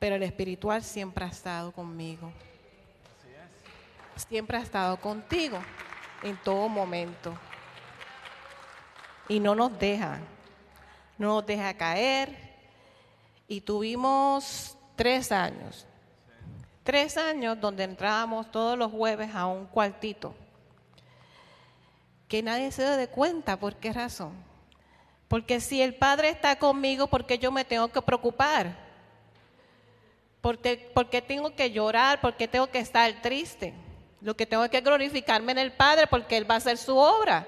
pero 0.00 0.16
el 0.16 0.24
espiritual 0.24 0.82
siempre 0.82 1.24
ha 1.24 1.28
estado 1.28 1.70
conmigo. 1.70 2.32
Siempre 4.16 4.56
ha 4.56 4.62
estado 4.62 4.96
contigo 4.96 5.60
en 6.24 6.36
todo 6.38 6.68
momento. 6.68 7.32
Y 9.28 9.38
no 9.38 9.54
nos 9.54 9.78
deja 9.78 10.18
no 11.18 11.36
nos 11.36 11.46
deja 11.46 11.72
caer. 11.74 12.36
Y 13.46 13.60
tuvimos 13.60 14.76
tres 14.96 15.30
años, 15.30 15.86
tres 16.82 17.16
años 17.16 17.60
donde 17.60 17.84
entrábamos 17.84 18.50
todos 18.50 18.76
los 18.78 18.90
jueves 18.90 19.34
a 19.34 19.46
un 19.46 19.66
cuartito, 19.66 20.34
que 22.28 22.42
nadie 22.42 22.72
se 22.72 22.82
de 22.82 23.08
cuenta 23.08 23.58
por 23.58 23.76
qué 23.76 23.92
razón. 23.92 24.32
Porque 25.28 25.60
si 25.60 25.80
el 25.80 25.94
Padre 25.94 26.28
está 26.28 26.56
conmigo, 26.56 27.06
¿por 27.06 27.24
qué 27.24 27.38
yo 27.38 27.50
me 27.50 27.64
tengo 27.64 27.88
que 27.88 28.02
preocupar? 28.02 28.76
¿Por 30.42 30.58
qué, 30.58 31.24
tengo 31.26 31.54
que 31.54 31.70
llorar? 31.70 32.20
¿Por 32.20 32.36
qué 32.36 32.48
tengo 32.48 32.66
que 32.66 32.80
estar 32.80 33.22
triste? 33.22 33.72
Lo 34.20 34.36
que 34.36 34.44
tengo 34.44 34.68
que 34.68 34.80
glorificarme 34.80 35.52
en 35.52 35.58
el 35.58 35.72
Padre 35.72 36.06
porque 36.06 36.36
Él 36.36 36.50
va 36.50 36.56
a 36.56 36.58
hacer 36.58 36.76
su 36.76 36.96
obra. 36.96 37.46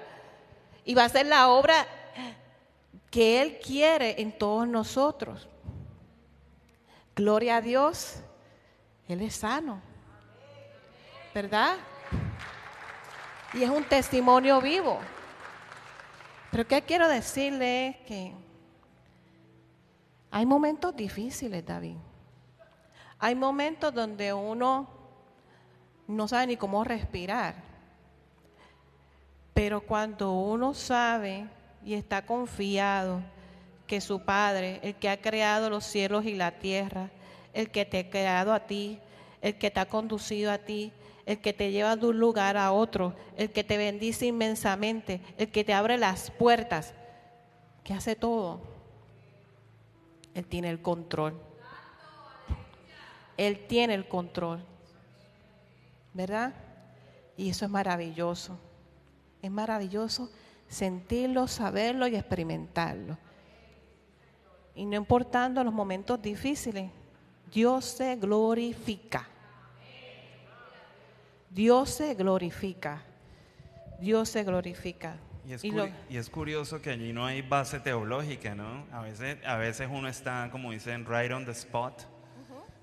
Y 0.84 0.94
va 0.94 1.02
a 1.02 1.06
hacer 1.06 1.26
la 1.26 1.48
obra 1.48 1.86
que 3.10 3.42
Él 3.42 3.58
quiere 3.58 4.22
en 4.22 4.32
todos 4.32 4.66
nosotros. 4.66 5.48
Gloria 7.16 7.56
a 7.56 7.60
Dios. 7.60 8.23
Él 9.08 9.20
es 9.22 9.36
sano. 9.36 9.80
¿Verdad? 11.34 11.76
Y 13.52 13.62
es 13.62 13.70
un 13.70 13.84
testimonio 13.84 14.60
vivo. 14.60 14.98
Pero 16.50 16.66
¿qué 16.66 16.82
quiero 16.82 17.08
decirle? 17.08 17.88
Es 17.88 17.96
que 18.06 18.32
hay 20.30 20.46
momentos 20.46 20.94
difíciles, 20.94 21.64
David. 21.64 21.96
Hay 23.18 23.34
momentos 23.34 23.94
donde 23.94 24.32
uno 24.32 24.88
no 26.06 26.28
sabe 26.28 26.48
ni 26.48 26.56
cómo 26.56 26.84
respirar. 26.84 27.54
Pero 29.52 29.80
cuando 29.80 30.32
uno 30.32 30.74
sabe 30.74 31.46
y 31.84 31.94
está 31.94 32.26
confiado 32.26 33.22
que 33.86 34.00
su 34.00 34.24
Padre, 34.24 34.80
el 34.82 34.96
que 34.96 35.08
ha 35.08 35.20
creado 35.20 35.70
los 35.70 35.84
cielos 35.84 36.24
y 36.24 36.34
la 36.34 36.58
tierra, 36.58 37.10
el 37.54 37.70
que 37.70 37.84
te 37.84 38.00
ha 38.00 38.10
creado 38.10 38.52
a 38.52 38.66
ti, 38.66 38.98
el 39.40 39.56
que 39.56 39.70
te 39.70 39.80
ha 39.80 39.86
conducido 39.86 40.50
a 40.50 40.58
ti, 40.58 40.92
el 41.26 41.40
que 41.40 41.52
te 41.52 41.72
lleva 41.72 41.96
de 41.96 42.06
un 42.06 42.18
lugar 42.18 42.56
a 42.56 42.72
otro, 42.72 43.14
el 43.36 43.50
que 43.50 43.64
te 43.64 43.78
bendice 43.78 44.26
inmensamente, 44.26 45.20
el 45.38 45.50
que 45.50 45.64
te 45.64 45.72
abre 45.72 45.96
las 45.96 46.30
puertas, 46.30 46.92
que 47.82 47.94
hace 47.94 48.16
todo. 48.16 48.60
Él 50.34 50.46
tiene 50.46 50.68
el 50.68 50.82
control. 50.82 51.40
Él 53.36 53.66
tiene 53.66 53.94
el 53.94 54.06
control. 54.06 54.64
¿Verdad? 56.12 56.54
Y 57.36 57.50
eso 57.50 57.64
es 57.64 57.70
maravilloso. 57.70 58.58
Es 59.42 59.50
maravilloso 59.50 60.30
sentirlo, 60.68 61.46
saberlo 61.48 62.06
y 62.06 62.16
experimentarlo. 62.16 63.18
Y 64.74 64.86
no 64.86 64.96
importando 64.96 65.62
los 65.62 65.72
momentos 65.72 66.20
difíciles, 66.20 66.90
Dios 67.54 67.84
se 67.84 68.16
glorifica. 68.16 69.28
Dios 71.50 71.90
se 71.90 72.14
glorifica. 72.14 73.02
Dios 74.00 74.28
se 74.28 74.42
glorifica. 74.42 75.16
Y 75.46 75.52
es, 75.52 75.62
Y 75.64 75.70
curi- 75.70 75.74
lo- 75.76 75.88
y 76.10 76.16
es 76.16 76.28
curioso 76.30 76.82
que 76.82 76.90
allí 76.90 77.12
no 77.12 77.24
hay 77.26 77.42
base 77.42 77.78
teológica, 77.78 78.54
¿no? 78.54 78.86
A 78.92 79.02
veces, 79.02 79.36
a 79.46 79.56
veces 79.56 79.88
uno 79.90 80.08
está, 80.08 80.48
como 80.50 80.72
dicen, 80.72 81.06
right 81.06 81.30
on 81.30 81.44
the 81.44 81.52
spot, 81.52 82.02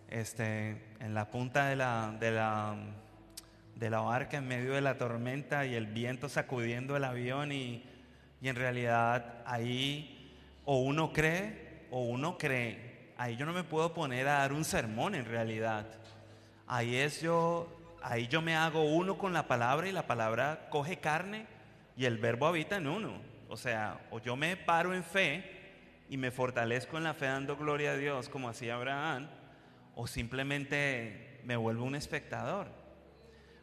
este, 0.09 0.81
en 0.99 1.13
la 1.13 1.29
punta 1.29 1.65
de 1.67 1.75
la, 1.75 2.15
de, 2.19 2.31
la, 2.31 2.75
de 3.75 3.89
la 3.89 3.99
barca, 4.01 4.37
en 4.37 4.47
medio 4.47 4.73
de 4.73 4.81
la 4.81 4.97
tormenta 4.97 5.65
y 5.65 5.73
el 5.75 5.87
viento 5.87 6.29
sacudiendo 6.29 6.95
el 6.95 7.03
avión 7.03 7.51
y, 7.51 7.83
y 8.41 8.47
en 8.47 8.55
realidad 8.55 9.41
ahí 9.45 10.33
o 10.63 10.77
uno 10.81 11.11
cree 11.11 11.87
o 11.91 12.03
uno 12.03 12.37
cree. 12.37 12.90
Ahí 13.21 13.35
yo 13.35 13.45
no 13.45 13.53
me 13.53 13.63
puedo 13.63 13.93
poner 13.93 14.27
a 14.27 14.39
dar 14.39 14.51
un 14.51 14.65
sermón 14.65 15.13
en 15.13 15.25
realidad. 15.25 15.85
Ahí 16.65 16.95
es 16.95 17.21
yo, 17.21 17.67
ahí 18.01 18.27
yo 18.27 18.41
me 18.41 18.55
hago 18.55 18.81
uno 18.81 19.19
con 19.19 19.31
la 19.31 19.47
palabra 19.47 19.87
y 19.87 19.91
la 19.91 20.07
palabra 20.07 20.69
coge 20.71 20.97
carne 20.97 21.45
y 21.95 22.05
el 22.05 22.17
verbo 22.17 22.47
habita 22.47 22.77
en 22.77 22.87
uno. 22.87 23.21
O 23.47 23.57
sea, 23.57 23.99
o 24.09 24.19
yo 24.19 24.35
me 24.35 24.57
paro 24.57 24.95
en 24.95 25.03
fe 25.03 25.43
y 26.09 26.17
me 26.17 26.31
fortalezco 26.31 26.97
en 26.97 27.03
la 27.03 27.13
fe 27.13 27.27
dando 27.27 27.57
gloria 27.57 27.91
a 27.91 27.95
Dios 27.95 28.27
como 28.27 28.49
hacía 28.49 28.73
Abraham, 28.73 29.29
o 29.93 30.07
simplemente 30.07 31.41
me 31.43 31.55
vuelvo 31.55 31.85
un 31.85 31.93
espectador. 31.93 32.69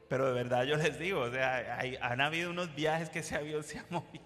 Pero 0.09 0.29
de 0.29 0.35
verdad 0.35 0.67
yo 0.67 0.77
les 0.77 1.01
digo, 1.01 1.23
o 1.23 1.33
sea, 1.33 1.81
han 2.01 2.21
habido 2.21 2.51
unos 2.51 2.73
viajes 2.77 3.11
que 3.11 3.25
avión 3.35 3.65
se 3.65 3.81
ha 3.81 3.87
movido. 3.91 4.25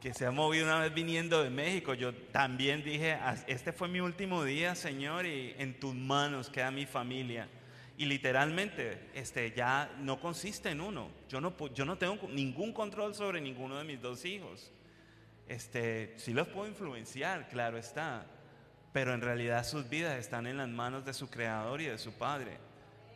Que 0.00 0.12
se 0.14 0.26
ha 0.26 0.30
movido 0.30 0.66
una 0.66 0.80
vez 0.80 0.92
viniendo 0.94 1.42
de 1.42 1.50
México. 1.50 1.94
Yo 1.94 2.14
también 2.14 2.82
dije, 2.84 3.12
"As- 3.14 3.44
este 3.46 3.72
fue 3.72 3.88
mi 3.88 4.00
último 4.00 4.44
día, 4.44 4.74
Señor, 4.74 5.26
y 5.26 5.54
en 5.58 5.78
tus 5.80 5.94
manos 5.94 6.50
queda 6.50 6.70
mi 6.70 6.86
familia. 6.86 7.48
Y 7.98 8.04
literalmente, 8.04 9.08
este, 9.14 9.52
ya 9.52 9.90
no 10.00 10.20
consiste 10.20 10.70
en 10.70 10.82
uno. 10.82 11.08
Yo 11.28 11.40
no, 11.40 11.54
yo 11.74 11.84
no 11.86 11.96
tengo 11.96 12.28
ningún 12.28 12.72
control 12.72 13.14
sobre 13.14 13.40
ninguno 13.40 13.78
de 13.78 13.84
mis 13.84 14.00
dos 14.02 14.24
hijos. 14.26 14.70
Este, 15.48 16.12
sí 16.18 16.32
los 16.34 16.48
puedo 16.48 16.68
influenciar, 16.68 17.48
claro 17.48 17.78
está, 17.78 18.26
pero 18.92 19.14
en 19.14 19.20
realidad 19.22 19.64
sus 19.64 19.88
vidas 19.88 20.18
están 20.18 20.46
en 20.46 20.58
las 20.58 20.68
manos 20.68 21.04
de 21.04 21.14
su 21.14 21.30
creador 21.30 21.80
y 21.80 21.86
de 21.86 21.98
su 21.98 22.12
padre. 22.12 22.58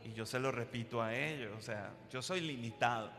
Y 0.05 0.15
yo 0.15 0.24
se 0.24 0.39
lo 0.39 0.51
repito 0.51 1.02
a 1.02 1.15
ellos, 1.15 1.52
o 1.59 1.61
sea, 1.61 1.90
yo 2.11 2.23
soy 2.23 2.40
limitado. 2.40 3.12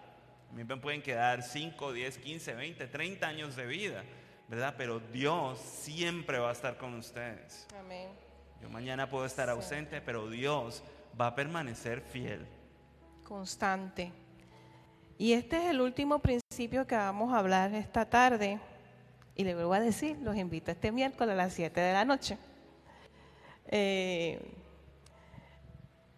A 0.52 0.54
mí 0.54 0.66
me 0.66 0.76
pueden 0.76 1.02
quedar 1.02 1.44
5, 1.44 1.94
10, 1.94 2.18
15, 2.18 2.54
20, 2.56 2.88
30 2.88 3.26
años 3.26 3.56
de 3.56 3.66
vida, 3.66 4.04
¿verdad? 4.50 4.76
Pero 4.78 5.00
Dios 5.00 5.58
siempre 5.60 6.40
va 6.40 6.50
a 6.50 6.52
estar 6.52 6.78
con 6.78 6.94
ustedes. 6.96 7.66
Amén. 7.80 8.10
Yo 8.62 8.70
mañana 8.70 9.10
puedo 9.10 9.26
estar 9.26 9.50
ausente, 9.50 10.02
pero 10.02 10.30
Dios 10.30 10.84
va 11.20 11.28
a 11.28 11.36
permanecer 11.36 12.02
fiel. 12.02 12.46
Constante. 13.24 14.12
Y 15.18 15.32
este 15.32 15.56
es 15.56 15.70
el 15.70 15.80
último 15.80 16.20
principio 16.20 16.86
que 16.86 16.98
vamos 16.98 17.34
a 17.34 17.40
hablar 17.40 17.74
esta 17.74 18.10
tarde. 18.10 18.60
Y 19.38 19.46
le 19.46 19.56
vuelvo 19.56 19.74
a 19.74 19.80
decir, 19.80 20.18
los 20.18 20.36
invito 20.36 20.70
este 20.70 20.92
miércoles 20.92 21.32
a 21.32 21.38
las 21.38 21.54
7 21.54 21.80
de 21.80 21.94
la 21.94 22.04
noche. 22.04 22.38
Eh, 23.68 24.54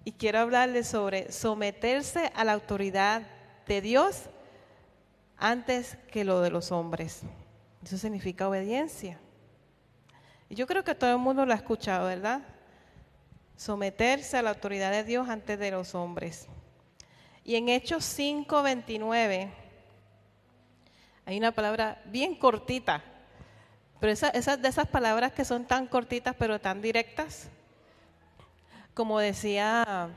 y 0.03 0.11
quiero 0.13 0.39
hablarles 0.39 0.87
sobre 0.87 1.31
someterse 1.31 2.31
a 2.35 2.43
la 2.43 2.53
autoridad 2.53 3.21
de 3.67 3.81
Dios 3.81 4.23
antes 5.37 5.97
que 6.11 6.23
lo 6.23 6.41
de 6.41 6.49
los 6.49 6.71
hombres. 6.71 7.21
Eso 7.83 7.97
significa 7.97 8.47
obediencia. 8.47 9.19
Y 10.49 10.55
yo 10.55 10.67
creo 10.67 10.83
que 10.83 10.95
todo 10.95 11.11
el 11.11 11.17
mundo 11.17 11.45
lo 11.45 11.53
ha 11.53 11.55
escuchado, 11.55 12.07
¿verdad? 12.07 12.41
Someterse 13.57 14.37
a 14.37 14.41
la 14.41 14.51
autoridad 14.51 14.91
de 14.91 15.03
Dios 15.03 15.27
antes 15.29 15.59
de 15.59 15.71
los 15.71 15.95
hombres. 15.95 16.47
Y 17.43 17.55
en 17.55 17.69
Hechos 17.69 18.03
5:29 18.05 19.51
hay 21.25 21.37
una 21.37 21.51
palabra 21.51 22.01
bien 22.05 22.35
cortita, 22.35 23.01
pero 23.99 24.11
esa- 24.13 24.29
esas 24.29 24.61
de 24.61 24.67
esas 24.67 24.87
palabras 24.87 25.31
que 25.33 25.45
son 25.45 25.65
tan 25.65 25.87
cortitas 25.87 26.35
pero 26.37 26.59
tan 26.59 26.81
directas, 26.81 27.49
como 28.93 29.19
decía 29.19 30.09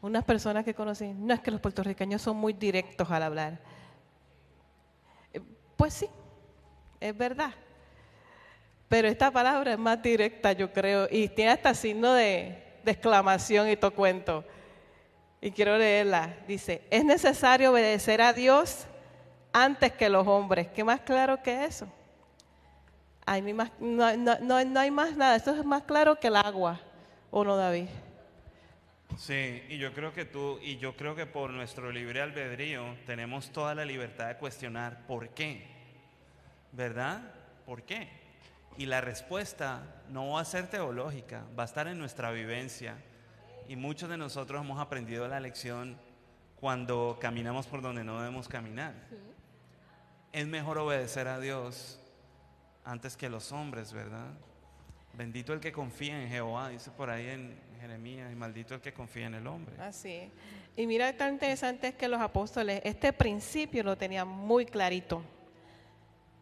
unas 0.00 0.24
personas 0.24 0.64
que 0.64 0.74
conocí, 0.74 1.08
no 1.12 1.34
es 1.34 1.40
que 1.40 1.50
los 1.50 1.60
puertorriqueños 1.60 2.22
son 2.22 2.36
muy 2.36 2.52
directos 2.52 3.10
al 3.10 3.22
hablar. 3.22 3.58
Eh, 5.32 5.40
Pues 5.76 5.94
sí, 5.94 6.06
es 7.00 7.16
verdad. 7.16 7.50
Pero 8.88 9.08
esta 9.08 9.30
palabra 9.30 9.72
es 9.72 9.78
más 9.78 10.00
directa, 10.02 10.52
yo 10.52 10.72
creo, 10.72 11.08
y 11.10 11.28
tiene 11.28 11.50
hasta 11.52 11.74
signo 11.74 12.12
de, 12.14 12.62
de 12.84 12.90
exclamación 12.90 13.68
y 13.68 13.76
todo 13.76 13.92
cuento. 13.94 14.44
Y 15.40 15.50
quiero 15.50 15.76
leerla. 15.76 16.34
Dice, 16.46 16.82
es 16.90 17.04
necesario 17.04 17.70
obedecer 17.72 18.22
a 18.22 18.32
Dios 18.32 18.86
antes 19.52 19.92
que 19.92 20.08
los 20.08 20.26
hombres. 20.26 20.68
¿Qué 20.68 20.82
más 20.84 21.00
claro 21.00 21.42
que 21.42 21.64
eso? 21.66 21.86
Ay, 23.26 23.42
no, 23.42 24.16
no- 24.16 24.38
no- 24.40 24.64
no 24.64 24.80
hay 24.80 24.90
más 24.90 25.14
nada. 25.16 25.36
Esto 25.36 25.54
es 25.54 25.64
más 25.64 25.82
claro 25.82 26.18
que 26.18 26.28
el 26.28 26.36
agua. 26.36 26.80
¿O 27.30 27.44
no, 27.44 27.56
David? 27.56 27.88
Sí, 29.18 29.64
y 29.68 29.78
yo 29.78 29.92
creo 29.92 30.12
que 30.12 30.24
tú, 30.24 30.60
y 30.62 30.76
yo 30.76 30.96
creo 30.96 31.16
que 31.16 31.26
por 31.26 31.50
nuestro 31.50 31.90
libre 31.90 32.22
albedrío 32.22 32.94
tenemos 33.04 33.50
toda 33.50 33.74
la 33.74 33.84
libertad 33.84 34.28
de 34.28 34.36
cuestionar 34.36 35.08
por 35.08 35.30
qué, 35.30 35.66
¿verdad? 36.70 37.34
¿Por 37.66 37.82
qué? 37.82 38.08
Y 38.76 38.86
la 38.86 39.00
respuesta 39.00 39.82
no 40.08 40.30
va 40.30 40.42
a 40.42 40.44
ser 40.44 40.68
teológica, 40.70 41.44
va 41.58 41.64
a 41.64 41.66
estar 41.66 41.88
en 41.88 41.98
nuestra 41.98 42.30
vivencia. 42.30 42.94
Y 43.66 43.74
muchos 43.74 44.08
de 44.08 44.16
nosotros 44.16 44.62
hemos 44.62 44.78
aprendido 44.78 45.26
la 45.26 45.40
lección 45.40 45.98
cuando 46.54 47.18
caminamos 47.20 47.66
por 47.66 47.82
donde 47.82 48.04
no 48.04 48.20
debemos 48.20 48.46
caminar. 48.46 48.94
Es 50.30 50.46
mejor 50.46 50.78
obedecer 50.78 51.26
a 51.26 51.40
Dios 51.40 52.00
antes 52.84 53.16
que 53.16 53.28
los 53.28 53.50
hombres, 53.50 53.92
¿verdad? 53.92 54.28
Bendito 55.14 55.52
el 55.52 55.58
que 55.58 55.72
confía 55.72 56.22
en 56.22 56.28
Jehová, 56.28 56.68
dice 56.68 56.92
por 56.92 57.10
ahí 57.10 57.26
en 57.30 57.67
Jeremías, 57.88 58.30
y 58.30 58.34
maldito 58.36 58.74
el 58.74 58.80
que 58.82 58.92
confía 58.92 59.26
en 59.26 59.34
el 59.34 59.46
hombre. 59.46 59.74
Así 59.80 60.10
es. 60.12 60.30
Y 60.76 60.86
mira, 60.86 61.10
tan 61.16 61.32
interesante 61.32 61.88
es 61.88 61.94
que 61.94 62.06
los 62.06 62.20
apóstoles, 62.20 62.82
este 62.84 63.12
principio 63.14 63.82
lo 63.82 63.96
tenían 63.96 64.28
muy 64.28 64.66
clarito. 64.66 65.22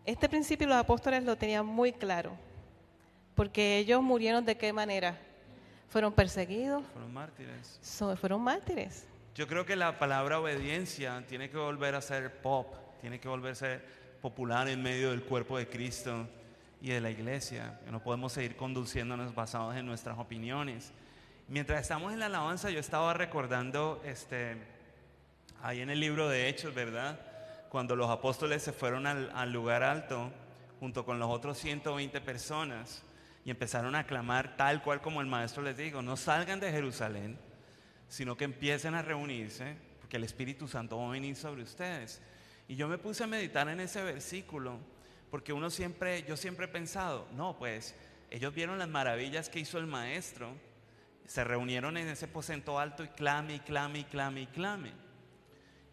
Este 0.05 0.28
principio 0.28 0.66
los 0.66 0.77
apóstoles 0.77 1.23
lo 1.24 1.36
tenían 1.36 1.64
muy 1.64 1.93
claro. 1.93 2.32
Porque 3.36 3.78
ellos 3.78 4.02
murieron 4.02 4.44
de 4.44 4.56
qué 4.56 4.73
manera? 4.73 5.16
Fueron 5.89 6.12
perseguidos, 6.12 6.85
Fueron 6.93 7.12
mártires. 7.14 7.78
so- 7.81 8.16
fueron 8.16 8.40
mártires. 8.43 9.06
Yo 9.36 9.47
creo 9.47 9.64
que 9.64 9.77
la 9.77 9.98
palabra 10.01 10.40
obediencia 10.40 11.23
tiene 11.28 11.48
que 11.48 11.59
volver 11.59 11.94
a 11.94 12.01
ser 12.01 12.40
pop, 12.40 12.74
tiene 13.01 13.20
que 13.20 13.28
volver 13.28 13.52
a 13.52 13.55
ser 13.55 13.85
popular 14.20 14.68
en 14.68 14.82
medio 14.82 15.10
del 15.10 15.23
cuerpo 15.23 15.59
de 15.59 15.68
Cristo 15.68 16.27
y 16.81 16.89
de 16.89 17.01
la 17.01 17.10
iglesia. 17.10 17.78
No 17.90 18.02
podemos 18.02 18.32
seguir 18.32 18.56
conduciéndonos 18.56 19.35
basados 19.35 19.77
en 19.77 19.86
nuestras 19.86 20.18
opiniones. 20.18 20.93
Mientras 21.48 21.82
estamos 21.82 22.12
en 22.12 22.18
la 22.18 22.27
alabanza, 22.27 22.70
yo 22.70 22.81
estaba 22.81 23.14
recordando 23.14 24.02
este, 24.05 24.56
ahí 25.62 25.81
en 25.81 25.90
el 25.90 26.01
libro 26.01 26.28
de 26.28 26.48
Hechos, 26.48 26.74
¿verdad? 26.74 27.20
Cuando 27.68 27.94
los 27.94 28.10
apóstoles 28.10 28.64
se 28.64 28.73
fueron 28.73 29.06
al, 29.06 29.52
lugar 29.52 29.85
alto 29.85 30.32
junto 30.81 31.05
con 31.05 31.20
los 31.20 31.31
otros 31.31 31.56
120 31.59 32.20
personas 32.20 33.05
y 33.44 33.51
empezaron 33.52 33.94
a 33.94 34.09
clamar 34.09 34.56
tal 34.56 34.82
cual 34.82 35.01
como 35.01 35.20
el 35.20 35.28
maestro 35.28 35.62
les 35.62 35.77
dijo, 35.77 36.02
no 36.02 36.16
salgan 36.16 36.59
de 36.59 36.73
Jerusalén, 36.73 37.39
sino 38.09 38.36
que 38.36 38.43
empiecen 38.43 38.97
a 38.97 39.02
reunirse, 39.02 39.77
porque 40.01 40.16
el 40.16 40.24
Espíritu 40.24 40.66
Santo 40.66 40.98
va 40.98 41.06
a 41.06 41.12
venir 41.12 41.36
sobre 41.36 41.62
ustedes. 41.62 42.20
Y 42.66 42.74
yo 42.74 42.89
me 42.89 42.98
puse 42.98 43.23
a 43.23 43.28
meditar 43.28 43.68
en 43.68 43.78
ese 43.78 44.02
versículo, 44.02 44.81
porque 45.31 45.52
uno 45.52 45.70
siempre, 45.70 46.24
yo 46.24 46.36
siempre 46.36 46.64
he 46.64 46.68
pensado, 46.68 47.28
no, 47.36 47.56
pues 47.56 47.94
ellos 48.32 48.52
vieron 48.52 48.81
las 48.81 48.89
maravillas 48.89 49.48
que 49.48 49.60
hizo 49.60 49.78
el 49.78 49.86
maestro, 49.86 50.52
se 51.27 51.44
reunieron 51.44 51.97
en 51.97 52.09
ese 52.09 52.27
aposento 52.27 52.78
alto 52.78 53.05
y 53.05 53.09
clame 53.09 53.57
y 53.57 53.61
clame 53.61 54.01
y 54.01 54.05
clame 54.05 54.43
y 54.43 54.47
clame. 54.47 54.93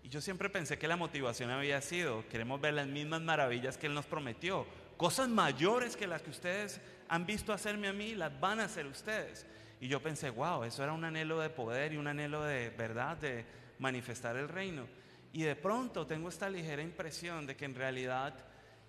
Y 0.04 0.10
yo 0.10 0.22
siempre 0.22 0.50
pensé 0.50 0.78
que 0.78 0.88
la 0.88 0.98
motivación 0.98 1.50
había 1.50 1.82
sido, 1.82 2.28
queremos 2.28 2.60
ver 2.60 2.74
las 2.74 2.88
mismas 2.88 3.22
maravillas 3.22 3.78
que 3.78 3.88
Él 3.88 3.94
nos 3.94 4.06
prometió, 4.06 4.66
cosas 4.98 5.30
mayores 5.30 5.96
que 5.96 6.08
las 6.08 6.22
que 6.22 6.30
ustedes 6.30 6.82
han 7.08 7.26
visto 7.26 7.54
hacerme 7.54 7.88
a 7.88 7.94
mí, 7.94 8.14
las 8.16 8.38
van 8.40 8.60
a 8.60 8.66
hacer 8.66 8.86
ustedes. 8.86 9.46
Y 9.80 9.88
yo 9.88 10.02
pensé, 10.02 10.30
wow, 10.30 10.64
eso 10.64 10.84
era 10.84 10.94
un 10.94 11.04
anhelo 11.04 11.40
de 11.40 11.50
poder 11.50 11.94
y 11.94 11.98
un 11.98 12.08
anhelo 12.08 12.44
de 12.44 12.70
verdad, 12.70 13.18
de 13.18 13.46
manifestar 13.80 14.36
el 14.36 14.50
reino. 14.50 14.88
Y 15.32 15.44
de 15.44 15.56
pronto 15.56 16.06
tengo 16.06 16.30
esta 16.30 16.50
ligera 16.50 16.82
impresión 16.82 17.46
de 17.48 17.56
que 17.56 17.66
en 17.66 17.76
realidad 17.76 18.34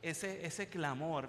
ese, 0.03 0.45
ese 0.45 0.69
clamor 0.69 1.29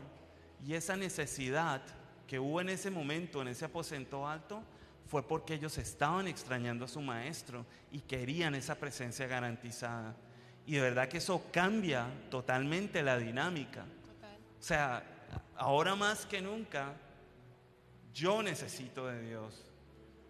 y 0.65 0.73
esa 0.73 0.97
necesidad 0.97 1.81
que 2.27 2.39
hubo 2.39 2.59
en 2.59 2.69
ese 2.69 2.91
momento, 2.91 3.41
en 3.41 3.47
ese 3.47 3.65
aposento 3.65 4.27
alto, 4.27 4.63
fue 5.07 5.27
porque 5.27 5.53
ellos 5.53 5.77
estaban 5.77 6.27
extrañando 6.27 6.85
a 6.85 6.87
su 6.87 7.01
maestro 7.01 7.65
y 7.91 7.99
querían 8.01 8.55
esa 8.55 8.75
presencia 8.75 9.27
garantizada. 9.27 10.15
Y 10.65 10.73
de 10.75 10.81
verdad 10.81 11.07
que 11.07 11.17
eso 11.17 11.45
cambia 11.51 12.07
totalmente 12.29 13.03
la 13.03 13.17
dinámica. 13.17 13.85
O 14.59 14.63
sea, 14.63 15.03
ahora 15.55 15.95
más 15.95 16.25
que 16.25 16.41
nunca, 16.41 16.93
yo 18.13 18.41
necesito 18.41 19.07
de 19.07 19.21
Dios. 19.21 19.65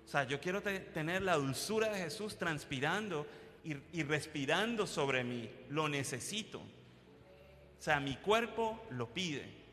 O 0.03 0.07
sea, 0.07 0.25
yo 0.25 0.39
quiero 0.41 0.61
tener 0.61 1.21
la 1.21 1.35
dulzura 1.35 1.89
de 1.89 1.99
Jesús 1.99 2.37
transpirando 2.37 3.25
y, 3.63 4.03
respirando 4.03 4.85
sobre 4.85 5.23
mí. 5.23 5.49
Lo 5.69 5.87
necesito. 5.87 6.59
O 6.59 7.81
sea, 7.81 7.99
mi 7.99 8.17
cuerpo 8.17 8.85
lo 8.91 9.11
pide. 9.13 9.65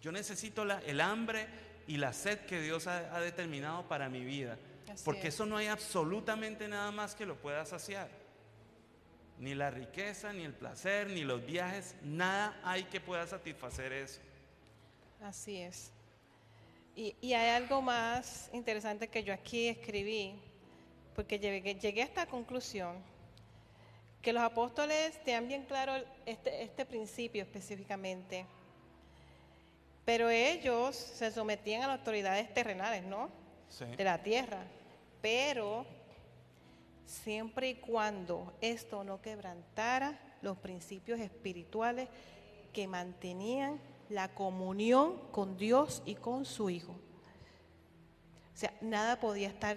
Yo 0.00 0.12
necesito 0.12 0.62
el 0.62 1.00
hambre 1.00 1.46
y 1.86 1.96
la 1.96 2.12
sed 2.12 2.40
que 2.40 2.60
Dios 2.60 2.86
ha, 2.86 3.20
determinado 3.20 3.86
para 3.88 4.08
mi 4.08 4.24
vida. 4.24 4.58
porque 5.04 5.28
eso 5.28 5.46
no 5.46 5.56
hay 5.56 5.66
absolutamente 5.66 6.66
nada 6.68 6.90
más 6.90 7.14
que 7.14 7.26
lo 7.26 7.36
pueda 7.36 7.64
saciar. 7.66 8.08
Ni 9.38 9.54
la 9.54 9.70
riqueza, 9.70 10.32
ni 10.32 10.44
el 10.44 10.52
placer, 10.52 11.08
ni 11.08 11.22
los 11.22 11.44
viajes, 11.44 11.94
nada 12.02 12.60
hay 12.62 12.84
que 12.84 13.00
pueda 13.00 13.26
satisfacer 13.26 13.92
eso. 13.92 14.20
Así 15.22 15.56
es. 15.58 15.92
Y, 16.94 17.14
hay 17.32 17.50
algo 17.50 17.80
más 17.80 18.50
interesante 18.52 19.08
que 19.08 19.22
yo 19.22 19.32
aquí 19.32 19.68
escribí, 19.68 20.34
porque 21.14 21.38
llegué, 21.38 21.74
llegué 21.74 22.02
a 22.02 22.04
esta 22.04 22.26
conclusión, 22.26 22.96
que 24.20 24.32
los 24.32 24.42
apóstoles 24.42 25.18
tenían 25.24 25.48
bien 25.48 25.64
claro 25.64 25.94
este, 26.26 26.62
este 26.62 26.84
principio 26.84 27.42
específicamente, 27.42 28.44
pero 30.04 30.30
ellos 30.30 30.96
se 30.96 31.30
sometían 31.30 31.82
a 31.82 31.88
las 31.88 31.98
autoridades 31.98 32.52
terrenales, 32.52 33.04
¿no? 33.04 33.30
De 33.96 34.04
la 34.04 34.22
tierra, 34.22 34.64
pero 35.20 35.86
siempre 37.04 37.70
y 37.70 37.74
cuando 37.76 38.52
esto 38.60 39.04
no 39.04 39.20
quebrantara 39.20 40.18
los 40.42 40.56
principios 40.58 41.20
espirituales 41.20 42.08
que 42.72 42.86
mantenían 42.86 43.80
la 44.08 44.34
comunión 44.34 45.18
con 45.30 45.56
Dios 45.56 46.02
y 46.04 46.16
con 46.16 46.44
su 46.44 46.70
Hijo. 46.70 46.92
O 46.92 48.56
sea, 48.56 48.74
nada 48.80 49.18
podía 49.18 49.48
estar 49.48 49.76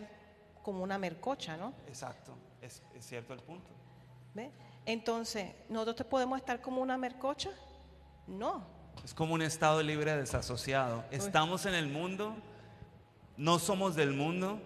como 0.64 0.84
una 0.84 0.98
mercocha, 0.98 1.56
¿no? 1.56 1.74
Exacto, 1.88 2.34
es, 2.62 2.82
cierto 3.00 3.34
el 3.34 3.40
punto. 3.42 3.70
¿Ve? 4.34 4.52
Entonces, 4.86 5.54
¿nosotros 5.70 6.08
podemos 6.08 6.40
estar 6.40 6.62
como 6.62 6.82
una 6.82 6.98
mercocha? 6.98 7.52
No. 8.28 8.66
Es 9.04 9.14
como 9.14 9.34
un 9.34 9.42
estado 9.42 9.82
libre 9.84 10.16
desasociado. 10.16 11.04
Estamos 11.12 11.66
en 11.66 11.74
el 11.74 11.88
mundo, 11.88 12.36
no 13.38 13.60
somos 13.60 13.96
del 13.96 14.14
mundo, 14.14 14.60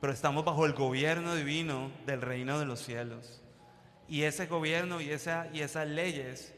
pero 0.00 0.12
estamos 0.12 0.44
bajo 0.44 0.64
el 0.66 0.72
gobierno 0.72 1.34
divino 1.34 1.90
del 2.06 2.22
reino 2.22 2.58
de 2.58 2.66
los 2.66 2.80
cielos. 2.80 3.42
Y 4.08 4.22
ese 4.22 4.46
gobierno 4.46 5.00
y, 5.00 5.10
esa, 5.10 5.48
y 5.52 5.60
esas 5.60 5.86
leyes 5.86 6.54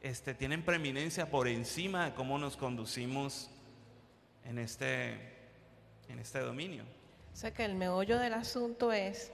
este, 0.00 0.34
tienen 0.34 0.64
preeminencia 0.64 1.30
por 1.30 1.48
encima 1.48 2.06
de 2.06 2.14
cómo 2.14 2.38
nos 2.38 2.56
conducimos 2.56 3.50
en 4.44 4.58
este, 4.58 5.12
en 6.08 6.18
este 6.18 6.40
dominio. 6.40 6.84
O 7.32 7.36
sea 7.36 7.52
que 7.52 7.64
el 7.64 7.74
meollo 7.74 8.18
del 8.18 8.34
asunto 8.34 8.92
es, 8.92 9.32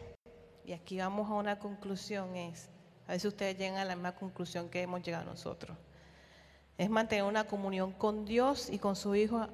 y 0.65 0.73
aquí 0.73 0.99
vamos 0.99 1.29
a 1.31 1.35
una 1.35 1.59
conclusión, 1.59 2.35
es, 2.37 2.71
a 3.07 3.13
ver 3.13 3.21
si 3.21 3.29
ustedes 3.29 3.59
llegan 3.59 3.79
a 3.79 3.85
la 3.85 3.95
misma 3.95 4.15
conclusión 4.15 4.69
que 4.69 4.83
hemos 4.83 5.03
llegado 5.03 5.25
nosotros, 5.25 5.77
es 6.81 6.89
mantener 6.89 7.25
una 7.25 7.45
comunión 7.45 7.93
con 7.93 8.25
Dios 8.25 8.71
y 8.73 8.79
con 8.79 8.97
su 8.97 9.15
Hijo 9.15 9.47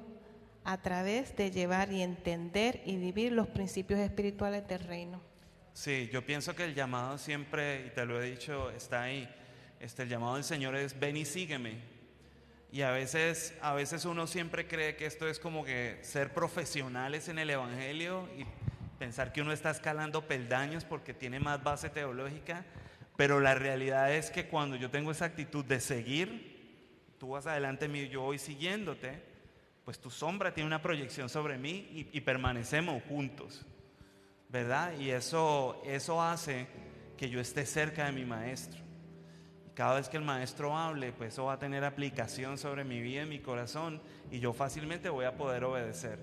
a 0.63 0.77
través 0.77 1.35
de 1.35 1.51
llevar 1.51 1.91
y 1.91 2.01
entender 2.01 2.81
y 2.85 2.95
vivir 2.95 3.33
los 3.33 3.49
principios 3.49 3.99
espirituales 3.99 4.65
del 4.69 4.79
reino. 4.79 5.19
Sí, 5.73 6.09
yo 6.09 6.25
pienso 6.25 6.55
que 6.55 6.63
el 6.63 6.73
llamado 6.73 7.17
siempre, 7.17 7.87
y 7.87 7.89
te 7.89 8.05
lo 8.05 8.21
he 8.21 8.31
dicho, 8.31 8.71
está 8.71 9.03
ahí 9.03 9.27
este, 9.81 10.03
el 10.03 10.09
llamado 10.09 10.35
del 10.35 10.45
Señor 10.45 10.77
es 10.77 10.97
ven 10.97 11.17
y 11.17 11.25
sígueme. 11.25 11.79
Y 12.71 12.81
a 12.83 12.91
veces, 12.91 13.53
a 13.61 13.73
veces 13.73 14.05
uno 14.05 14.25
siempre 14.25 14.65
cree 14.65 14.95
que 14.95 15.05
esto 15.05 15.27
es 15.27 15.37
como 15.37 15.65
que 15.65 15.99
ser 16.03 16.31
profesionales 16.31 17.27
en 17.27 17.39
el 17.39 17.49
Evangelio 17.49 18.29
y 18.37 18.45
pensar 18.99 19.33
que 19.33 19.41
uno 19.41 19.51
está 19.51 19.71
escalando 19.71 20.29
peldaños 20.29 20.85
porque 20.85 21.13
tiene 21.13 21.41
más 21.41 21.61
base 21.61 21.89
teológica, 21.89 22.63
pero 23.17 23.41
la 23.41 23.53
realidad 23.53 24.13
es 24.13 24.31
que 24.31 24.47
cuando 24.47 24.77
yo 24.77 24.89
tengo 24.89 25.11
esa 25.11 25.25
actitud 25.25 25.65
de 25.65 25.81
seguir, 25.81 26.56
tú 27.17 27.29
vas 27.29 27.47
adelante 27.47 27.87
mío, 27.87 28.05
yo 28.05 28.21
voy 28.21 28.37
siguiéndote, 28.37 29.21
pues 29.83 29.99
tu 29.99 30.09
sombra 30.09 30.53
tiene 30.53 30.67
una 30.67 30.81
proyección 30.81 31.29
sobre 31.29 31.57
mí 31.57 32.09
y, 32.11 32.21
permanecemos 32.21 33.01
juntos, 33.07 33.65
¿verdad? 34.49 34.97
Y 34.99 35.09
eso, 35.09 35.81
eso 35.85 36.21
hace 36.21 36.67
que 37.15 37.29
yo 37.29 37.39
esté 37.39 37.65
cerca 37.65 38.05
de 38.05 38.11
mi 38.11 38.25
maestro. 38.25 38.81
Cada 39.73 39.95
vez 39.95 40.09
que 40.09 40.17
el 40.17 40.23
maestro 40.23 40.75
hable, 40.75 41.13
pues 41.13 41.33
eso 41.33 41.45
va 41.45 41.53
a 41.53 41.59
tener 41.59 41.83
aplicación 41.83 42.57
sobre 42.57 42.83
mi 42.83 42.99
vida 42.99 43.23
y 43.23 43.27
mi 43.27 43.39
corazón 43.39 44.01
y 44.31 44.39
yo 44.39 44.51
fácilmente 44.51 45.09
voy 45.09 45.25
a 45.25 45.37
poder 45.37 45.63
obedecer. 45.63 46.19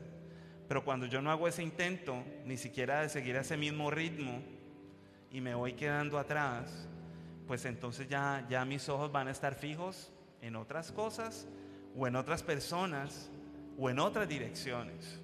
Pero 0.68 0.84
cuando 0.84 1.06
yo 1.06 1.22
no 1.22 1.30
hago 1.30 1.46
ese 1.46 1.62
intento, 1.62 2.22
ni 2.44 2.56
siquiera 2.56 3.00
de 3.00 3.08
seguir 3.08 3.36
ese 3.36 3.56
mismo 3.56 3.90
ritmo 3.90 4.42
y 5.30 5.40
me 5.40 5.54
voy 5.54 5.74
quedando 5.74 6.18
atrás, 6.18 6.88
pues 7.46 7.64
entonces 7.64 8.08
ya, 8.08 8.44
ya 8.48 8.64
mis 8.64 8.88
ojos 8.88 9.12
van 9.12 9.28
a 9.28 9.30
estar 9.30 9.54
fijos 9.54 10.10
en 10.44 10.56
otras 10.56 10.92
cosas 10.92 11.48
o 11.96 12.06
en 12.06 12.16
otras 12.16 12.42
personas 12.42 13.30
o 13.78 13.88
en 13.88 13.98
otras 13.98 14.28
direcciones. 14.28 15.20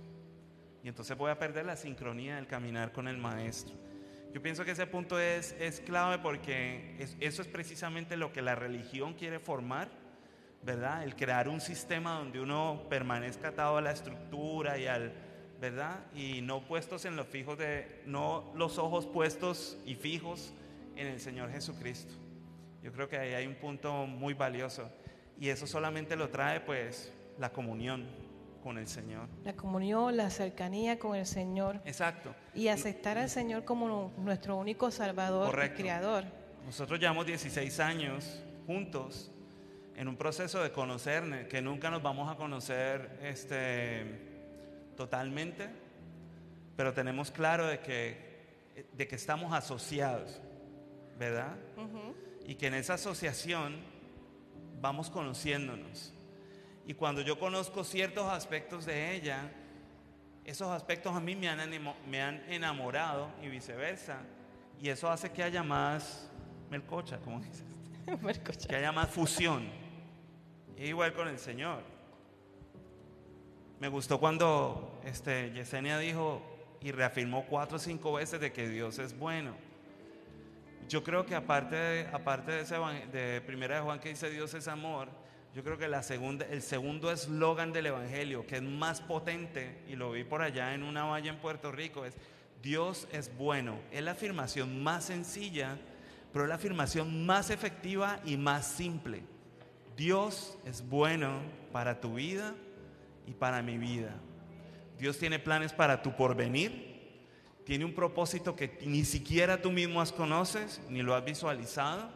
Y 0.82 0.88
entonces 0.88 1.16
voy 1.16 1.30
a 1.30 1.38
perder 1.38 1.66
la 1.66 1.76
sincronía 1.76 2.36
del 2.36 2.46
caminar 2.46 2.92
con 2.92 3.06
el 3.06 3.18
maestro. 3.18 3.74
Yo 4.32 4.40
pienso 4.40 4.64
que 4.64 4.70
ese 4.70 4.86
punto 4.86 5.20
es, 5.20 5.54
es 5.60 5.80
clave 5.80 6.18
porque 6.18 6.96
eso 7.20 7.42
es 7.42 7.48
precisamente 7.48 8.16
lo 8.16 8.32
que 8.32 8.40
la 8.40 8.54
religión 8.54 9.12
quiere 9.12 9.38
formar, 9.40 9.88
¿verdad? 10.62 11.02
El 11.02 11.16
crear 11.16 11.48
un 11.48 11.60
sistema 11.60 12.14
donde 12.14 12.40
uno 12.40 12.86
permanezca 12.88 13.48
atado 13.48 13.76
a 13.76 13.82
la 13.82 13.90
estructura 13.90 14.78
y 14.78 14.86
al, 14.86 15.12
¿verdad? 15.60 15.98
Y 16.14 16.40
no 16.40 16.64
puestos 16.64 17.04
en 17.04 17.16
los 17.16 17.26
fijos 17.26 17.58
de, 17.58 18.02
no 18.06 18.52
los 18.54 18.78
ojos 18.78 19.06
puestos 19.06 19.76
y 19.84 19.96
fijos 19.96 20.54
en 20.96 21.08
el 21.08 21.20
Señor 21.20 21.50
Jesucristo. 21.50 22.14
Yo 22.82 22.92
creo 22.92 23.08
que 23.08 23.18
ahí 23.18 23.34
hay 23.34 23.46
un 23.46 23.56
punto 23.56 24.06
muy 24.06 24.32
valioso 24.32 24.90
y 25.40 25.48
eso 25.48 25.66
solamente 25.66 26.14
lo 26.14 26.28
trae 26.28 26.60
pues 26.60 27.10
la 27.38 27.50
comunión 27.50 28.06
con 28.62 28.76
el 28.76 28.86
Señor. 28.86 29.26
La 29.42 29.54
comunión, 29.54 30.14
la 30.14 30.28
cercanía 30.28 30.98
con 30.98 31.16
el 31.16 31.24
Señor. 31.24 31.80
Exacto. 31.86 32.34
Y 32.54 32.68
aceptar 32.68 33.16
al 33.16 33.30
Señor 33.30 33.64
como 33.64 34.12
nuestro 34.18 34.56
único 34.56 34.90
Salvador 34.90 35.58
y 35.64 35.70
Creador. 35.70 36.24
Nosotros 36.66 37.00
llevamos 37.00 37.24
16 37.24 37.80
años 37.80 38.42
juntos 38.66 39.32
en 39.96 40.08
un 40.08 40.16
proceso 40.16 40.62
de 40.62 40.72
conocer, 40.72 41.48
que 41.48 41.62
nunca 41.62 41.90
nos 41.90 42.02
vamos 42.02 42.30
a 42.30 42.36
conocer 42.36 43.18
este, 43.22 44.04
totalmente, 44.94 45.70
pero 46.76 46.92
tenemos 46.92 47.30
claro 47.30 47.66
de 47.66 47.80
que, 47.80 48.84
de 48.92 49.08
que 49.08 49.16
estamos 49.16 49.54
asociados, 49.54 50.40
¿verdad? 51.18 51.56
Y 52.46 52.56
que 52.56 52.66
en 52.66 52.74
esa 52.74 52.94
asociación 52.94 53.78
vamos 54.80 55.10
conociéndonos. 55.10 56.12
Y 56.86 56.94
cuando 56.94 57.20
yo 57.20 57.38
conozco 57.38 57.84
ciertos 57.84 58.26
aspectos 58.26 58.86
de 58.86 59.14
ella, 59.14 59.50
esos 60.44 60.68
aspectos 60.68 61.14
a 61.14 61.20
mí 61.20 61.36
me 61.36 61.48
han, 61.48 61.60
me 62.08 62.22
han 62.22 62.42
enamorado 62.48 63.30
y 63.42 63.48
viceversa. 63.48 64.20
Y 64.80 64.88
eso 64.88 65.10
hace 65.10 65.30
que 65.30 65.42
haya 65.42 65.62
más 65.62 66.30
melcocha, 66.70 67.18
como 67.18 67.40
dices. 67.40 67.64
Que 68.66 68.76
haya 68.76 68.92
más 68.92 69.10
fusión. 69.10 69.68
igual 70.76 71.12
con 71.12 71.28
el 71.28 71.38
Señor. 71.38 71.82
Me 73.78 73.88
gustó 73.88 74.18
cuando 74.18 75.00
este, 75.04 75.52
Yesenia 75.52 75.98
dijo 75.98 76.42
y 76.80 76.92
reafirmó 76.92 77.46
cuatro 77.46 77.76
o 77.76 77.78
cinco 77.78 78.14
veces 78.14 78.40
de 78.40 78.52
que 78.52 78.68
Dios 78.68 78.98
es 78.98 79.18
bueno. 79.18 79.54
Yo 80.90 81.04
creo 81.04 81.24
que 81.24 81.36
aparte 81.36 81.76
de, 81.76 82.08
aparte 82.12 82.50
de 82.50 82.62
ese 82.62 82.74
de 83.12 83.40
primera 83.42 83.76
de 83.76 83.80
Juan 83.82 84.00
que 84.00 84.08
dice 84.08 84.28
Dios 84.28 84.52
es 84.54 84.66
amor, 84.66 85.08
yo 85.54 85.62
creo 85.62 85.78
que 85.78 85.86
la 85.86 86.02
segunda, 86.02 86.44
el 86.46 86.62
segundo 86.62 87.12
eslogan 87.12 87.72
del 87.72 87.86
Evangelio, 87.86 88.44
que 88.44 88.56
es 88.56 88.62
más 88.62 89.00
potente, 89.00 89.82
y 89.86 89.94
lo 89.94 90.10
vi 90.10 90.24
por 90.24 90.42
allá 90.42 90.74
en 90.74 90.82
una 90.82 91.04
valla 91.04 91.30
en 91.30 91.38
Puerto 91.38 91.70
Rico, 91.70 92.04
es 92.04 92.16
Dios 92.60 93.06
es 93.12 93.36
bueno. 93.36 93.78
Es 93.92 94.02
la 94.02 94.10
afirmación 94.10 94.82
más 94.82 95.04
sencilla, 95.04 95.78
pero 96.32 96.44
es 96.44 96.48
la 96.48 96.56
afirmación 96.56 97.24
más 97.24 97.50
efectiva 97.50 98.18
y 98.24 98.36
más 98.36 98.66
simple. 98.66 99.22
Dios 99.96 100.58
es 100.66 100.88
bueno 100.88 101.38
para 101.70 102.00
tu 102.00 102.14
vida 102.14 102.52
y 103.28 103.32
para 103.32 103.62
mi 103.62 103.78
vida. 103.78 104.16
Dios 104.98 105.18
tiene 105.18 105.38
planes 105.38 105.72
para 105.72 106.02
tu 106.02 106.16
porvenir. 106.16 106.89
Tiene 107.70 107.84
un 107.84 107.94
propósito 107.94 108.56
que 108.56 108.80
ni 108.84 109.04
siquiera 109.04 109.62
tú 109.62 109.70
mismo 109.70 110.00
has 110.00 110.10
conoces 110.10 110.80
ni 110.88 111.02
lo 111.02 111.14
has 111.14 111.24
visualizado. 111.24 112.10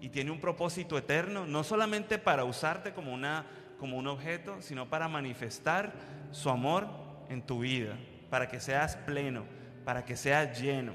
Y 0.00 0.08
tiene 0.08 0.30
un 0.30 0.40
propósito 0.40 0.96
eterno, 0.96 1.46
no 1.46 1.64
solamente 1.64 2.16
para 2.16 2.44
usarte 2.44 2.94
como, 2.94 3.12
una, 3.12 3.44
como 3.78 3.98
un 3.98 4.06
objeto, 4.06 4.62
sino 4.62 4.88
para 4.88 5.06
manifestar 5.06 5.92
su 6.30 6.48
amor 6.48 6.88
en 7.28 7.42
tu 7.42 7.58
vida, 7.58 7.98
para 8.30 8.48
que 8.48 8.58
seas 8.58 8.96
pleno, 8.96 9.44
para 9.84 10.06
que 10.06 10.16
seas 10.16 10.58
lleno. 10.58 10.94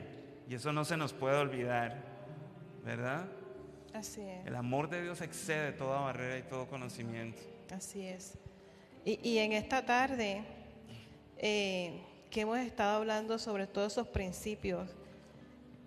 Y 0.50 0.56
eso 0.56 0.74
no 0.74 0.84
se 0.84 0.98
nos 0.98 1.14
puede 1.14 1.38
olvidar, 1.38 2.02
¿verdad? 2.84 3.28
Así 3.94 4.22
es. 4.22 4.48
El 4.48 4.56
amor 4.56 4.90
de 4.90 5.04
Dios 5.04 5.22
excede 5.22 5.74
toda 5.74 6.00
barrera 6.00 6.40
y 6.40 6.50
todo 6.50 6.66
conocimiento. 6.66 7.40
Así 7.70 8.02
es. 8.02 8.36
Y, 9.06 9.38
en 9.38 9.52
esta 9.52 9.86
tarde 9.86 10.42
eh, 11.38 12.02
que 12.36 12.42
hemos 12.42 12.60
estado 12.60 12.98
hablando 12.98 13.40
sobre 13.40 13.66
todos 13.66 13.94
esos 13.94 14.10
principios, 14.10 14.90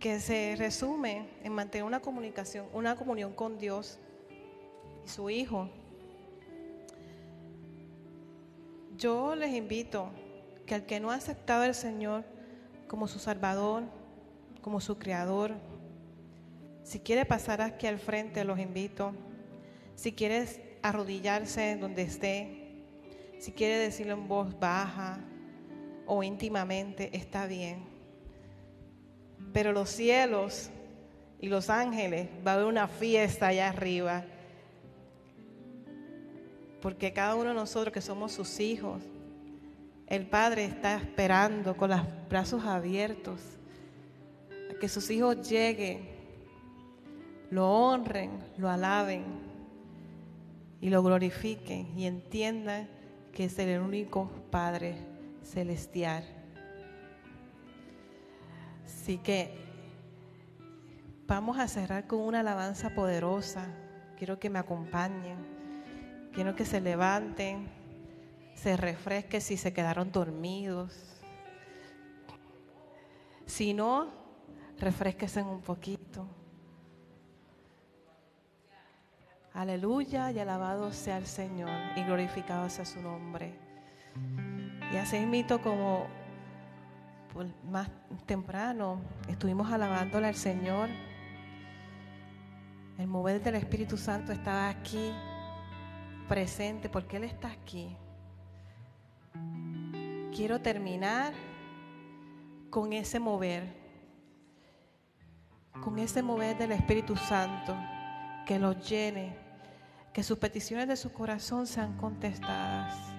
que 0.01 0.19
se 0.19 0.57
resume 0.57 1.29
en 1.45 1.53
mantener 1.53 1.85
una 1.85 2.01
comunicación, 2.01 2.65
una 2.73 2.97
comunión 2.97 3.35
con 3.35 3.59
Dios 3.59 3.99
y 5.05 5.09
su 5.11 5.29
Hijo. 5.29 5.69
Yo 8.97 9.35
les 9.35 9.53
invito 9.53 10.09
que 10.65 10.75
al 10.75 10.87
que 10.87 11.01
no 11.01 11.11
ha 11.11 11.17
aceptado 11.17 11.65
al 11.65 11.75
Señor 11.75 12.25
como 12.87 13.09
su 13.09 13.19
Salvador, 13.19 13.83
como 14.63 14.81
su 14.81 14.97
Creador, 14.97 15.53
si 16.83 16.99
quiere 16.99 17.27
pasar 17.27 17.61
aquí 17.61 17.87
al 17.87 17.99
frente, 17.99 18.43
los 18.45 18.59
invito. 18.59 19.13
Si 19.97 20.13
quieres 20.13 20.63
arrodillarse 20.81 21.77
donde 21.77 22.01
esté, 22.05 22.87
si 23.39 23.53
quiere 23.53 23.77
decirlo 23.77 24.15
en 24.15 24.27
voz 24.27 24.59
baja 24.59 25.23
o 26.09 26.23
íntimamente, 26.23 27.17
está 27.17 27.47
bien. 27.47 27.85
Pero 29.53 29.73
los 29.73 29.91
cielos 29.91 30.71
y 31.39 31.49
los 31.49 31.71
ángeles 31.71 32.29
va 32.45 32.53
a 32.53 32.55
haber 32.55 32.67
una 32.67 32.89
fiesta 32.89 33.49
allá 33.49 33.69
arriba. 33.69 34.25
Porque 36.81 37.13
cada 37.13 37.37
uno 37.37 37.51
de 37.51 37.55
nosotros 37.55 37.93
que 37.93 38.01
somos 38.01 38.33
sus 38.33 38.59
hijos, 38.59 39.03
el 40.07 40.27
Padre 40.27 40.65
está 40.65 40.97
esperando 40.97 41.77
con 41.77 41.91
los 41.91 42.01
brazos 42.29 42.65
abiertos 42.65 43.41
a 44.71 44.79
que 44.79 44.89
sus 44.89 45.11
hijos 45.11 45.49
lleguen, 45.49 46.09
lo 47.51 47.71
honren, 47.71 48.31
lo 48.57 48.71
alaben 48.71 49.25
y 50.81 50.89
lo 50.89 51.03
glorifiquen 51.03 51.99
y 51.99 52.07
entiendan 52.07 52.89
que 53.33 53.45
es 53.45 53.59
el 53.59 53.81
único 53.81 54.31
Padre 54.51 55.08
celestial. 55.49 56.25
Así 58.85 59.19
que 59.19 59.55
vamos 61.27 61.59
a 61.59 61.69
cerrar 61.69 62.07
con 62.07 62.21
una 62.21 62.41
alabanza 62.41 62.95
poderosa. 62.95 63.67
Quiero 64.17 64.39
que 64.39 64.51
me 64.51 64.59
acompañen. 64.59 65.39
Quiero 66.33 66.55
que 66.55 66.65
se 66.65 66.81
levanten, 66.81 67.69
se 68.55 68.77
refresquen 68.77 69.41
si 69.41 69.57
se 69.57 69.73
quedaron 69.73 70.13
dormidos. 70.13 70.93
Si 73.47 73.73
no, 73.75 74.11
refresquesen 74.79 75.47
un 75.47 75.63
poquito. 75.63 76.27
Aleluya 79.55 80.31
y 80.31 80.39
alabado 80.39 80.93
sea 80.93 81.17
el 81.19 81.27
Señor 81.27 81.71
y 81.97 82.05
glorificado 82.05 82.69
sea 82.69 82.85
su 82.85 83.01
nombre. 83.01 83.59
Y 84.93 84.97
así 84.97 85.19
mito 85.27 85.61
como 85.61 86.07
más 87.65 87.91
temprano 88.27 89.01
estuvimos 89.29 89.71
alabándole 89.71 90.27
al 90.27 90.35
Señor. 90.35 90.89
El 92.99 93.07
mover 93.07 93.43
del 93.43 93.55
Espíritu 93.55 93.97
Santo 93.97 94.33
estaba 94.33 94.69
aquí 94.69 95.13
presente 96.27 96.89
porque 96.89 97.19
Él 97.19 97.25
está 97.25 97.49
aquí. 97.51 97.97
Quiero 100.35 100.61
terminar 100.61 101.33
con 102.71 102.93
ese 102.93 103.21
mover, 103.21 103.75
con 105.83 105.99
ese 105.99 106.23
mover 106.23 106.57
del 106.59 106.73
Espíritu 106.73 107.17
Santo 107.17 107.77
que 108.47 108.59
lo 108.59 108.73
llene 108.73 109.37
que 110.13 110.23
sus 110.23 110.39
peticiones 110.39 110.89
de 110.89 110.97
su 110.97 111.13
corazón 111.13 111.67
sean 111.67 111.97
contestadas. 111.97 113.18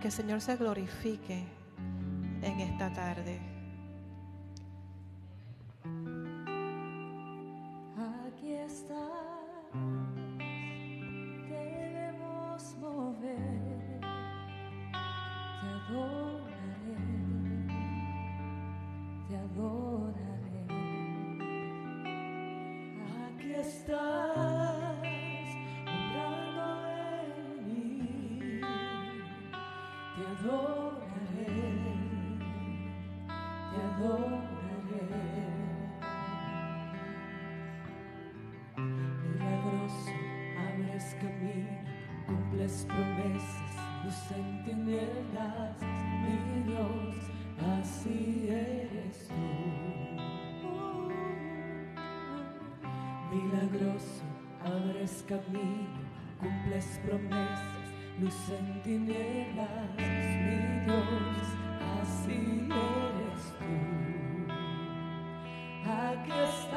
Que 0.00 0.06
el 0.06 0.12
Señor 0.12 0.40
se 0.40 0.56
glorifique 0.56 1.44
en 2.40 2.60
esta 2.60 2.90
tarde. 2.90 3.38
Aquí 8.26 8.54
está, 8.54 9.08
debemos 11.50 12.76
mover, 12.80 14.00
te 15.60 15.68
adoraré, 15.92 16.96
te 19.28 19.36
adoraré. 19.36 20.64
Aquí 23.28 23.52
está. 23.52 24.49
Milagroso, 53.30 54.24
abres 54.58 55.22
camino, 55.28 56.00
cumples 56.40 56.98
promesas, 57.04 57.79
luz 58.20 58.50
en 58.50 58.82
tinieblas, 58.82 59.68
mi 59.96 60.04
Dios, 60.84 61.46
así 62.02 62.40
eres 62.68 63.44
tú. 63.58 63.72
Milagroso, 65.82 66.69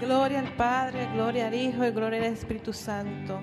Gloria 0.00 0.38
al 0.40 0.50
Padre, 0.54 1.08
gloria 1.12 1.48
al 1.48 1.54
Hijo 1.54 1.84
y 1.84 1.90
gloria 1.90 2.20
al 2.20 2.32
Espíritu 2.32 2.72
Santo. 2.72 3.38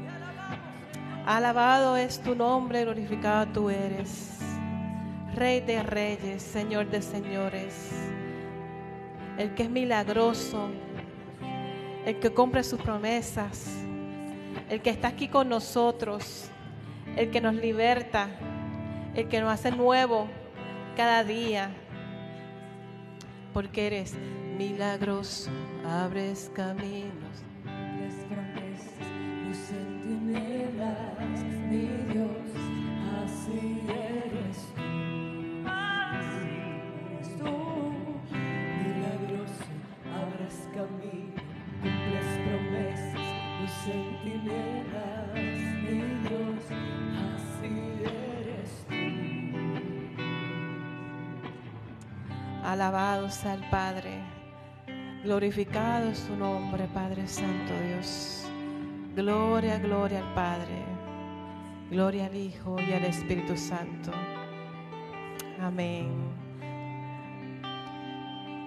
Alabado 1.23 1.95
es 1.95 2.19
tu 2.19 2.33
nombre, 2.33 2.83
glorificado 2.83 3.45
tú 3.53 3.69
eres. 3.69 4.39
Rey 5.35 5.59
de 5.59 5.83
reyes, 5.83 6.41
Señor 6.41 6.89
de 6.89 7.03
señores. 7.03 7.91
El 9.37 9.53
que 9.53 9.63
es 9.63 9.69
milagroso, 9.69 10.69
el 12.07 12.17
que 12.19 12.31
cumple 12.31 12.63
sus 12.63 12.81
promesas, 12.81 13.77
el 14.67 14.81
que 14.81 14.89
está 14.89 15.09
aquí 15.09 15.27
con 15.27 15.49
nosotros, 15.49 16.49
el 17.15 17.29
que 17.29 17.39
nos 17.39 17.53
liberta, 17.53 18.29
el 19.13 19.27
que 19.27 19.41
nos 19.41 19.51
hace 19.51 19.69
nuevo 19.69 20.27
cada 20.95 21.23
día. 21.23 21.69
Porque 23.53 23.85
eres 23.85 24.15
milagroso, 24.57 25.51
abres 25.85 26.49
caminos. 26.55 27.43
Las 27.63 28.15
promesas, 28.25 29.07
tus 29.45 29.57
centinelas, 29.57 31.39
mi 31.69 31.85
Dios, 32.11 32.51
así 33.21 33.61
eres 33.87 34.59
tú. 34.75 34.89
Así 35.69 36.57
eres 37.11 37.29
tú. 37.37 37.53
Milagroso, 38.81 39.69
abres 40.19 40.57
camino, 40.73 41.39
cumples 41.81 42.29
promesas, 42.47 43.27
tus 43.59 43.71
centinelas, 43.85 45.33
mi 45.83 45.99
Dios, 46.27 46.63
así 47.29 47.73
eres 48.01 48.71
tú. 48.87 49.05
Alabado 52.63 53.29
sea 53.29 53.53
el 53.53 53.69
Padre. 53.69 54.36
Glorificado 55.27 56.11
es 56.11 56.19
su 56.19 56.37
nombre, 56.37 56.87
Padre 56.93 57.27
Santo 57.27 57.73
Dios. 57.85 58.45
Gloria, 59.13 59.77
gloria 59.77 60.19
al 60.19 60.33
Padre. 60.33 60.85
Gloria 61.91 62.27
al 62.27 62.35
Hijo 62.37 62.77
y 62.79 62.93
al 62.93 63.03
Espíritu 63.03 63.57
Santo. 63.57 64.13
Amén. 65.61 66.07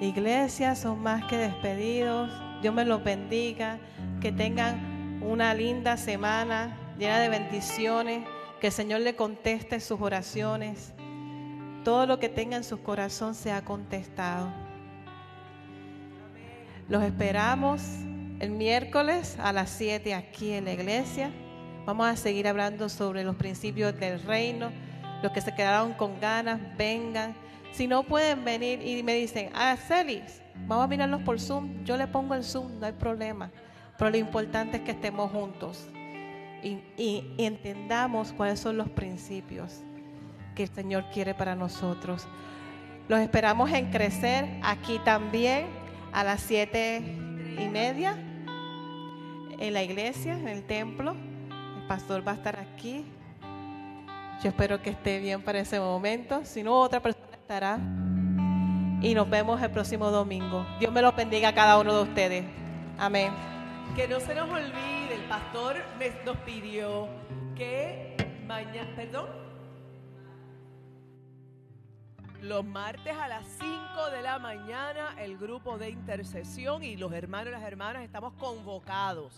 Iglesias 0.02 0.80
son 0.80 1.02
más 1.02 1.24
que 1.30 1.38
despedidos. 1.38 2.30
Dios 2.60 2.74
me 2.74 2.84
los 2.84 3.02
bendiga. 3.02 3.78
Que 4.20 4.30
tengan 4.30 5.22
una 5.22 5.54
linda 5.54 5.96
semana 5.96 6.76
llena 6.98 7.20
de 7.20 7.30
bendiciones. 7.30 8.28
Que 8.60 8.66
el 8.66 8.72
Señor 8.74 9.00
le 9.00 9.16
conteste 9.16 9.80
sus 9.80 9.98
oraciones. 9.98 10.92
Todo 11.84 12.04
lo 12.04 12.18
que 12.18 12.28
tenga 12.28 12.58
en 12.58 12.64
su 12.64 12.82
corazón 12.82 13.34
sea 13.34 13.64
contestado. 13.64 14.69
Los 16.90 17.02
esperamos 17.02 17.80
el 18.40 18.50
miércoles 18.50 19.38
a 19.40 19.52
las 19.52 19.70
7 19.70 20.12
aquí 20.14 20.52
en 20.52 20.64
la 20.66 20.72
iglesia. 20.72 21.30
Vamos 21.86 22.06
a 22.06 22.16
seguir 22.16 22.46
hablando 22.48 22.88
sobre 22.88 23.24
los 23.24 23.36
principios 23.36 23.98
del 23.98 24.20
reino. 24.22 24.70
Los 25.22 25.32
que 25.32 25.40
se 25.40 25.54
quedaron 25.54 25.92
con 25.94 26.18
ganas, 26.20 26.60
vengan. 26.76 27.34
Si 27.72 27.86
no 27.86 28.02
pueden 28.02 28.44
venir 28.44 28.82
y 28.84 29.02
me 29.02 29.14
dicen, 29.14 29.50
ah, 29.54 29.76
Celis, 29.76 30.42
vamos 30.66 30.84
a 30.84 30.88
mirarlos 30.88 31.22
por 31.22 31.38
Zoom. 31.38 31.84
Yo 31.84 31.96
le 31.96 32.06
pongo 32.08 32.34
el 32.34 32.42
Zoom, 32.42 32.80
no 32.80 32.86
hay 32.86 32.92
problema. 32.92 33.50
Pero 33.96 34.10
lo 34.10 34.16
importante 34.16 34.78
es 34.78 34.82
que 34.82 34.90
estemos 34.90 35.30
juntos 35.30 35.86
y, 36.62 36.78
y- 36.96 37.34
y 37.38 37.44
entendamos 37.44 38.32
cuáles 38.32 38.58
son 38.58 38.76
los 38.76 38.88
principios 38.88 39.80
que 40.56 40.64
el 40.64 40.68
Señor 40.70 41.04
quiere 41.12 41.34
para 41.34 41.54
nosotros. 41.54 42.26
Los 43.08 43.20
esperamos 43.20 43.70
en 43.72 43.90
crecer 43.90 44.46
aquí 44.62 44.98
también 45.04 45.66
a 46.12 46.24
las 46.24 46.40
siete 46.40 47.02
y 47.58 47.68
media 47.68 48.16
en 49.58 49.74
la 49.74 49.82
iglesia, 49.82 50.32
en 50.32 50.48
el 50.48 50.64
templo. 50.64 51.12
El 51.12 51.86
pastor 51.86 52.26
va 52.26 52.32
a 52.32 52.34
estar 52.36 52.58
aquí. 52.58 53.04
Yo 54.42 54.48
espero 54.48 54.80
que 54.80 54.90
esté 54.90 55.18
bien 55.20 55.42
para 55.42 55.60
ese 55.60 55.78
momento. 55.78 56.40
Si 56.44 56.62
no, 56.62 56.80
otra 56.80 57.00
persona 57.00 57.26
estará. 57.32 57.78
Y 59.02 59.14
nos 59.14 59.28
vemos 59.28 59.60
el 59.62 59.70
próximo 59.70 60.10
domingo. 60.10 60.66
Dios 60.78 60.92
me 60.92 61.02
lo 61.02 61.12
bendiga 61.12 61.48
a 61.48 61.54
cada 61.54 61.78
uno 61.78 61.94
de 61.94 62.02
ustedes. 62.02 62.44
Amén. 62.98 63.32
Que 63.96 64.06
no 64.08 64.20
se 64.20 64.34
nos 64.34 64.48
olvide, 64.48 65.14
el 65.14 65.24
pastor 65.28 65.76
nos 66.24 66.36
pidió 66.38 67.08
que 67.56 68.16
mañana, 68.46 68.88
perdón, 68.94 69.39
los 72.42 72.64
martes 72.64 73.14
a 73.16 73.28
las 73.28 73.46
5 73.58 74.10
de 74.10 74.22
la 74.22 74.38
mañana 74.38 75.14
el 75.18 75.36
grupo 75.36 75.76
de 75.76 75.90
intercesión 75.90 76.82
y 76.82 76.96
los 76.96 77.12
hermanos 77.12 77.48
y 77.48 77.52
las 77.52 77.62
hermanas 77.62 78.02
estamos 78.02 78.32
convocados 78.34 79.36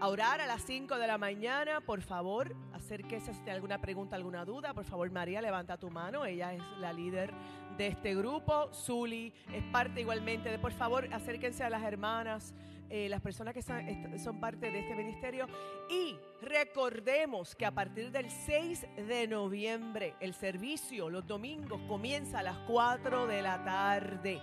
a 0.00 0.08
orar 0.08 0.40
a 0.40 0.46
las 0.46 0.62
5 0.62 0.96
de 0.98 1.06
la 1.06 1.18
mañana. 1.18 1.80
Por 1.80 2.02
favor, 2.02 2.54
acérquese 2.72 3.32
si 3.32 3.40
tiene 3.40 3.52
alguna 3.52 3.80
pregunta, 3.80 4.16
alguna 4.16 4.44
duda. 4.44 4.74
Por 4.74 4.84
favor, 4.84 5.10
María, 5.10 5.40
levanta 5.40 5.76
tu 5.76 5.90
mano. 5.90 6.24
Ella 6.24 6.52
es 6.52 6.62
la 6.78 6.92
líder 6.92 7.32
de 7.76 7.88
este 7.88 8.14
grupo. 8.14 8.70
Zuli 8.72 9.32
es 9.52 9.62
parte 9.64 10.00
igualmente 10.00 10.50
de, 10.50 10.58
por 10.58 10.72
favor, 10.72 11.08
acérquense 11.12 11.64
a 11.64 11.70
las 11.70 11.82
hermanas, 11.82 12.54
eh, 12.90 13.08
las 13.08 13.20
personas 13.20 13.54
que 13.54 13.62
son, 13.62 13.82
son 14.18 14.40
parte 14.40 14.70
de 14.70 14.80
este 14.80 14.94
ministerio. 14.94 15.46
Y 15.90 16.16
recordemos 16.42 17.54
que 17.54 17.66
a 17.66 17.72
partir 17.72 18.10
del 18.10 18.30
6 18.30 18.86
de 19.08 19.26
noviembre, 19.26 20.14
el 20.20 20.34
servicio 20.34 21.10
los 21.10 21.26
domingos 21.26 21.80
comienza 21.88 22.40
a 22.40 22.42
las 22.42 22.58
4 22.66 23.26
de 23.26 23.42
la 23.42 23.64
tarde. 23.64 24.40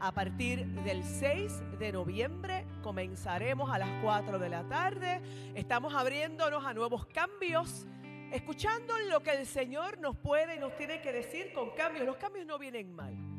A 0.00 0.12
partir 0.12 0.66
del 0.66 1.02
6 1.02 1.78
de 1.78 1.92
noviembre 1.92 2.66
comenzaremos 2.82 3.70
a 3.70 3.78
las 3.78 4.02
4 4.02 4.38
de 4.38 4.48
la 4.48 4.68
tarde. 4.68 5.20
Estamos 5.54 5.94
abriéndonos 5.94 6.64
a 6.64 6.74
nuevos 6.74 7.06
cambios, 7.06 7.86
escuchando 8.32 8.92
lo 9.08 9.22
que 9.22 9.30
el 9.30 9.46
Señor 9.46 9.98
nos 10.00 10.16
puede 10.16 10.56
y 10.56 10.58
nos 10.58 10.76
tiene 10.76 11.00
que 11.00 11.12
decir 11.12 11.52
con 11.52 11.70
cambios. 11.70 12.04
Los 12.04 12.16
cambios 12.16 12.46
no 12.46 12.58
vienen 12.58 12.94
mal. 12.94 13.33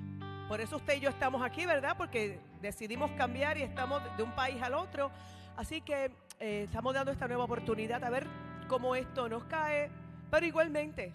Por 0.48 0.62
eso 0.62 0.76
usted 0.78 0.98
y 0.98 1.00
yo 1.00 1.10
estamos 1.10 1.42
aquí, 1.42 1.66
¿verdad? 1.66 1.96
Porque 1.98 2.40
decidimos 2.62 3.10
cambiar 3.12 3.58
y 3.58 3.64
estamos 3.64 4.02
de 4.16 4.22
un 4.22 4.32
país 4.36 4.62
al 4.62 4.76
otro. 4.76 5.12
Así 5.58 5.82
que 5.82 6.12
eh, 6.40 6.64
estamos 6.66 6.94
dando 6.94 7.12
esta 7.12 7.28
nueva 7.28 7.46
oportunidad 7.46 8.04
a 8.04 8.10
ver 8.12 8.28
cómo 8.68 8.96
esto 8.96 9.28
nos 9.28 9.46
cae. 9.46 9.90
Pero 10.30 10.46
igualmente, 10.46 11.12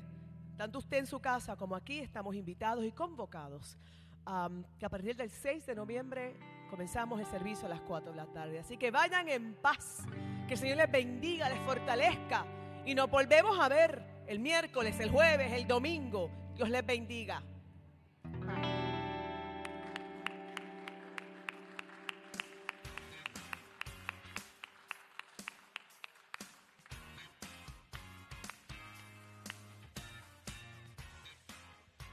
tanto 0.56 0.80
usted 0.80 0.98
en 0.98 1.06
su 1.06 1.20
casa 1.20 1.56
como 1.56 1.76
aquí 1.76 2.00
estamos 2.00 2.34
invitados 2.34 2.84
y 2.84 2.90
convocados 2.90 3.78
am, 4.24 4.64
que 4.78 4.86
a 4.86 4.88
partir 4.88 5.14
del 5.14 5.30
6 5.30 5.64
de 5.64 5.74
noviembre 5.76 6.34
comenzamos 6.68 7.20
el 7.20 7.26
servicio 7.26 7.66
a 7.66 7.68
las 7.68 7.80
4 7.82 8.10
de 8.10 8.16
la 8.16 8.26
tarde. 8.26 8.58
Así 8.58 8.76
que 8.76 8.90
vayan 8.90 9.28
en 9.28 9.54
paz, 9.54 10.04
que 10.48 10.54
el 10.54 10.58
Señor 10.58 10.76
les 10.76 10.90
bendiga, 10.90 11.48
les 11.48 11.58
fortalezca 11.60 12.44
y 12.84 12.96
nos 12.96 13.08
volvemos 13.08 13.58
a 13.60 13.68
ver 13.68 14.02
el 14.26 14.40
miércoles, 14.40 14.98
el 14.98 15.10
jueves, 15.10 15.52
el 15.52 15.68
domingo. 15.68 16.30
Dios 16.56 16.68
les 16.68 16.84
bendiga. 16.84 17.42